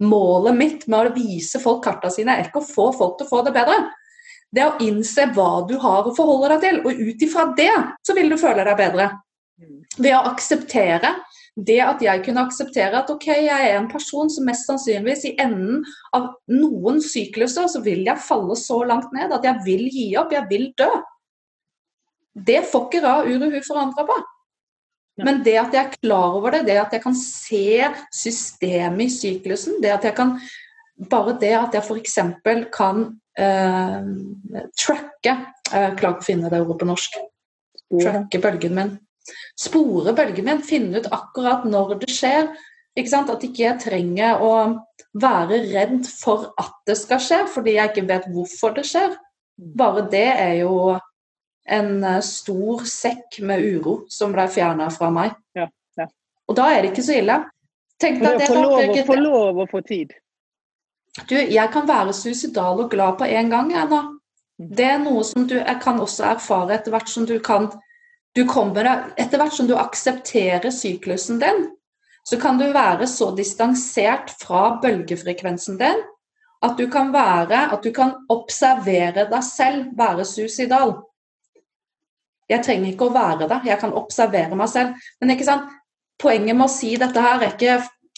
Målet 0.01 0.57
mitt 0.57 0.85
med 0.89 1.11
å 1.11 1.15
vise 1.15 1.59
folk 1.61 1.83
karta 1.85 2.09
sine 2.13 2.33
er 2.33 2.47
ikke 2.47 2.61
å 2.61 2.67
få 2.67 2.87
folk 2.97 3.19
til 3.19 3.27
å 3.27 3.31
få 3.31 3.41
det 3.45 3.53
bedre. 3.55 3.77
Det 4.51 4.63
er 4.63 4.71
å 4.71 4.83
innse 4.83 5.27
hva 5.35 5.61
du 5.67 5.77
har 5.79 6.07
å 6.07 6.15
forholde 6.15 6.55
deg 6.55 6.63
til, 6.65 6.79
og 6.83 7.03
ut 7.11 7.21
ifra 7.23 7.45
det 7.57 7.73
så 8.03 8.15
vil 8.17 8.31
du 8.31 8.39
føle 8.41 8.65
deg 8.67 8.79
bedre. 8.79 9.11
Ved 10.01 10.15
å 10.17 10.25
akseptere 10.31 11.13
det 11.55 11.79
at 11.83 12.01
jeg 12.03 12.23
kunne 12.25 12.45
akseptere 12.47 13.01
at 13.01 13.09
ok, 13.11 13.27
jeg 13.27 13.67
er 13.67 13.77
en 13.77 13.89
person 13.91 14.29
som 14.31 14.45
mest 14.47 14.67
sannsynligvis 14.69 15.25
i 15.27 15.33
enden 15.41 15.83
av 16.15 16.29
noen 16.51 17.01
sykluser 17.03 17.67
så 17.71 17.81
vil 17.83 18.05
jeg 18.07 18.23
falle 18.23 18.55
så 18.59 18.81
langt 18.87 19.11
ned 19.15 19.33
at 19.35 19.45
jeg 19.45 19.65
vil 19.65 19.87
gi 19.91 20.07
opp, 20.19 20.31
jeg 20.33 20.47
vil 20.49 20.69
dø. 20.79 20.89
Det 22.31 22.61
får 22.71 22.87
ikke 22.87 23.03
Ra 23.03 23.17
Uruhu 23.27 23.59
forandra 23.67 24.07
på. 24.07 24.17
Men 25.25 25.41
det 25.45 25.57
at 25.59 25.75
jeg 25.75 25.85
er 25.85 25.95
klar 25.99 26.37
over 26.37 26.55
det, 26.55 26.65
det 26.69 26.79
at 26.81 26.93
jeg 26.95 27.03
kan 27.03 27.15
se 27.17 27.87
systemet 28.15 29.07
i 29.07 29.13
syklusen, 29.13 29.79
det 29.83 29.93
at 29.99 30.09
jeg 30.09 30.17
kan 30.17 30.37
Bare 31.09 31.31
det 31.41 31.49
at 31.57 31.73
jeg 31.73 31.81
f.eks. 31.81 32.19
kan 32.69 32.97
eh, 33.33 34.09
tracke 34.77 35.31
Jeg 35.71 35.95
klarer 35.95 35.95
ikke 35.95 36.11
å 36.19 36.25
finne 36.27 36.51
det 36.51 36.59
ordet 36.61 36.77
på 36.77 36.89
norsk 36.91 37.15
tracke 38.03 38.41
bølgen 38.43 38.75
min. 38.77 38.91
Spore 39.57 40.13
bølgen 40.13 40.45
min, 40.45 40.61
finne 40.61 41.01
ut 41.01 41.09
akkurat 41.09 41.65
når 41.65 41.95
det 42.03 42.11
skjer. 42.13 42.51
Ikke 42.93 43.11
sant? 43.11 43.31
At 43.33 43.43
ikke 43.47 43.63
jeg 43.63 43.81
trenger 43.81 44.43
å 44.43 44.53
være 45.17 45.61
redd 45.71 46.07
for 46.07 46.51
at 46.59 46.75
det 46.87 46.97
skal 46.99 47.21
skje, 47.23 47.41
fordi 47.51 47.75
jeg 47.77 47.91
ikke 47.91 48.07
vet 48.09 48.29
hvorfor 48.31 48.75
det 48.77 48.85
skjer. 48.87 49.15
Bare 49.57 50.05
det 50.11 50.27
er 50.35 50.55
jo 50.61 50.75
en 51.69 52.03
eh, 52.03 52.21
stor 52.25 52.85
sekk 52.89 53.41
med 53.45 53.63
uro 53.63 54.01
som 54.09 54.33
ble 54.35 54.47
fjerna 54.51 54.89
fra 54.93 55.11
meg. 55.13 55.35
Ja, 55.57 55.67
ja. 55.99 56.07
Og 56.49 56.57
da 56.57 56.71
er 56.73 56.81
det 56.81 56.93
ikke 56.93 57.05
så 57.05 57.19
ille. 57.21 57.37
Tenk 58.01 58.21
deg 58.23 58.41
det 58.41 58.49
få 58.49 58.57
lov, 58.57 58.97
få 59.05 59.19
lov 59.19 59.61
å 59.61 59.67
få 59.69 59.83
tid. 59.85 60.15
Du, 61.27 61.35
jeg 61.35 61.67
kan 61.73 61.87
være 61.87 62.15
suicidal 62.15 62.85
og 62.85 62.91
glad 62.91 63.19
på 63.19 63.27
en 63.27 63.51
gang, 63.51 63.71
jeg 63.73 63.89
nå. 63.91 64.01
Det 64.61 64.87
er 64.93 64.99
noe 65.01 65.23
som 65.25 65.47
du 65.49 65.57
jeg 65.57 65.77
kan 65.81 65.99
også 65.99 66.27
erfare 66.35 66.75
etter 66.77 66.93
hvert 66.93 67.09
som 67.09 67.25
du 67.25 67.39
kan 67.43 67.71
du 68.37 68.45
kommer 68.47 68.87
Etter 69.19 69.41
hvert 69.41 69.55
som 69.57 69.67
du 69.67 69.73
aksepterer 69.75 70.71
syklusen 70.71 71.41
din, 71.41 71.65
så 72.23 72.37
kan 72.39 72.59
du 72.61 72.67
være 72.71 73.07
så 73.09 73.31
distansert 73.35 74.31
fra 74.39 74.77
bølgefrekvensen 74.83 75.79
din 75.81 76.03
at 76.61 76.77
du 76.77 76.85
kan 76.93 77.09
være 77.13 77.65
At 77.73 77.83
du 77.83 77.91
kan 77.91 78.13
observere 78.29 79.25
deg 79.29 79.43
selv 79.43 79.97
være 79.97 80.25
suicidal. 80.25 80.93
Jeg 82.51 82.65
trenger 82.65 82.91
ikke 82.91 83.07
å 83.07 83.15
være 83.15 83.47
der, 83.47 83.61
jeg 83.65 83.79
kan 83.79 83.93
observere 83.95 84.57
meg 84.59 84.69
selv. 84.71 84.97
Men 85.21 85.33
ikke 85.35 85.47
sant? 85.47 85.69
poenget 86.21 86.57
med 86.57 86.67
å 86.67 86.71
si 86.71 86.95
dette 86.99 87.21
her 87.23 87.41
er 87.41 87.55
ikke 87.55 87.77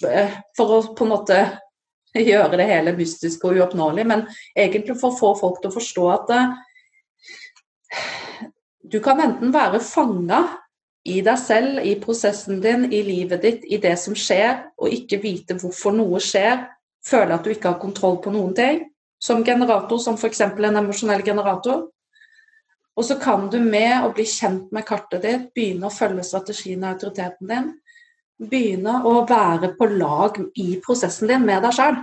eh, 0.10 0.40
for 0.58 0.78
å 0.78 0.80
på 0.98 1.06
en 1.06 1.14
måte 1.14 1.40
gjøre 2.32 2.60
det 2.60 2.68
hele 2.70 2.96
mystisk 2.98 3.46
og 3.48 3.60
uoppnåelig, 3.60 4.06
men 4.10 4.26
egentlig 4.56 4.98
for 5.00 5.12
å 5.14 5.20
få 5.20 5.32
folk 5.40 5.62
til 5.62 5.72
å 5.72 5.78
forstå 5.78 6.10
at 6.14 6.36
eh, 6.36 6.58
du 8.94 9.00
kan 9.04 9.22
enten 9.24 9.54
være 9.54 9.82
fanga 9.84 10.44
i 11.08 11.20
deg 11.24 11.40
selv, 11.40 11.82
i 11.84 11.98
prosessen 12.00 12.62
din, 12.64 12.86
i 12.92 13.02
livet 13.04 13.42
ditt, 13.44 13.66
i 13.68 13.80
det 13.82 13.96
som 14.00 14.16
skjer, 14.16 14.70
og 14.80 14.94
ikke 14.94 15.20
vite 15.24 15.58
hvorfor 15.60 15.96
noe 15.96 16.22
skjer, 16.24 16.66
føle 17.04 17.36
at 17.36 17.44
du 17.44 17.52
ikke 17.52 17.74
har 17.74 17.82
kontroll 17.82 18.22
på 18.24 18.32
noen 18.32 18.54
ting, 18.56 18.84
som 19.24 19.44
generator, 19.44 20.00
som 20.00 20.16
f.eks. 20.20 20.42
en 20.46 20.80
emosjonell 20.80 21.24
generator. 21.26 21.90
Og 22.94 23.06
så 23.08 23.18
kan 23.22 23.48
du 23.50 23.58
med 23.62 24.06
å 24.06 24.12
bli 24.14 24.26
kjent 24.30 24.70
med 24.74 24.86
kartet 24.86 25.24
ditt, 25.26 25.48
begynne 25.56 25.90
å 25.90 25.94
følge 25.94 26.26
strategien 26.28 26.84
og 26.84 26.92
autoriteten 26.94 27.50
din, 27.50 27.70
begynne 28.50 29.00
å 29.08 29.24
være 29.30 29.74
på 29.78 29.88
lag 29.96 30.38
i 30.60 30.76
prosessen 30.84 31.32
din 31.32 31.46
med 31.46 31.64
deg 31.66 31.74
sjøl. 31.74 31.98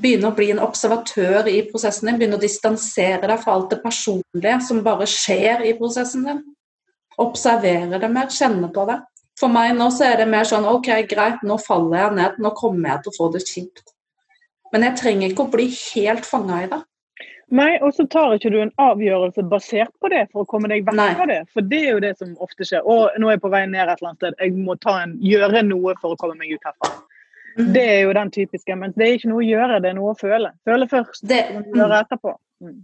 Begynne 0.00 0.30
å 0.30 0.36
bli 0.36 0.52
en 0.54 0.62
observatør 0.62 1.50
i 1.50 1.64
prosessen 1.66 2.10
din, 2.12 2.20
begynne 2.20 2.38
å 2.38 2.42
distansere 2.42 3.26
deg 3.26 3.42
fra 3.42 3.56
alt 3.56 3.72
det 3.74 3.80
personlige 3.82 4.60
som 4.66 4.84
bare 4.86 5.08
skjer 5.10 5.66
i 5.66 5.74
prosessen 5.78 6.28
din. 6.28 6.42
Observere 7.20 7.98
det 8.00 8.10
mer, 8.12 8.30
kjenne 8.30 8.70
på 8.72 8.86
det. 8.88 9.00
For 9.40 9.50
meg 9.52 9.72
nå 9.76 9.88
så 9.94 10.06
er 10.10 10.20
det 10.20 10.28
mer 10.30 10.46
sånn 10.46 10.68
OK, 10.68 10.92
greit, 11.10 11.42
nå 11.42 11.56
faller 11.64 12.04
jeg 12.04 12.16
ned, 12.18 12.38
nå 12.44 12.52
kommer 12.56 12.92
jeg 12.92 13.02
til 13.02 13.12
å 13.12 13.16
få 13.16 13.28
det 13.34 13.42
kjipt. 13.48 13.82
Men 14.70 14.86
jeg 14.86 14.98
trenger 15.00 15.32
ikke 15.32 15.46
å 15.46 15.52
bli 15.52 15.66
helt 15.72 16.28
fanga 16.28 16.62
i 16.62 16.68
det. 16.70 16.80
Nei, 17.50 17.70
og 17.82 17.94
så 17.96 18.06
tar 18.06 18.36
ikke 18.36 18.52
du 18.54 18.60
en 18.62 18.72
avgjørelse 18.78 19.42
basert 19.50 19.90
på 19.98 20.10
det 20.12 20.26
for 20.30 20.44
å 20.44 20.48
komme 20.50 20.70
deg 20.70 20.84
vekk 20.86 21.16
fra 21.18 21.26
det. 21.26 21.40
For 21.54 21.66
det 21.66 21.80
er 21.82 21.96
jo 21.96 22.02
det 22.04 22.12
som 22.20 22.36
ofte 22.38 22.66
skjer. 22.66 22.84
Og 22.86 23.16
nå 23.18 23.30
er 23.30 23.36
jeg 23.36 23.42
på 23.42 23.50
vei 23.50 23.64
ned 23.66 23.82
et 23.82 23.96
eller 23.96 24.12
annet 24.12 24.20
sted. 24.20 24.36
Jeg 24.38 24.54
må 24.68 24.76
ta 24.78 25.00
en, 25.02 25.16
gjøre 25.24 25.64
noe 25.66 25.96
for 25.98 26.14
å 26.14 26.20
komme 26.20 26.38
meg 26.38 26.54
ut 26.54 26.68
herfra. 26.68 26.92
Mm. 27.56 27.72
Det 27.74 27.82
er 27.96 27.98
jo 28.04 28.14
den 28.20 28.30
typiske. 28.36 28.76
Men 28.78 28.94
det 28.94 29.06
er 29.06 29.18
ikke 29.18 29.32
noe 29.32 29.42
å 29.42 29.48
gjøre, 29.48 29.80
det 29.82 29.90
er 29.90 29.98
noe 29.98 30.14
å 30.14 30.20
føle. 30.20 30.52
Føle 30.68 30.88
først, 30.90 31.26
Det, 31.26 31.42
gjøre 31.74 32.04
etterpå. 32.04 32.36
Mm. 32.62 32.78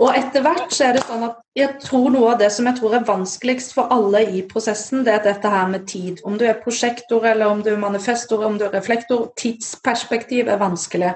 Og 0.00 0.14
etter 0.16 0.44
hvert 0.44 0.72
så 0.72 0.86
er 0.86 0.96
det 0.96 1.02
sånn 1.04 1.26
at 1.26 1.42
jeg 1.58 1.74
tror 1.82 2.06
noe 2.14 2.30
av 2.32 2.38
det 2.40 2.48
som 2.54 2.66
jeg 2.68 2.78
tror 2.78 2.94
er 2.96 3.04
vanskeligst 3.08 3.74
for 3.76 3.92
alle 3.92 4.22
i 4.24 4.40
prosessen, 4.48 5.02
det 5.04 5.12
er 5.18 5.26
dette 5.26 5.50
her 5.52 5.66
med 5.68 5.84
tid. 5.90 6.22
Om 6.24 6.38
du 6.40 6.46
er 6.48 6.62
prosjektor 6.62 7.26
eller 7.28 7.52
om 7.52 7.60
du 7.64 7.74
er 7.74 7.82
manifestor, 7.82 8.46
om 8.46 8.56
du 8.58 8.64
er 8.68 8.72
reflektor, 8.72 9.28
tidsperspektiv 9.40 10.48
er 10.48 10.62
vanskelig. 10.62 11.12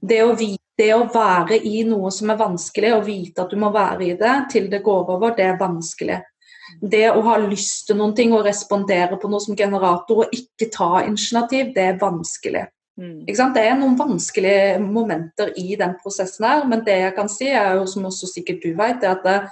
Det 0.00 0.20
å, 0.24 0.34
vite, 0.38 0.62
det 0.78 0.90
å 0.94 1.06
være 1.12 1.58
i 1.68 1.82
noe 1.88 2.10
som 2.14 2.32
er 2.32 2.40
vanskelig, 2.40 2.92
og 2.96 3.06
vite 3.06 3.44
at 3.44 3.52
du 3.52 3.60
må 3.60 3.72
være 3.74 4.10
i 4.10 4.18
det 4.20 4.36
til 4.52 4.68
det 4.72 4.82
går 4.84 5.10
over, 5.16 5.34
det 5.36 5.48
er 5.48 5.58
vanskelig. 5.60 6.20
det 6.80 7.08
å 7.10 7.20
ha 7.26 7.36
lyst 7.42 7.88
til 7.88 7.98
noen 7.98 8.14
ting 8.16 8.32
og 8.32 8.46
respondere 8.46 9.18
på 9.20 9.28
noe 9.28 9.42
som 9.44 9.56
generator 9.58 10.24
og 10.24 10.32
ikke 10.36 10.70
ta 10.72 11.02
initiativ, 11.04 11.74
det 11.74 11.84
er 11.90 12.00
vanskelig. 12.00 12.64
Mm. 13.00 13.24
Ikke 13.24 13.38
sant? 13.38 13.56
Det 13.56 13.64
er 13.66 13.78
noen 13.78 13.96
vanskelige 13.98 14.80
momenter 14.84 15.52
i 15.60 15.76
den 15.80 15.96
prosessen 16.02 16.46
her, 16.48 16.66
men 16.68 16.84
det 16.86 16.98
jeg 17.00 17.16
kan 17.16 17.30
si, 17.32 17.48
er 17.48 17.78
jo 17.80 17.86
som 17.90 18.08
også 18.08 18.28
sikkert 18.30 18.64
du 18.64 18.74
vet, 18.78 19.04
er 19.04 19.16
at 19.16 19.28
eh, 19.30 19.48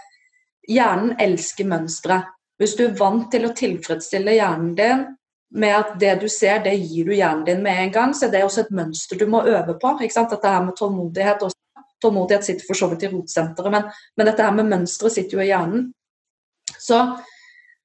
hjernen 0.76 1.16
elsker 1.20 1.68
mønstre. 1.68 2.22
Hvis 2.60 2.76
du 2.76 2.84
er 2.86 2.98
vant 2.98 3.30
til 3.32 3.48
å 3.48 3.54
tilfredsstille 3.56 4.36
hjernen 4.36 4.74
din 4.76 5.06
med 5.50 5.74
at 5.74 5.94
det 6.00 6.14
du 6.22 6.28
ser, 6.30 6.60
det 6.64 6.76
gir 6.78 7.08
du 7.08 7.14
hjernen 7.14 7.46
din 7.46 7.62
med 7.62 7.78
en 7.84 7.94
gang, 7.94 8.14
så 8.14 8.28
det 8.30 8.40
er 8.40 8.46
også 8.46 8.66
et 8.66 8.74
mønster 8.74 9.18
du 9.18 9.26
må 9.26 9.42
øve 9.46 9.74
på. 9.80 9.96
ikke 9.98 10.14
sant? 10.14 10.30
Dette 10.30 10.52
her 10.52 10.62
med 10.64 10.76
tålmodighet 10.78 11.42
også. 11.42 11.56
Tålmodighet 12.00 12.46
sitter 12.46 12.64
for 12.64 12.78
så 12.78 12.86
vidt 12.88 13.02
i 13.04 13.10
rotsenteret, 13.12 13.72
men, 13.72 13.90
men 14.16 14.28
dette 14.28 14.44
her 14.46 14.54
med 14.56 14.70
mønstre 14.70 15.10
sitter 15.12 15.36
jo 15.36 15.42
i 15.44 15.50
hjernen. 15.50 15.90
Så 16.78 17.02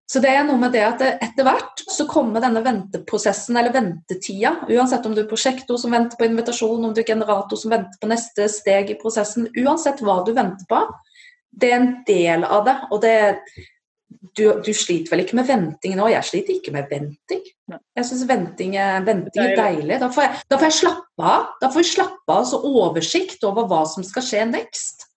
så 0.05 0.21
det 0.21 0.29
er 0.37 0.43
noe 0.45 0.59
med 0.61 0.69
det 0.75 0.83
at 0.85 1.01
etter 1.01 1.45
hvert 1.47 1.81
så 1.89 2.05
kommer 2.05 2.43
denne 2.43 2.61
venteprosessen, 2.65 3.57
eller 3.57 3.73
ventetida, 3.73 4.51
uansett 4.69 5.05
om 5.09 5.15
du 5.17 5.23
er 5.23 5.29
prosjektor 5.29 5.79
som 5.81 5.95
venter 5.95 6.19
på 6.19 6.27
invitasjon, 6.27 6.83
om 6.85 6.93
du 6.93 7.01
er 7.01 7.07
generator 7.07 7.57
som 7.57 7.73
venter 7.73 7.97
på 8.01 8.09
neste 8.11 8.45
steg 8.53 8.91
i 8.93 8.97
prosessen, 8.99 9.49
uansett 9.57 10.03
hva 10.05 10.19
du 10.25 10.29
venter 10.37 10.69
på, 10.69 10.83
det 11.57 11.71
er 11.71 11.79
en 11.79 11.89
del 12.05 12.45
av 12.45 12.67
det. 12.67 12.75
Og 12.91 13.01
det 13.01 13.15
du, 14.37 14.45
du 14.65 14.71
sliter 14.73 15.13
vel 15.13 15.23
ikke 15.25 15.37
med 15.39 15.47
venting 15.49 15.95
nå? 15.97 16.07
Jeg 16.11 16.27
sliter 16.27 16.55
ikke 16.57 16.73
med 16.75 16.87
venting. 16.91 17.41
Jeg 17.71 18.05
syns 18.07 18.23
venting, 18.29 18.75
venting, 19.05 19.41
er 19.41 19.57
deilig. 19.57 19.97
Da 20.01 20.09
får, 20.13 20.27
jeg, 20.27 20.45
da 20.51 20.59
får 20.59 20.69
jeg 20.69 20.77
slappe 20.79 21.25
av. 21.33 21.49
Da 21.61 21.71
får 21.73 21.83
jeg 21.83 21.91
slappe 21.91 22.37
av 22.37 22.53
og 22.57 22.69
oversikt 22.85 23.45
over 23.47 23.67
hva 23.69 23.81
som 23.89 24.05
skal 24.05 24.25
skje 24.25 24.45
next. 24.51 25.07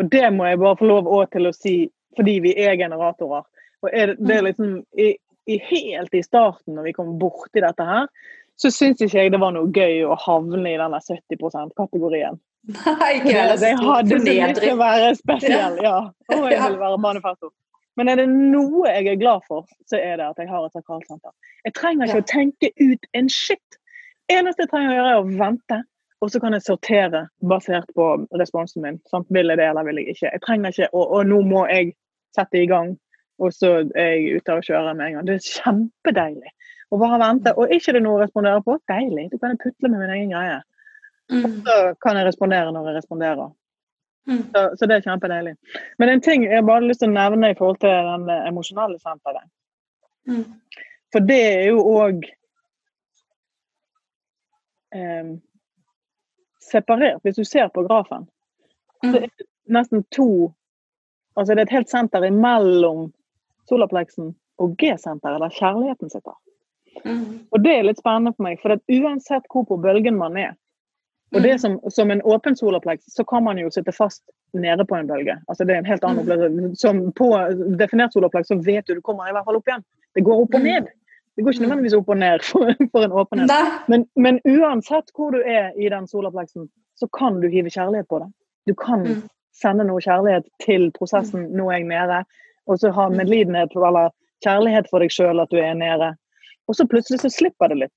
Og 0.00 0.10
det 0.12 0.26
må 0.34 0.48
jeg 0.48 0.60
bare 0.60 0.78
få 0.80 0.90
lov 0.90 1.10
til 1.32 1.50
å 1.50 1.54
si, 1.54 1.74
fordi 2.18 2.36
vi 2.46 2.54
er 2.58 2.78
generatorer. 2.80 3.46
Og 3.84 3.88
er 3.92 4.14
det, 4.16 4.34
er 4.36 4.42
mm. 4.42 4.48
liksom 4.50 4.76
i, 5.00 5.08
i, 5.48 5.56
helt 5.70 6.14
i 6.16 6.22
starten, 6.24 6.76
når 6.76 6.90
vi 6.90 6.94
kom 6.96 7.16
borti 7.20 7.62
dette 7.64 7.86
her, 7.86 8.08
så 8.60 8.68
syns 8.72 9.00
ikke 9.00 9.22
jeg 9.22 9.32
det 9.32 9.40
var 9.40 9.54
noe 9.56 9.70
gøy 9.72 10.02
å 10.04 10.18
havne 10.20 10.60
i 10.68 10.76
denne 10.76 11.00
70 11.00 11.40
%-kategorien. 11.40 12.36
Nei, 12.68 13.12
ikke 13.16 13.32
jeg. 13.32 13.56
Jeg 13.62 13.78
hadde 13.80 14.18
så 14.18 14.24
lyst 14.26 14.60
til 14.60 14.74
å 14.74 14.80
være 14.80 15.14
spesiell, 15.16 15.78
ja. 15.80 15.96
Og 16.34 16.44
jeg 16.50 16.60
ville 16.60 16.82
være 16.82 17.00
manifestor. 17.00 17.52
Men 18.00 18.08
er 18.08 18.22
det 18.22 18.26
noe 18.32 18.88
jeg 18.88 19.10
er 19.12 19.20
glad 19.20 19.44
for, 19.48 19.68
så 19.90 20.00
er 20.00 20.16
det 20.16 20.30
at 20.30 20.40
jeg 20.40 20.48
har 20.48 20.64
et 20.64 20.76
sakralsenter. 20.76 21.34
Jeg 21.68 21.76
trenger 21.76 22.08
ikke 22.08 22.22
ja. 22.22 22.24
å 22.24 22.30
tenke 22.30 22.72
ut 22.80 23.08
en 23.20 23.28
shit. 23.32 23.78
Eneste 24.32 24.64
jeg 24.64 24.72
trenger 24.72 24.94
å 24.94 24.96
gjøre, 24.96 25.12
er 25.12 25.20
å 25.20 25.40
vente. 25.44 25.82
Og 26.20 26.32
så 26.32 26.40
kan 26.40 26.56
jeg 26.56 26.64
sortere 26.64 27.26
basert 27.48 27.92
på 27.96 28.08
responsen 28.40 28.84
min. 28.84 28.98
Sant? 29.12 29.28
Vil 29.32 29.52
jeg 29.52 29.60
det, 29.60 29.68
eller 29.70 29.86
vil 29.88 30.00
jeg 30.00 30.16
ikke? 30.16 30.32
Jeg 30.32 30.42
trenger 30.44 30.74
ikke, 30.74 30.90
og, 30.92 31.14
og 31.16 31.30
nå 31.30 31.38
må 31.48 31.62
jeg 31.70 31.94
sette 32.36 32.60
i 32.60 32.68
gang 32.70 32.96
og 33.40 33.54
så 33.56 33.70
er 33.96 34.16
jeg 34.16 34.40
ute 34.40 34.56
og 34.56 34.66
kjører 34.66 34.96
med 34.96 35.06
en 35.06 35.14
gang. 35.16 35.28
Det 35.28 35.36
er 35.38 35.46
kjempedeilig 35.46 36.50
å 36.92 36.98
bare 37.00 37.20
vente. 37.22 37.54
Og 37.56 37.72
ikke 37.72 37.94
det 37.96 38.02
noe 38.04 38.18
å 38.18 38.24
respondere 38.24 38.60
på, 38.66 38.76
deilig. 38.90 39.30
Da 39.32 39.40
kan 39.40 39.54
jeg 39.54 39.62
putle 39.62 39.92
med 39.92 40.02
min 40.02 40.12
egen 40.16 40.34
greie. 40.34 40.58
Mm. 41.30 41.44
Og 41.46 41.56
så 41.64 41.76
kan 42.04 42.18
jeg 42.18 42.28
respondere 42.28 42.74
når 42.74 42.90
jeg 42.90 42.98
responderer. 42.98 43.52
Mm. 44.28 44.42
Så, 44.52 44.76
så, 44.76 44.86
det 44.86 44.96
er 44.96 45.06
kjempedeilig. 45.06 45.54
Men 45.98 46.12
en 46.12 46.20
ting 46.20 46.44
jeg 46.44 46.64
bare 46.66 46.80
har 46.82 46.88
lyst 46.88 47.02
til 47.02 47.10
å 47.10 47.16
nevne 47.16 47.50
i 47.50 47.56
forhold 47.58 47.80
til 47.82 48.10
den 48.10 48.28
emosjonelle 48.50 48.98
senteret. 49.00 49.48
Mm. 50.28 50.44
For 51.12 51.26
det 51.26 51.38
er 51.40 51.64
jo 51.70 51.84
òg 51.90 52.26
eh, 54.94 55.32
separert. 56.70 57.22
Hvis 57.24 57.40
du 57.40 57.44
ser 57.44 57.72
på 57.74 57.84
grafen, 57.88 58.28
så 59.02 59.16
er 59.16 59.26
det 59.28 59.48
nesten 59.70 60.04
to 60.14 60.52
Altså 61.38 61.54
det 61.54 61.62
er 61.62 61.68
et 61.68 61.76
helt 61.76 61.88
senter 61.88 62.24
imellom 62.26 63.04
solapleksen 63.70 64.32
og 64.60 64.72
G-senteret, 64.80 65.38
der 65.40 65.54
kjærligheten 65.54 66.10
sitter. 66.10 66.34
Mm. 67.04 67.46
Og 67.54 67.62
det 67.64 67.72
er 67.72 67.86
litt 67.86 68.00
spennende 68.02 68.34
for 68.34 68.48
meg, 68.48 68.58
for 68.60 68.74
uansett 68.90 69.46
hvor 69.52 69.64
på 69.68 69.78
bølgen 69.80 70.18
man 70.18 70.36
er, 70.36 70.56
og 71.34 71.42
det 71.42 71.52
mm. 71.52 71.58
som, 71.62 71.76
som 71.94 72.10
en 72.10 72.22
åpen 72.26 72.56
solaplex, 72.56 73.04
så 73.06 73.24
kan 73.24 73.44
man 73.46 73.58
jo 73.58 73.70
sitte 73.70 73.92
fast 73.94 74.22
nede 74.52 74.84
på 74.84 74.96
en 74.96 75.06
bølge. 75.06 75.36
Altså 75.48 75.64
det 75.64 75.74
er 75.74 75.84
en 75.84 75.90
helt 75.90 76.04
annen 76.04 76.24
mm. 76.24 76.32
opplevelse. 76.32 76.80
Som 76.80 77.02
på 77.14 77.28
definert 77.78 78.16
solaplex, 78.16 78.48
så 78.50 78.58
vet 78.58 78.86
du 78.86 78.94
du 78.98 79.02
kommer 79.06 79.30
i 79.30 79.34
hvert 79.36 79.46
fall 79.46 79.60
opp 79.60 79.70
igjen. 79.70 79.84
Det 80.14 80.24
går 80.26 80.42
opp 80.42 80.56
og 80.58 80.64
mm. 80.64 80.66
ned. 80.66 80.90
Det 81.36 81.44
går 81.44 81.54
ikke 81.54 81.64
nødvendigvis 81.64 81.96
opp 82.00 82.10
og 82.10 82.18
ned 82.18 82.44
for, 82.44 82.74
for 82.92 83.06
en 83.06 83.14
åpenhet. 83.22 83.52
Men, 83.88 84.06
men, 84.18 84.40
uansett 84.44 85.14
hvor 85.14 85.30
du 85.30 85.38
er 85.40 85.70
i 85.78 85.88
den 85.88 86.08
solaplexen, 86.10 86.66
så 86.98 87.06
kan 87.14 87.38
du 87.40 87.48
hive 87.48 87.70
kjærlighet 87.70 88.10
på 88.10 88.18
det. 88.24 88.32
Du 88.66 88.74
kan 88.74 89.06
sende 89.56 89.86
noe 89.86 90.02
kjærlighet 90.02 90.50
til 90.64 90.90
prosessen. 90.98 91.46
Nå 91.54 91.70
er 91.70 91.80
jeg 91.80 91.90
nede 91.92 92.24
og 92.70 92.78
så 92.80 92.90
ha 92.94 93.08
medlidenhet 93.10 93.74
eller 93.76 94.12
kjærlighet 94.44 94.88
for 94.90 95.02
deg 95.02 95.12
sjøl 95.14 95.42
at 95.42 95.50
du 95.50 95.58
er 95.60 95.74
nede. 95.78 96.12
Og 96.70 96.76
så 96.78 96.86
plutselig 96.86 97.22
så 97.22 97.30
slipper 97.32 97.72
det 97.72 97.80
litt. 97.84 97.96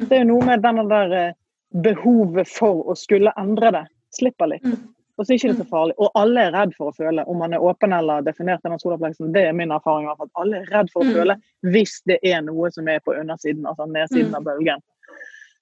Det 0.00 0.16
er 0.16 0.24
jo 0.24 0.32
noe 0.32 0.46
med 0.48 0.64
denne 0.64 0.84
der 0.90 1.14
eh, 1.14 1.36
behovet 1.82 2.48
for 2.48 2.84
å 2.90 2.96
skulle 2.98 3.32
endre 3.40 3.72
det. 3.74 3.84
Slipper 4.14 4.52
litt. 4.54 4.64
Mm. 4.64 4.94
Og 5.14 5.26
så 5.26 5.30
er 5.30 5.36
det 5.36 5.42
ikke 5.44 5.58
så 5.60 5.66
farlig. 5.70 5.94
Og 6.02 6.16
alle 6.18 6.46
er 6.48 6.54
redd 6.54 6.72
for 6.74 6.90
å 6.90 6.96
føle, 6.96 7.24
om 7.30 7.38
man 7.38 7.54
er 7.54 7.62
åpen 7.62 7.92
eller 7.94 8.24
definert 8.26 8.64
denne 8.66 8.80
solopleksen. 8.82 9.30
Det 9.34 9.44
er 9.46 9.54
min 9.54 9.74
erfaring. 9.74 10.08
at 10.10 10.40
Alle 10.40 10.62
er 10.62 10.72
redd 10.74 10.90
for 10.94 11.04
å 11.04 11.10
mm. 11.10 11.14
føle 11.18 11.36
hvis 11.74 12.00
det 12.10 12.18
er 12.26 12.42
noe 12.46 12.70
som 12.74 12.88
er 12.90 13.02
på 13.04 13.14
undersiden, 13.14 13.66
altså 13.66 13.86
nedsiden 13.86 14.32
mm. 14.32 14.38
av 14.40 14.48
bølgen. 14.48 14.82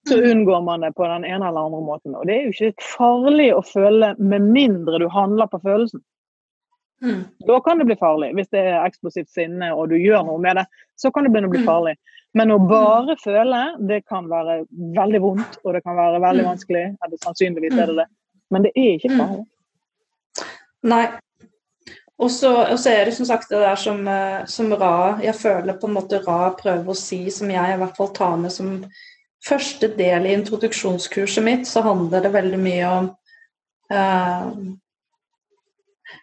Så 0.08 0.18
unngår 0.18 0.62
man 0.66 0.82
det 0.82 0.94
på 0.96 1.06
den 1.06 1.24
ene 1.28 1.48
eller 1.48 1.68
andre 1.68 1.82
måten. 1.84 2.16
Og 2.18 2.24
det 2.26 2.34
er 2.34 2.48
jo 2.48 2.54
ikke 2.56 2.86
farlig 2.96 3.52
å 3.54 3.60
føle 3.66 4.14
med 4.18 4.48
mindre 4.56 4.98
du 4.98 5.06
handler 5.12 5.50
på 5.52 5.60
følelsen. 5.62 6.02
Mm. 7.02 7.22
Da 7.46 7.60
kan 7.60 7.78
det 7.78 7.88
bli 7.88 7.98
farlig. 7.98 8.30
Hvis 8.38 8.50
det 8.54 8.62
er 8.62 8.84
eksplosivt 8.84 9.30
sinne 9.32 9.72
og 9.74 9.90
du 9.90 9.96
gjør 9.98 10.24
noe 10.26 10.40
med 10.42 10.60
det, 10.60 10.66
så 10.98 11.10
kan 11.10 11.26
det 11.26 11.32
begynne 11.34 11.50
å 11.50 11.54
bli 11.54 11.62
mm. 11.64 11.68
farlig. 11.68 11.96
Men 12.38 12.54
å 12.54 12.60
bare 12.64 13.16
føle, 13.20 13.62
det 13.88 14.04
kan 14.08 14.28
være 14.30 14.62
veldig 14.96 15.20
vondt, 15.20 15.58
og 15.64 15.76
det 15.76 15.82
kan 15.84 15.98
være 15.98 16.22
veldig 16.22 16.46
mm. 16.46 16.50
vanskelig. 16.52 16.84
Eller 17.04 17.24
sannsynligvis 17.24 17.76
er 17.76 17.92
det 17.92 17.98
det. 18.04 18.08
Men 18.52 18.66
det 18.66 18.72
er 18.76 18.94
ikke 18.96 19.12
farlig. 19.18 19.44
Nei. 20.92 21.04
Og 22.22 22.30
så 22.30 22.52
er 22.86 23.08
det 23.08 23.14
som 23.16 23.26
sagt 23.26 23.50
det 23.50 23.60
der 23.62 23.78
som, 23.80 24.04
eh, 24.06 24.44
som, 24.46 24.70
Ra 24.78 25.18
Jeg 25.22 25.34
føler 25.34 25.78
på 25.80 25.88
en 25.88 25.96
måte 25.96 26.20
Ra 26.22 26.52
prøver 26.54 26.92
å 26.92 26.98
si, 26.98 27.24
som 27.34 27.50
jeg 27.50 27.74
i 27.74 27.80
hvert 27.80 27.96
fall 27.98 28.12
tar 28.14 28.36
med 28.38 28.52
som 28.54 28.76
første 29.42 29.88
del 29.98 30.28
i 30.28 30.36
introduksjonskurset 30.36 31.42
mitt, 31.42 31.66
så 31.66 31.82
handler 31.82 32.22
det 32.22 32.30
veldig 32.34 32.60
mye 32.62 32.90
om 32.94 33.08
uh, 33.90 34.52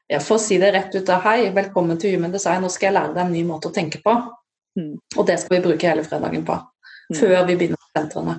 ja, 0.10 0.20
får 0.20 0.38
si 0.38 0.58
det 0.58 0.72
rett 0.72 0.96
ut 0.96 1.10
av 1.14 1.22
hei, 1.22 1.52
velkommen 1.54 1.98
til 2.02 2.16
Human 2.16 2.32
Design, 2.34 2.64
nå 2.66 2.72
skal 2.74 2.90
jeg 2.90 2.96
lære 2.96 3.14
deg 3.14 3.28
en 3.28 3.34
ny 3.36 3.44
måte 3.46 3.70
å 3.70 3.74
tenke 3.76 4.02
på. 4.02 4.16
Mm. 4.80 4.96
Og 5.18 5.28
det 5.28 5.36
skal 5.42 5.58
vi 5.58 5.66
bruke 5.68 5.90
hele 5.90 6.06
fredagen 6.06 6.46
på. 6.48 6.56
Mm. 7.12 7.18
Før 7.20 7.36
vi 7.46 7.58
begynner 7.60 7.78
med 7.78 8.00
sentrene. 8.00 8.36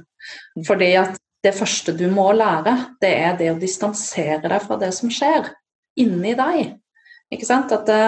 Mm. 0.56 0.64
Fordi 0.66 0.90
at 0.98 1.20
det 1.46 1.54
første 1.54 1.94
du 1.94 2.04
må 2.10 2.26
lære, 2.34 2.74
det 3.02 3.12
er 3.22 3.38
det 3.38 3.52
å 3.52 3.60
distansere 3.60 4.42
deg 4.50 4.66
fra 4.66 4.80
det 4.82 4.90
som 4.98 5.14
skjer 5.14 5.52
inni 6.02 6.34
deg. 6.38 6.74
Ikke 7.30 7.46
sant? 7.46 7.70
At 7.70 7.86
det, 7.86 8.02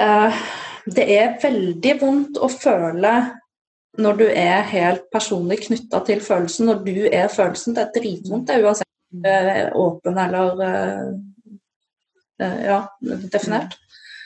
uh, 0.00 0.42
det 0.88 1.08
er 1.18 1.38
veldig 1.44 1.96
vondt 2.00 2.40
å 2.40 2.48
føle 2.48 3.14
når 3.98 4.20
du 4.22 4.28
er 4.30 4.64
helt 4.72 5.08
personlig 5.12 5.66
knytta 5.66 6.00
til 6.08 6.24
følelsen. 6.24 6.72
Når 6.72 6.84
du 6.86 7.06
er 7.12 7.28
følelsen. 7.28 7.76
Det 7.76 7.84
er 7.84 7.96
dritvondt, 8.00 8.48
det 8.48 8.62
uansett 8.64 8.88
uh, 9.20 9.66
åpen 9.84 10.24
eller 10.24 10.64
Eh, 10.64 11.08
ja, 12.40 12.78
definert. 13.32 13.76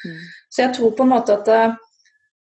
Mm. 0.04 0.18
Så 0.50 0.62
jeg 0.62 0.74
tror 0.76 0.94
på 0.96 1.06
en 1.06 1.12
måte 1.14 1.36
at 1.38 1.48
eh, 1.48 1.74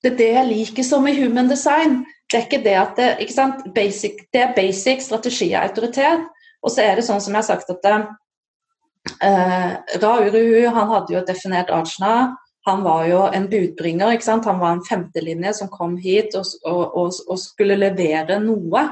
det 0.03 0.13
er 0.13 0.17
det 0.19 0.31
jeg 0.33 0.49
liker 0.49 0.87
som 0.87 1.07
i 1.07 1.15
human 1.19 1.51
design. 1.51 2.01
Det 2.31 2.39
er 2.39 2.47
ikke 2.47 2.65
det 2.65 2.77
at 2.79 2.97
det, 2.97 3.09
ikke 3.25 3.37
sant? 3.37 3.65
Basic, 3.75 4.25
det 4.33 4.43
er 4.43 4.55
basic 4.57 5.05
strategi 5.05 5.51
og 5.53 5.63
autoritet. 5.63 6.29
Og 6.65 6.73
så 6.73 6.85
er 6.85 6.97
det 6.99 7.07
sånn 7.07 7.21
som 7.23 7.35
jeg 7.35 7.43
har 7.43 7.49
sagt 7.49 7.73
at 7.73 7.89
eh, 7.91 9.75
Ra 10.03 10.13
Uruhu 10.25 10.69
han 10.69 10.95
hadde 10.95 11.17
jo 11.17 11.25
definert 11.27 11.73
ajna. 11.75 12.37
Han 12.69 12.83
var 12.85 13.07
jo 13.09 13.25
en 13.33 13.49
budbringer. 13.51 14.15
ikke 14.15 14.27
sant? 14.27 14.49
Han 14.49 14.61
var 14.61 14.77
en 14.77 14.85
femtelinje 14.89 15.55
som 15.61 15.71
kom 15.73 15.97
hit 16.01 16.37
og, 16.39 16.49
og, 16.65 16.83
og, 16.97 17.21
og 17.29 17.41
skulle 17.41 17.79
levere 17.81 18.41
noe. 18.43 18.87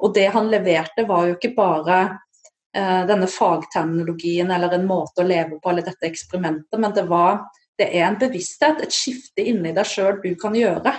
Og 0.00 0.14
det 0.16 0.30
han 0.34 0.48
leverte, 0.50 1.04
var 1.08 1.28
jo 1.28 1.36
ikke 1.36 1.54
bare 1.56 2.00
Eh, 2.04 2.29
denne 2.72 3.26
fagterminologien 3.26 4.50
eller 4.54 4.76
en 4.76 4.84
måte 4.86 5.24
å 5.24 5.26
leve 5.26 5.56
på 5.58 5.72
eller 5.72 5.82
dette 5.82 6.06
eksperimentet, 6.06 6.76
men 6.78 6.92
det, 6.94 7.02
var, 7.10 7.40
det 7.78 7.88
er 7.90 8.04
en 8.06 8.18
bevissthet, 8.20 8.84
et 8.84 8.94
skifte 8.94 9.42
inni 9.42 9.72
deg 9.74 9.88
sjøl 9.88 10.20
du 10.22 10.30
kan 10.38 10.54
gjøre. 10.54 10.92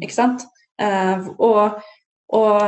Ikke 0.00 0.16
sant? 0.16 0.46
Eh, 0.80 1.26
og, 1.36 1.82
og 2.32 2.62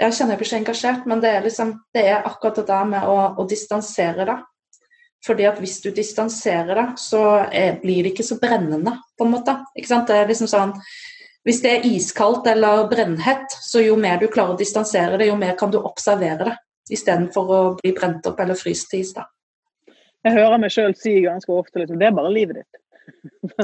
jeg 0.00 0.16
kjenner 0.16 0.34
jeg 0.34 0.42
blir 0.42 0.50
så 0.50 0.58
engasjert, 0.58 1.06
men 1.08 1.22
det 1.22 1.30
er, 1.30 1.46
liksom, 1.46 1.72
det 1.94 2.04
er 2.10 2.26
akkurat 2.26 2.60
det 2.60 2.66
der 2.68 2.90
med 2.90 3.08
å, 3.08 3.16
å 3.38 3.46
distansere 3.48 4.26
deg. 4.28 4.44
Fordi 5.24 5.46
at 5.48 5.56
hvis 5.62 5.78
du 5.80 5.88
distanserer 5.94 6.76
deg, 6.76 6.98
så 7.00 7.22
er, 7.48 7.78
blir 7.80 8.04
det 8.04 8.12
ikke 8.12 8.26
så 8.26 8.36
brennende, 8.42 8.98
på 9.16 9.24
en 9.24 9.32
måte. 9.32 9.56
Ikke 9.72 9.94
sant? 9.94 10.10
Det 10.10 10.18
er 10.20 10.28
liksom 10.28 10.50
sånn 10.50 10.74
Hvis 11.44 11.60
det 11.60 11.70
er 11.70 11.86
iskaldt 11.88 12.46
eller 12.48 12.86
brennhett, 12.88 13.52
så 13.52 13.82
jo 13.84 13.96
mer 14.00 14.16
du 14.20 14.30
klarer 14.32 14.54
å 14.54 14.60
distansere 14.60 15.18
det, 15.20 15.28
jo 15.28 15.36
mer 15.36 15.56
kan 15.60 15.72
du 15.72 15.76
observere 15.80 16.46
det 16.48 16.54
istedenfor 16.90 17.50
å 17.50 17.60
bli 17.80 17.92
brent 17.96 18.26
opp 18.26 18.40
eller 18.40 18.54
fryst 18.58 18.90
til 18.90 19.00
is. 19.00 19.12
da. 19.16 19.24
Jeg 20.24 20.32
hører 20.38 20.58
meg 20.58 20.70
sjøl 20.72 20.94
si 20.96 21.20
ganske 21.24 21.52
ofte 21.52 21.78
liksom, 21.82 21.98
det 22.00 22.06
er 22.08 22.16
bare 22.16 22.32
livet 22.32 22.56
ditt. 22.62 22.80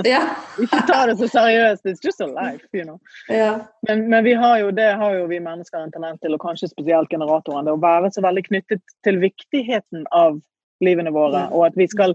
Ja. 0.05 0.21
Ikke 0.63 0.83
ta 0.89 1.07
det 1.09 1.15
så 1.19 1.27
seriøst. 1.33 1.87
It's 1.89 2.03
just 2.05 2.21
a 2.21 2.27
life, 2.29 2.67
you 2.77 2.85
know. 2.85 2.99
ja. 3.29 3.67
Men, 3.89 4.09
men 4.13 4.25
vi 4.25 4.35
har 4.37 4.59
jo, 4.61 4.71
det 4.71 4.91
har 5.01 5.15
jo 5.17 5.27
vi 5.31 5.39
mennesker 5.41 5.81
en 5.81 5.93
tendens 5.95 6.21
til, 6.21 6.35
og 6.37 6.43
kanskje 6.45 6.69
spesielt 6.69 7.09
generatoren, 7.13 7.65
det 7.65 7.73
å 7.73 7.81
være 7.81 8.11
så 8.13 8.21
veldig 8.25 8.45
knyttet 8.51 8.83
til 9.07 9.17
viktigheten 9.23 10.05
av 10.13 10.41
livene 10.85 11.13
våre, 11.13 11.47
Mm. 11.49 11.53
og 11.57 11.67
at 11.67 11.75
vi 11.77 11.87
skal, 11.89 12.15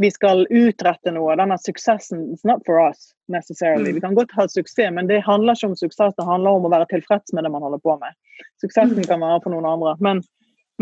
vi 0.00 0.08
skal 0.12 0.46
utrette 0.48 1.12
noe. 1.12 1.36
Denne 1.36 1.56
suksessen 1.60 2.24
it's 2.32 2.44
not 2.48 2.64
for 2.66 2.80
us 2.80 3.12
necessarily. 3.28 3.90
Mm. 3.92 3.94
Vi 3.94 4.00
kan 4.08 4.14
godt 4.16 4.32
ha 4.36 4.48
suksess, 4.48 4.92
men 4.92 5.06
det 5.08 5.20
handler 5.28 5.52
ikke 5.56 5.70
om 5.72 5.76
suksess, 5.76 6.16
det 6.16 6.24
handler 6.28 6.56
om 6.56 6.64
å 6.68 6.72
være 6.72 6.88
tilfreds 6.96 7.32
med 7.36 7.44
det 7.44 7.52
man 7.52 7.62
holder 7.68 7.80
på 7.84 7.98
med. 8.00 8.16
Suksessen 8.64 8.96
Mm. 8.96 9.08
kan 9.08 9.20
være 9.20 9.42
for 9.44 9.50
noen 9.52 9.68
andre. 9.68 9.94
Men, 10.00 10.22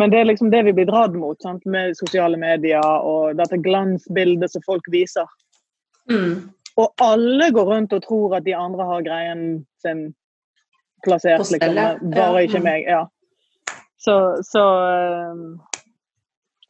men 0.01 0.13
det 0.13 0.21
er 0.21 0.31
liksom 0.31 0.49
det 0.53 0.63
vi 0.65 0.73
blir 0.73 0.89
dratt 0.89 1.13
mot, 1.13 1.37
sant? 1.43 1.67
med 1.69 1.93
sosiale 1.99 2.39
medier 2.41 2.81
og 3.05 3.37
dette 3.37 3.59
glansbildet 3.61 4.49
som 4.53 4.65
folk 4.65 4.87
viser. 4.93 5.29
Mm. 6.09 6.49
Og 6.81 7.03
alle 7.05 7.51
går 7.53 7.67
rundt 7.69 7.93
og 7.93 8.07
tror 8.07 8.37
at 8.39 8.47
de 8.47 8.55
andre 8.57 8.87
har 8.89 9.05
greien 9.05 9.43
sin 9.83 10.07
plassert, 11.05 11.45
liksom. 11.53 11.77
Bare 12.15 12.45
ikke 12.47 12.63
meg. 12.65 12.89
Ja. 12.89 13.03
Så, 14.01 14.15
så 14.49 14.63
um, 15.33 15.61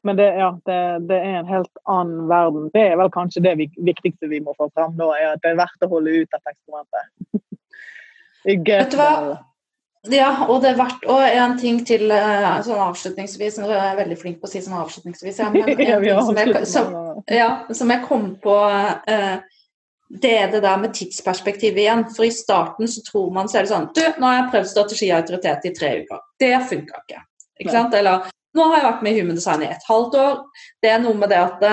Men 0.03 0.17
det, 0.17 0.27
ja, 0.41 0.51
det, 0.67 0.81
det 1.11 1.19
er 1.21 1.39
en 1.39 1.51
helt 1.53 1.83
annen 1.85 2.27
verden. 2.31 2.71
Det 2.75 2.83
er 2.89 2.97
vel 2.97 3.13
kanskje 3.15 3.45
det 3.45 3.53
viktigste 3.77 4.31
vi 4.33 4.41
må 4.41 4.57
få 4.59 4.71
fram 4.75 4.97
nå, 4.99 5.11
er 5.13 5.35
at 5.35 5.43
det 5.45 5.53
er 5.53 5.61
verdt 5.61 5.87
å 5.87 5.91
holde 5.93 6.15
ut 6.23 6.35
dette 6.35 6.55
eksperimentet. 6.55 7.15
Vet 8.73 8.95
du 8.95 8.99
hva? 8.99 9.13
Ja, 10.09 10.47
og 10.49 10.63
det 10.63 10.71
er 10.71 10.79
verdt 10.79 11.03
Og 11.13 11.21
en 11.21 11.59
ting 11.61 11.83
til 11.85 12.09
eh, 12.09 12.45
sånn 12.65 12.79
avslutningsvis 12.81 13.59
Nå 13.61 13.67
er 13.69 13.91
jeg 13.91 13.99
veldig 13.99 14.17
flink 14.17 14.39
på 14.41 14.49
å 14.49 14.53
si 14.53 14.63
sånn 14.65 14.79
avslutningsvis, 14.81 15.41
ja, 15.43 15.51
men 15.53 15.69
en 15.75 16.05
Ja, 16.07 16.23
som 16.25 16.41
jeg, 16.41 16.63
som, 16.71 16.95
ja, 17.29 17.49
som 17.77 17.93
jeg 17.93 18.07
kom 18.07 18.31
på 18.41 18.55
eh, 18.65 19.43
det 20.11 20.31
er 20.39 20.49
det 20.51 20.63
der 20.65 20.77
med 20.77 20.91
tidsperspektivet 20.91 21.85
igjen. 21.85 22.01
For 22.11 22.27
i 22.27 22.33
starten 22.35 22.89
så 22.91 23.03
tror 23.07 23.29
man 23.35 23.47
så 23.49 23.61
er 23.61 23.67
det 23.67 23.71
sånn 23.71 23.85
Du, 23.95 24.03
nå 24.19 24.27
har 24.27 24.41
jeg 24.41 24.49
prøvd 24.55 24.71
strategi 24.73 25.11
og 25.13 25.21
autoritet 25.21 25.69
i 25.69 25.75
tre 25.77 25.91
uker. 26.01 26.25
Det 26.41 26.51
funka 26.67 27.03
ikke. 27.05 27.21
Ikke 27.61 27.75
sant? 27.77 27.95
Eller 27.95 28.27
nå 28.57 28.67
har 28.67 28.81
jeg 28.81 28.87
vært 28.89 29.05
med 29.07 29.15
i 29.15 29.21
Human 29.21 29.39
Design 29.39 29.63
i 29.63 29.71
et 29.71 29.87
halvt 29.87 30.19
år. 30.19 30.43
Det 30.83 30.91
er 30.91 31.03
noe 31.05 31.15
med 31.21 31.31
det 31.31 31.39
at 31.45 31.65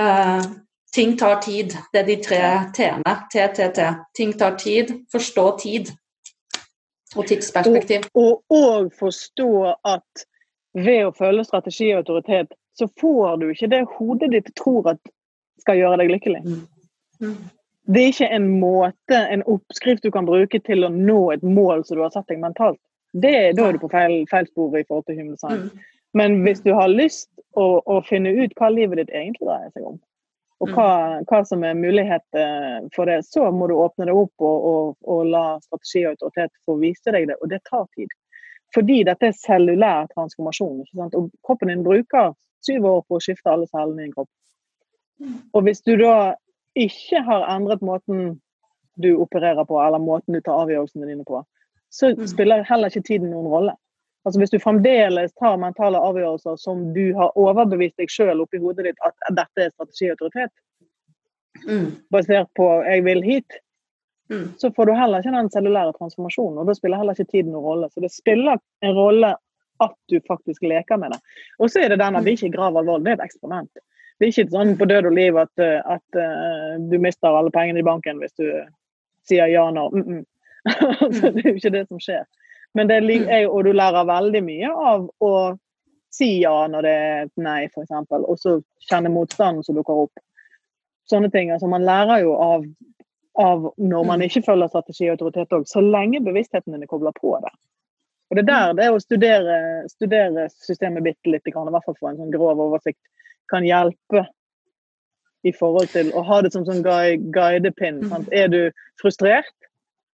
eh, 0.00 0.48
ting 0.94 1.16
tar 1.20 1.36
tid. 1.44 1.76
Det 1.92 2.00
er 2.00 2.08
de 2.08 2.18
tre 2.24 2.42
t-ene. 2.78 3.16
TTT. 3.34 3.88
Ting 4.16 4.32
tar 4.40 4.56
tid. 4.60 4.94
Forstå 5.12 5.48
tid. 5.60 5.92
Og 7.16 7.26
tidsperspektiv. 7.28 8.08
Og, 8.14 8.42
og 8.52 8.90
forstå 8.98 9.52
at 9.88 10.24
ved 10.76 11.06
å 11.06 11.14
følge 11.16 11.46
strategi 11.46 11.92
og 11.92 12.02
autoritet, 12.02 12.52
så 12.78 12.88
får 13.00 13.38
du 13.40 13.48
ikke 13.50 13.70
det 13.72 13.84
hodet 13.96 14.32
ditt 14.34 14.50
tror 14.58 14.92
at 14.94 15.00
skal 15.62 15.80
gjøre 15.80 16.02
deg 16.02 16.12
lykkelig. 16.12 16.42
Mm. 17.18 17.38
Det 17.88 18.02
er 18.02 18.12
ikke 18.12 18.28
en 18.36 18.48
måte, 18.60 19.18
en 19.32 19.42
oppskrift 19.48 20.04
du 20.04 20.12
kan 20.14 20.28
bruke 20.28 20.60
til 20.60 20.84
å 20.84 20.92
nå 20.92 21.20
et 21.34 21.42
mål 21.42 21.86
som 21.88 21.98
du 21.98 22.04
har 22.04 22.12
satt 22.14 22.28
deg 22.30 22.42
mentalt. 22.42 22.80
Det, 23.16 23.54
da 23.56 23.64
er 23.64 23.74
du 23.74 23.80
på 23.82 23.90
feil, 23.90 24.20
feil 24.30 24.46
spor 24.50 24.76
i 24.76 24.84
forhold 24.84 25.08
til 25.08 25.16
human 25.16 25.38
design. 25.38 25.64
Mm. 25.64 25.86
Men 26.20 26.36
hvis 26.44 26.60
du 26.64 26.74
har 26.76 26.92
lyst 26.92 27.30
å, 27.56 27.80
å 27.80 28.00
finne 28.06 28.34
ut 28.36 28.54
hva 28.60 28.68
livet 28.72 29.00
ditt 29.00 29.14
egentlig 29.14 29.48
dreier 29.48 29.72
seg 29.72 29.88
om, 29.88 29.96
og 30.58 30.72
hva, 30.74 30.88
hva 31.30 31.38
som 31.46 31.62
er 31.62 31.76
mulighet 31.78 32.24
eh, 32.34 32.78
for 32.94 33.06
det, 33.06 33.20
så 33.26 33.46
må 33.54 33.68
du 33.70 33.76
åpne 33.78 34.08
det 34.08 34.14
opp 34.16 34.42
og, 34.42 34.64
og, 34.70 34.96
og 35.06 35.28
la 35.30 35.44
strategi 35.62 36.02
og 36.02 36.16
autoritet 36.16 36.50
få 36.66 36.74
vise 36.80 37.14
deg 37.14 37.28
det. 37.30 37.36
Og 37.38 37.52
det 37.52 37.60
tar 37.68 37.86
tid. 37.94 38.10
Fordi 38.74 38.98
dette 39.06 39.30
er 39.30 39.38
cellulær 39.38 40.10
transformasjon. 40.14 40.82
ikke 40.82 40.98
sant? 40.98 41.14
Og 41.14 41.30
kroppen 41.46 41.70
din 41.70 41.86
bruker 41.86 42.34
syv 42.66 42.88
år 42.90 43.04
på 43.06 43.16
å 43.16 43.22
skifte 43.22 43.52
alle 43.52 43.68
cellene 43.70 44.02
i 44.02 44.08
en 44.08 44.16
kropp. 44.16 44.30
Og 45.54 45.64
hvis 45.66 45.80
du 45.86 45.94
da 45.98 46.34
ikke 46.78 47.22
har 47.26 47.46
endret 47.54 47.82
måten 47.82 48.40
du 48.98 49.12
opererer 49.14 49.66
på, 49.66 49.78
eller 49.82 50.02
måten 50.02 50.34
du 50.34 50.42
tar 50.42 50.64
avgjørelsene 50.64 51.06
dine 51.06 51.26
på, 51.26 51.44
så 51.90 52.10
Mm. 52.14 52.26
spiller 52.26 52.66
heller 52.68 52.90
ikke 52.90 53.06
tiden 53.06 53.30
noen 53.30 53.46
rolle. 53.46 53.74
Altså 54.28 54.42
Hvis 54.42 54.52
du 54.52 54.58
fremdeles 54.60 55.32
tar 55.40 55.56
mentale 55.60 56.00
avgjørelser 56.04 56.58
som 56.60 56.82
du 56.92 57.06
har 57.16 57.32
overbevist 57.40 57.96
deg 57.96 58.12
sjøl 58.12 58.42
oppi 58.44 58.60
hodet 58.60 58.84
ditt 58.90 59.06
at 59.08 59.16
dette 59.32 59.64
er 59.64 59.72
strategi 59.72 60.10
og 60.10 60.18
autoritet, 60.18 60.52
Mm. 61.66 61.96
basert 62.12 62.46
på 62.54 62.84
'jeg 62.84 63.04
vil 63.04 63.22
hit', 63.22 63.58
Mm. 64.30 64.52
så 64.58 64.70
får 64.70 64.86
du 64.86 64.92
heller 64.92 65.18
ikke 65.18 65.36
den 65.36 65.50
cellulære 65.50 65.92
transformasjonen. 65.98 66.58
Og 66.58 66.66
da 66.66 66.74
spiller 66.74 66.98
heller 66.98 67.14
ikke 67.16 67.32
tiden 67.32 67.52
noen 67.52 67.64
rolle. 67.64 67.88
Så 67.90 68.00
det 68.00 68.12
spiller 68.12 68.58
en 68.82 68.94
rolle 68.94 69.34
at 69.80 69.94
du 70.10 70.20
faktisk 70.28 70.62
leker 70.62 70.96
med 70.96 71.10
det. 71.10 71.20
Og 71.58 71.70
så 71.70 71.80
er 71.80 71.88
det 71.88 71.98
den 71.98 72.16
at 72.16 72.24
det 72.24 72.30
ikke 72.36 72.46
er 72.46 72.56
grav 72.56 72.76
alvorlig, 72.76 73.04
det 73.04 73.12
er 73.12 73.22
et 73.22 73.30
eksperiment. 73.30 73.70
Det 74.18 74.26
er 74.26 74.32
ikke 74.32 74.50
sånn 74.50 74.76
på 74.78 74.88
død 74.90 75.06
og 75.06 75.14
liv 75.14 75.36
at, 75.36 75.54
eh, 75.62 75.82
at 75.86 76.18
uh, 76.18 76.90
du 76.90 76.98
mister 76.98 77.28
alle 77.28 77.50
pengene 77.54 77.78
i 77.78 77.86
banken 77.86 78.18
hvis 78.18 78.34
du 78.34 78.50
sier 79.28 79.46
ja 79.46 79.70
nå. 79.70 79.88
Mm 79.90 80.02
-mm. 80.02 80.24
Det 81.22 81.44
er 81.44 81.50
jo 81.50 81.54
ikke 81.54 81.70
det 81.70 81.88
som 81.88 82.00
skjer. 82.00 82.24
Men 82.76 82.90
det 82.90 82.98
er 82.98 83.44
jo, 83.44 83.54
og 83.56 83.64
du 83.64 83.72
lærer 83.72 84.08
veldig 84.08 84.42
mye 84.44 84.72
av 84.92 85.06
å 85.24 85.32
si 86.14 86.30
ja 86.42 86.54
når 86.70 86.84
det 86.84 86.94
er 86.94 87.22
et 87.26 87.42
nei, 87.42 87.60
f.eks., 87.68 87.94
og 88.18 88.36
så 88.40 88.58
kjenne 88.88 89.12
motstanden 89.12 89.64
som 89.64 89.78
dukker 89.78 90.04
opp. 90.06 90.22
Sånne 91.08 91.30
ting. 91.32 91.52
Altså, 91.54 91.68
man 91.70 91.86
lærer 91.88 92.24
jo 92.24 92.34
av, 92.36 92.66
av 93.40 93.70
når 93.80 94.08
man 94.08 94.24
ikke 94.24 94.44
følger 94.44 94.70
strategi 94.72 95.08
og 95.08 95.16
autoritet 95.16 95.56
òg, 95.56 95.68
så 95.68 95.82
lenge 95.84 96.20
bevisstheten 96.24 96.74
din 96.74 96.84
er 96.84 96.90
kobla 96.90 97.14
på 97.16 97.36
det. 97.44 97.54
Og 98.28 98.36
det 98.36 98.42
er 98.44 98.48
der 98.48 98.74
det 98.76 98.88
å 98.92 98.98
studere, 99.00 99.60
studere 99.88 100.48
systemet 100.52 101.06
bitte 101.06 101.52
grann, 101.52 101.70
i 101.70 101.72
hvert 101.72 101.86
fall 101.86 101.96
få 101.96 102.10
en 102.10 102.20
sånn 102.20 102.34
grov 102.34 102.60
oversikt, 102.60 103.00
kan 103.48 103.64
hjelpe 103.64 104.26
i 105.48 105.52
forhold 105.56 105.88
til 105.94 106.10
å 106.12 106.24
ha 106.26 106.42
det 106.44 106.52
som 106.52 106.66
sånn 106.66 106.82
guidepinn. 106.84 108.02
Mm. 108.02 108.10
Sant? 108.12 108.28
Er 108.34 108.50
du 108.52 108.60
frustrert, 109.00 109.54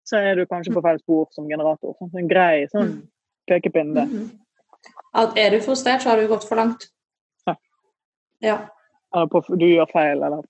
så 0.04 0.16
er 0.20 0.34
du 0.36 0.46
kanskje 0.46 0.74
på 0.74 0.82
feil 0.84 0.98
spor 1.00 1.26
som 1.32 1.48
generator. 1.48 1.94
Sånn, 1.98 2.10
En 2.18 2.28
grei 2.28 2.66
sånn 2.68 2.88
Mm. 2.88 3.10
-hmm. 3.50 4.08
Mhm. 4.08 4.30
At 5.14 5.36
er 5.38 5.50
du 5.50 5.60
frustrert, 5.60 6.02
så 6.02 6.08
har 6.10 6.16
du 6.16 6.26
gått 6.28 6.44
for 6.48 6.56
langt. 6.56 6.86
Ja. 7.46 7.54
Ja. 8.40 8.58
Eller 9.14 9.26
på, 9.26 9.40
du 9.58 9.66
gjør 9.66 9.86
feil, 9.92 10.22
eller, 10.22 10.42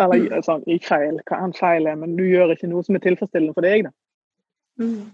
eller 0.00 0.14
Mm. 0.18 0.42
sånn, 0.42 0.64
ikke 0.66 0.86
feil, 0.86 1.20
hva 1.26 1.42
enn 1.44 1.52
feil 1.52 1.86
er, 1.86 1.96
men 1.96 2.16
du 2.16 2.22
gjør 2.24 2.50
ikke 2.56 2.68
noe 2.68 2.82
som 2.84 2.94
er 2.94 3.00
tilfredsstillende 3.00 3.54
for 3.54 3.60
deg. 3.62 3.84
da. 3.84 3.90
Mm. 4.78 5.10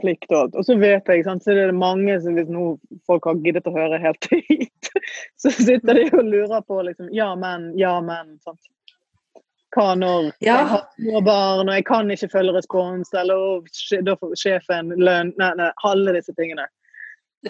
plikt 0.00 0.30
og 0.32 0.38
alt. 0.38 0.54
Og 0.56 0.64
så 0.64 0.78
vet 0.80 1.04
jeg, 1.06 1.24
sant, 1.24 1.42
så 1.44 1.50
er 1.52 1.66
det 1.66 1.74
mange 1.74 2.20
som 2.22 2.34
hvis 2.34 2.48
nå 2.48 2.78
folk 3.06 3.24
har 3.24 3.34
giddet 3.34 3.66
å 3.66 3.72
høre 3.76 4.00
helt 4.00 4.26
hit, 4.48 4.88
så 5.36 5.50
sitter 5.52 5.94
de 5.94 6.04
og 6.16 6.24
lurer 6.24 6.62
på 6.66 6.82
liksom 6.82 7.08
Ja, 7.12 7.34
men, 7.34 7.78
ja, 7.78 8.00
men. 8.00 8.38
Sant? 8.40 8.58
Hva 9.74 9.94
når 9.98 10.30
Ja. 10.40 10.58
jeg 10.58 10.66
har 10.70 10.82
små 10.94 11.20
barn, 11.24 11.68
og 11.68 11.74
jeg 11.74 11.84
kan 11.88 12.10
ikke 12.10 12.30
følge 12.30 12.54
respons, 12.54 13.10
eller 13.14 13.60
da 14.06 14.14
får 14.20 14.34
sjefen 14.38 14.92
lønn 14.96 15.32
Nei, 15.38 15.50
nei, 15.58 15.70
alle 15.84 16.14
disse 16.14 16.34
tingene. 16.38 16.66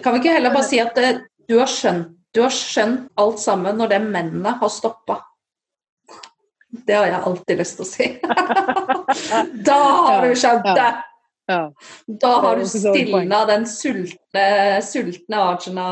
Kan 0.01 0.13
vi 0.13 0.23
ikke 0.23 0.33
heller 0.33 0.53
bare 0.53 0.67
si 0.67 0.79
at 0.81 0.95
det, 0.95 1.11
du, 1.47 1.59
har 1.59 1.69
skjønt, 1.69 2.09
du 2.33 2.41
har 2.41 2.51
skjønt 2.51 3.09
alt 3.21 3.39
sammen 3.39 3.77
når 3.77 3.93
det 3.93 4.01
mennene 4.01 4.57
har 4.59 4.69
stoppa? 4.73 5.21
Det 6.85 6.95
har 6.97 7.05
jeg 7.07 7.21
alltid 7.23 7.61
lyst 7.61 7.77
til 7.77 7.85
å 7.85 7.89
si. 7.89 8.07
da 9.69 9.77
har 9.79 10.25
du 10.25 10.33
skjønt 10.35 10.65
det! 10.75 10.89
Ja. 11.47 11.73
Da 12.07 12.27
har 12.27 12.55
du 12.57 12.65
stilna 12.65 13.45
den 13.45 13.67
sultne, 13.69 14.81
sultne 14.81 15.37
Arjuna 15.37 15.89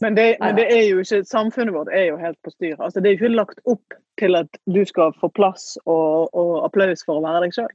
Men, 0.00 0.14
det, 0.14 0.36
men 0.40 0.56
det 0.56 0.66
er 0.70 0.84
jo 0.86 1.00
ikke, 1.02 1.24
samfunnet 1.26 1.74
vårt 1.74 1.90
er 1.90 2.12
jo 2.12 2.18
helt 2.20 2.38
på 2.46 2.52
styr. 2.54 2.76
Altså, 2.78 3.00
det 3.00 3.10
er 3.10 3.16
jo 3.16 3.18
ikke 3.24 3.34
lagt 3.34 3.60
opp 3.66 3.98
til 4.20 4.38
at 4.38 4.60
du 4.70 4.84
skal 4.86 5.14
få 5.18 5.30
plass 5.34 5.74
og, 5.84 6.30
og 6.30 6.64
applaus 6.66 7.02
for 7.06 7.18
å 7.18 7.24
være 7.26 7.46
deg 7.46 7.58
sjøl. 7.58 7.74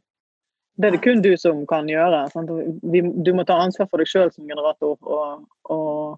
Det 0.80 0.88
er 0.88 0.95
det 0.95 1.03
kun 1.03 1.21
du 1.21 1.34
som 1.38 1.65
kan 1.69 1.89
gjøre. 1.91 2.23
Sant? 2.34 2.49
Du 2.49 3.34
må 3.35 3.45
ta 3.45 3.59
ansvar 3.61 3.89
for 3.91 4.01
deg 4.01 4.09
sjøl 4.09 4.31
som 4.34 4.47
generator 4.47 4.95
og, 5.03 5.43
og, 5.75 6.15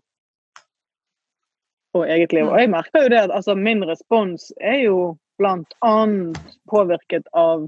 og 1.97 2.05
eget 2.05 2.33
liv. 2.37 2.45
Og 2.45 2.61
jeg 2.61 2.71
merker 2.71 3.07
jo 3.07 3.11
det 3.11 3.25
at 3.25 3.33
altså, 3.33 3.57
min 3.57 3.83
respons 3.89 4.51
er 4.61 4.85
jo 4.85 4.99
blant 5.41 5.73
annet 5.83 6.39
påvirket 6.71 7.25
av 7.33 7.65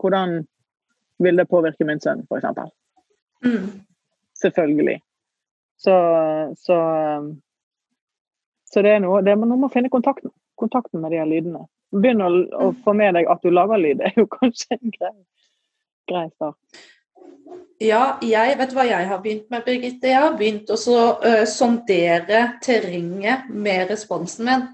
hvordan 0.00 0.40
vil 1.20 1.40
det 1.40 1.48
påvirke 1.50 1.86
min 1.86 2.00
sønn, 2.00 2.24
f.eks. 2.26 2.72
mm. 3.44 3.68
Selvfølgelig. 4.40 5.00
Så, 5.80 5.94
så, 6.60 6.76
så 8.72 8.82
det 8.84 8.94
er 8.94 9.02
noe 9.04 9.22
det 9.24 9.32
er 9.32 9.40
noe 9.40 9.56
med 9.56 9.68
å 9.70 9.72
finne 9.72 9.92
kontakten, 9.92 10.32
kontakten 10.60 11.00
med 11.00 11.12
de 11.12 11.20
her 11.20 11.28
lydene. 11.28 11.64
Begynn 11.90 12.24
å, 12.24 12.30
å 12.52 12.70
få 12.84 12.94
med 12.96 13.16
deg 13.16 13.28
at 13.32 13.44
du 13.44 13.52
lager 13.52 13.80
lyd. 13.80 14.00
Det 14.00 14.10
er 14.10 14.20
jo 14.20 14.28
kanskje 14.38 14.76
en 14.76 14.96
grei, 14.96 15.14
grei 16.10 16.26
start. 16.34 16.82
Ja, 17.80 18.18
jeg 18.20 18.58
vet 18.60 18.74
hva 18.76 18.84
jeg 18.84 19.08
har 19.08 19.22
begynt 19.24 19.48
med, 19.52 19.64
Birgitte. 19.64 20.10
Jeg 20.10 20.20
har 20.20 20.36
begynt 20.36 20.68
å 20.68 20.76
så, 20.76 20.98
øh, 21.24 21.46
sondere 21.48 22.42
terrenget 22.60 23.48
med 23.48 23.88
responsen 23.88 24.44
min. 24.50 24.66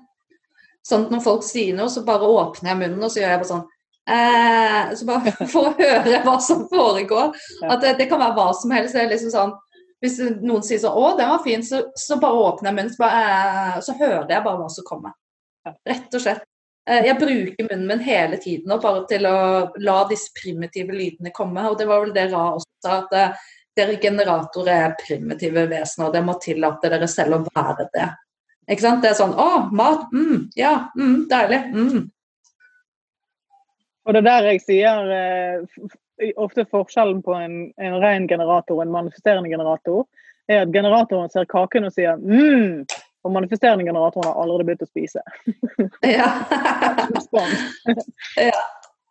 Sånn 0.86 1.06
at 1.06 1.14
når 1.14 1.22
folk 1.22 1.46
sier 1.46 1.74
noe, 1.78 1.90
så 1.90 2.02
bare 2.06 2.26
åpner 2.26 2.72
jeg 2.72 2.80
munnen 2.82 3.06
og 3.06 3.12
så 3.12 3.22
gjør 3.22 3.32
jeg 3.32 3.42
bare 3.42 3.50
sånn 3.52 3.64
eh, 4.08 4.94
så 4.96 5.08
bare 5.08 5.32
For 5.52 5.70
å 5.70 5.76
høre 5.78 6.22
hva 6.24 6.38
som 6.42 6.66
foregår. 6.70 7.36
At 7.66 7.84
det, 7.84 7.96
det 8.00 8.08
kan 8.10 8.22
være 8.22 8.36
hva 8.38 8.50
som 8.56 8.74
helst. 8.74 8.96
Det 8.96 9.04
er 9.04 9.12
liksom 9.12 9.32
sånn, 9.34 9.54
hvis 10.04 10.18
noen 10.42 10.64
sier 10.66 10.82
sånn 10.82 10.96
'Å, 10.96 11.14
den 11.18 11.30
var 11.32 11.44
fin', 11.44 11.64
så, 11.66 11.86
så 11.98 12.18
bare 12.22 12.42
åpner 12.50 12.70
jeg 12.70 12.78
munnen, 12.78 12.92
så, 12.94 13.02
bare, 13.04 13.22
eh, 13.22 13.80
så 13.86 13.96
hører 14.00 14.36
jeg 14.36 14.44
bare 14.44 14.60
hva 14.62 14.68
som 14.72 14.88
kommer. 14.88 15.16
Rett 15.66 16.14
og 16.14 16.22
slett. 16.22 16.44
Eh, 16.86 17.04
Jeg 17.08 17.18
bruker 17.18 17.66
munnen 17.66 17.86
min 17.90 18.02
hele 18.06 18.38
tiden 18.38 18.70
og 18.70 18.82
bare 18.84 19.02
til 19.10 19.26
å 19.26 19.38
la 19.82 19.96
disse 20.10 20.30
primitive 20.38 20.94
lydene 20.94 21.32
komme. 21.34 21.64
Og 21.70 21.78
det 21.78 21.88
var 21.88 22.04
vel 22.04 22.14
det 22.14 22.28
Ra 22.32 22.52
også 22.54 22.70
sa, 22.84 22.98
at 23.02 23.16
eh, 23.16 23.48
dere 23.76 23.98
generatorer 24.00 24.84
er 24.86 24.94
primitive 25.00 25.66
vesener, 25.68 26.08
og 26.08 26.14
det 26.14 26.22
må 26.24 26.36
tillate 26.40 26.90
dere 26.92 27.08
selv 27.10 27.40
å 27.40 27.42
være 27.50 27.88
det. 27.92 28.06
Ikke 28.70 28.82
sant? 28.82 29.02
Det 29.02 29.10
er 29.12 29.18
sånn 29.18 29.34
Å, 29.38 29.48
mat! 29.76 30.06
Mm, 30.14 30.46
ja, 30.58 30.88
mm, 30.96 31.18
deilig. 31.30 31.60
Mm. 31.74 32.06
Og 34.06 34.14
det 34.14 34.20
er 34.22 34.26
der 34.28 34.46
jeg 34.52 34.62
sier 34.62 35.08
eh, 35.16 35.80
ofte 36.40 36.64
forskjellen 36.70 37.22
på 37.26 37.34
en, 37.34 37.56
en 37.82 37.98
ren 38.02 38.28
generator 38.30 38.78
og 38.78 38.84
en 38.84 38.94
manifesterende 38.94 39.50
generator, 39.50 40.06
er 40.48 40.62
at 40.62 40.72
generatoren 40.74 41.30
ser 41.32 41.48
kaken 41.50 41.88
og 41.88 41.94
sier 41.94 42.20
mm, 42.22 42.84
og 43.26 43.32
manifesterende 43.34 43.84
generatoren 43.84 44.28
har 44.30 44.38
allerede 44.38 44.68
begynt 44.68 44.86
å 44.86 44.90
spise. 44.90 45.22
Ja. 46.16 46.30
Ja. 48.36 48.62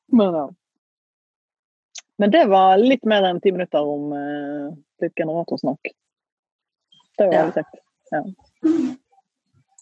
Men, 0.08 0.36
ja. 0.38 0.46
Men 2.22 2.32
det 2.32 2.46
var 2.48 2.78
litt 2.80 3.04
mer 3.10 3.26
enn 3.28 3.42
ti 3.44 3.52
minutter 3.52 3.84
om 3.84 4.14
eh, 4.16 4.68
litt 5.04 5.16
generatorsnakk. 5.20 5.92
Det 7.20 7.28
var 7.28 7.34
Ja. 7.34 7.44
veldig 7.44 7.56
kjekt. 7.60 7.82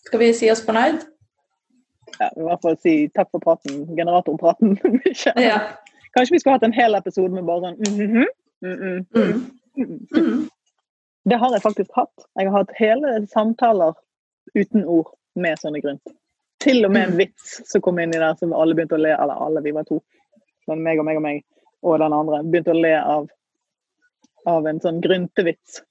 Skal 0.08 0.20
vi 0.24 0.34
si 0.34 0.50
oss 0.52 0.64
fornøyd? 0.66 1.04
Ja, 2.20 2.30
I 2.38 2.44
hvert 2.46 2.62
fall 2.62 2.78
si 2.78 2.94
takk 3.16 3.30
for 3.32 3.40
praten, 3.44 3.86
generatorpraten. 3.98 4.78
Ja. 5.42 5.60
Kanskje 6.14 6.36
vi 6.36 6.40
skulle 6.40 6.54
hatt 6.60 6.64
en 6.68 6.76
hel 6.78 6.94
episode 6.96 7.34
med 7.34 7.46
bare 7.48 7.72
sånn 7.72 7.80
mhm, 7.98 8.26
mhm, 8.62 9.06
Mm. 9.16 9.40
mhm. 9.76 10.08
Mm. 10.14 10.44
Det 11.26 11.38
har 11.40 11.52
jeg 11.56 11.62
faktisk 11.64 11.90
hatt. 11.98 12.26
Jeg 12.38 12.50
har 12.52 12.58
hatt 12.62 12.74
hele 12.78 13.14
samtaler 13.32 13.94
uten 14.56 14.84
ord 14.86 15.10
med 15.36 15.58
sånne 15.58 15.82
grunt. 15.82 16.14
Til 16.62 16.86
og 16.86 16.92
med 16.94 17.08
en 17.08 17.14
Mm. 17.16 17.18
vits 17.18 17.56
som 17.72 17.82
kom 17.82 17.98
inn 18.00 18.14
i 18.14 18.20
der 18.20 18.36
som 18.40 18.54
alle 18.54 18.76
begynte 18.76 18.96
å 18.96 19.02
le 19.02 19.16
Eller 19.16 19.34
alle, 19.42 19.62
vi 19.66 19.72
var 19.72 19.84
to. 19.90 20.02
Men 20.68 20.84
meg 20.84 21.00
og 21.00 21.06
meg 21.06 21.18
og 21.18 21.24
meg 21.26 21.44
og 21.84 22.00
den 22.00 22.14
andre 22.14 22.44
begynte 22.44 22.72
å 22.72 22.82
le 22.82 22.94
av, 23.02 23.28
av 24.48 24.68
en 24.68 24.80
sånn 24.80 25.02
gryntevits. 25.02 25.82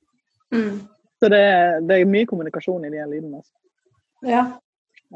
Mm. 0.54 0.78
Så 1.20 1.28
det, 1.28 1.42
det 1.88 1.98
er 2.00 2.04
mye 2.08 2.26
kommunikasjon 2.26 2.84
i 2.86 2.90
de 2.90 2.98
her 3.02 3.06
lydene. 3.10 3.36
Altså. 3.42 3.52
Ja. 4.22 4.46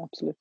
Absolutt. 0.03 0.37